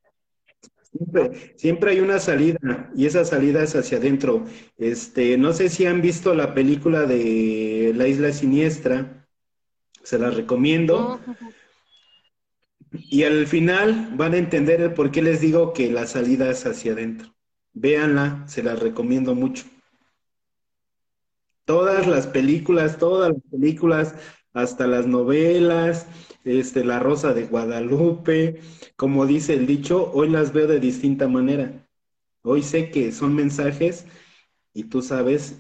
Siempre, 0.82 1.54
siempre, 1.56 1.92
hay 1.92 2.00
una 2.00 2.18
salida 2.18 2.90
y 2.94 3.06
esa 3.06 3.24
salida 3.24 3.62
es 3.62 3.74
hacia 3.74 3.96
adentro. 3.96 4.44
Este, 4.76 5.38
no 5.38 5.54
sé 5.54 5.70
si 5.70 5.86
han 5.86 6.02
visto 6.02 6.34
la 6.34 6.52
película 6.52 7.06
de 7.06 7.94
La 7.96 8.08
Isla 8.08 8.30
Siniestra, 8.30 9.26
se 10.02 10.18
la 10.18 10.28
recomiendo. 10.28 11.18
Y 13.08 13.24
al 13.24 13.46
final 13.46 14.12
van 14.16 14.34
a 14.34 14.38
entender 14.38 14.80
el 14.80 14.94
por 14.94 15.10
qué 15.10 15.22
les 15.22 15.40
digo 15.40 15.72
que 15.72 15.90
la 15.90 16.06
salida 16.06 16.50
es 16.50 16.64
hacia 16.66 16.92
adentro. 16.92 17.34
Véanla, 17.72 18.44
se 18.46 18.62
la 18.62 18.76
recomiendo 18.76 19.34
mucho. 19.34 19.64
Todas 21.64 22.06
las 22.06 22.26
películas, 22.26 22.98
todas 22.98 23.32
las 23.32 23.42
películas, 23.50 24.14
hasta 24.52 24.86
las 24.86 25.06
novelas, 25.06 26.06
este, 26.44 26.84
La 26.84 27.00
Rosa 27.00 27.34
de 27.34 27.46
Guadalupe, 27.46 28.60
como 28.96 29.26
dice 29.26 29.54
el 29.54 29.66
dicho, 29.66 30.12
hoy 30.12 30.28
las 30.28 30.52
veo 30.52 30.66
de 30.66 30.78
distinta 30.78 31.26
manera. 31.26 31.86
Hoy 32.42 32.62
sé 32.62 32.90
que 32.90 33.10
son 33.12 33.34
mensajes 33.34 34.06
y 34.72 34.84
tú 34.84 35.02
sabes 35.02 35.56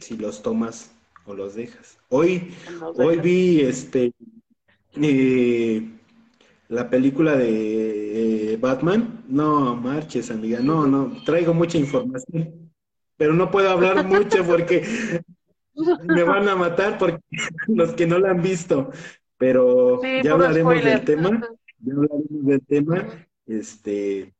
si 0.00 0.16
los 0.16 0.42
tomas 0.42 0.90
o 1.26 1.34
los 1.34 1.54
dejas. 1.54 1.98
Hoy, 2.08 2.54
hoy 2.96 3.18
vi 3.18 3.60
este 3.60 4.12
eh, 4.96 5.88
la 6.68 6.88
película 6.88 7.36
de 7.36 8.52
eh, 8.52 8.56
Batman, 8.56 9.24
no 9.28 9.76
marches, 9.76 10.30
amiga, 10.30 10.60
no, 10.60 10.86
no, 10.86 11.22
traigo 11.24 11.52
mucha 11.52 11.78
información, 11.78 12.70
pero 13.16 13.34
no 13.34 13.50
puedo 13.50 13.70
hablar 13.70 14.06
mucho 14.06 14.44
porque 14.44 14.84
me 16.04 16.22
van 16.22 16.48
a 16.48 16.56
matar 16.56 16.98
porque 16.98 17.20
los 17.68 17.92
que 17.92 18.06
no 18.06 18.18
la 18.18 18.30
han 18.30 18.42
visto, 18.42 18.90
pero 19.36 20.00
ya 20.22 20.32
hablaremos 20.32 20.82
del 20.82 21.04
tema, 21.04 21.48
ya 21.80 21.92
hablaremos 21.92 22.46
del 22.46 22.60
tema, 22.62 23.06
este, 23.46 24.32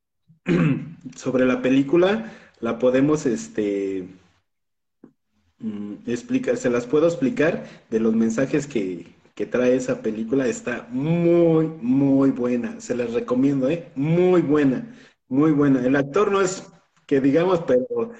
sobre 1.16 1.44
la 1.44 1.60
película, 1.60 2.32
la 2.60 2.78
podemos, 2.78 3.26
este, 3.26 4.08
mm, 5.58 5.94
explicar, 6.06 6.56
se 6.56 6.70
las 6.70 6.86
puedo 6.86 7.06
explicar 7.06 7.64
de 7.90 8.00
los 8.00 8.14
mensajes 8.14 8.66
que, 8.66 9.13
que 9.34 9.46
trae 9.46 9.74
esa 9.76 10.00
película 10.02 10.46
está 10.46 10.86
muy, 10.90 11.66
muy 11.66 12.30
buena. 12.30 12.80
Se 12.80 12.94
les 12.94 13.12
recomiendo, 13.12 13.68
¿eh? 13.68 13.90
Muy 13.94 14.42
buena, 14.42 14.94
muy 15.28 15.52
buena. 15.52 15.84
El 15.84 15.96
actor 15.96 16.30
no 16.30 16.40
es 16.40 16.70
que 17.06 17.20
digamos, 17.20 17.60
pero 17.66 18.12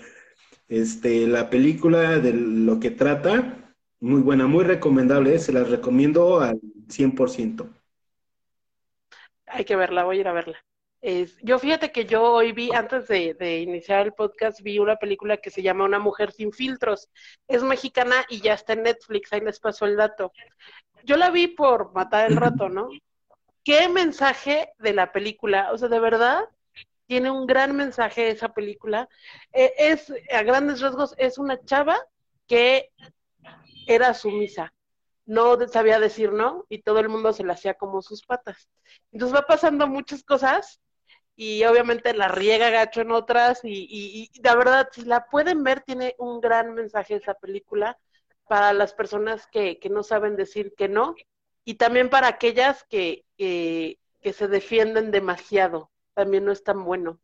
este, 0.68 1.26
la 1.26 1.50
película 1.50 2.18
de 2.18 2.32
lo 2.32 2.80
que 2.80 2.90
trata, 2.90 3.74
muy 4.00 4.20
buena, 4.20 4.46
muy 4.46 4.64
recomendable, 4.64 5.34
¿eh? 5.34 5.38
se 5.38 5.52
las 5.52 5.70
recomiendo 5.70 6.40
al 6.40 6.60
100%. 6.88 7.68
Hay 9.46 9.64
que 9.64 9.76
verla, 9.76 10.04
voy 10.04 10.18
a 10.18 10.20
ir 10.20 10.28
a 10.28 10.32
verla 10.32 10.58
yo 11.42 11.58
fíjate 11.58 11.92
que 11.92 12.06
yo 12.06 12.22
hoy 12.22 12.52
vi, 12.52 12.72
antes 12.72 13.08
de, 13.08 13.60
iniciar 13.60 14.06
el 14.06 14.14
podcast, 14.14 14.62
vi 14.62 14.78
una 14.78 14.96
película 14.96 15.36
que 15.36 15.50
se 15.50 15.62
llama 15.62 15.84
Una 15.84 15.98
mujer 15.98 16.32
sin 16.32 16.50
filtros. 16.50 17.10
Es 17.46 17.62
mexicana 17.62 18.24
y 18.30 18.40
ya 18.40 18.54
está 18.54 18.72
en 18.72 18.84
Netflix, 18.84 19.32
ahí 19.32 19.40
les 19.40 19.60
paso 19.60 19.84
el 19.84 19.96
dato. 19.96 20.32
Yo 21.04 21.16
la 21.16 21.30
vi 21.30 21.48
por 21.48 21.92
matar 21.92 22.30
el 22.30 22.36
rato, 22.36 22.68
¿no? 22.68 22.88
¿Qué 23.62 23.88
mensaje 23.88 24.72
de 24.78 24.92
la 24.92 25.12
película? 25.12 25.72
O 25.72 25.78
sea, 25.78 25.88
de 25.88 26.00
verdad, 26.00 26.44
tiene 27.06 27.30
un 27.30 27.46
gran 27.46 27.74
mensaje 27.76 28.30
esa 28.30 28.52
película. 28.52 29.08
E, 29.52 29.72
es, 29.78 30.12
a 30.32 30.42
grandes 30.42 30.80
rasgos, 30.80 31.14
es 31.18 31.38
una 31.38 31.62
chava 31.64 31.98
que 32.46 32.90
era 33.86 34.14
sumisa 34.14 34.72
no 35.26 35.66
sabía 35.68 35.98
decir 35.98 36.32
no 36.32 36.66
y 36.68 36.82
todo 36.82 36.98
el 37.00 37.08
mundo 37.08 37.32
se 37.32 37.44
la 37.44 37.54
hacía 37.54 37.74
como 37.74 38.02
sus 38.02 38.24
patas. 38.24 38.68
Entonces 39.12 39.36
va 39.36 39.46
pasando 39.46 39.86
muchas 39.86 40.22
cosas 40.22 40.80
y 41.36 41.64
obviamente 41.64 42.14
la 42.14 42.28
riega 42.28 42.70
gacho 42.70 43.00
en 43.00 43.10
otras 43.10 43.60
y, 43.64 43.88
y, 43.90 44.30
la 44.42 44.54
verdad, 44.54 44.88
si 44.92 45.02
la 45.04 45.26
pueden 45.26 45.64
ver, 45.64 45.80
tiene 45.82 46.14
un 46.18 46.40
gran 46.40 46.74
mensaje 46.74 47.16
esa 47.16 47.34
película 47.34 47.98
para 48.48 48.72
las 48.72 48.94
personas 48.94 49.46
que, 49.46 49.78
que 49.78 49.88
no 49.90 50.02
saben 50.02 50.36
decir 50.36 50.74
que 50.76 50.88
no 50.88 51.14
y 51.64 51.74
también 51.74 52.10
para 52.10 52.28
aquellas 52.28 52.84
que, 52.84 53.24
que, 53.36 53.98
que 54.20 54.32
se 54.32 54.48
defienden 54.48 55.10
demasiado, 55.10 55.90
también 56.14 56.44
no 56.44 56.52
es 56.52 56.62
tan 56.62 56.84
bueno. 56.84 57.20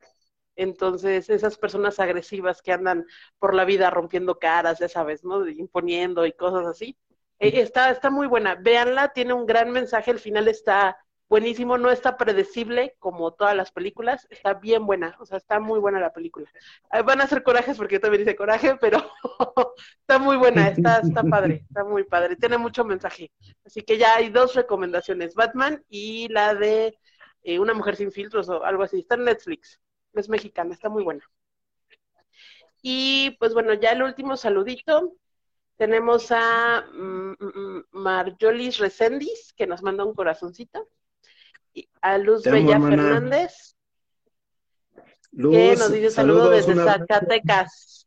Entonces, 0.56 1.30
esas 1.30 1.56
personas 1.58 2.00
agresivas 2.00 2.62
que 2.62 2.72
andan 2.72 3.06
por 3.38 3.54
la 3.54 3.64
vida 3.64 3.90
rompiendo 3.90 4.38
caras, 4.38 4.78
ya 4.78 4.88
sabes, 4.88 5.24
¿no? 5.24 5.46
Imponiendo 5.48 6.26
y 6.26 6.32
cosas 6.32 6.66
así. 6.66 6.98
Eh, 7.38 7.60
está, 7.60 7.90
está 7.90 8.10
muy 8.10 8.26
buena. 8.26 8.56
Véanla, 8.56 9.12
tiene 9.12 9.32
un 9.32 9.46
gran 9.46 9.70
mensaje, 9.70 10.10
el 10.10 10.18
final 10.18 10.48
está 10.48 10.98
buenísimo, 11.30 11.78
no 11.78 11.90
está 11.92 12.16
predecible 12.16 12.96
como 12.98 13.32
todas 13.32 13.54
las 13.56 13.70
películas, 13.70 14.26
está 14.30 14.54
bien 14.54 14.84
buena, 14.84 15.16
o 15.20 15.24
sea, 15.24 15.38
está 15.38 15.60
muy 15.60 15.78
buena 15.78 16.00
la 16.00 16.12
película. 16.12 16.50
Van 17.04 17.20
a 17.20 17.26
ser 17.28 17.44
corajes 17.44 17.76
porque 17.76 17.94
yo 17.94 18.00
también 18.00 18.22
hice 18.22 18.34
coraje, 18.34 18.76
pero 18.80 18.98
está 20.00 20.18
muy 20.18 20.36
buena, 20.36 20.68
está, 20.68 20.98
está 20.98 21.22
padre, 21.22 21.64
está 21.68 21.84
muy 21.84 22.02
padre, 22.02 22.34
tiene 22.34 22.58
mucho 22.58 22.84
mensaje. 22.84 23.30
Así 23.64 23.82
que 23.82 23.96
ya 23.96 24.16
hay 24.16 24.30
dos 24.30 24.54
recomendaciones, 24.56 25.34
Batman 25.34 25.82
y 25.88 26.26
la 26.28 26.54
de 26.54 26.98
eh, 27.44 27.60
Una 27.60 27.74
mujer 27.74 27.94
sin 27.94 28.10
filtros 28.10 28.48
o 28.48 28.64
algo 28.64 28.82
así, 28.82 28.98
está 28.98 29.14
en 29.14 29.24
Netflix, 29.24 29.80
es 30.14 30.28
mexicana, 30.28 30.74
está 30.74 30.88
muy 30.88 31.04
buena. 31.04 31.24
Y 32.82 33.36
pues 33.38 33.54
bueno, 33.54 33.72
ya 33.74 33.92
el 33.92 34.02
último 34.02 34.36
saludito. 34.36 35.14
Tenemos 35.76 36.30
a 36.30 36.84
mm, 36.92 37.36
mm, 37.38 37.52
mm, 37.54 37.84
Marjolis 37.92 38.76
Recendis, 38.78 39.54
que 39.54 39.66
nos 39.66 39.82
manda 39.82 40.04
un 40.04 40.14
corazoncito 40.14 40.86
a 42.00 42.18
Luz 42.18 42.42
Bella 42.42 42.80
Fernández, 42.80 43.76
que 45.32 45.76
nos 45.76 45.92
dice 45.92 46.10
saludos, 46.10 46.66
desde 46.66 46.74
Zacatecas. 46.74 48.06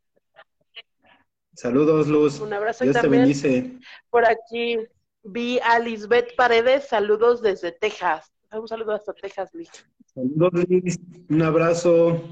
Saludos, 1.54 2.08
Luz. 2.08 2.40
Un 2.40 2.52
abrazo 2.52 2.84
Dios 2.84 2.96
también. 2.96 3.12
Te 3.12 3.48
bendice. 3.48 3.78
Por 4.10 4.26
aquí 4.26 4.78
vi 5.22 5.60
a 5.60 5.78
Lisbeth 5.78 6.34
Paredes, 6.36 6.88
saludos 6.88 7.42
desde 7.42 7.72
Texas. 7.72 8.32
Un 8.52 8.68
saludo 8.68 8.92
hasta 8.92 9.12
Texas, 9.12 9.52
Liz. 9.54 9.70
Saludos, 10.14 10.68
Liz. 10.68 10.98
Un 11.28 11.42
abrazo. 11.42 12.22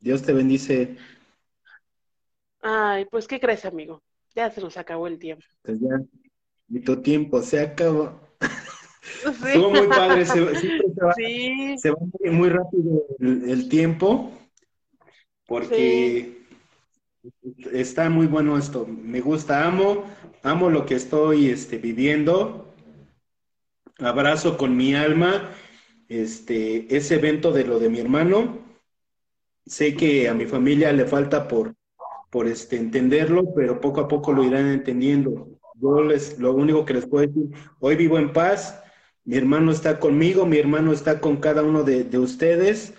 Dios 0.00 0.22
te 0.22 0.32
bendice. 0.32 0.96
Ay, 2.60 3.06
pues, 3.06 3.26
¿qué 3.26 3.40
crees, 3.40 3.64
amigo? 3.64 4.02
Ya 4.34 4.50
se 4.50 4.60
nos 4.60 4.76
acabó 4.76 5.06
el 5.06 5.18
tiempo. 5.18 5.44
Pues 5.62 5.80
ya, 5.80 6.00
y 6.68 6.80
tu 6.80 7.00
tiempo 7.00 7.42
se 7.42 7.60
acabó. 7.60 8.20
Estuvo 9.24 9.70
muy 9.70 9.86
padre, 9.88 10.24
se, 10.26 10.40
va, 10.40 11.96
muy, 12.32 12.48
rápido 12.48 13.04
el, 13.18 13.68
tiempo, 13.68 14.32
porque 15.46 16.42
está 17.72 18.10
muy 18.10 18.26
bueno 18.26 18.56
esto. 18.58 18.86
Me 18.86 19.20
gusta, 19.20 19.66
amo, 19.66 20.04
amo 20.42 20.70
lo 20.70 20.86
que 20.86 20.94
estoy 20.94 21.50
este, 21.50 21.78
viviendo, 21.78 22.74
abrazo 23.98 24.56
con 24.56 24.76
mi 24.76 24.94
alma 24.94 25.50
este, 26.08 26.94
ese 26.94 27.16
evento 27.16 27.52
de 27.52 27.64
lo 27.64 27.78
de 27.78 27.88
mi 27.88 27.98
hermano. 27.98 28.58
Sé 29.64 29.96
que 29.96 30.28
a 30.28 30.34
mi 30.34 30.46
familia 30.46 30.92
le 30.92 31.06
falta 31.06 31.48
por, 31.48 31.74
por 32.30 32.46
este, 32.46 32.76
entenderlo, 32.76 33.54
pero 33.54 33.80
poco 33.80 34.00
a 34.00 34.08
poco 34.08 34.32
lo 34.32 34.44
irán 34.44 34.68
entendiendo. 34.68 35.48
Yo 35.80 36.02
les, 36.02 36.38
lo 36.38 36.54
único 36.54 36.84
que 36.84 36.94
les 36.94 37.06
puedo 37.06 37.26
decir, 37.26 37.50
hoy 37.80 37.96
vivo 37.96 38.18
en 38.18 38.32
paz, 38.32 38.82
mi 39.26 39.36
hermano 39.36 39.72
está 39.72 39.98
conmigo, 39.98 40.46
mi 40.46 40.56
hermano 40.56 40.92
está 40.92 41.20
con 41.20 41.38
cada 41.38 41.64
uno 41.64 41.82
de, 41.82 42.04
de 42.04 42.18
ustedes. 42.18 42.94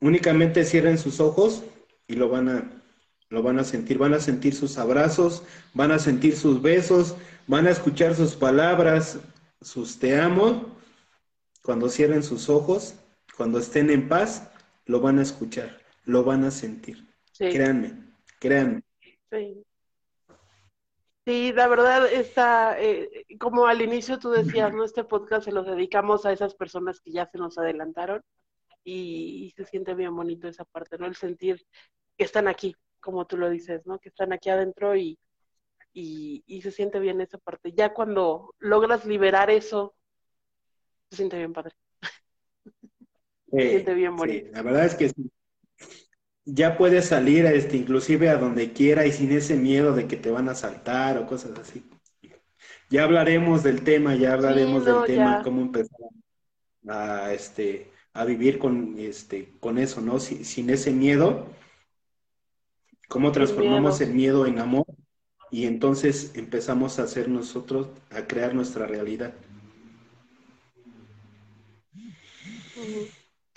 Únicamente 0.00 0.64
cierren 0.64 0.96
sus 0.96 1.20
ojos 1.20 1.62
y 2.08 2.14
lo 2.14 2.30
van 2.30 2.48
a, 2.48 2.82
lo 3.28 3.42
van 3.42 3.58
a 3.58 3.64
sentir, 3.64 3.98
van 3.98 4.14
a 4.14 4.18
sentir 4.18 4.54
sus 4.54 4.78
abrazos, 4.78 5.44
van 5.74 5.92
a 5.92 5.98
sentir 5.98 6.36
sus 6.36 6.62
besos, 6.62 7.16
van 7.46 7.66
a 7.66 7.70
escuchar 7.70 8.14
sus 8.14 8.34
palabras, 8.34 9.20
sus 9.60 9.98
te 9.98 10.18
amo. 10.18 10.74
Cuando 11.62 11.90
cierren 11.90 12.22
sus 12.22 12.48
ojos, 12.48 12.94
cuando 13.36 13.58
estén 13.58 13.90
en 13.90 14.08
paz, 14.08 14.50
lo 14.86 15.00
van 15.00 15.18
a 15.18 15.22
escuchar, 15.22 15.82
lo 16.04 16.24
van 16.24 16.44
a 16.44 16.50
sentir. 16.50 17.06
Créanme, 17.36 17.94
créanme. 18.38 18.82
Sí. 19.30 19.62
Sí, 21.30 21.52
la 21.52 21.68
verdad 21.68 22.12
está, 22.12 22.76
eh, 22.82 23.24
como 23.38 23.66
al 23.66 23.80
inicio 23.82 24.18
tú 24.18 24.30
decías, 24.30 24.74
¿no? 24.74 24.82
Este 24.82 25.04
podcast 25.04 25.44
se 25.44 25.52
lo 25.52 25.62
dedicamos 25.62 26.26
a 26.26 26.32
esas 26.32 26.56
personas 26.56 27.00
que 27.00 27.12
ya 27.12 27.24
se 27.30 27.38
nos 27.38 27.56
adelantaron 27.56 28.20
y, 28.82 29.44
y, 29.44 29.50
se 29.52 29.64
siente 29.64 29.94
bien 29.94 30.16
bonito 30.16 30.48
esa 30.48 30.64
parte, 30.64 30.98
¿no? 30.98 31.06
El 31.06 31.14
sentir 31.14 31.64
que 32.18 32.24
están 32.24 32.48
aquí, 32.48 32.74
como 32.98 33.28
tú 33.28 33.36
lo 33.36 33.48
dices, 33.48 33.86
¿no? 33.86 34.00
Que 34.00 34.08
están 34.08 34.32
aquí 34.32 34.50
adentro 34.50 34.96
y, 34.96 35.20
y, 35.92 36.62
se 36.62 36.72
siente 36.72 36.98
bien 36.98 37.20
esa 37.20 37.38
parte. 37.38 37.70
Ya 37.76 37.94
cuando 37.94 38.56
logras 38.58 39.06
liberar 39.06 39.50
eso, 39.50 39.94
se 41.10 41.18
siente 41.18 41.38
bien 41.38 41.52
padre. 41.52 41.76
se 43.52 43.70
siente 43.70 43.94
bien 43.94 44.16
bonito. 44.16 44.50
la 44.50 44.62
verdad 44.62 44.84
es 44.84 44.96
que 44.96 45.12
ya 46.44 46.76
puedes 46.76 47.06
salir 47.06 47.46
este, 47.46 47.76
inclusive 47.76 48.28
a 48.28 48.36
donde 48.36 48.72
quiera 48.72 49.06
y 49.06 49.12
sin 49.12 49.32
ese 49.32 49.56
miedo 49.56 49.94
de 49.94 50.06
que 50.06 50.16
te 50.16 50.30
van 50.30 50.48
a 50.48 50.54
saltar 50.54 51.18
o 51.18 51.26
cosas 51.26 51.58
así. 51.58 51.84
Ya 52.88 53.04
hablaremos 53.04 53.62
del 53.62 53.82
tema, 53.82 54.16
ya 54.16 54.32
hablaremos 54.32 54.84
del 54.84 55.04
tema, 55.06 55.42
cómo 55.42 55.60
empezar 55.62 56.00
a, 56.88 57.32
este, 57.32 57.90
a 58.12 58.24
vivir 58.24 58.58
con, 58.58 58.98
este, 58.98 59.52
con 59.60 59.78
eso, 59.78 60.00
¿no? 60.00 60.18
sin 60.18 60.70
ese 60.70 60.90
miedo 60.90 61.46
cómo 63.10 63.32
transformamos 63.32 64.00
el 64.00 64.14
miedo 64.14 64.46
en 64.46 64.60
amor 64.60 64.86
y 65.50 65.66
entonces 65.66 66.30
empezamos 66.36 67.00
a 67.00 67.02
hacer 67.02 67.28
nosotros, 67.28 67.88
a 68.10 68.22
crear 68.28 68.54
nuestra 68.54 68.86
realidad. 68.86 69.34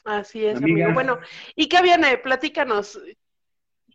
Así 0.03 0.45
es, 0.45 0.57
amigo. 0.57 0.93
Bueno, 0.93 1.19
¿y 1.55 1.67
qué 1.67 1.81
viene? 1.81 2.17
Platícanos. 2.17 2.99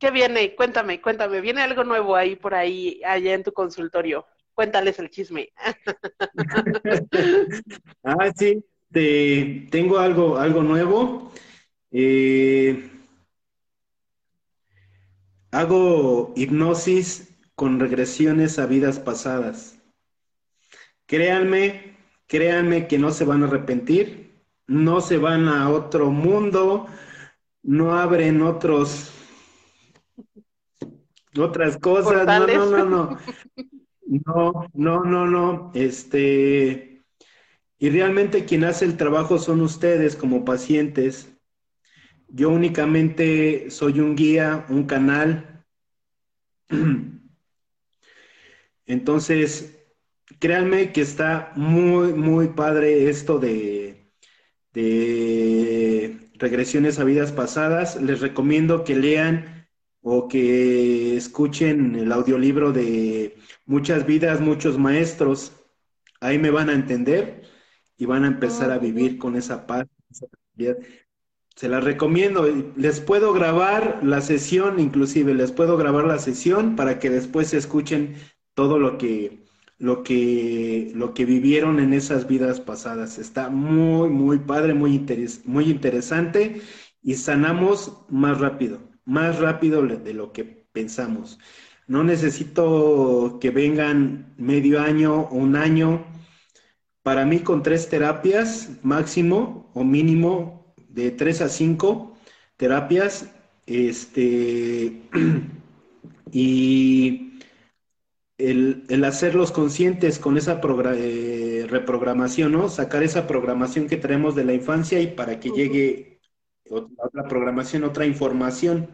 ¿Qué 0.00 0.10
viene? 0.10 0.54
Cuéntame, 0.54 1.00
cuéntame. 1.00 1.40
¿Viene 1.40 1.62
algo 1.62 1.84
nuevo 1.84 2.16
ahí 2.16 2.36
por 2.36 2.54
ahí, 2.54 3.00
allá 3.04 3.34
en 3.34 3.42
tu 3.42 3.52
consultorio? 3.52 4.26
Cuéntales 4.54 4.98
el 4.98 5.10
chisme. 5.10 5.52
ah, 8.04 8.32
sí, 8.36 8.64
tengo 8.90 9.98
algo, 9.98 10.38
algo 10.38 10.62
nuevo. 10.62 11.32
Eh, 11.90 12.90
Hago 15.50 16.34
hipnosis 16.36 17.34
con 17.54 17.80
regresiones 17.80 18.58
a 18.58 18.66
vidas 18.66 18.98
pasadas. 18.98 19.78
Créanme, 21.06 21.96
créanme 22.26 22.86
que 22.86 22.98
no 22.98 23.12
se 23.12 23.24
van 23.24 23.42
a 23.42 23.46
arrepentir, 23.46 24.27
no 24.68 25.00
se 25.00 25.18
van 25.18 25.48
a 25.48 25.70
otro 25.70 26.10
mundo, 26.10 26.86
no 27.62 27.98
abren 27.98 28.42
otros 28.42 29.12
otras 31.36 31.78
cosas, 31.78 32.26
no, 32.26 32.46
no, 32.46 32.66
no, 32.66 32.84
no. 32.84 33.18
No, 34.06 34.70
no, 34.72 35.04
no, 35.04 35.26
no. 35.26 35.70
Este, 35.74 37.04
y 37.78 37.90
realmente 37.90 38.44
quien 38.44 38.64
hace 38.64 38.84
el 38.84 38.96
trabajo 38.96 39.38
son 39.38 39.60
ustedes 39.60 40.16
como 40.16 40.44
pacientes. 40.44 41.32
Yo 42.28 42.50
únicamente 42.50 43.70
soy 43.70 44.00
un 44.00 44.16
guía, 44.16 44.66
un 44.68 44.84
canal. 44.84 45.64
Entonces, 48.86 49.78
créanme 50.38 50.92
que 50.92 51.02
está 51.02 51.52
muy, 51.56 52.14
muy 52.14 52.48
padre 52.48 53.08
esto 53.08 53.38
de, 53.38 53.97
de 54.72 56.30
regresiones 56.34 56.98
a 56.98 57.04
vidas 57.04 57.32
pasadas. 57.32 58.00
Les 58.00 58.20
recomiendo 58.20 58.84
que 58.84 58.96
lean 58.96 59.68
o 60.00 60.28
que 60.28 61.16
escuchen 61.16 61.96
el 61.96 62.12
audiolibro 62.12 62.72
de 62.72 63.36
Muchas 63.68 64.06
vidas, 64.06 64.40
muchos 64.40 64.78
maestros. 64.78 65.52
Ahí 66.22 66.38
me 66.38 66.48
van 66.50 66.70
a 66.70 66.72
entender 66.72 67.42
y 67.98 68.06
van 68.06 68.24
a 68.24 68.28
empezar 68.28 68.70
a 68.70 68.78
vivir 68.78 69.18
con 69.18 69.36
esa 69.36 69.66
paz, 69.66 69.86
se 71.54 71.68
las 71.68 71.84
recomiendo. 71.84 72.46
Les 72.76 73.00
puedo 73.00 73.34
grabar 73.34 74.00
la 74.02 74.22
sesión, 74.22 74.80
inclusive 74.80 75.34
les 75.34 75.52
puedo 75.52 75.76
grabar 75.76 76.06
la 76.06 76.18
sesión 76.18 76.76
para 76.76 76.98
que 76.98 77.10
después 77.10 77.52
escuchen 77.52 78.14
todo 78.54 78.78
lo 78.78 78.96
que, 78.96 79.44
lo 79.78 80.02
que, 80.02 80.92
lo 80.94 81.14
que 81.14 81.24
vivieron 81.24 81.80
en 81.80 81.92
esas 81.92 82.26
vidas 82.26 82.60
pasadas. 82.60 83.18
Está 83.18 83.48
muy, 83.48 84.10
muy 84.10 84.38
padre, 84.38 84.74
muy, 84.74 85.04
muy 85.44 85.70
interesante 85.70 86.60
y 87.02 87.14
sanamos 87.14 87.92
más 88.08 88.40
rápido, 88.40 88.80
más 89.04 89.38
rápido 89.38 89.82
de 89.86 90.14
lo 90.14 90.32
que 90.32 90.44
pensamos. 90.72 91.38
No 91.86 92.04
necesito 92.04 93.38
que 93.40 93.50
vengan 93.50 94.34
medio 94.36 94.80
año 94.80 95.22
o 95.22 95.36
un 95.36 95.56
año. 95.56 96.04
Para 97.02 97.24
mí 97.24 97.40
con 97.40 97.62
tres 97.62 97.88
terapias 97.88 98.70
máximo 98.82 99.70
o 99.74 99.84
mínimo 99.84 100.74
de 100.88 101.10
3 101.12 101.42
a 101.42 101.48
5 101.48 102.16
terapias, 102.56 103.30
este, 103.66 105.02
y 106.32 107.27
el, 108.38 109.04
hacerlos 109.04 109.50
conscientes 109.52 110.18
con 110.18 110.38
esa 110.38 110.60
eh, 110.94 111.66
reprogramación, 111.68 112.52
¿no? 112.52 112.68
Sacar 112.68 113.02
esa 113.02 113.26
programación 113.26 113.88
que 113.88 113.96
traemos 113.96 114.34
de 114.34 114.44
la 114.44 114.54
infancia 114.54 115.00
y 115.00 115.08
para 115.08 115.40
que 115.40 115.50
llegue 115.50 116.20
otra, 116.70 117.24
programación, 117.28 117.84
otra 117.84 118.06
información. 118.06 118.88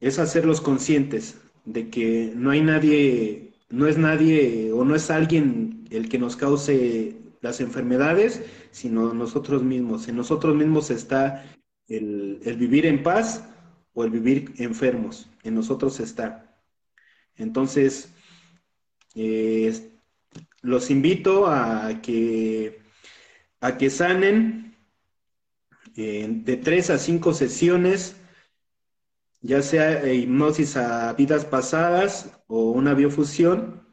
Es 0.00 0.18
hacerlos 0.18 0.60
conscientes 0.60 1.40
de 1.64 1.90
que 1.90 2.32
no 2.36 2.50
hay 2.50 2.60
nadie, 2.60 3.54
no 3.70 3.86
es 3.86 3.98
nadie 3.98 4.70
o 4.72 4.84
no 4.84 4.94
es 4.94 5.10
alguien 5.10 5.86
el 5.90 6.08
que 6.08 6.18
nos 6.18 6.36
cause 6.36 7.16
las 7.40 7.60
enfermedades, 7.60 8.42
sino 8.70 9.14
nosotros 9.14 9.62
mismos. 9.62 10.08
En 10.08 10.16
nosotros 10.16 10.54
mismos 10.54 10.90
está 10.90 11.44
el, 11.88 12.40
vivir 12.58 12.86
en 12.86 13.02
paz 13.02 13.48
o 13.94 14.04
el 14.04 14.10
vivir 14.10 14.52
enfermos. 14.58 15.30
En 15.42 15.54
nosotros 15.54 16.00
está. 16.00 16.47
Entonces, 17.38 18.12
eh, 19.14 19.90
los 20.62 20.90
invito 20.90 21.46
a 21.46 22.00
que, 22.02 22.80
a 23.60 23.76
que 23.78 23.90
sanen 23.90 24.76
eh, 25.96 26.26
de 26.28 26.56
tres 26.56 26.90
a 26.90 26.98
cinco 26.98 27.32
sesiones, 27.32 28.16
ya 29.40 29.62
sea 29.62 30.12
hipnosis 30.12 30.76
a 30.76 31.12
vidas 31.14 31.44
pasadas 31.44 32.30
o 32.48 32.70
una 32.72 32.94
biofusión, 32.94 33.86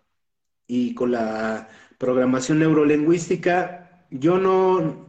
y 0.67 0.95
con 0.95 1.11
la 1.11 1.69
programación 1.97 2.59
neurolingüística, 2.59 4.05
yo 4.09 4.37
no, 4.37 5.07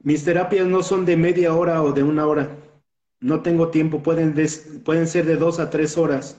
mis 0.00 0.24
terapias 0.24 0.66
no 0.66 0.82
son 0.82 1.04
de 1.04 1.16
media 1.16 1.54
hora 1.54 1.82
o 1.82 1.92
de 1.92 2.02
una 2.02 2.26
hora. 2.26 2.56
No 3.20 3.42
tengo 3.42 3.68
tiempo, 3.68 4.02
pueden, 4.02 4.34
pueden 4.84 5.06
ser 5.06 5.26
de 5.26 5.36
dos 5.36 5.58
a 5.60 5.70
tres 5.70 5.98
horas. 5.98 6.38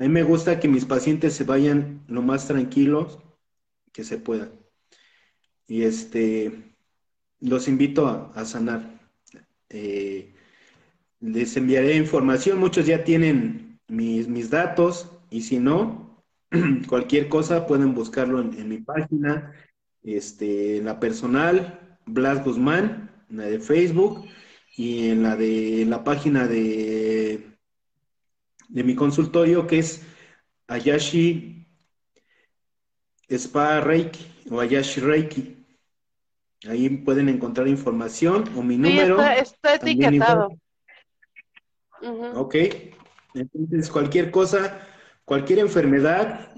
A 0.00 0.02
mí 0.02 0.08
me 0.08 0.24
gusta 0.24 0.58
que 0.58 0.66
mis 0.66 0.84
pacientes 0.84 1.34
se 1.34 1.44
vayan 1.44 2.02
lo 2.08 2.22
más 2.22 2.48
tranquilos 2.48 3.20
que 3.92 4.02
se 4.02 4.18
pueda. 4.18 4.50
Y 5.68 5.82
este, 5.82 6.74
los 7.38 7.68
invito 7.68 8.32
a, 8.34 8.44
sanar. 8.44 8.98
Eh, 9.68 10.34
les 11.20 11.56
enviaré 11.56 11.94
información, 11.94 12.58
muchos 12.58 12.86
ya 12.86 13.04
tienen 13.04 13.78
mis, 13.86 14.26
mis 14.26 14.50
datos 14.50 15.12
y 15.30 15.42
si 15.42 15.60
no, 15.60 16.10
Cualquier 16.88 17.28
cosa 17.28 17.66
pueden 17.66 17.94
buscarlo 17.94 18.40
en, 18.40 18.68
mi 18.68 18.78
página, 18.78 19.52
este, 20.02 20.78
en 20.78 20.86
la 20.86 20.98
personal, 20.98 21.98
Blas 22.06 22.44
Guzmán, 22.44 23.10
en 23.30 23.36
la 23.36 23.44
de 23.44 23.60
Facebook 23.60 24.24
y 24.76 25.10
en 25.10 25.22
la 25.22 25.36
de 25.36 25.84
la 25.86 26.02
página 26.02 26.48
de, 26.48 27.49
de 28.70 28.84
mi 28.84 28.94
consultorio 28.94 29.66
que 29.66 29.80
es 29.80 30.02
Ayashi 30.68 31.66
Spa 33.28 33.80
Reiki 33.80 34.26
o 34.50 34.60
Ayashi 34.60 35.00
Reiki. 35.00 35.56
Ahí 36.68 36.88
pueden 36.90 37.28
encontrar 37.28 37.68
información 37.68 38.44
o 38.56 38.62
mi 38.62 38.76
número. 38.76 39.20
Está, 39.22 39.74
etiquetado. 39.74 40.56
Ok. 42.34 42.56
Entonces, 43.34 43.90
cualquier 43.90 44.30
cosa, 44.30 44.86
cualquier 45.24 45.60
enfermedad 45.60 46.50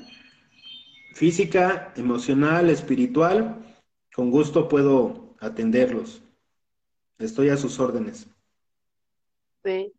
física, 1.14 1.92
emocional, 1.96 2.70
espiritual, 2.70 3.62
con 4.14 4.30
gusto 4.30 4.68
puedo 4.68 5.36
atenderlos. 5.40 6.22
Estoy 7.18 7.50
a 7.50 7.56
sus 7.56 7.78
órdenes. 7.78 8.26
Sí. 9.64 9.92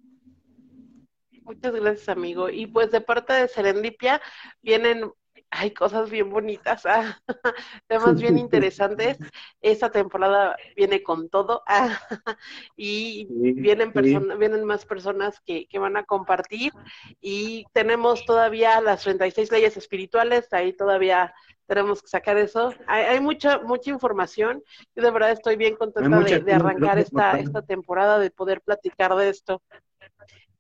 Muchas 1.43 1.73
gracias, 1.73 2.09
amigo. 2.09 2.49
Y 2.49 2.67
pues 2.67 2.91
de 2.91 3.01
parte 3.01 3.33
de 3.33 3.47
Serendipia 3.47 4.21
vienen 4.61 5.11
hay 5.55 5.71
cosas 5.71 6.09
bien 6.09 6.29
bonitas, 6.29 6.85
ah, 6.85 7.19
temas 7.87 8.19
bien 8.19 8.37
interesantes. 8.37 9.17
Esta 9.61 9.91
temporada 9.91 10.55
viene 10.75 11.03
con 11.03 11.29
todo 11.29 11.63
ah, 11.67 11.99
y 12.75 13.27
vienen, 13.29 13.91
vienen 13.93 14.65
más 14.65 14.85
personas 14.85 15.39
que, 15.41 15.67
que, 15.67 15.79
van 15.79 15.97
a 15.97 16.03
compartir 16.03 16.73
y 17.21 17.65
tenemos 17.71 18.25
todavía 18.25 18.81
las 18.81 19.03
36 19.03 19.51
leyes 19.51 19.77
espirituales, 19.77 20.51
ahí 20.53 20.73
todavía 20.73 21.33
tenemos 21.67 22.01
que 22.01 22.07
sacar 22.07 22.37
eso. 22.37 22.73
Hay, 22.87 23.03
hay 23.05 23.19
mucha 23.19 23.59
mucha 23.59 23.91
información 23.91 24.63
y 24.95 25.01
de 25.01 25.11
verdad 25.11 25.31
estoy 25.31 25.55
bien 25.55 25.75
contenta 25.75 26.19
de, 26.19 26.39
de, 26.39 26.53
arrancar 26.53 26.97
esta, 26.97 27.39
esta 27.39 27.61
temporada, 27.61 28.19
de 28.19 28.31
poder 28.31 28.61
platicar 28.61 29.15
de 29.15 29.29
esto. 29.29 29.61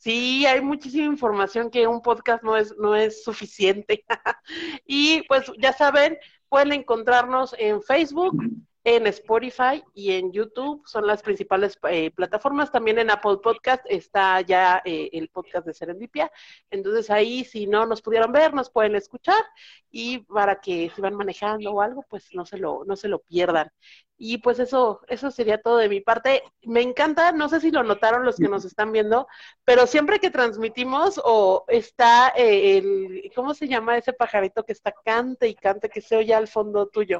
Sí, 0.03 0.45
hay 0.45 0.59
muchísima 0.59 1.05
información 1.05 1.69
que 1.69 1.87
un 1.87 2.01
podcast 2.01 2.43
no 2.43 2.57
es, 2.57 2.75
no 2.77 2.93
es 2.93 3.23
suficiente. 3.23 4.03
y 4.85 5.21
pues 5.29 5.49
ya 5.57 5.71
saben, 5.71 6.17
pueden 6.49 6.73
encontrarnos 6.73 7.55
en 7.57 7.81
Facebook, 7.81 8.35
en 8.83 9.07
Spotify 9.07 9.83
y 9.93 10.11
en 10.11 10.31
YouTube 10.31 10.83
son 10.85 11.07
las 11.07 11.21
principales 11.21 11.77
eh, 11.89 12.11
plataformas. 12.11 12.71
También 12.71 12.99
en 12.99 13.11
Apple 13.11 13.37
Podcast 13.41 13.83
está 13.87 14.41
ya 14.41 14.81
eh, 14.83 15.09
el 15.13 15.29
podcast 15.29 15.65
de 15.65 15.73
Serendipia. 15.73 16.31
Entonces 16.69 17.09
ahí, 17.09 17.45
si 17.45 17.65
no 17.65 17.85
nos 17.85 18.01
pudieron 18.01 18.31
ver, 18.31 18.53
nos 18.53 18.69
pueden 18.69 18.95
escuchar 18.95 19.41
y 19.89 20.19
para 20.19 20.59
que 20.59 20.91
si 20.93 21.01
van 21.01 21.15
manejando 21.15 21.71
o 21.71 21.81
algo, 21.81 22.05
pues 22.09 22.29
no 22.33 22.45
se 22.45 22.57
lo, 22.57 22.83
no 22.85 22.95
se 22.95 23.07
lo 23.07 23.19
pierdan. 23.19 23.71
Y 24.17 24.37
pues 24.39 24.59
eso, 24.59 25.01
eso 25.07 25.31
sería 25.31 25.61
todo 25.61 25.77
de 25.77 25.89
mi 25.89 26.01
parte. 26.01 26.43
Me 26.63 26.81
encanta, 26.81 27.31
no 27.31 27.49
sé 27.49 27.59
si 27.61 27.71
lo 27.71 27.83
notaron 27.83 28.25
los 28.25 28.37
que 28.37 28.47
nos 28.47 28.65
están 28.65 28.91
viendo, 28.91 29.27
pero 29.65 29.87
siempre 29.87 30.19
que 30.19 30.29
transmitimos 30.29 31.21
o 31.23 31.65
está 31.67 32.33
eh, 32.35 32.77
el, 32.77 33.31
¿cómo 33.35 33.53
se 33.53 33.67
llama 33.67 33.97
ese 33.97 34.13
pajarito 34.13 34.63
que 34.63 34.73
está 34.73 34.93
cante 35.03 35.47
y 35.47 35.55
cante 35.55 35.89
que 35.89 36.01
se 36.01 36.15
oye 36.17 36.33
al 36.33 36.47
fondo 36.47 36.87
tuyo? 36.87 37.19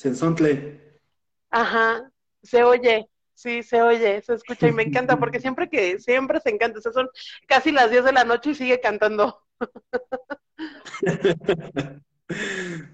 Sensontle. 0.00 0.80
Ajá, 1.50 2.10
se 2.42 2.64
oye, 2.64 3.06
sí, 3.34 3.62
se 3.62 3.82
oye, 3.82 4.22
se 4.22 4.32
escucha 4.32 4.66
y 4.66 4.72
me 4.72 4.82
encanta 4.82 5.18
porque 5.18 5.40
siempre 5.40 5.68
que, 5.68 5.98
siempre 5.98 6.40
se 6.40 6.48
encanta, 6.48 6.78
o 6.78 6.82
sea, 6.82 6.92
son 6.92 7.10
casi 7.46 7.70
las 7.70 7.90
10 7.90 8.04
de 8.04 8.12
la 8.12 8.24
noche 8.24 8.50
y 8.50 8.54
sigue 8.54 8.80
cantando. 8.80 9.42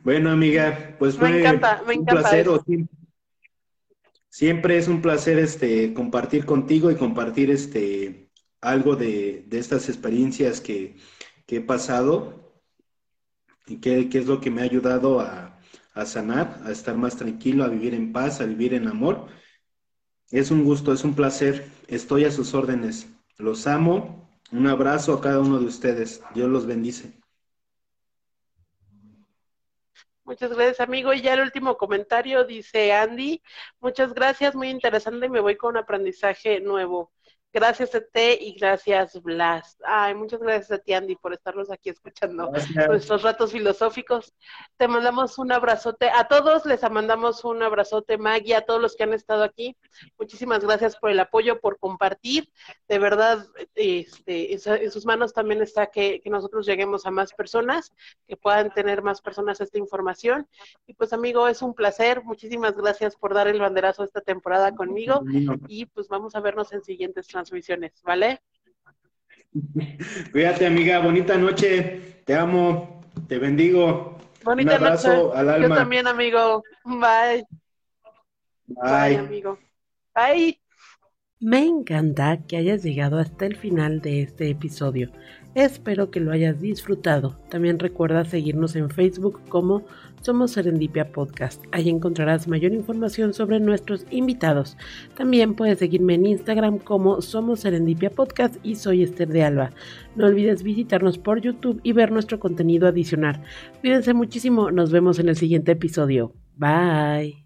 bueno, 0.03 0.33
amiga, 0.33 0.97
pues 0.99 1.17
fue 1.17 1.31
me 1.31 1.39
encanta, 1.39 1.85
me 1.87 1.97
un 1.97 2.07
placer. 2.07 2.49
Siempre 4.29 4.77
es 4.77 4.89
un 4.89 5.01
placer 5.01 5.39
este 5.39 5.95
compartir 5.95 6.45
contigo 6.45 6.91
y 6.91 6.97
compartir 6.97 7.53
este 7.53 8.33
algo 8.61 8.97
de, 8.97 9.45
de 9.47 9.59
estas 9.61 9.89
experiencias 9.89 10.61
que, 10.61 10.97
que, 11.47 11.59
he 11.59 11.61
pasado 11.61 12.61
y 13.69 13.77
que, 13.77 14.09
que 14.09 14.19
es 14.19 14.27
lo 14.27 14.41
que 14.41 14.51
me 14.51 14.63
ha 14.63 14.65
ayudado 14.65 15.21
a, 15.21 15.56
a 15.97 16.05
sanar, 16.05 16.61
a 16.65 16.71
estar 16.71 16.95
más 16.95 17.17
tranquilo, 17.17 17.65
a 17.65 17.69
vivir 17.69 17.95
en 17.95 18.13
paz, 18.13 18.41
a 18.41 18.45
vivir 18.45 18.75
en 18.75 18.87
amor. 18.87 19.27
Es 20.31 20.51
un 20.51 20.63
gusto, 20.63 20.93
es 20.93 21.03
un 21.05 21.15
placer. 21.15 21.69
Estoy 21.89 22.25
a 22.25 22.31
sus 22.31 22.55
órdenes. 22.55 23.09
Los 23.39 23.67
amo. 23.67 24.29
Un 24.53 24.67
abrazo 24.67 25.15
a 25.15 25.21
cada 25.21 25.41
uno 25.41 25.59
de 25.59 25.65
ustedes. 25.65 26.23
Dios 26.35 26.51
los 26.51 26.67
bendice. 26.67 27.19
Muchas 30.25 30.51
gracias, 30.51 30.81
amigo. 30.81 31.15
Y 31.15 31.23
ya 31.23 31.33
el 31.33 31.41
último 31.41 31.79
comentario 31.79 32.45
dice 32.45 32.93
Andy. 32.93 33.43
Muchas 33.81 34.13
gracias, 34.13 34.55
muy 34.55 34.69
interesante. 34.69 35.31
Me 35.31 35.41
voy 35.41 35.57
con 35.57 35.71
un 35.71 35.77
aprendizaje 35.79 36.61
nuevo. 36.61 37.11
Gracias 37.57 37.95
a 37.95 38.03
ti 38.03 38.37
y 38.39 38.53
gracias 38.61 39.19
Blas. 39.23 39.79
Ay, 39.83 40.15
muchas 40.15 40.41
gracias 40.41 40.73
a 40.73 40.77
ti 40.79 40.93
Andy 40.93 41.17
por 41.17 41.33
estarnos 41.33 41.71
aquí 41.71 41.89
escuchando 41.89 42.53
nuestros 42.87 43.23
ratos 43.23 43.53
filosóficos. 43.53 44.35
Te 44.77 44.87
mandamos 44.87 45.39
un 45.39 45.51
abrazote. 45.51 46.11
A 46.11 46.29
todos 46.29 46.67
les 46.67 46.83
mandamos 46.91 47.47
un 47.47 47.63
abrazote, 47.63 48.19
Maggie, 48.19 48.57
a 48.57 48.67
todos 48.67 48.83
los 48.83 48.95
que 48.95 49.05
han 49.05 49.15
estado 49.15 49.43
aquí. 49.43 49.75
Muchísimas 50.19 50.63
gracias 50.67 50.99
por 50.99 51.09
el 51.09 51.19
apoyo, 51.19 51.59
por 51.59 51.79
compartir. 51.79 52.51
De 52.89 52.99
verdad, 52.99 53.47
este, 53.75 54.53
en 54.53 54.91
sus 54.91 55.07
manos 55.07 55.33
también 55.33 55.63
está 55.63 55.87
que, 55.87 56.21
que 56.21 56.29
nosotros 56.29 56.67
lleguemos 56.67 57.07
a 57.07 57.11
más 57.11 57.33
personas, 57.33 57.91
que 58.29 58.37
puedan 58.37 58.71
tener 58.75 59.01
más 59.01 59.23
personas 59.23 59.63
esta 59.63 59.79
información. 59.79 60.47
Y 60.87 60.93
pues 60.93 61.15
amigo, 61.15 61.49
es 61.49 61.63
un 61.63 61.73
placer. 61.73 62.23
Muchísimas 62.23 62.77
gracias 62.77 63.17
por 63.17 63.33
dar 63.33 63.49
el 63.49 63.61
banderazo 63.61 64.05
esta 64.05 64.21
temporada 64.21 64.75
conmigo. 64.75 65.23
Y 65.69 65.87
pues 65.87 66.09
vamos 66.09 66.35
a 66.35 66.41
vernos 66.41 66.71
en 66.75 66.85
siguientes 66.85 67.27
transmisiones 67.27 67.46
transmisiones, 67.47 67.93
¿vale? 68.05 68.41
Cuídate, 70.33 70.67
amiga. 70.67 70.99
Bonita 70.99 71.37
noche. 71.37 72.23
Te 72.25 72.35
amo. 72.35 73.01
Te 73.29 73.39
bendigo. 73.39 74.19
Bonita 74.45 74.77
Un 74.77 74.85
abrazo 74.85 75.35
al 75.35 75.49
alma. 75.49 75.69
Yo 75.69 75.75
también, 75.75 76.07
amigo. 76.07 76.63
Bye. 76.85 77.47
Bye. 78.67 78.83
Bye, 78.83 79.17
amigo. 79.17 79.59
Bye. 80.15 80.61
Me 81.39 81.65
encanta 81.65 82.39
que 82.47 82.57
hayas 82.57 82.83
llegado 82.83 83.19
hasta 83.19 83.47
el 83.47 83.57
final 83.57 84.01
de 84.01 84.23
este 84.23 84.51
episodio. 84.51 85.13
Espero 85.55 86.11
que 86.11 86.21
lo 86.21 86.33
hayas 86.33 86.61
disfrutado. 86.61 87.39
También 87.49 87.79
recuerda 87.79 88.25
seguirnos 88.25 88.75
en 88.77 88.91
Facebook 88.91 89.41
como 89.49 89.87
somos 90.27 90.51
Serendipia 90.51 91.13
Podcast. 91.13 91.65
Ahí 91.71 91.89
encontrarás 91.89 92.49
mayor 92.49 92.73
información 92.73 93.33
sobre 93.33 93.61
nuestros 93.61 94.05
invitados. 94.11 94.77
También 95.17 95.55
puedes 95.55 95.79
seguirme 95.79 96.15
en 96.15 96.27
Instagram 96.27 96.79
como 96.79 97.23
Somos 97.23 97.61
Serendipia 97.61 98.11
Podcast 98.11 98.57
y 98.65 98.75
soy 98.75 99.05
Esther 99.05 99.29
de 99.29 99.45
Alba. 99.45 99.71
No 100.17 100.27
olvides 100.27 100.65
visitarnos 100.65 101.17
por 101.17 101.41
YouTube 101.41 101.81
y 101.85 101.93
ver 101.93 102.11
nuestro 102.11 102.41
contenido 102.41 102.89
adicional. 102.89 103.41
Cuídense 103.81 104.15
muchísimo, 104.15 104.73
nos 104.73 104.91
vemos 104.91 105.21
en 105.21 105.29
el 105.29 105.37
siguiente 105.37 105.73
episodio. 105.73 106.33
Bye. 106.57 107.46